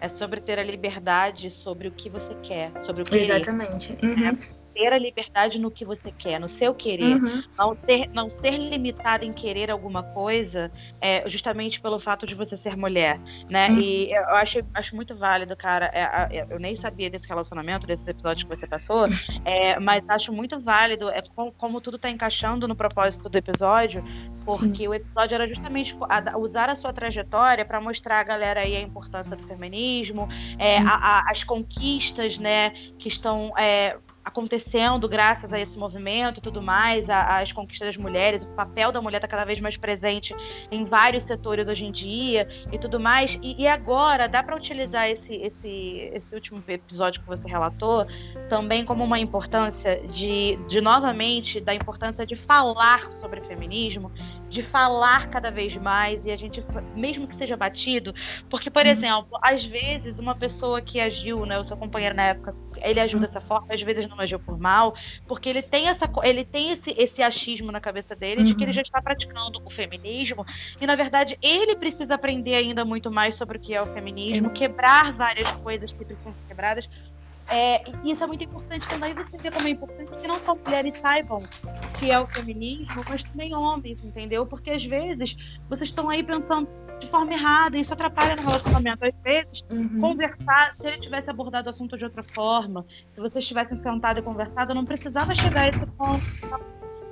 É 0.00 0.08
sobre 0.08 0.40
ter 0.40 0.58
a 0.58 0.62
liberdade 0.62 1.50
sobre 1.50 1.86
o 1.86 1.92
que 1.92 2.08
você 2.08 2.34
quer, 2.42 2.72
sobre 2.82 3.02
o 3.02 3.04
que 3.04 3.14
Exatamente. 3.14 3.92
Uhum. 4.02 4.16
Né? 4.16 4.38
Ter 4.80 4.94
a 4.94 4.98
liberdade 4.98 5.58
no 5.58 5.70
que 5.70 5.84
você 5.84 6.10
quer, 6.10 6.40
no 6.40 6.48
seu 6.48 6.74
querer. 6.74 7.16
Uhum. 7.16 7.42
Não, 7.58 7.76
ter, 7.76 8.08
não 8.14 8.30
ser 8.30 8.56
limitada 8.56 9.26
em 9.26 9.32
querer 9.32 9.70
alguma 9.70 10.02
coisa 10.02 10.72
é, 11.02 11.28
justamente 11.28 11.78
pelo 11.78 12.00
fato 12.00 12.26
de 12.26 12.34
você 12.34 12.56
ser 12.56 12.78
mulher, 12.78 13.20
né? 13.50 13.68
Uhum. 13.68 13.78
E 13.78 14.10
eu 14.10 14.36
acho, 14.36 14.60
acho 14.72 14.96
muito 14.96 15.14
válido, 15.14 15.54
cara. 15.54 15.90
É, 15.92 16.38
é, 16.38 16.46
eu 16.48 16.58
nem 16.58 16.74
sabia 16.74 17.10
desse 17.10 17.28
relacionamento, 17.28 17.86
desses 17.86 18.08
episódios 18.08 18.44
que 18.44 18.56
você 18.56 18.66
passou, 18.66 19.06
é, 19.44 19.78
mas 19.78 20.02
acho 20.08 20.32
muito 20.32 20.58
válido 20.58 21.10
é, 21.10 21.20
como, 21.36 21.52
como 21.52 21.78
tudo 21.78 21.96
está 21.96 22.08
encaixando 22.08 22.66
no 22.66 22.74
propósito 22.74 23.28
do 23.28 23.36
episódio, 23.36 24.02
porque 24.46 24.84
Sim. 24.84 24.88
o 24.88 24.94
episódio 24.94 25.34
era 25.34 25.46
justamente 25.46 25.94
a, 26.08 26.38
usar 26.38 26.70
a 26.70 26.76
sua 26.76 26.90
trajetória 26.90 27.66
para 27.66 27.82
mostrar 27.82 28.20
a 28.20 28.24
galera 28.24 28.60
aí 28.60 28.74
a 28.74 28.80
importância 28.80 29.36
do 29.36 29.46
feminismo, 29.46 30.26
é, 30.58 30.78
a, 30.78 30.94
a, 30.94 31.30
as 31.30 31.44
conquistas, 31.44 32.38
né, 32.38 32.70
que 32.98 33.08
estão 33.08 33.52
é, 33.58 33.98
acontecendo 34.24 35.08
graças 35.08 35.52
a 35.52 35.58
esse 35.58 35.78
movimento 35.78 36.38
e 36.38 36.40
tudo 36.40 36.60
mais, 36.60 37.08
as 37.08 37.52
conquistas 37.52 37.88
das 37.88 37.96
mulheres, 37.96 38.42
o 38.42 38.48
papel 38.48 38.92
da 38.92 39.00
mulher 39.00 39.18
está 39.18 39.28
cada 39.28 39.44
vez 39.44 39.60
mais 39.60 39.76
presente 39.76 40.34
em 40.70 40.84
vários 40.84 41.24
setores 41.24 41.66
hoje 41.66 41.84
em 41.84 41.92
dia 41.92 42.46
e 42.70 42.78
tudo 42.78 43.00
mais. 43.00 43.38
E, 43.42 43.62
e 43.62 43.66
agora 43.66 44.28
dá 44.28 44.42
para 44.42 44.56
utilizar 44.56 45.08
esse, 45.08 45.34
esse, 45.34 46.10
esse 46.12 46.34
último 46.34 46.62
episódio 46.68 47.20
que 47.20 47.26
você 47.26 47.48
relatou 47.48 48.06
também 48.48 48.84
como 48.84 49.04
uma 49.04 49.18
importância 49.18 50.00
de, 50.08 50.56
de 50.68 50.80
novamente, 50.80 51.60
da 51.60 51.74
importância 51.74 52.26
de 52.26 52.36
falar 52.36 53.10
sobre 53.12 53.40
feminismo, 53.40 54.12
de 54.50 54.62
falar 54.62 55.30
cada 55.30 55.50
vez 55.50 55.74
mais 55.76 56.26
e 56.26 56.30
a 56.30 56.36
gente, 56.36 56.62
mesmo 56.96 57.28
que 57.28 57.36
seja 57.36 57.56
batido, 57.56 58.12
porque, 58.50 58.68
por 58.68 58.84
uhum. 58.84 58.90
exemplo, 58.90 59.38
às 59.40 59.64
vezes 59.64 60.18
uma 60.18 60.34
pessoa 60.34 60.82
que 60.82 61.00
agiu, 61.00 61.46
né, 61.46 61.58
o 61.58 61.64
seu 61.64 61.76
companheiro 61.76 62.16
na 62.16 62.24
época, 62.24 62.54
ele 62.82 62.98
ajuda 62.98 63.26
dessa 63.26 63.40
forma, 63.40 63.72
às 63.72 63.80
vezes 63.80 64.08
não 64.08 64.18
agiu 64.18 64.40
por 64.40 64.58
mal, 64.58 64.94
porque 65.26 65.48
ele 65.48 65.62
tem 65.62 65.88
essa 65.88 66.10
ele 66.24 66.44
tem 66.44 66.70
esse, 66.70 66.94
esse 66.98 67.22
achismo 67.22 67.70
na 67.70 67.80
cabeça 67.80 68.16
dele 68.16 68.40
uhum. 68.40 68.46
de 68.46 68.54
que 68.54 68.64
ele 68.64 68.70
uhum. 68.70 68.74
já 68.74 68.82
está 68.82 69.00
praticando 69.00 69.62
o 69.64 69.70
feminismo 69.70 70.44
e 70.80 70.86
na 70.86 70.96
verdade 70.96 71.38
ele 71.40 71.76
precisa 71.76 72.14
aprender 72.14 72.56
ainda 72.56 72.84
muito 72.84 73.10
mais 73.10 73.36
sobre 73.36 73.56
o 73.56 73.60
que 73.60 73.72
é 73.72 73.80
o 73.80 73.86
feminismo, 73.86 74.48
Sim. 74.48 74.54
quebrar 74.54 75.12
várias 75.12 75.48
coisas 75.58 75.92
que 75.92 76.04
precisam 76.04 76.32
ser 76.32 76.48
quebradas 76.48 76.88
é, 77.50 77.82
e 78.04 78.12
isso 78.12 78.22
é 78.22 78.26
muito 78.26 78.44
importante 78.44 78.88
também 78.88 79.12
você 79.12 79.36
ver 79.36 79.52
como 79.52 79.66
é 79.66 79.70
importante 79.70 80.10
que 80.10 80.28
não 80.28 80.38
só 80.40 80.54
mulheres 80.54 80.96
saibam 80.98 81.38
que 81.98 82.10
é 82.10 82.18
o 82.18 82.26
feminismo, 82.26 83.02
mas 83.08 83.22
também 83.24 83.54
homens, 83.54 84.04
entendeu? 84.04 84.46
Porque 84.46 84.70
às 84.70 84.84
vezes 84.84 85.36
vocês 85.68 85.90
estão 85.90 86.08
aí 86.08 86.22
pensando 86.22 86.68
de 87.00 87.08
forma 87.10 87.32
errada, 87.32 87.76
e 87.76 87.80
isso 87.80 87.92
atrapalha 87.92 88.36
no 88.36 88.42
relacionamento. 88.42 89.04
Às 89.04 89.14
vezes, 89.22 89.62
uhum. 89.70 90.00
conversar, 90.00 90.76
se 90.78 90.86
ele 90.86 90.98
tivesse 90.98 91.30
abordado 91.30 91.66
o 91.66 91.70
assunto 91.70 91.98
de 91.98 92.04
outra 92.04 92.22
forma, 92.22 92.86
se 93.12 93.20
vocês 93.20 93.46
tivessem 93.46 93.78
sentado 93.78 94.18
e 94.18 94.22
conversado, 94.22 94.74
não 94.74 94.84
precisava 94.84 95.34
chegar 95.34 95.64
a 95.64 95.68
esse 95.68 95.86
ponto. 95.86 96.24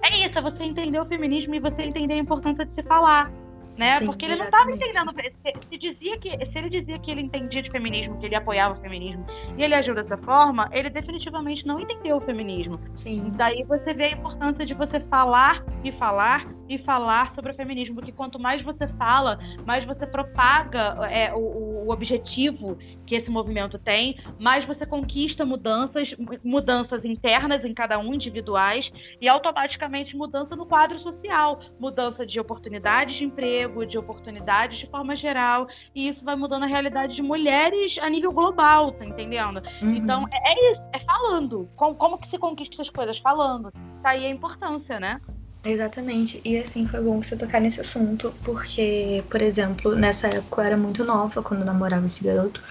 É 0.02 0.26
isso, 0.26 0.38
é 0.38 0.42
você 0.42 0.62
entender 0.62 1.00
o 1.00 1.04
feminismo 1.04 1.54
e 1.54 1.60
você 1.60 1.82
entender 1.82 2.14
a 2.14 2.18
importância 2.18 2.64
de 2.64 2.72
se 2.72 2.82
falar 2.82 3.30
né? 3.78 3.94
Sim, 3.94 4.06
Porque 4.06 4.24
ele 4.26 4.34
não 4.34 4.44
estava 4.44 4.70
entendendo. 4.72 5.14
Se, 5.14 5.68
se, 5.70 5.78
dizia 5.78 6.18
que, 6.18 6.44
se 6.44 6.58
ele 6.58 6.68
dizia 6.68 6.98
que 6.98 7.10
ele 7.10 7.22
entendia 7.22 7.62
de 7.62 7.70
feminismo, 7.70 8.18
que 8.18 8.26
ele 8.26 8.34
apoiava 8.34 8.76
o 8.76 8.82
feminismo, 8.82 9.24
e 9.56 9.62
ele 9.62 9.74
agiu 9.74 9.94
dessa 9.94 10.18
forma, 10.18 10.68
ele 10.72 10.90
definitivamente 10.90 11.64
não 11.64 11.78
entendeu 11.78 12.16
o 12.16 12.20
feminismo. 12.20 12.78
Sim. 12.94 13.30
Daí 13.36 13.62
você 13.62 13.94
vê 13.94 14.06
a 14.06 14.10
importância 14.10 14.66
de 14.66 14.74
você 14.74 14.98
falar 15.00 15.64
e 15.84 15.92
falar 15.92 16.58
e 16.68 16.76
falar 16.76 17.30
sobre 17.30 17.52
o 17.52 17.54
feminismo, 17.54 17.94
porque 17.94 18.12
quanto 18.12 18.38
mais 18.38 18.60
você 18.60 18.86
fala, 18.86 19.38
mais 19.64 19.84
você 19.84 20.06
propaga 20.06 21.08
é, 21.10 21.32
o, 21.32 21.86
o 21.86 21.90
objetivo 21.90 22.76
que 23.06 23.14
esse 23.14 23.30
movimento 23.30 23.78
tem, 23.78 24.18
mais 24.38 24.66
você 24.66 24.84
conquista 24.84 25.46
mudanças, 25.46 26.14
mudanças 26.44 27.04
internas 27.04 27.64
em 27.64 27.72
cada 27.72 27.98
um, 27.98 28.12
individuais, 28.12 28.92
e 29.20 29.26
automaticamente 29.28 30.14
mudança 30.14 30.54
no 30.54 30.66
quadro 30.66 31.00
social, 31.00 31.60
mudança 31.80 32.26
de 32.26 32.38
oportunidades 32.38 33.16
de 33.16 33.24
emprego, 33.24 33.67
de 33.86 33.98
oportunidades 33.98 34.78
de 34.78 34.86
forma 34.86 35.14
geral, 35.14 35.68
e 35.94 36.08
isso 36.08 36.24
vai 36.24 36.36
mudando 36.36 36.64
a 36.64 36.66
realidade 36.66 37.14
de 37.14 37.22
mulheres 37.22 37.96
a 38.00 38.08
nível 38.08 38.32
global, 38.32 38.92
tá 38.92 39.04
entendendo? 39.04 39.62
Uhum. 39.82 39.94
Então, 39.94 40.26
é, 40.32 40.52
é, 40.52 40.72
isso, 40.72 40.86
é 40.92 40.98
falando. 41.00 41.68
Como, 41.76 41.94
como 41.94 42.18
que 42.18 42.28
se 42.28 42.38
conquista 42.38 42.82
as 42.82 42.90
coisas? 42.90 43.18
Falando. 43.18 43.72
Tá 44.02 44.10
aí 44.10 44.26
a 44.26 44.30
importância, 44.30 44.98
né? 44.98 45.20
Exatamente. 45.64 46.40
E 46.44 46.56
assim, 46.56 46.86
foi 46.86 47.00
bom 47.00 47.20
você 47.20 47.36
tocar 47.36 47.60
nesse 47.60 47.80
assunto, 47.80 48.32
porque, 48.42 49.22
por 49.28 49.42
exemplo, 49.42 49.94
nessa 49.94 50.28
época 50.28 50.62
eu 50.62 50.66
era 50.66 50.76
muito 50.76 51.04
nova 51.04 51.42
quando 51.42 51.60
eu 51.60 51.66
namorava 51.66 52.06
esse 52.06 52.22
garoto. 52.22 52.62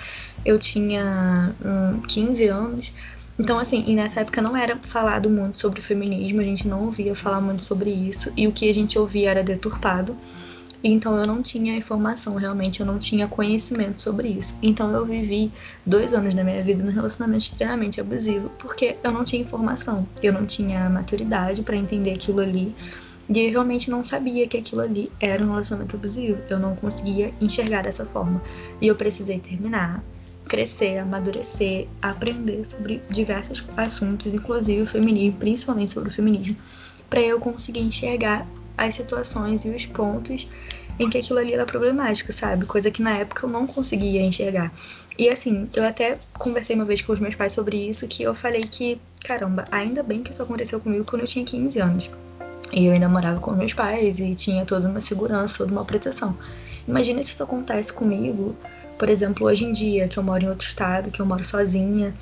Eu 0.46 0.58
tinha 0.58 1.54
um, 1.64 2.02
15 2.02 2.48
anos. 2.48 2.94
Então, 3.40 3.60
assim, 3.60 3.84
e 3.88 3.96
nessa 3.96 4.22
época 4.22 4.42
não 4.42 4.58
era 4.58 4.76
falado 4.78 5.30
muito 5.30 5.60
sobre 5.60 5.82
feminismo, 5.82 6.42
a 6.42 6.44
gente 6.44 6.68
não 6.68 6.86
ouvia 6.86 7.14
falar 7.14 7.40
muito 7.40 7.64
sobre 7.64 7.92
isso, 7.92 8.34
e 8.36 8.48
o 8.48 8.52
que 8.52 8.68
a 8.68 8.74
gente 8.74 8.98
ouvia 8.98 9.30
era 9.30 9.44
deturpado. 9.44 10.18
Então 10.84 11.18
eu 11.18 11.26
não 11.26 11.42
tinha 11.42 11.76
informação, 11.76 12.36
realmente 12.36 12.80
eu 12.80 12.86
não 12.86 13.00
tinha 13.00 13.28
conhecimento 13.28 14.00
sobre 14.00 14.30
isso. 14.30 14.58
Então 14.62 14.92
eu 14.94 15.06
vivi 15.06 15.52
dois 15.86 16.14
anos 16.14 16.34
da 16.34 16.44
minha 16.44 16.62
vida 16.62 16.84
num 16.84 16.92
relacionamento 16.92 17.44
extremamente 17.44 18.00
abusivo, 18.00 18.50
porque 18.60 18.98
eu 19.04 19.12
não 19.12 19.24
tinha 19.24 19.42
informação, 19.42 20.08
eu 20.22 20.32
não 20.32 20.46
tinha 20.46 20.90
maturidade 20.90 21.64
para 21.64 21.76
entender 21.76 22.14
aquilo 22.14 22.40
ali. 22.40 22.76
E 23.30 23.40
eu 23.40 23.52
realmente 23.52 23.92
não 23.92 24.04
sabia 24.04 24.48
que 24.48 24.58
aquilo 24.58 24.82
ali 24.82 25.12
era 25.20 25.44
um 25.44 25.50
relacionamento 25.50 25.98
abusivo. 25.98 26.40
Eu 26.50 26.60
não 26.60 26.76
conseguia 26.76 27.34
enxergar 27.42 27.84
dessa 27.84 28.06
forma. 28.06 28.42
E 28.80 28.88
eu 28.88 28.96
precisei 28.96 29.38
terminar, 29.38 30.02
crescer, 30.48 31.00
amadurecer, 31.00 31.88
aprender 32.02 32.64
sobre 32.66 33.02
diversos 33.10 33.64
assuntos, 33.76 34.34
inclusive 34.34 34.82
o 34.82 34.86
feminismo, 34.86 35.38
principalmente 35.40 35.92
sobre 35.92 36.10
o 36.10 36.12
feminismo, 36.12 36.56
para 37.10 37.22
eu 37.22 37.38
conseguir 37.38 37.82
enxergar 37.82 38.48
as 38.78 38.96
situações 38.96 39.66
e 39.66 39.70
os 39.70 39.86
pontos 39.86 40.50
em 41.00 41.10
que 41.10 41.18
aquilo 41.18 41.40
ali 41.40 41.54
era 41.54 41.66
problemático, 41.66 42.32
sabe? 42.32 42.66
Coisa 42.66 42.90
que 42.90 43.02
na 43.02 43.18
época 43.18 43.46
eu 43.46 43.50
não 43.50 43.68
conseguia 43.68 44.22
enxergar. 44.22 44.72
E 45.18 45.30
assim, 45.30 45.68
eu 45.76 45.86
até 45.86 46.18
conversei 46.38 46.76
uma 46.76 46.86
vez 46.86 47.02
com 47.02 47.14
os 47.14 47.20
meus 47.20 47.36
pais 47.36 47.52
sobre 47.52 47.78
isso, 47.78 48.08
que 48.08 48.24
eu 48.24 48.34
falei 48.34 48.62
que, 48.62 49.00
caramba, 49.24 49.66
ainda 49.72 50.02
bem 50.04 50.24
que 50.24 50.32
isso 50.32 50.42
aconteceu 50.42 50.80
comigo 50.80 51.06
quando 51.06 51.22
eu 51.22 51.28
tinha 51.28 51.46
15 51.46 51.80
anos. 51.80 52.12
E 52.72 52.86
eu 52.86 52.94
ainda 52.94 53.08
morava 53.08 53.40
com 53.40 53.52
meus 53.52 53.74
pais 53.74 54.20
e 54.20 54.36
tinha 54.36 54.66
toda 54.66 54.90
uma 54.90 55.00
segurança, 55.00 55.60
toda 55.60 55.72
uma 55.72 55.86
proteção. 55.86 56.38
Imagina 56.88 57.24
se 57.24 57.32
isso 57.32 57.44
acontece 57.44 57.94
comigo, 57.94 58.56
por 58.98 59.10
exemplo, 59.10 59.46
hoje 59.48 59.66
em 59.66 59.72
dia, 59.72 60.08
que 60.08 60.18
eu 60.18 60.24
moro 60.24 60.44
em 60.44 60.50
outro 60.50 60.68
estado, 60.68 61.12
que 61.12 61.22
eu 61.22 61.26
moro 61.26 61.44
sozinha, 61.44 62.14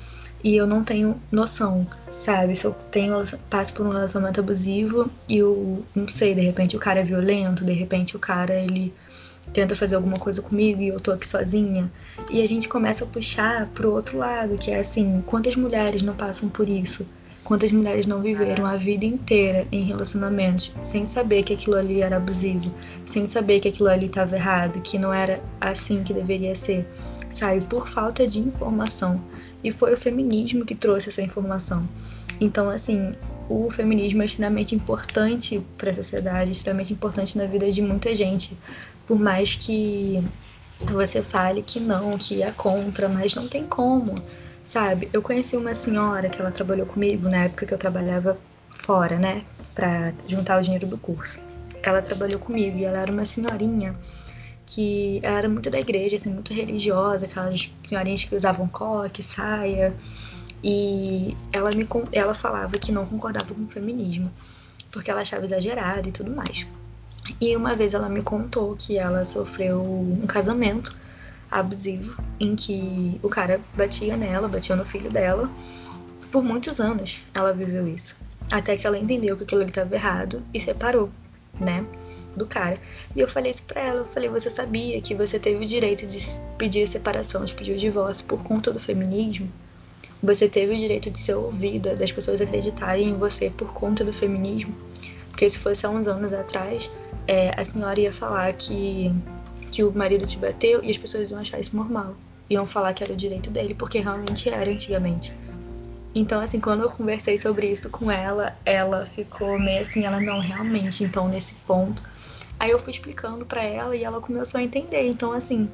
e 0.42 0.56
eu 0.56 0.66
não 0.66 0.84
tenho 0.84 1.20
noção 1.30 1.86
sabe? 2.18 2.56
Se 2.56 2.64
eu 2.64 2.74
tenho, 2.90 3.22
passo 3.50 3.72
por 3.72 3.86
um 3.86 3.90
relacionamento 3.90 4.40
abusivo 4.40 5.10
e 5.28 5.38
eu 5.38 5.84
não 5.94 6.08
sei, 6.08 6.34
de 6.34 6.40
repente 6.40 6.76
o 6.76 6.80
cara 6.80 7.00
é 7.00 7.02
violento, 7.02 7.64
de 7.64 7.72
repente 7.72 8.16
o 8.16 8.18
cara 8.18 8.54
ele 8.54 8.92
tenta 9.52 9.76
fazer 9.76 9.94
alguma 9.94 10.18
coisa 10.18 10.42
comigo 10.42 10.82
e 10.82 10.88
eu 10.88 11.00
tô 11.00 11.12
aqui 11.12 11.26
sozinha. 11.26 11.90
E 12.30 12.42
a 12.42 12.48
gente 12.48 12.68
começa 12.68 13.04
a 13.04 13.06
puxar 13.06 13.66
pro 13.68 13.92
outro 13.92 14.18
lado, 14.18 14.58
que 14.58 14.70
é 14.70 14.80
assim, 14.80 15.22
quantas 15.26 15.56
mulheres 15.56 16.02
não 16.02 16.14
passam 16.14 16.48
por 16.48 16.68
isso? 16.68 17.06
Quantas 17.44 17.70
mulheres 17.70 18.06
não 18.06 18.20
viveram 18.20 18.66
a 18.66 18.76
vida 18.76 19.04
inteira 19.04 19.68
em 19.70 19.84
relacionamentos 19.84 20.72
sem 20.82 21.06
saber 21.06 21.44
que 21.44 21.52
aquilo 21.52 21.76
ali 21.76 22.02
era 22.02 22.16
abusivo, 22.16 22.74
sem 23.06 23.28
saber 23.28 23.60
que 23.60 23.68
aquilo 23.68 23.88
ali 23.88 24.06
estava 24.06 24.34
errado, 24.34 24.80
que 24.80 24.98
não 24.98 25.14
era 25.14 25.40
assim 25.60 26.02
que 26.02 26.12
deveria 26.12 26.56
ser, 26.56 26.88
sabe? 27.30 27.64
Por 27.66 27.88
falta 27.88 28.26
de 28.26 28.38
informação. 28.38 29.20
E 29.62 29.72
foi 29.72 29.94
o 29.94 29.96
feminismo 29.96 30.64
que 30.64 30.74
trouxe 30.74 31.08
essa 31.08 31.22
informação. 31.22 31.88
Então, 32.40 32.70
assim, 32.70 33.14
o 33.48 33.70
feminismo 33.70 34.22
é 34.22 34.24
extremamente 34.24 34.74
importante 34.74 35.64
para 35.78 35.90
a 35.90 35.94
sociedade, 35.94 36.50
extremamente 36.50 36.92
importante 36.92 37.38
na 37.38 37.46
vida 37.46 37.70
de 37.70 37.80
muita 37.80 38.14
gente. 38.14 38.56
Por 39.06 39.18
mais 39.18 39.54
que 39.54 40.22
você 40.80 41.22
fale 41.22 41.62
que 41.62 41.80
não, 41.80 42.10
que 42.12 42.42
é 42.42 42.50
contra, 42.50 43.08
mas 43.08 43.34
não 43.34 43.48
tem 43.48 43.64
como, 43.64 44.14
sabe? 44.64 45.08
Eu 45.12 45.22
conheci 45.22 45.56
uma 45.56 45.74
senhora 45.74 46.28
que 46.28 46.40
ela 46.40 46.50
trabalhou 46.50 46.86
comigo 46.86 47.28
na 47.28 47.44
época 47.44 47.64
que 47.64 47.72
eu 47.72 47.78
trabalhava 47.78 48.36
fora, 48.70 49.18
né, 49.18 49.42
para 49.74 50.12
juntar 50.26 50.58
o 50.58 50.62
dinheiro 50.62 50.86
do 50.86 50.98
curso. 50.98 51.40
Ela 51.82 52.02
trabalhou 52.02 52.38
comigo 52.38 52.78
e 52.78 52.84
ela 52.84 52.98
era 52.98 53.12
uma 53.12 53.24
senhorinha 53.24 53.94
que 54.66 55.20
ela 55.22 55.38
era 55.38 55.48
muito 55.48 55.70
da 55.70 55.78
igreja, 55.78 56.16
assim, 56.16 56.30
muito 56.30 56.52
religiosa, 56.52 57.26
aquelas 57.26 57.70
senhorinhas 57.84 58.24
que 58.24 58.34
usavam 58.34 58.66
coque, 58.66 59.22
saia. 59.22 59.94
E 60.62 61.36
ela 61.52 61.70
me 61.70 61.86
ela 62.12 62.34
falava 62.34 62.76
que 62.76 62.90
não 62.90 63.06
concordava 63.06 63.54
com 63.54 63.62
o 63.62 63.68
feminismo, 63.68 64.30
porque 64.90 65.10
ela 65.10 65.20
achava 65.20 65.44
exagerado 65.44 66.08
e 66.08 66.12
tudo 66.12 66.34
mais. 66.34 66.66
E 67.40 67.56
uma 67.56 67.74
vez 67.74 67.94
ela 67.94 68.08
me 68.08 68.22
contou 68.22 68.74
que 68.76 68.98
ela 68.98 69.24
sofreu 69.24 69.80
um 69.80 70.26
casamento 70.26 70.96
abusivo 71.50 72.20
em 72.40 72.56
que 72.56 73.20
o 73.22 73.28
cara 73.28 73.60
batia 73.76 74.16
nela, 74.16 74.48
batia 74.48 74.74
no 74.74 74.84
filho 74.84 75.10
dela. 75.10 75.50
Por 76.32 76.42
muitos 76.42 76.80
anos 76.80 77.20
ela 77.32 77.52
viveu 77.52 77.86
isso. 77.86 78.16
Até 78.50 78.76
que 78.76 78.86
ela 78.86 78.98
entendeu 78.98 79.36
que 79.36 79.44
aquilo 79.44 79.62
estava 79.62 79.94
errado 79.94 80.42
e 80.52 80.60
separou, 80.60 81.10
né? 81.58 81.84
Do 82.38 82.46
cara. 82.46 82.76
E 83.14 83.20
eu 83.20 83.28
falei 83.28 83.50
isso 83.50 83.62
pra 83.64 83.80
ela, 83.80 83.98
eu 83.98 84.04
falei, 84.04 84.28
você 84.28 84.50
sabia 84.50 85.00
que 85.00 85.14
você 85.14 85.38
teve 85.38 85.64
o 85.64 85.66
direito 85.66 86.06
de 86.06 86.18
pedir 86.58 86.84
a 86.84 86.86
separação, 86.86 87.44
de 87.44 87.54
pedir 87.54 87.72
o 87.72 87.78
divórcio 87.78 88.26
por 88.26 88.42
conta 88.42 88.72
do 88.72 88.78
feminismo? 88.78 89.50
Você 90.22 90.48
teve 90.48 90.74
o 90.74 90.76
direito 90.76 91.10
de 91.10 91.18
ser 91.18 91.34
ouvida, 91.34 91.94
das 91.94 92.10
pessoas 92.10 92.40
acreditarem 92.40 93.10
em 93.10 93.14
você 93.14 93.50
por 93.50 93.72
conta 93.72 94.04
do 94.04 94.12
feminismo? 94.12 94.74
Porque 95.28 95.48
se 95.48 95.58
fosse 95.58 95.84
há 95.84 95.90
uns 95.90 96.08
anos 96.08 96.32
atrás, 96.32 96.90
é, 97.26 97.52
a 97.60 97.64
senhora 97.64 98.00
ia 98.00 98.12
falar 98.12 98.52
que, 98.54 99.12
que 99.70 99.84
o 99.84 99.92
marido 99.92 100.26
te 100.26 100.38
bateu 100.38 100.82
e 100.82 100.90
as 100.90 100.96
pessoas 100.96 101.30
iam 101.30 101.40
achar 101.40 101.60
isso 101.60 101.76
normal. 101.76 102.16
Iam 102.48 102.66
falar 102.66 102.94
que 102.94 103.02
era 103.02 103.12
o 103.12 103.16
direito 103.16 103.50
dele, 103.50 103.74
porque 103.74 103.98
realmente 104.00 104.48
era 104.48 104.70
antigamente. 104.70 105.34
Então, 106.14 106.40
assim, 106.40 106.58
quando 106.58 106.82
eu 106.84 106.88
conversei 106.88 107.36
sobre 107.36 107.70
isso 107.70 107.90
com 107.90 108.10
ela, 108.10 108.56
ela 108.64 109.04
ficou 109.04 109.58
meio 109.58 109.82
assim, 109.82 110.04
ela 110.04 110.18
não, 110.18 110.40
realmente, 110.40 111.04
então 111.04 111.28
nesse 111.28 111.54
ponto 111.66 112.02
Aí 112.58 112.70
eu 112.70 112.78
fui 112.78 112.92
explicando 112.92 113.44
para 113.44 113.62
ela 113.62 113.94
e 113.94 114.04
ela 114.04 114.20
começou 114.20 114.58
a 114.58 114.62
entender. 114.62 115.06
Então, 115.08 115.32
assim, 115.32 115.68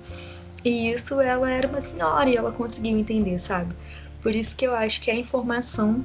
e 0.64 0.92
isso 0.92 1.20
ela 1.20 1.50
era 1.50 1.68
uma 1.68 1.80
senhora 1.80 2.28
e 2.28 2.36
ela 2.36 2.52
conseguiu 2.52 2.98
entender, 2.98 3.38
sabe? 3.38 3.74
Por 4.20 4.34
isso 4.34 4.54
que 4.54 4.66
eu 4.66 4.74
acho 4.74 5.00
que 5.00 5.10
a 5.10 5.14
informação 5.14 6.04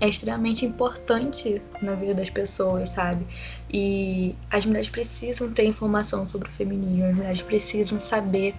é 0.00 0.08
extremamente 0.08 0.64
importante 0.66 1.62
na 1.82 1.94
vida 1.94 2.14
das 2.14 2.30
pessoas, 2.30 2.90
sabe? 2.90 3.26
E 3.72 4.34
as 4.50 4.66
mulheres 4.66 4.90
precisam 4.90 5.50
ter 5.50 5.64
informação 5.64 6.28
sobre 6.28 6.48
o 6.48 6.52
feminismo, 6.52 7.10
as 7.10 7.18
mulheres 7.18 7.42
precisam 7.42 8.00
saber 8.00 8.54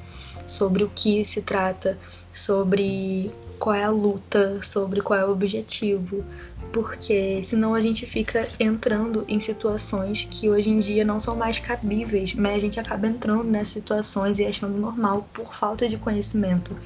sobre 0.47 0.83
o 0.83 0.89
que 0.89 1.23
se 1.23 1.41
trata, 1.41 1.97
sobre 2.33 3.31
qual 3.59 3.75
é 3.75 3.83
a 3.83 3.89
luta, 3.89 4.59
sobre 4.63 5.01
qual 5.01 5.19
é 5.19 5.25
o 5.25 5.31
objetivo, 5.31 6.25
porque 6.71 7.41
senão 7.43 7.73
a 7.73 7.81
gente 7.81 8.05
fica 8.05 8.47
entrando 8.59 9.25
em 9.27 9.39
situações 9.39 10.27
que 10.29 10.49
hoje 10.49 10.69
em 10.69 10.79
dia 10.79 11.03
não 11.03 11.19
são 11.19 11.35
mais 11.35 11.59
cabíveis, 11.59 12.33
mas 12.33 12.55
a 12.55 12.59
gente 12.59 12.79
acaba 12.79 13.07
entrando 13.07 13.43
nessas 13.43 13.69
situações 13.69 14.39
e 14.39 14.45
achando 14.45 14.77
normal 14.77 15.27
por 15.33 15.53
falta 15.53 15.87
de 15.87 15.97
conhecimento. 15.97 16.77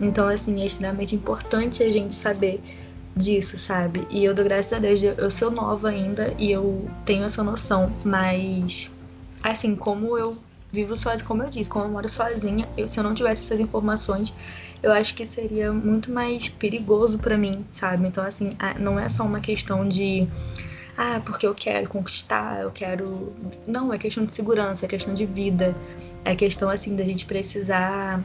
Então, 0.00 0.28
assim, 0.28 0.60
é 0.62 0.66
extremamente 0.66 1.14
importante 1.14 1.82
a 1.82 1.90
gente 1.90 2.14
saber 2.14 2.62
disso, 3.16 3.58
sabe? 3.58 4.06
E 4.10 4.24
eu 4.24 4.34
dou 4.34 4.44
graças 4.44 4.72
a 4.72 4.78
Deus, 4.78 5.02
eu 5.02 5.30
sou 5.30 5.50
nova 5.50 5.88
ainda 5.88 6.34
e 6.38 6.50
eu 6.50 6.86
tenho 7.04 7.24
essa 7.24 7.42
noção, 7.42 7.92
mas 8.04 8.90
assim, 9.42 9.74
como 9.74 10.18
eu 10.18 10.36
vivo 10.70 10.96
sozinha, 10.96 11.26
como 11.26 11.42
eu 11.42 11.48
disse, 11.48 11.70
como 11.70 11.86
eu 11.86 11.90
moro 11.90 12.08
sozinha, 12.08 12.68
eu, 12.76 12.86
se 12.86 12.98
eu 12.98 13.04
não 13.04 13.14
tivesse 13.14 13.44
essas 13.44 13.60
informações, 13.60 14.34
eu 14.86 14.92
acho 14.92 15.16
que 15.16 15.26
seria 15.26 15.72
muito 15.72 16.12
mais 16.12 16.48
perigoso 16.48 17.18
para 17.18 17.36
mim, 17.36 17.66
sabe? 17.72 18.06
Então, 18.06 18.22
assim, 18.22 18.56
não 18.78 19.00
é 19.00 19.08
só 19.08 19.24
uma 19.24 19.40
questão 19.40 19.86
de. 19.86 20.28
Ah, 20.96 21.20
porque 21.26 21.44
eu 21.44 21.56
quero 21.56 21.88
conquistar, 21.88 22.60
eu 22.60 22.70
quero. 22.70 23.32
Não, 23.66 23.92
é 23.92 23.98
questão 23.98 24.24
de 24.24 24.32
segurança, 24.32 24.86
é 24.86 24.88
questão 24.88 25.12
de 25.12 25.26
vida. 25.26 25.74
É 26.24 26.36
questão, 26.36 26.70
assim, 26.70 26.94
da 26.94 27.04
gente 27.04 27.24
precisar 27.24 28.22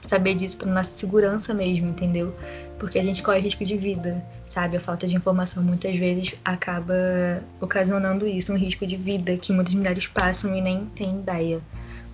saber 0.00 0.34
disso 0.34 0.56
para 0.56 0.72
nossa 0.72 0.90
segurança 0.90 1.54
mesmo, 1.54 1.90
entendeu? 1.90 2.34
Porque 2.80 2.98
a 2.98 3.02
gente 3.02 3.22
corre 3.22 3.38
risco 3.38 3.64
de 3.64 3.76
vida, 3.76 4.26
sabe? 4.48 4.76
A 4.76 4.80
falta 4.80 5.06
de 5.06 5.14
informação 5.14 5.62
muitas 5.62 5.96
vezes 5.96 6.34
acaba 6.44 7.44
ocasionando 7.60 8.26
isso, 8.26 8.52
um 8.52 8.58
risco 8.58 8.84
de 8.84 8.96
vida 8.96 9.36
que 9.36 9.52
muitas 9.52 9.72
mulheres 9.72 10.08
passam 10.08 10.56
e 10.56 10.60
nem 10.60 10.84
têm 10.86 11.20
ideia. 11.20 11.60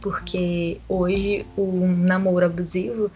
Porque 0.02 0.78
hoje 0.86 1.46
o 1.56 1.86
namoro 1.86 2.44
abusivo 2.44 3.10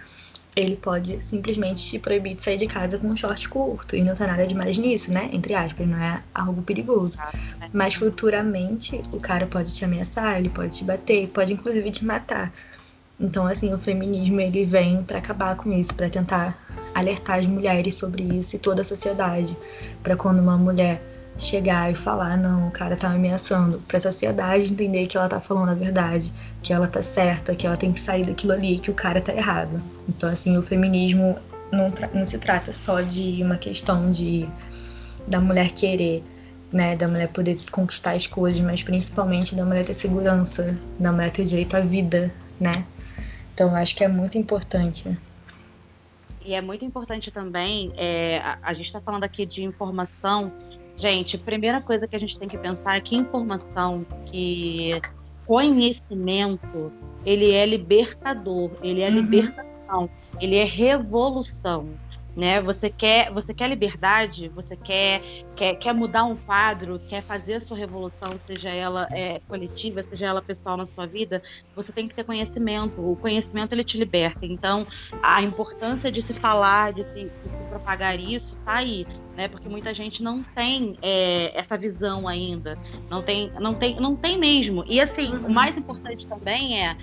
ele 0.55 0.77
pode 0.77 1.25
simplesmente 1.25 1.83
te 1.83 1.99
proibir 1.99 2.35
de 2.35 2.43
sair 2.43 2.57
de 2.57 2.67
casa 2.67 2.99
com 2.99 3.09
um 3.09 3.17
short 3.17 3.49
curto. 3.49 3.97
E 3.97 4.03
não 4.03 4.15
tá 4.15 4.27
nada 4.27 4.47
demais 4.47 4.77
nisso, 4.77 5.13
né? 5.13 5.31
Entre 5.33 5.55
aspas, 5.55 5.87
não 5.87 5.99
é 5.99 6.23
algo 6.35 6.63
perigoso. 6.63 7.17
Mas 7.73 7.95
futuramente 7.95 9.01
o 9.13 9.19
cara 9.19 9.47
pode 9.47 9.75
te 9.75 9.85
ameaçar, 9.85 10.39
ele 10.39 10.51
pode 10.51 10.77
te 10.77 10.85
bater, 10.85 11.29
pode 11.29 11.53
inclusive 11.53 11.91
te 11.91 12.05
matar. 12.05 12.53
Então, 13.19 13.47
assim, 13.47 13.73
o 13.73 13.79
feminismo 13.79 14.41
ele 14.41 14.65
vem 14.65 15.03
para 15.03 15.19
acabar 15.19 15.57
com 15.57 15.73
isso, 15.73 15.95
para 15.95 16.11
tentar 16.11 16.59
alertar 16.95 17.39
as 17.39 17.47
mulheres 17.47 17.95
sobre 17.95 18.23
isso 18.23 18.57
e 18.57 18.59
toda 18.59 18.83
a 18.83 18.85
sociedade, 18.85 19.57
para 20.03 20.17
quando 20.17 20.41
uma 20.41 20.59
mulher 20.59 21.01
chegar 21.39 21.91
e 21.91 21.95
falar, 21.95 22.37
não, 22.37 22.69
o 22.69 22.71
cara 22.71 22.97
tá 22.97 23.09
me 23.09 23.17
ameaçando, 23.17 23.79
para 23.81 23.99
a 23.99 24.01
sociedade 24.01 24.73
entender 24.73 25.07
que 25.07 25.17
ela 25.17 25.29
tá 25.29 25.41
falando 25.41 25.71
a 25.71 25.75
verdade, 25.75 26.33
que 26.63 26.73
ela 26.73 26.87
tá 26.87 27.03
certa, 27.03 27.55
que 27.55 27.67
ela 27.67 27.77
tem 27.77 27.93
que 27.93 28.01
sair 28.01 28.25
daquilo 28.25 28.53
ali, 28.53 28.79
que 28.79 28.91
o 28.91 28.95
cara 28.95 29.21
tá 29.21 29.35
errado. 29.35 29.83
Então, 30.09 30.29
assim, 30.29 30.57
o 30.57 30.63
feminismo 30.63 31.37
não, 31.73 31.93
não 32.15 32.27
se 32.27 32.39
trata 32.39 32.73
só 32.73 33.01
de 33.01 33.43
uma 33.43 33.57
questão 33.57 34.11
de 34.11 34.49
da 35.27 35.41
mulher 35.41 35.71
querer, 35.71 36.23
né, 36.73 36.97
da 36.97 37.07
mulher 37.07 37.29
poder 37.29 37.59
conquistar 37.71 38.13
as 38.13 38.27
coisas, 38.27 38.61
mas 38.61 38.83
principalmente 38.83 39.55
da 39.55 39.65
mulher 39.65 39.85
ter 39.85 39.95
segurança, 39.95 40.75
da 40.99 41.13
mulher 41.13 41.31
ter 41.31 41.45
direito 41.45 41.77
à 41.77 41.81
vida, 41.81 42.33
né? 42.59 42.85
Então, 43.55 43.75
acho 43.77 43.95
que 43.95 44.03
é 44.03 44.09
muito 44.09 44.37
importante. 44.37 45.17
E 46.45 46.55
é 46.55 46.61
muito 46.61 46.85
importante 46.85 47.31
também, 47.31 47.93
é, 47.97 48.39
a, 48.39 48.59
a 48.63 48.75
gente 48.75 48.87
está 48.87 49.01
falando 49.01 49.25
aqui 49.25 49.47
de 49.47 49.63
informação. 49.63 50.53
Gente, 50.97 51.39
primeira 51.39 51.81
coisa 51.81 52.07
que 52.07 52.15
a 52.15 52.19
gente 52.19 52.39
tem 52.39 52.49
que 52.49 52.59
pensar 52.59 52.97
é 52.97 53.01
que 53.01 53.17
informação, 53.17 54.07
que 54.27 55.01
conhecimento, 55.47 56.93
ele 57.25 57.53
é 57.53 57.67
libertador, 57.67 58.71
ele 58.83 59.01
é 59.01 59.09
uhum. 59.09 59.15
libertação, 59.15 60.11
ele 60.41 60.57
é 60.57 60.65
revolução 60.65 61.89
né? 62.37 62.61
Você 62.63 62.89
quer, 62.91 63.31
você 63.33 63.53
quer 63.53 63.69
liberdade, 63.69 64.49
você 64.49 64.77
quer, 64.77 65.21
quer, 65.55 65.75
quer 65.77 65.93
mudar 65.93 66.25
um 66.25 66.37
quadro, 66.37 66.99
quer 67.09 67.23
fazer 67.23 67.55
a 67.55 67.61
sua 67.61 67.77
revolução, 67.77 68.31
seja 68.47 68.71
ela 68.71 69.07
é, 69.11 69.41
coletiva, 69.49 70.03
seja 70.03 70.27
ela 70.27 70.43
pessoal 70.43 70.77
na 70.77 70.87
sua 70.87 71.07
vida, 71.07 71.43
você 71.75 71.93
tem 71.93 72.09
que 72.09 72.15
ter 72.15 72.25
conhecimento. 72.25 73.01
O 73.01 73.17
conhecimento 73.17 73.73
ele 73.73 73.85
te 73.85 73.99
liberta. 73.99 74.47
Então, 74.47 74.87
a 75.23 75.43
importância 75.43 76.11
de 76.11 76.23
se 76.23 76.35
falar, 76.35 76.93
de 76.93 77.05
se, 77.05 77.33
de 77.43 77.51
se 77.57 77.65
propagar 77.69 78.19
isso, 78.19 78.57
tá 78.65 78.77
aí, 78.77 79.07
né? 79.37 79.49
Porque 79.49 79.69
muita 79.69 79.93
gente 79.95 80.23
não 80.23 80.43
tem 80.43 80.97
é, 81.03 81.59
essa 81.59 81.77
visão 81.77 82.27
ainda, 82.27 82.79
não 83.11 83.23
tem, 83.23 83.53
não 83.61 83.75
tem, 83.75 83.97
não 83.97 84.17
tem 84.17 84.39
mesmo. 84.39 84.85
E 84.87 85.01
assim, 85.01 85.35
o 85.35 85.51
mais 85.51 85.77
importante 85.77 86.27
também 86.27 86.83
é 86.87 86.97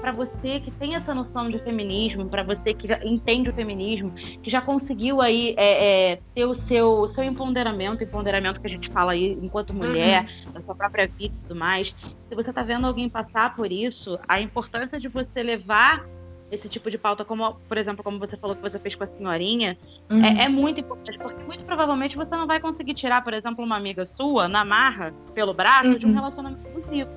para 0.00 0.12
você 0.12 0.60
que 0.60 0.70
tem 0.70 0.94
essa 0.94 1.14
noção 1.14 1.48
de 1.48 1.58
feminismo, 1.58 2.26
para 2.28 2.42
você 2.42 2.72
que 2.72 2.88
entende 3.04 3.50
o 3.50 3.52
feminismo, 3.52 4.12
que 4.42 4.50
já 4.50 4.60
conseguiu 4.60 5.20
aí 5.20 5.54
é, 5.56 6.12
é, 6.12 6.20
ter 6.34 6.46
o 6.46 6.54
seu, 6.54 7.10
seu 7.14 7.22
empoderamento, 7.24 8.02
empoderamento 8.02 8.60
que 8.60 8.66
a 8.66 8.70
gente 8.70 8.88
fala 8.90 9.12
aí 9.12 9.38
enquanto 9.42 9.74
mulher, 9.74 10.28
uhum. 10.46 10.52
da 10.52 10.62
sua 10.62 10.74
própria 10.74 11.06
vida 11.06 11.34
e 11.34 11.42
tudo 11.42 11.54
mais. 11.54 11.94
Se 12.28 12.34
você 12.34 12.50
está 12.50 12.62
vendo 12.62 12.86
alguém 12.86 13.08
passar 13.08 13.54
por 13.54 13.70
isso, 13.70 14.18
a 14.26 14.40
importância 14.40 14.98
de 14.98 15.08
você 15.08 15.42
levar 15.42 16.06
esse 16.50 16.68
tipo 16.68 16.90
de 16.90 16.96
pauta, 16.96 17.24
como, 17.24 17.54
por 17.68 17.76
exemplo, 17.76 18.02
como 18.02 18.18
você 18.18 18.36
falou 18.36 18.56
que 18.56 18.62
você 18.62 18.78
fez 18.78 18.94
com 18.94 19.04
a 19.04 19.06
senhorinha, 19.06 19.76
uhum. 20.10 20.24
é, 20.24 20.44
é, 20.44 20.48
muito 20.48 20.80
importante, 20.80 21.18
porque 21.18 21.44
muito 21.44 21.64
provavelmente 21.64 22.16
você 22.16 22.34
não 22.34 22.46
vai 22.46 22.58
conseguir 22.60 22.94
tirar, 22.94 23.22
por 23.22 23.34
exemplo, 23.34 23.62
uma 23.64 23.76
amiga 23.76 24.06
sua 24.06 24.48
na 24.48 24.64
marra, 24.64 25.12
pelo 25.34 25.52
braço, 25.52 25.90
uhum. 25.90 25.98
de 25.98 26.06
um 26.06 26.08
uhum. 26.08 26.14
relacionamento 26.14 26.66
abusivo. 26.66 27.10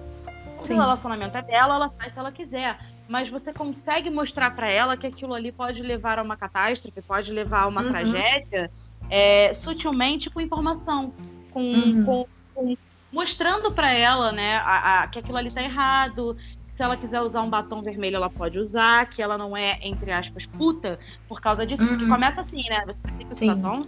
Sim. 0.64 0.76
O 0.76 0.82
relacionamento 0.82 1.38
é 1.38 1.42
dela, 1.42 1.76
ela 1.76 1.90
faz 1.90 2.14
se 2.14 2.20
ela 2.20 2.32
quiser. 2.32 2.80
Mas 3.08 3.30
você 3.30 3.52
consegue 3.52 4.10
mostrar 4.10 4.56
para 4.56 4.70
ela 4.70 4.96
que 4.96 5.08
aquilo 5.08 5.34
ali 5.34 5.52
pode 5.52 5.82
levar 5.82 6.20
a 6.20 6.22
uma 6.22 6.38
catástrofe, 6.38 7.02
pode 7.02 7.32
levar 7.32 7.64
a 7.64 7.68
uma 7.68 7.82
uhum. 7.82 7.90
tragédia, 7.90 8.72
é, 9.10 9.54
sutilmente 9.54 10.30
com 10.30 10.40
informação, 10.40 11.14
com, 11.52 11.62
uhum. 11.62 12.06
com, 12.06 12.28
com 12.56 12.78
mostrando 13.12 13.72
para 13.72 13.94
ela, 13.94 14.32
né, 14.32 14.58
a, 14.58 15.04
a, 15.04 15.08
que 15.08 15.20
aquilo 15.20 15.38
ali 15.38 15.52
tá 15.54 15.62
errado. 15.62 16.38
Se 16.78 16.82
ela 16.82 16.96
quiser 16.96 17.22
usar 17.22 17.42
um 17.42 17.50
batom 17.50 17.82
vermelho, 17.82 18.16
ela 18.16 18.30
pode 18.30 18.58
usar, 18.58 19.06
que 19.08 19.22
ela 19.22 19.38
não 19.38 19.56
é, 19.56 19.78
entre 19.82 20.12
aspas, 20.12 20.46
puta, 20.46 20.98
por 21.28 21.42
causa 21.42 21.66
disso. 21.66 21.84
Uhum. 21.84 21.98
Que 21.98 22.08
começa 22.08 22.42
assim, 22.42 22.62
né? 22.70 22.84
Você 22.86 23.02
fica 23.18 23.34
esse 23.34 23.46
batom, 23.54 23.84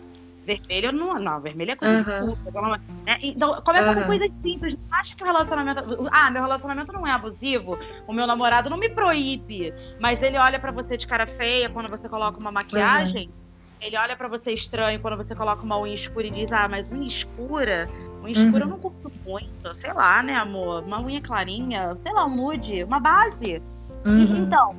Vermelho 0.45 0.91
não, 0.91 1.15
não, 1.15 1.40
vermelho 1.40 1.72
é 1.72 1.76
coisa 1.76 2.22
uhum. 2.22 2.36
puta. 2.36 2.61
Né? 3.06 3.18
Então, 3.22 3.61
começa 3.61 3.90
uhum. 3.90 3.95
com 3.95 4.03
coisas 4.03 4.30
simples. 4.41 4.74
Não 4.74 4.98
acha 4.99 5.15
que 5.15 5.24
o 5.24 5.26
relacionamento. 5.26 6.10
Ah, 6.11 6.30
meu 6.30 6.41
relacionamento 6.41 6.91
não 6.91 7.07
é 7.07 7.11
abusivo, 7.11 7.78
o 8.06 8.14
meu 8.14 8.28
namorado 8.28 8.70
não 8.70 8.78
me 8.78 8.90
proíbe. 8.90 9.74
Mas 10.02 10.22
ele 10.22 10.38
olha 10.38 10.60
para 10.60 10.72
você 10.72 10.98
de 10.98 11.07
cara 11.07 11.26
feia 11.26 11.70
quando 11.70 11.90
você 11.90 12.10
coloca 12.10 12.38
uma 12.40 12.52
maquiagem. 12.52 13.28
Uhum. 13.28 13.44
Ele 13.80 13.98
olha 13.98 14.18
para 14.18 14.28
você 14.28 14.52
estranho 14.52 14.99
quando 14.99 15.18
você 15.18 15.34
coloca 15.34 15.64
uma 15.64 15.80
unha 15.80 15.95
escura 15.95 16.28
e 16.28 16.32
diz: 16.32 16.52
Ah, 16.52 16.68
mas 16.70 16.91
unha 16.91 17.07
escura? 17.07 17.90
Unha 18.22 18.34
escura 18.34 18.65
eu 18.65 18.70
não 18.70 18.80
curto 18.80 19.11
muito. 19.26 19.76
Sei 19.76 19.94
lá, 19.94 20.22
né, 20.22 20.36
amor? 20.36 20.84
Uma 20.84 21.02
unha 21.02 21.22
clarinha, 21.22 21.95
sei 22.03 22.11
lá, 22.11 22.26
um 22.26 22.36
nude, 22.36 22.84
uma 22.84 22.99
base. 22.99 23.61
E, 24.06 24.10
uhum. 24.10 24.38
então, 24.44 24.76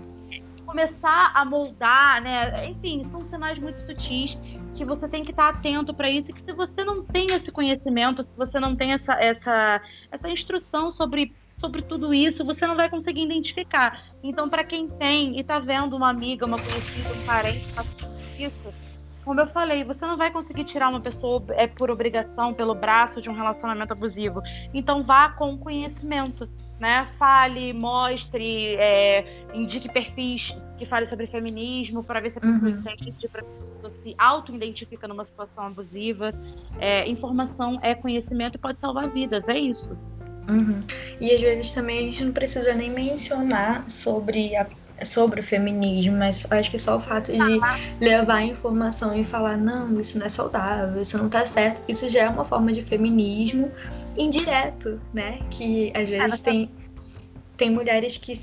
começar 0.66 1.32
a 1.34 1.42
moldar, 1.44 2.22
né? 2.22 2.66
Enfim, 2.68 3.04
são 3.06 3.26
sinais 3.28 3.58
muito 3.58 3.80
sutis 3.86 4.36
que 4.74 4.84
você 4.84 5.08
tem 5.08 5.24
que 5.24 5.30
estar 5.30 5.48
atento 5.48 5.94
para 5.94 6.10
isso, 6.10 6.32
que 6.32 6.42
se 6.42 6.52
você 6.52 6.84
não 6.84 7.02
tem 7.04 7.32
esse 7.32 7.50
conhecimento, 7.50 8.24
se 8.24 8.36
você 8.36 8.58
não 8.60 8.74
tem 8.76 8.92
essa, 8.92 9.14
essa, 9.14 9.80
essa 10.10 10.28
instrução 10.28 10.90
sobre, 10.90 11.34
sobre 11.58 11.82
tudo 11.82 12.12
isso, 12.12 12.44
você 12.44 12.66
não 12.66 12.76
vai 12.76 12.88
conseguir 12.88 13.24
identificar. 13.24 14.02
Então, 14.22 14.48
para 14.48 14.64
quem 14.64 14.88
tem 14.88 15.36
e 15.36 15.40
está 15.40 15.58
vendo 15.58 15.96
uma 15.96 16.10
amiga, 16.10 16.44
uma 16.44 16.58
conhecida, 16.58 17.12
um 17.12 17.24
parente 17.24 17.64
isso, 18.38 18.74
como 19.24 19.40
eu 19.40 19.46
falei, 19.46 19.84
você 19.84 20.06
não 20.06 20.16
vai 20.16 20.30
conseguir 20.30 20.64
tirar 20.64 20.88
uma 20.90 21.00
pessoa 21.00 21.42
é 21.50 21.66
por 21.66 21.90
obrigação, 21.90 22.52
pelo 22.52 22.74
braço 22.74 23.22
de 23.22 23.30
um 23.30 23.32
relacionamento 23.32 23.92
abusivo. 23.92 24.42
Então 24.72 25.02
vá 25.02 25.30
com 25.30 25.56
conhecimento, 25.56 26.48
né? 26.78 27.08
Fale, 27.18 27.72
mostre, 27.72 28.74
é, 28.76 29.46
indique 29.54 29.88
perfis 29.88 30.54
que 30.84 30.90
falem 30.90 31.08
sobre 31.08 31.26
feminismo 31.26 32.04
para 32.04 32.20
ver 32.20 32.32
se 32.32 32.38
a 32.38 32.40
pessoa 32.40 32.70
uhum. 32.70 32.82
sente, 32.82 33.14
se 34.02 34.14
auto-identifica 34.18 35.08
numa 35.08 35.24
situação 35.24 35.64
abusiva. 35.64 36.32
É, 36.78 37.08
informação 37.08 37.78
é 37.82 37.94
conhecimento 37.94 38.56
e 38.56 38.58
pode 38.58 38.78
salvar 38.80 39.08
vidas, 39.08 39.48
é 39.48 39.58
isso. 39.58 39.90
Uhum. 40.48 40.80
E 41.20 41.32
às 41.32 41.40
vezes 41.40 41.72
também 41.72 41.98
a 41.98 42.02
gente 42.02 42.24
não 42.24 42.32
precisa 42.32 42.74
nem 42.74 42.90
mencionar 42.90 43.88
sobre 43.88 44.54
a 44.56 44.66
sobre 45.04 45.40
o 45.40 45.42
feminismo, 45.42 46.16
mas 46.16 46.50
acho 46.52 46.70
que 46.70 46.78
só 46.78 46.98
o 46.98 47.00
fato 47.00 47.32
de 47.32 47.60
levar 48.00 48.36
a 48.36 48.44
informação 48.44 49.12
e 49.18 49.24
falar, 49.24 49.56
não, 49.56 50.00
isso 50.00 50.16
não 50.18 50.26
é 50.26 50.28
saudável, 50.28 51.02
isso 51.02 51.18
não 51.18 51.28
tá 51.28 51.44
certo, 51.44 51.82
isso 51.88 52.08
já 52.08 52.20
é 52.20 52.28
uma 52.28 52.44
forma 52.44 52.72
de 52.72 52.80
feminismo 52.80 53.72
indireto, 54.16 55.00
né? 55.12 55.40
Que 55.50 55.92
às 55.96 56.08
vezes 56.08 56.40
tem, 56.40 56.70
tem 57.56 57.70
mulheres 57.70 58.18
que 58.18 58.34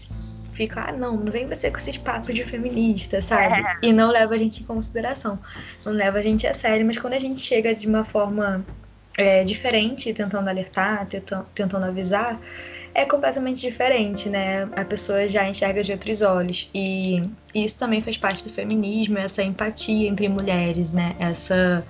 fica, 0.54 0.90
ah, 0.90 0.92
não, 0.92 1.18
não 1.18 1.32
vem 1.32 1.48
você 1.48 1.70
com 1.72 1.78
esses 1.78 1.98
papos 1.98 2.36
de 2.36 2.44
feminista, 2.44 3.22
sabe? 3.22 3.62
É. 3.62 3.78
E 3.84 3.94
não 3.94 4.12
leva 4.12 4.34
a 4.34 4.38
gente 4.38 4.62
em 4.62 4.66
consideração, 4.66 5.40
não 5.86 5.94
leva 5.94 6.20
a 6.20 6.22
gente 6.22 6.46
a 6.48 6.54
sério, 6.54 6.86
mas 6.86 6.98
quando 6.98 7.14
a 7.14 7.20
gente 7.20 7.42
chega 7.42 7.74
de 7.74 7.88
uma 7.88 8.04
forma 8.04 8.66
é, 9.18 9.44
diferente, 9.44 10.14
tentando 10.14 10.50
alertar, 10.50 11.06
tentando, 11.08 11.46
tentando 11.54 11.86
avisar, 11.86 12.40
é 12.94 13.06
completamente 13.06 13.62
diferente, 13.62 14.30
né? 14.30 14.70
A 14.76 14.84
pessoa 14.84 15.28
já 15.28 15.48
enxerga 15.48 15.84
de 15.84 15.92
outros 15.92 16.22
olhos. 16.22 16.70
E 16.74 17.22
isso 17.54 17.78
também 17.78 18.02
faz 18.02 18.18
parte 18.18 18.44
do 18.44 18.50
feminismo, 18.50 19.18
essa 19.18 19.44
empatia 19.44 20.08
entre 20.08 20.28
mulheres, 20.28 20.94
né? 20.94 21.16
Essa. 21.20 21.86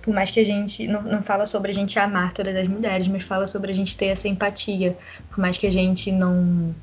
Por 0.00 0.12
mais 0.12 0.32
que 0.32 0.40
a 0.40 0.44
gente 0.44 0.88
não, 0.88 1.00
não 1.02 1.22
fala 1.22 1.46
sobre 1.46 1.70
a 1.70 1.74
gente 1.74 1.96
amar 1.96 2.32
todas 2.32 2.56
as 2.56 2.66
mulheres, 2.66 3.06
mas 3.06 3.22
fala 3.22 3.46
sobre 3.46 3.70
a 3.70 3.74
gente 3.74 3.96
ter 3.96 4.06
essa 4.06 4.26
empatia. 4.26 4.96
Por 5.30 5.38
mais 5.38 5.56
que 5.56 5.66
a 5.66 5.70
gente 5.70 6.10
não 6.10 6.74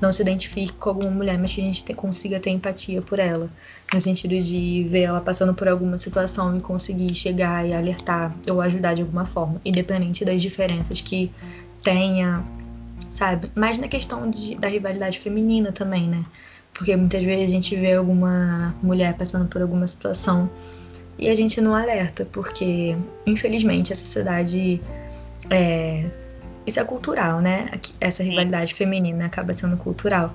não 0.00 0.10
se 0.10 0.22
identifique 0.22 0.72
com 0.72 0.88
alguma 0.88 1.10
mulher, 1.10 1.38
mas 1.38 1.52
que 1.52 1.60
a 1.60 1.64
gente 1.64 1.84
te, 1.84 1.92
consiga 1.94 2.40
ter 2.40 2.50
empatia 2.50 3.02
por 3.02 3.18
ela, 3.18 3.48
no 3.92 4.00
sentido 4.00 4.38
de 4.40 4.86
ver 4.88 5.02
ela 5.02 5.20
passando 5.20 5.54
por 5.54 5.68
alguma 5.68 5.98
situação 5.98 6.56
e 6.56 6.60
conseguir 6.60 7.14
chegar 7.14 7.66
e 7.66 7.72
alertar 7.72 8.34
ou 8.50 8.60
ajudar 8.60 8.94
de 8.94 9.02
alguma 9.02 9.26
forma, 9.26 9.60
independente 9.64 10.24
das 10.24 10.40
diferenças 10.40 11.00
que 11.00 11.30
tenha 11.82 12.44
sabe? 13.10 13.50
Mas 13.54 13.78
na 13.78 13.88
questão 13.88 14.30
de, 14.30 14.54
da 14.56 14.68
rivalidade 14.68 15.18
feminina 15.18 15.72
também, 15.72 16.08
né? 16.08 16.24
Porque 16.72 16.94
muitas 16.96 17.22
vezes 17.22 17.46
a 17.46 17.54
gente 17.54 17.76
vê 17.76 17.94
alguma 17.94 18.74
mulher 18.82 19.14
passando 19.16 19.46
por 19.46 19.60
alguma 19.60 19.86
situação 19.86 20.48
e 21.18 21.28
a 21.28 21.34
gente 21.34 21.60
não 21.60 21.74
alerta, 21.74 22.24
porque 22.32 22.96
infelizmente 23.26 23.92
a 23.92 23.96
sociedade 23.96 24.80
é, 25.50 26.06
isso 26.66 26.78
é 26.78 26.84
cultural, 26.84 27.40
né? 27.40 27.68
Essa 28.00 28.22
rivalidade 28.22 28.74
feminina 28.74 29.26
acaba 29.26 29.52
sendo 29.54 29.76
cultural. 29.76 30.34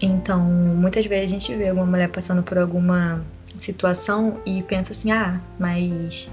Então, 0.00 0.40
muitas 0.40 1.04
vezes 1.06 1.30
a 1.30 1.34
gente 1.34 1.54
vê 1.54 1.68
alguma 1.68 1.86
mulher 1.86 2.08
passando 2.08 2.42
por 2.42 2.58
alguma 2.58 3.24
situação 3.56 4.40
e 4.46 4.62
pensa 4.62 4.92
assim: 4.92 5.10
ah, 5.10 5.40
mas 5.58 6.30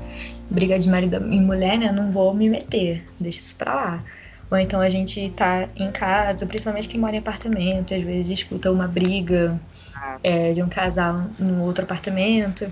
briga 0.49 0.77
de 0.77 0.87
marido 0.89 1.17
e 1.17 1.39
mulher, 1.39 1.77
né? 1.77 1.91
Não 1.91 2.11
vou 2.11 2.33
me 2.33 2.49
meter, 2.49 3.03
deixa 3.19 3.39
isso 3.39 3.55
pra 3.55 3.73
lá. 3.73 4.03
Ou 4.51 4.57
então 4.57 4.79
a 4.79 4.89
gente 4.89 5.29
tá 5.31 5.67
em 5.75 5.91
casa, 5.91 6.45
principalmente 6.45 6.87
quem 6.87 6.99
mora 6.99 7.15
em 7.15 7.19
apartamento, 7.19 7.95
às 7.95 8.03
vezes 8.03 8.39
escuta 8.39 8.71
uma 8.71 8.87
briga 8.87 9.59
ah. 9.95 10.17
é, 10.23 10.51
de 10.51 10.61
um 10.61 10.69
casal 10.69 11.25
no 11.39 11.63
outro 11.63 11.83
apartamento. 11.83 12.71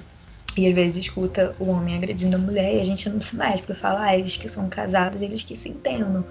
E 0.55 0.67
às 0.67 0.73
vezes 0.73 1.05
escuta 1.05 1.55
o 1.59 1.69
homem 1.69 1.95
agredindo 1.95 2.35
a 2.35 2.39
mulher 2.39 2.75
e 2.75 2.79
a 2.79 2.83
gente 2.83 3.09
não 3.09 3.19
se 3.21 3.35
mexe, 3.35 3.63
porque 3.63 3.73
fala, 3.73 4.05
ah, 4.05 4.17
eles 4.17 4.37
que 4.37 4.47
são 4.47 4.69
casados, 4.69 5.21
eles 5.21 5.43
que 5.43 5.55
se 5.55 5.69
entendam. 5.69 6.23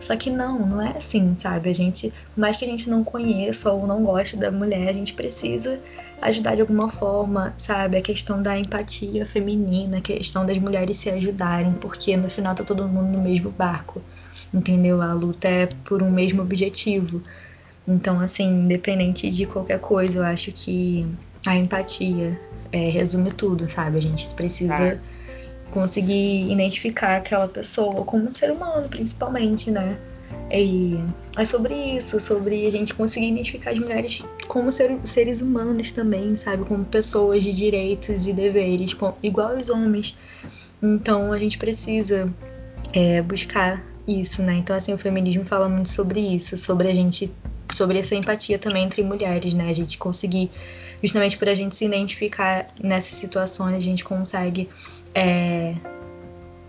Só 0.00 0.16
que 0.16 0.30
não, 0.30 0.66
não 0.66 0.82
é 0.82 0.96
assim, 0.96 1.34
sabe? 1.36 1.70
A 1.70 1.74
gente, 1.74 2.12
por 2.34 2.40
mais 2.40 2.56
que 2.56 2.64
a 2.64 2.68
gente 2.68 2.88
não 2.90 3.02
conheça 3.02 3.72
ou 3.72 3.86
não 3.86 4.02
goste 4.02 4.36
da 4.36 4.50
mulher, 4.50 4.88
a 4.88 4.92
gente 4.92 5.14
precisa 5.14 5.80
ajudar 6.20 6.54
de 6.54 6.60
alguma 6.60 6.88
forma, 6.88 7.54
sabe? 7.56 7.96
A 7.96 8.02
questão 8.02 8.42
da 8.42 8.58
empatia 8.58 9.26
feminina, 9.26 9.98
a 9.98 10.00
questão 10.00 10.44
das 10.44 10.58
mulheres 10.58 10.98
se 10.98 11.10
ajudarem, 11.10 11.72
porque 11.74 12.16
no 12.16 12.28
final 12.28 12.54
tá 12.54 12.64
todo 12.64 12.86
mundo 12.86 13.16
no 13.16 13.22
mesmo 13.22 13.50
barco 13.50 14.02
entendeu? 14.52 15.02
A 15.02 15.12
luta 15.12 15.48
é 15.48 15.66
por 15.66 16.02
um 16.02 16.10
mesmo 16.10 16.42
objetivo. 16.42 17.22
Então, 17.86 18.20
assim, 18.20 18.48
independente 18.48 19.28
de 19.30 19.46
qualquer 19.46 19.78
coisa, 19.80 20.20
eu 20.20 20.24
acho 20.24 20.52
que 20.52 21.06
a 21.46 21.56
empatia 21.56 22.38
é, 22.72 22.88
resume 22.88 23.30
tudo, 23.30 23.68
sabe? 23.68 23.98
A 23.98 24.02
gente 24.02 24.28
precisa 24.34 24.74
é. 24.74 24.98
conseguir 25.70 26.50
identificar 26.50 27.16
aquela 27.16 27.48
pessoa 27.48 28.04
como 28.04 28.30
ser 28.30 28.50
humano, 28.50 28.88
principalmente, 28.88 29.70
né? 29.70 29.98
E 30.50 30.98
é 31.36 31.44
sobre 31.44 31.74
isso, 31.74 32.20
sobre 32.20 32.66
a 32.66 32.70
gente 32.70 32.94
conseguir 32.94 33.28
identificar 33.28 33.70
as 33.72 33.78
mulheres 33.78 34.24
como 34.46 34.70
ser, 34.70 34.98
seres 35.02 35.40
humanos 35.40 35.92
também, 35.92 36.36
sabe? 36.36 36.64
Como 36.64 36.84
pessoas 36.84 37.42
de 37.42 37.52
direitos 37.52 38.26
e 38.26 38.32
deveres, 38.32 38.94
com, 38.94 39.14
igual 39.22 39.56
os 39.56 39.68
homens. 39.68 40.16
Então 40.82 41.32
a 41.32 41.38
gente 41.38 41.58
precisa 41.58 42.28
é, 42.92 43.22
buscar 43.22 43.84
isso, 44.06 44.42
né? 44.42 44.54
Então, 44.54 44.76
assim, 44.76 44.92
o 44.92 44.98
feminismo 44.98 45.44
fala 45.44 45.68
muito 45.68 45.88
sobre 45.88 46.20
isso, 46.20 46.56
sobre 46.58 46.88
a 46.88 46.94
gente, 46.94 47.32
sobre 47.72 47.98
essa 47.98 48.14
empatia 48.14 48.58
também 48.58 48.84
entre 48.84 49.02
mulheres, 49.02 49.54
né? 49.54 49.70
A 49.70 49.72
gente 49.72 49.98
conseguir, 49.98 50.50
justamente 51.04 51.36
por 51.36 51.48
a 51.50 51.54
gente 51.54 51.76
se 51.76 51.84
identificar 51.84 52.66
nessas 52.82 53.14
situações, 53.16 53.76
a 53.76 53.80
gente 53.80 54.02
consegue 54.02 54.70
é, 55.14 55.74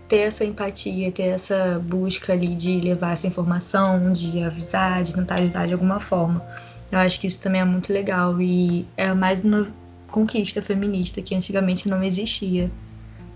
ter 0.06 0.18
essa 0.18 0.44
empatia, 0.44 1.10
ter 1.10 1.28
essa 1.28 1.82
busca 1.82 2.34
ali 2.34 2.54
de 2.54 2.78
levar 2.78 3.14
essa 3.14 3.26
informação, 3.26 4.12
de 4.12 4.42
avisar, 4.42 5.02
de 5.02 5.14
tentar 5.14 5.36
ajudar 5.36 5.66
de 5.66 5.72
alguma 5.72 5.98
forma. 5.98 6.46
Eu 6.92 6.98
acho 6.98 7.18
que 7.18 7.26
isso 7.26 7.40
também 7.42 7.62
é 7.62 7.64
muito 7.64 7.90
legal 7.90 8.38
e 8.38 8.86
é 8.94 9.14
mais 9.14 9.42
uma 9.42 9.66
conquista 10.10 10.60
feminista 10.60 11.22
que 11.22 11.34
antigamente 11.34 11.88
não 11.88 12.02
existia. 12.02 12.70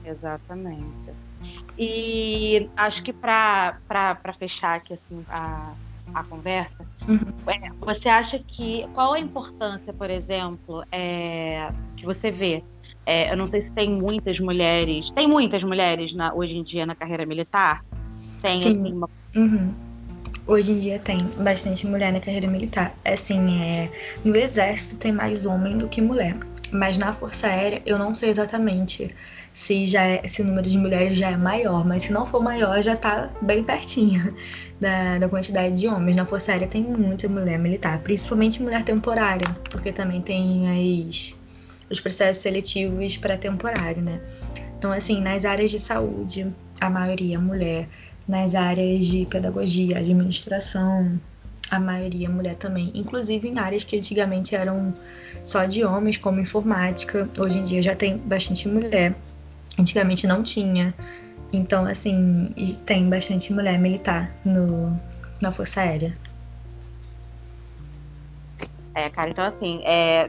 Exatamente. 0.05 0.85
E 1.79 2.69
acho 2.77 3.03
que 3.03 3.13
para 3.15 4.19
fechar 4.39 4.77
aqui 4.77 4.93
assim, 4.93 5.25
a, 5.31 5.73
a 6.13 6.25
conversa, 6.25 6.87
uhum. 7.09 7.19
é, 7.47 7.71
você 7.81 8.09
acha 8.09 8.39
que. 8.39 8.87
Qual 8.95 9.13
a 9.13 9.21
importância, 9.21 9.93
por 9.93 10.11
exemplo, 10.11 10.85
é, 10.93 11.69
que 11.97 12.05
você 12.05 12.31
vê? 12.31 12.63
É, 13.07 13.33
eu 13.33 13.37
não 13.37 13.49
sei 13.49 13.63
se 13.63 13.73
tem 13.73 13.91
muitas 13.91 14.39
mulheres. 14.39 15.11
Tem 15.11 15.27
muitas 15.27 15.63
mulheres 15.63 16.15
na, 16.15 16.33
hoje 16.35 16.55
em 16.55 16.63
dia 16.63 16.87
na 16.87 16.95
carreira 16.95 17.27
militar? 17.27 17.85
Tem 18.41 18.61
Sim. 18.61 18.81
Assim, 18.81 18.93
uma... 18.93 19.09
uhum. 19.35 19.75
Hoje 20.47 20.73
em 20.73 20.79
dia 20.79 20.99
tem 20.99 21.19
bastante 21.39 21.87
mulher 21.87 22.13
na 22.13 22.21
carreira 22.21 22.47
militar. 22.47 22.95
Assim, 23.05 23.63
é, 23.63 23.91
no 24.25 24.37
exército 24.37 24.97
tem 24.97 25.13
mais 25.13 25.47
homem 25.47 25.79
do 25.79 25.89
que 25.89 26.01
mulher. 26.01 26.37
Mas 26.73 26.99
na 26.99 27.13
Força 27.13 27.49
Aérea 27.49 27.83
eu 27.85 27.99
não 27.99 28.15
sei 28.15 28.31
exatamente 28.31 29.15
se 29.53 29.87
já 29.87 30.03
é, 30.03 30.27
se 30.29 30.43
o 30.43 30.45
número 30.45 30.69
de 30.69 30.79
mulheres 30.79 31.19
já 31.19 31.31
é 31.31 31.37
maior, 31.37 31.87
mas 31.87 32.05
se 32.05 32.13
não 32.13 32.25
for 32.25 32.43
maior, 32.43 32.81
já 32.83 32.95
está 32.95 33.31
bem 33.43 33.63
pertinho 33.63 34.35
da, 34.81 35.19
da 35.19 35.29
quantidade 35.29 35.77
de 35.77 35.89
homens. 35.89 36.17
Na 36.17 36.25
Força 36.25 36.53
Aérea 36.53 36.69
tem 36.69 36.83
muita 36.83 37.29
mulher 37.29 37.59
militar, 37.59 37.99
principalmente 38.01 38.63
mulher 38.63 38.85
temporária, 38.85 39.47
porque 39.71 39.93
também 39.93 40.21
tem 40.21 41.09
as, 41.09 41.37
os 41.91 42.01
processos 42.01 42.43
seletivos 42.43 43.17
para 43.17 43.37
temporário, 43.37 44.03
né? 44.03 44.21
Então, 44.79 44.93
assim, 44.93 45.21
nas 45.21 45.45
áreas 45.45 45.71
de 45.71 45.79
saúde, 45.79 46.51
a 46.81 46.89
maioria 46.89 47.37
é 47.37 47.39
mulher. 47.39 47.89
Nas 48.27 48.55
áreas 48.55 49.07
de 49.07 49.27
pedagogia, 49.27 49.99
administração, 49.99 51.21
a 51.71 51.79
maioria 51.79 52.27
é 52.27 52.31
mulher 52.31 52.55
também. 52.55 52.91
Inclusive 52.95 53.49
em 53.49 53.59
áreas 53.59 53.85
que 53.85 53.97
antigamente 53.97 54.55
eram 54.55 54.95
só 55.45 55.67
de 55.67 55.85
homens, 55.85 56.17
como 56.17 56.41
informática, 56.41 57.29
hoje 57.39 57.59
em 57.59 57.63
dia 57.63 57.83
já 57.83 57.95
tem 57.95 58.17
bastante 58.17 58.69
mulher. 58.69 59.15
Antigamente 59.79 60.27
não 60.27 60.43
tinha. 60.43 60.95
Então, 61.53 61.87
assim, 61.87 62.55
tem 62.87 63.09
bastante 63.09 63.53
mulher 63.53 63.79
militar 63.79 64.35
no, 64.45 64.99
na 65.41 65.51
Força 65.51 65.81
Aérea. 65.81 66.15
É, 68.95 69.09
cara, 69.11 69.31
então 69.31 69.45
assim, 69.45 69.81
é, 69.85 70.29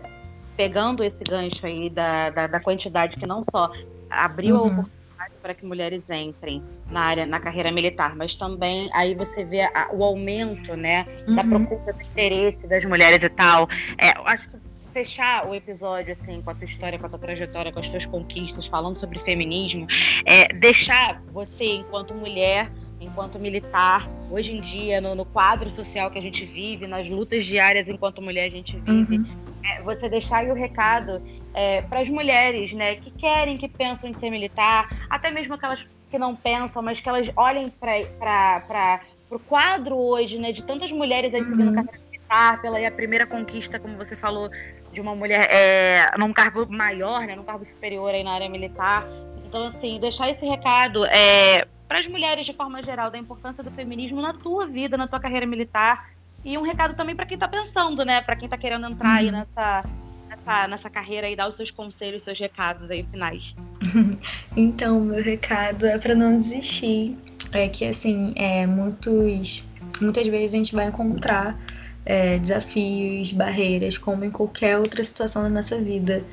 pegando 0.55 1.03
esse 1.03 1.23
gancho 1.23 1.65
aí 1.65 1.89
da, 1.89 2.29
da, 2.29 2.47
da 2.47 2.59
quantidade 2.59 3.17
que 3.17 3.25
não 3.25 3.43
só 3.49 3.71
abriu 4.09 4.55
uhum. 4.55 4.61
a 4.61 4.65
oportunidade 4.65 5.33
para 5.41 5.53
que 5.53 5.65
mulheres 5.65 6.03
entrem 6.09 6.63
na 6.89 7.01
área, 7.01 7.25
na 7.25 7.39
carreira 7.39 7.71
militar, 7.71 8.15
mas 8.15 8.35
também 8.35 8.89
aí 8.93 9.15
você 9.15 9.43
vê 9.43 9.61
a, 9.61 9.89
o 9.91 10.03
aumento, 10.03 10.75
né, 10.75 11.05
uhum. 11.27 11.35
da 11.35 11.43
procura 11.43 11.93
do 11.93 12.01
interesse 12.01 12.67
das 12.67 12.85
mulheres 12.85 13.23
e 13.23 13.29
tal. 13.29 13.67
É, 13.97 14.09
acho 14.25 14.49
que 14.49 14.57
fechar 14.91 15.47
o 15.47 15.55
episódio 15.55 16.15
assim 16.19 16.41
com 16.41 16.51
a 16.51 16.55
tua 16.55 16.65
história, 16.65 16.99
com 16.99 17.05
a 17.05 17.09
tua 17.09 17.19
trajetória, 17.19 17.71
com 17.71 17.79
as 17.79 17.87
tuas 17.87 18.05
conquistas, 18.05 18.67
falando 18.67 18.97
sobre 18.97 19.19
feminismo, 19.19 19.87
é 20.25 20.53
deixar 20.53 21.21
você 21.31 21.75
enquanto 21.75 22.13
mulher, 22.13 22.71
enquanto 22.99 23.39
militar, 23.39 24.07
hoje 24.29 24.53
em 24.53 24.61
dia 24.61 25.01
no, 25.01 25.15
no 25.15 25.25
quadro 25.25 25.71
social 25.71 26.11
que 26.11 26.19
a 26.19 26.21
gente 26.21 26.45
vive, 26.45 26.87
nas 26.87 27.07
lutas 27.09 27.45
diárias 27.45 27.87
enquanto 27.87 28.21
mulher 28.21 28.47
a 28.47 28.51
gente 28.51 28.77
vive, 28.77 29.17
uhum. 29.17 29.25
é, 29.65 29.81
você 29.81 30.07
deixar 30.07 30.37
aí 30.37 30.51
o 30.51 30.53
recado 30.53 31.21
é, 31.53 31.81
para 31.81 32.01
as 32.01 32.09
mulheres, 32.09 32.71
né, 32.73 32.95
que 32.95 33.11
querem, 33.11 33.57
que 33.57 33.67
pensam 33.67 34.09
em 34.09 34.13
ser 34.13 34.29
militar, 34.29 35.05
até 35.09 35.31
mesmo 35.31 35.53
aquelas 35.53 35.79
que 36.09 36.17
não 36.17 36.35
pensam, 36.35 36.81
mas 36.81 36.99
que 36.99 37.07
elas 37.07 37.29
olhem 37.35 37.69
para 37.69 39.01
o 39.29 39.39
quadro 39.39 39.95
hoje, 39.95 40.37
né, 40.37 40.51
de 40.51 40.61
tantas 40.61 40.91
mulheres 40.91 41.33
aí 41.33 41.41
seguindo 41.41 41.69
uhum. 41.69 41.75
carreira 41.75 41.99
militar, 42.11 42.61
pela 42.61 42.85
a 42.85 42.91
primeira 42.91 43.25
conquista, 43.25 43.79
como 43.79 43.97
você 43.97 44.15
falou, 44.15 44.49
de 44.91 44.99
uma 44.99 45.15
mulher 45.15 45.47
é, 45.51 46.17
num 46.17 46.33
cargo 46.33 46.67
maior, 46.69 47.25
né, 47.25 47.35
num 47.35 47.43
cargo 47.43 47.65
superior 47.65 48.13
aí 48.13 48.23
na 48.23 48.33
área 48.33 48.49
militar. 48.49 49.05
Então, 49.45 49.67
assim, 49.67 49.99
deixar 49.99 50.29
esse 50.29 50.45
recado 50.45 51.05
é, 51.05 51.65
para 51.87 51.99
as 51.99 52.07
mulheres 52.07 52.45
de 52.45 52.53
forma 52.53 52.81
geral 52.83 53.11
da 53.11 53.17
importância 53.17 53.63
do 53.63 53.71
feminismo 53.71 54.21
na 54.21 54.33
tua 54.33 54.65
vida, 54.65 54.97
na 54.97 55.07
tua 55.07 55.19
carreira 55.19 55.45
militar. 55.45 56.11
E 56.43 56.57
um 56.57 56.61
recado 56.61 56.95
também 56.95 57.15
para 57.15 57.25
quem 57.25 57.35
está 57.35 57.47
pensando, 57.47 58.03
né? 58.03 58.21
Para 58.21 58.35
quem 58.35 58.45
está 58.45 58.57
querendo 58.57 58.87
entrar 58.87 59.15
aí 59.17 59.25
uhum. 59.27 59.31
nessa, 59.33 59.83
nessa, 60.29 60.67
nessa 60.67 60.89
carreira 60.89 61.29
e 61.29 61.35
dar 61.35 61.47
os 61.47 61.55
seus 61.55 61.69
conselhos, 61.69 62.21
os 62.21 62.23
seus 62.23 62.39
recados 62.39 62.89
aí 62.89 63.03
finais. 63.03 63.55
então, 64.55 64.99
meu 65.01 65.21
recado 65.21 65.85
é 65.85 65.97
para 65.97 66.15
não 66.15 66.37
desistir. 66.37 67.17
É 67.51 67.67
que, 67.67 67.85
assim, 67.85 68.33
é, 68.37 68.65
muitos, 68.65 69.67
muitas 70.01 70.25
vezes 70.27 70.53
a 70.53 70.57
gente 70.57 70.73
vai 70.73 70.87
encontrar 70.87 71.59
é, 72.05 72.37
desafios, 72.37 73.31
barreiras, 73.31 73.97
como 73.97 74.25
em 74.25 74.31
qualquer 74.31 74.77
outra 74.77 75.03
situação 75.03 75.43
da 75.43 75.49
nossa 75.49 75.77
vida. 75.77 76.23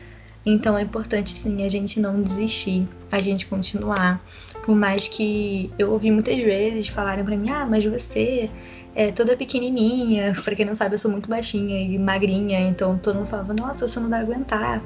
Então 0.44 0.78
é 0.78 0.82
importante 0.82 1.30
sim 1.30 1.64
a 1.64 1.68
gente 1.68 2.00
não 2.00 2.22
desistir, 2.22 2.88
a 3.12 3.20
gente 3.20 3.46
continuar. 3.46 4.24
Por 4.64 4.74
mais 4.74 5.06
que 5.08 5.70
eu 5.78 5.90
ouvi 5.92 6.10
muitas 6.10 6.36
vezes 6.36 6.88
falarem 6.88 7.24
para 7.24 7.36
mim: 7.36 7.50
"Ah, 7.50 7.66
mas 7.66 7.84
você 7.84 8.48
é 8.94 9.12
toda 9.12 9.36
pequenininha". 9.36 10.32
Para 10.42 10.54
quem 10.54 10.64
não 10.64 10.74
sabe, 10.74 10.94
eu 10.94 10.98
sou 10.98 11.10
muito 11.10 11.28
baixinha 11.28 11.80
e 11.80 11.98
magrinha, 11.98 12.60
então 12.60 12.96
todo 12.96 13.16
mundo 13.16 13.26
falava: 13.26 13.52
"Nossa, 13.52 13.86
você 13.86 14.00
não 14.00 14.08
vai 14.08 14.20
aguentar". 14.20 14.82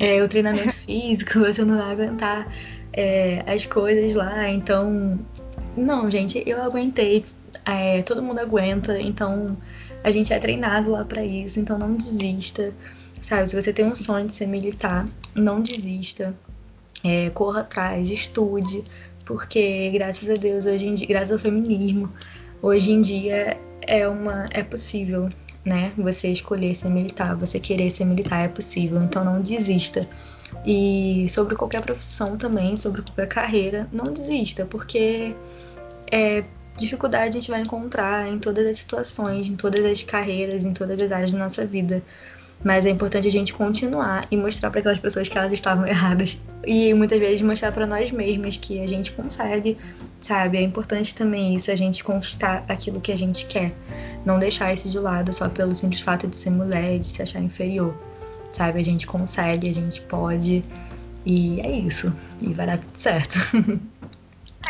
É, 0.00 0.22
o 0.22 0.28
treinamento 0.28 0.74
físico, 0.84 1.38
você 1.38 1.64
não 1.64 1.76
vai 1.78 1.92
aguentar 1.92 2.48
é, 2.92 3.44
as 3.46 3.64
coisas 3.66 4.14
lá. 4.14 4.48
Então, 4.48 5.18
não, 5.76 6.10
gente, 6.10 6.42
eu 6.46 6.62
aguentei. 6.62 7.24
É, 7.64 8.02
todo 8.02 8.22
mundo 8.22 8.38
aguenta. 8.40 8.98
Então, 9.00 9.56
a 10.04 10.10
gente 10.10 10.32
é 10.32 10.38
treinado 10.38 10.90
lá 10.90 11.04
para 11.04 11.24
isso. 11.24 11.58
Então, 11.58 11.78
não 11.78 11.94
desista. 11.96 12.72
Sabe, 13.20 13.48
se 13.48 13.60
você 13.60 13.72
tem 13.72 13.86
um 13.86 13.94
sonho 13.94 14.26
de 14.26 14.34
ser 14.34 14.46
militar, 14.46 15.08
não 15.34 15.62
desista. 15.62 16.34
É, 17.02 17.30
corra 17.30 17.60
atrás, 17.60 18.10
estude, 18.10 18.84
porque 19.24 19.90
graças 19.90 20.28
a 20.28 20.34
Deus, 20.34 20.66
hoje 20.66 20.86
em 20.86 20.94
dia, 20.94 21.06
graças 21.06 21.32
ao 21.32 21.38
feminismo, 21.38 22.10
hoje 22.62 22.92
em 22.92 23.00
dia 23.00 23.58
é 23.82 24.08
uma 24.08 24.48
é 24.50 24.62
possível, 24.62 25.28
né? 25.64 25.92
Você 25.98 26.28
escolher 26.28 26.74
ser 26.74 26.88
militar, 26.88 27.36
você 27.36 27.58
querer 27.58 27.90
ser 27.90 28.04
militar 28.06 28.44
é 28.44 28.48
possível, 28.48 29.02
então 29.02 29.24
não 29.24 29.40
desista. 29.40 30.00
E 30.64 31.26
sobre 31.28 31.56
qualquer 31.56 31.82
profissão 31.82 32.38
também, 32.38 32.76
sobre 32.76 33.02
qualquer 33.02 33.28
carreira, 33.28 33.88
não 33.92 34.04
desista, 34.12 34.64
porque 34.64 35.34
é, 36.10 36.44
dificuldade 36.76 37.28
a 37.28 37.40
gente 37.40 37.50
vai 37.50 37.60
encontrar 37.60 38.28
em 38.28 38.38
todas 38.38 38.66
as 38.66 38.78
situações, 38.78 39.48
em 39.48 39.56
todas 39.56 39.84
as 39.84 40.02
carreiras, 40.02 40.64
em 40.64 40.72
todas 40.72 41.00
as 41.00 41.12
áreas 41.12 41.32
da 41.32 41.38
nossa 41.38 41.64
vida. 41.64 42.02
Mas 42.62 42.86
é 42.86 42.90
importante 42.90 43.28
a 43.28 43.30
gente 43.30 43.52
continuar 43.52 44.26
e 44.30 44.36
mostrar 44.36 44.70
para 44.70 44.80
aquelas 44.80 44.98
pessoas 44.98 45.28
que 45.28 45.36
elas 45.36 45.52
estavam 45.52 45.84
erradas. 45.88 46.40
E 46.66 46.94
muitas 46.94 47.20
vezes 47.20 47.42
mostrar 47.42 47.70
para 47.72 47.86
nós 47.86 48.10
mesmas 48.10 48.56
que 48.56 48.82
a 48.82 48.86
gente 48.86 49.12
consegue, 49.12 49.76
sabe? 50.20 50.56
É 50.56 50.62
importante 50.62 51.14
também 51.14 51.54
isso, 51.54 51.70
a 51.70 51.76
gente 51.76 52.02
conquistar 52.02 52.64
aquilo 52.68 53.00
que 53.00 53.12
a 53.12 53.16
gente 53.16 53.44
quer. 53.46 53.74
Não 54.24 54.38
deixar 54.38 54.72
isso 54.72 54.88
de 54.88 54.98
lado 54.98 55.32
só 55.32 55.48
pelo 55.48 55.76
simples 55.76 56.00
fato 56.00 56.26
de 56.26 56.36
ser 56.36 56.50
mulher, 56.50 56.98
de 56.98 57.06
se 57.06 57.22
achar 57.22 57.40
inferior. 57.40 57.94
Sabe? 58.50 58.80
A 58.80 58.84
gente 58.84 59.06
consegue, 59.06 59.68
a 59.68 59.74
gente 59.74 60.00
pode. 60.02 60.64
E 61.26 61.60
é 61.60 61.70
isso. 61.70 62.14
E 62.40 62.52
vai 62.54 62.66
dar 62.66 62.78
tudo 62.78 62.98
certo. 62.98 63.38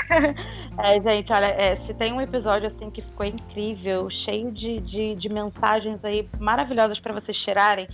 É, 0.76 1.00
gente, 1.00 1.32
olha, 1.32 1.46
é, 1.46 1.76
se 1.76 1.94
tem 1.94 2.12
um 2.12 2.20
episódio 2.20 2.66
assim 2.66 2.90
que 2.90 3.00
ficou 3.00 3.24
incrível, 3.24 4.10
cheio 4.10 4.50
de, 4.50 4.80
de, 4.80 5.14
de 5.14 5.28
mensagens 5.28 6.04
aí 6.04 6.28
maravilhosas 6.38 6.98
para 6.98 7.12
vocês 7.12 7.38
tirarem, 7.38 7.86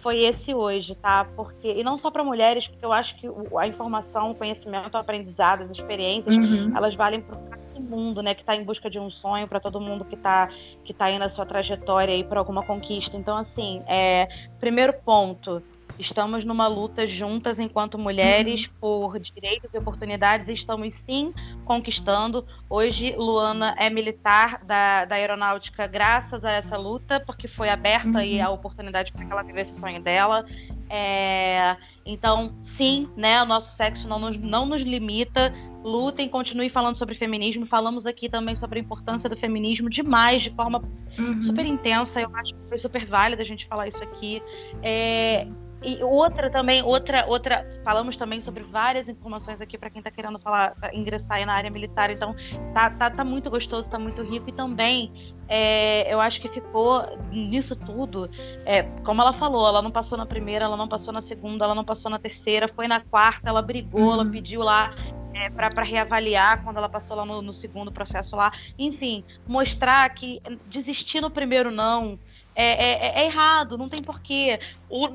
foi 0.00 0.22
esse 0.22 0.54
hoje, 0.54 0.94
tá? 0.94 1.24
Porque 1.36 1.74
e 1.76 1.82
não 1.82 1.98
só 1.98 2.10
para 2.10 2.22
mulheres, 2.22 2.68
porque 2.68 2.84
eu 2.84 2.92
acho 2.92 3.16
que 3.16 3.28
a 3.58 3.66
informação, 3.66 4.30
o 4.30 4.34
conhecimento, 4.34 4.94
o 4.94 4.96
aprendizado, 4.96 5.62
as 5.62 5.70
experiências, 5.70 6.36
uhum. 6.36 6.76
elas 6.76 6.94
valem 6.94 7.20
para 7.20 7.36
todo 7.36 7.80
mundo, 7.80 8.22
né? 8.22 8.34
Que 8.34 8.42
está 8.42 8.54
em 8.54 8.64
busca 8.64 8.88
de 8.88 8.98
um 8.98 9.10
sonho, 9.10 9.48
para 9.48 9.60
todo 9.60 9.80
mundo 9.80 10.04
que 10.04 10.14
está 10.14 10.48
que 10.84 10.94
tá 10.94 11.06
aí 11.06 11.18
na 11.18 11.28
sua 11.28 11.44
trajetória 11.44 12.14
aí 12.14 12.24
para 12.24 12.38
alguma 12.38 12.62
conquista. 12.62 13.16
Então, 13.16 13.36
assim, 13.36 13.82
é, 13.86 14.28
primeiro 14.60 14.92
ponto, 14.92 15.62
Estamos 15.98 16.44
numa 16.44 16.68
luta 16.68 17.06
juntas 17.06 17.58
enquanto 17.58 17.98
mulheres 17.98 18.66
uhum. 18.66 18.72
por 18.80 19.18
direitos 19.18 19.68
e 19.74 19.78
oportunidades 19.78 20.48
e 20.48 20.52
estamos 20.52 20.94
sim 20.94 21.34
conquistando. 21.64 22.46
Hoje, 22.70 23.14
Luana 23.16 23.74
é 23.78 23.90
militar 23.90 24.64
da, 24.64 25.04
da 25.04 25.16
aeronáutica 25.16 25.86
graças 25.86 26.44
a 26.44 26.52
essa 26.52 26.76
luta, 26.76 27.18
porque 27.20 27.48
foi 27.48 27.68
aberta 27.68 28.10
uhum. 28.10 28.16
aí 28.16 28.40
a 28.40 28.48
oportunidade 28.48 29.12
para 29.12 29.24
que 29.24 29.32
ela 29.32 29.42
vivesse 29.42 29.72
o 29.72 29.80
sonho 29.80 30.00
dela. 30.00 30.46
É, 30.88 31.76
então, 32.06 32.54
sim, 32.62 33.08
né, 33.16 33.42
o 33.42 33.46
nosso 33.46 33.76
sexo 33.76 34.06
não 34.06 34.18
nos, 34.18 34.38
não 34.38 34.66
nos 34.66 34.82
limita. 34.82 35.52
Lutem, 35.82 36.28
continuem 36.28 36.70
falando 36.70 36.96
sobre 36.96 37.14
feminismo. 37.14 37.66
Falamos 37.66 38.06
aqui 38.06 38.28
também 38.28 38.56
sobre 38.56 38.78
a 38.78 38.82
importância 38.82 39.28
do 39.28 39.36
feminismo 39.36 39.90
demais, 39.90 40.42
de 40.42 40.50
forma 40.50 40.82
uhum. 41.18 41.42
super 41.42 41.66
intensa. 41.66 42.20
Eu 42.20 42.34
acho 42.36 42.54
que 42.54 42.68
foi 42.68 42.78
super 42.78 43.04
válido 43.04 43.42
a 43.42 43.44
gente 43.44 43.66
falar 43.66 43.88
isso 43.88 44.02
aqui. 44.02 44.42
É, 44.82 45.46
e 45.82 46.02
outra 46.02 46.50
também, 46.50 46.82
outra, 46.82 47.24
outra, 47.26 47.80
falamos 47.84 48.16
também 48.16 48.40
sobre 48.40 48.64
várias 48.64 49.08
informações 49.08 49.60
aqui 49.60 49.78
para 49.78 49.88
quem 49.88 50.00
está 50.00 50.10
querendo 50.10 50.38
falar, 50.38 50.74
ingressar 50.92 51.44
na 51.46 51.52
área 51.52 51.70
militar. 51.70 52.10
Então, 52.10 52.34
tá, 52.74 52.90
tá, 52.90 53.10
tá 53.10 53.24
muito 53.24 53.48
gostoso, 53.48 53.88
tá 53.88 53.98
muito 53.98 54.22
rico. 54.22 54.48
E 54.48 54.52
também, 54.52 55.34
é, 55.48 56.12
eu 56.12 56.20
acho 56.20 56.40
que 56.40 56.48
ficou 56.48 57.04
nisso 57.30 57.76
tudo, 57.76 58.28
é, 58.66 58.82
como 59.04 59.22
ela 59.22 59.32
falou, 59.32 59.68
ela 59.68 59.80
não 59.80 59.90
passou 59.90 60.18
na 60.18 60.26
primeira, 60.26 60.64
ela 60.64 60.76
não 60.76 60.88
passou 60.88 61.12
na 61.12 61.22
segunda, 61.22 61.64
ela 61.64 61.74
não 61.74 61.84
passou 61.84 62.10
na 62.10 62.18
terceira, 62.18 62.66
foi 62.68 62.88
na 62.88 63.00
quarta, 63.00 63.48
ela 63.48 63.62
brigou, 63.62 64.06
uhum. 64.06 64.12
ela 64.14 64.26
pediu 64.26 64.62
lá 64.62 64.92
é, 65.32 65.48
para 65.50 65.84
reavaliar 65.84 66.64
quando 66.64 66.78
ela 66.78 66.88
passou 66.88 67.16
lá 67.16 67.24
no, 67.24 67.40
no 67.40 67.52
segundo 67.52 67.92
processo 67.92 68.34
lá. 68.34 68.52
Enfim, 68.76 69.24
mostrar 69.46 70.08
que 70.10 70.42
desistir 70.66 71.20
no 71.20 71.30
primeiro 71.30 71.70
não 71.70 72.16
é, 72.58 72.64
é, 72.64 73.20
é, 73.20 73.26
errado, 73.26 73.78
não 73.78 73.88
tem 73.88 74.02
porquê. 74.02 74.58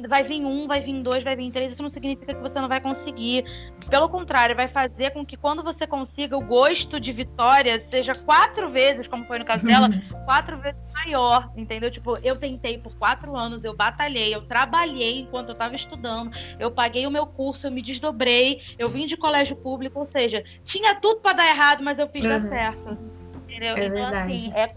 Vai 0.08 0.24
vir 0.24 0.46
um, 0.46 0.66
vai 0.66 0.80
vir 0.80 1.04
dois, 1.04 1.22
vai 1.24 1.36
vir 1.36 1.52
três, 1.52 1.74
isso 1.74 1.84
não 1.84 1.90
significa 1.90 2.34
que 2.34 2.42
você 2.42 2.58
não 2.58 2.70
vai 2.70 2.80
conseguir. 2.80 3.44
Pelo 3.90 4.08
contrário, 4.08 4.56
vai 4.56 4.70
fazer 4.70 5.12
com 5.12 5.26
que 5.26 5.36
quando 5.36 5.62
você 5.62 5.86
consiga 5.86 6.38
o 6.38 6.42
gosto 6.42 7.02
de 7.02 7.12
vitória 7.12 7.84
seja 7.90 8.14
quatro 8.14 8.70
vezes, 8.70 9.08
como 9.08 9.26
foi 9.26 9.40
no 9.40 9.46
caso 9.46 9.66
dela, 9.66 9.90
quatro 10.24 10.58
vezes 10.60 10.80
maior, 10.94 11.52
entendeu? 11.58 11.92
Tipo, 11.92 12.14
eu 12.24 12.38
tentei 12.38 12.78
por 12.78 12.96
quatro 12.96 13.36
anos, 13.36 13.66
eu 13.66 13.76
batalhei, 13.76 14.34
eu 14.34 14.44
trabalhei 14.44 15.20
enquanto 15.20 15.50
eu 15.50 15.54
estava 15.54 15.76
estudando, 15.76 16.32
eu 16.58 16.72
paguei 16.72 17.06
o 17.06 17.12
meu 17.12 17.28
curso, 17.28 17.68
eu 17.68 17.72
me 17.72 17.82
desdobrei, 17.82 18.62
eu 18.80 18.88
vim 18.88 19.06
de 19.06 19.18
colégio 19.18 19.58
público, 19.58 20.00
ou 20.00 20.08
seja, 20.10 20.42
tinha 20.64 20.96
tudo 20.96 21.20
para 21.20 21.34
dar 21.34 21.48
errado, 21.48 21.84
mas 21.84 22.00
eu 22.00 22.08
fiz 22.08 22.22
uhum. 22.22 22.30
dar 22.30 22.42
certo. 22.42 22.98
Entendeu? 23.44 23.76
É 23.76 23.86
então, 23.86 23.90
verdade. 23.90 24.34
assim, 24.34 24.54
é 24.56 24.68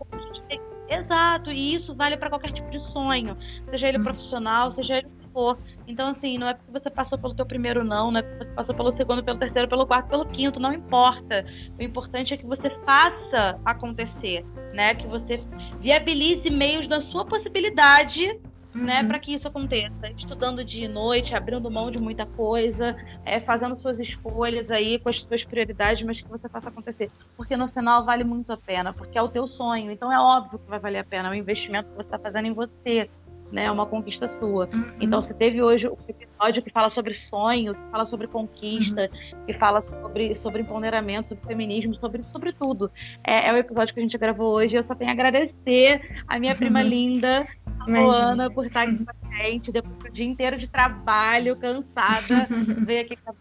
Exato, 0.88 1.50
e 1.50 1.74
isso 1.74 1.94
vale 1.94 2.16
para 2.16 2.28
qualquer 2.28 2.52
tipo 2.52 2.70
de 2.70 2.80
sonho, 2.80 3.36
seja 3.66 3.88
ele 3.88 3.98
uhum. 3.98 4.04
profissional, 4.04 4.70
seja 4.70 4.98
ele 4.98 5.08
for. 5.32 5.58
Então, 5.86 6.08
assim, 6.08 6.38
não 6.38 6.48
é 6.48 6.54
porque 6.54 6.72
você 6.72 6.88
passou 6.88 7.18
pelo 7.18 7.34
teu 7.34 7.44
primeiro 7.44 7.84
não, 7.84 8.10
não 8.10 8.20
é 8.20 8.22
porque 8.22 8.44
você 8.44 8.50
passou 8.52 8.74
pelo 8.74 8.92
segundo, 8.92 9.22
pelo 9.22 9.38
terceiro, 9.38 9.68
pelo 9.68 9.86
quarto, 9.86 10.08
pelo 10.08 10.24
quinto, 10.26 10.58
não 10.58 10.72
importa. 10.72 11.44
O 11.78 11.82
importante 11.82 12.32
é 12.32 12.36
que 12.36 12.46
você 12.46 12.70
faça 12.84 13.60
acontecer, 13.64 14.44
né? 14.72 14.94
Que 14.94 15.06
você 15.06 15.42
viabilize 15.80 16.48
meios 16.50 16.86
da 16.86 17.00
sua 17.00 17.24
possibilidade 17.24 18.40
né, 18.76 19.00
uhum. 19.00 19.08
para 19.08 19.18
que 19.18 19.32
isso 19.32 19.48
aconteça. 19.48 20.10
Estudando 20.16 20.64
dia 20.64 20.84
e 20.84 20.88
noite, 20.88 21.34
abrindo 21.34 21.70
mão 21.70 21.90
de 21.90 22.00
muita 22.00 22.26
coisa, 22.26 22.96
é, 23.24 23.40
fazendo 23.40 23.76
suas 23.76 23.98
escolhas 23.98 24.70
aí 24.70 24.98
com 24.98 25.08
as 25.08 25.20
suas 25.20 25.42
prioridades, 25.42 26.04
mas 26.04 26.20
que 26.20 26.28
você 26.28 26.48
faça 26.48 26.68
acontecer. 26.68 27.10
Porque 27.36 27.56
no 27.56 27.68
final 27.68 28.04
vale 28.04 28.24
muito 28.24 28.52
a 28.52 28.56
pena, 28.56 28.92
porque 28.92 29.16
é 29.16 29.22
o 29.22 29.28
teu 29.28 29.48
sonho. 29.48 29.90
Então 29.90 30.12
é 30.12 30.20
óbvio 30.20 30.58
que 30.58 30.68
vai 30.68 30.78
valer 30.78 30.98
a 30.98 31.04
pena. 31.04 31.28
É 31.28 31.30
um 31.32 31.34
investimento 31.34 31.88
que 31.90 31.96
você 31.96 32.08
está 32.08 32.18
fazendo 32.18 32.46
em 32.46 32.52
você. 32.52 33.08
Né, 33.52 33.64
é 33.64 33.70
uma 33.70 33.86
conquista 33.86 34.28
sua. 34.40 34.68
Uhum. 34.74 34.92
Então, 35.00 35.22
se 35.22 35.32
teve 35.32 35.62
hoje 35.62 35.86
o 35.86 35.96
episódio 36.08 36.62
que 36.62 36.70
fala 36.70 36.90
sobre 36.90 37.14
sonho, 37.14 37.74
que 37.74 37.90
fala 37.92 38.04
sobre 38.06 38.26
conquista, 38.26 39.08
uhum. 39.32 39.44
que 39.46 39.54
fala 39.54 39.82
sobre, 39.82 40.34
sobre 40.36 40.62
empoderamento, 40.62 41.28
sobre 41.28 41.46
feminismo, 41.46 41.94
sobre, 41.94 42.24
sobre 42.24 42.52
tudo. 42.52 42.90
É, 43.22 43.48
é 43.48 43.52
o 43.52 43.56
episódio 43.56 43.94
que 43.94 44.00
a 44.00 44.02
gente 44.02 44.18
gravou 44.18 44.52
hoje. 44.52 44.74
Eu 44.74 44.82
só 44.82 44.96
tenho 44.96 45.10
a 45.10 45.12
agradecer 45.12 46.24
a 46.26 46.40
minha 46.40 46.56
prima 46.56 46.82
linda, 46.82 47.46
Luana, 47.86 48.50
por 48.50 48.66
estar 48.66 48.82
aqui 48.82 49.04
com 49.04 49.10
a 49.10 49.42
gente, 49.42 49.70
depois 49.70 49.96
do 49.98 50.10
dia 50.10 50.26
inteiro 50.26 50.58
de 50.58 50.66
trabalho, 50.66 51.56
cansada, 51.56 52.46
veio 52.84 53.02
aqui 53.02 53.16
para 53.16 53.34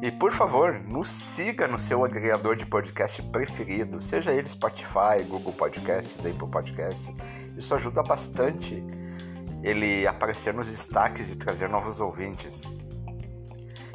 E 0.00 0.12
por 0.12 0.30
favor, 0.30 0.74
nos 0.74 1.08
siga 1.08 1.66
no 1.66 1.76
seu 1.76 2.04
agregador 2.04 2.54
de 2.54 2.64
podcast 2.64 3.20
preferido, 3.20 4.00
seja 4.00 4.30
ele 4.30 4.48
Spotify, 4.48 5.24
Google 5.28 5.54
Podcasts, 5.54 6.24
Apple 6.24 6.48
Podcasts. 6.48 7.10
Isso 7.56 7.74
ajuda 7.74 8.04
bastante 8.04 8.80
ele 9.60 10.06
aparecer 10.06 10.54
nos 10.54 10.68
destaques 10.68 11.32
e 11.32 11.36
trazer 11.36 11.68
novos 11.68 11.98
ouvintes. 11.98 12.62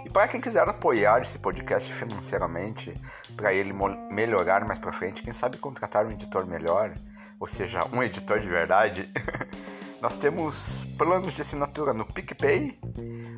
E 0.03 0.09
para 0.09 0.27
quem 0.27 0.41
quiser 0.41 0.67
apoiar 0.67 1.21
esse 1.21 1.39
podcast 1.39 1.93
financeiramente, 1.93 2.93
para 3.37 3.53
ele 3.53 3.71
melhorar 4.11 4.65
mais 4.65 4.77
para 4.77 4.91
frente, 4.91 5.23
quem 5.23 5.31
sabe 5.31 5.55
contratar 5.57 6.05
um 6.05 6.11
editor 6.11 6.45
melhor, 6.45 6.93
ou 7.41 7.47
seja, 7.47 7.83
um 7.91 8.03
editor 8.03 8.39
de 8.39 8.47
verdade, 8.47 9.09
nós 9.99 10.15
temos 10.15 10.79
planos 10.95 11.33
de 11.33 11.41
assinatura 11.41 11.91
no 11.91 12.05
PicPay, 12.05 12.79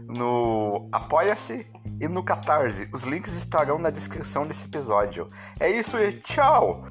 no 0.09 0.89
Apoia-se 0.91 1.65
e 2.01 2.07
no 2.09 2.21
Catarse. 2.21 2.89
Os 2.91 3.03
links 3.03 3.33
estarão 3.33 3.79
na 3.79 3.89
descrição 3.89 4.45
desse 4.45 4.67
episódio. 4.67 5.29
É 5.57 5.71
isso 5.71 5.97
e 5.97 6.11
tchau! 6.11 6.83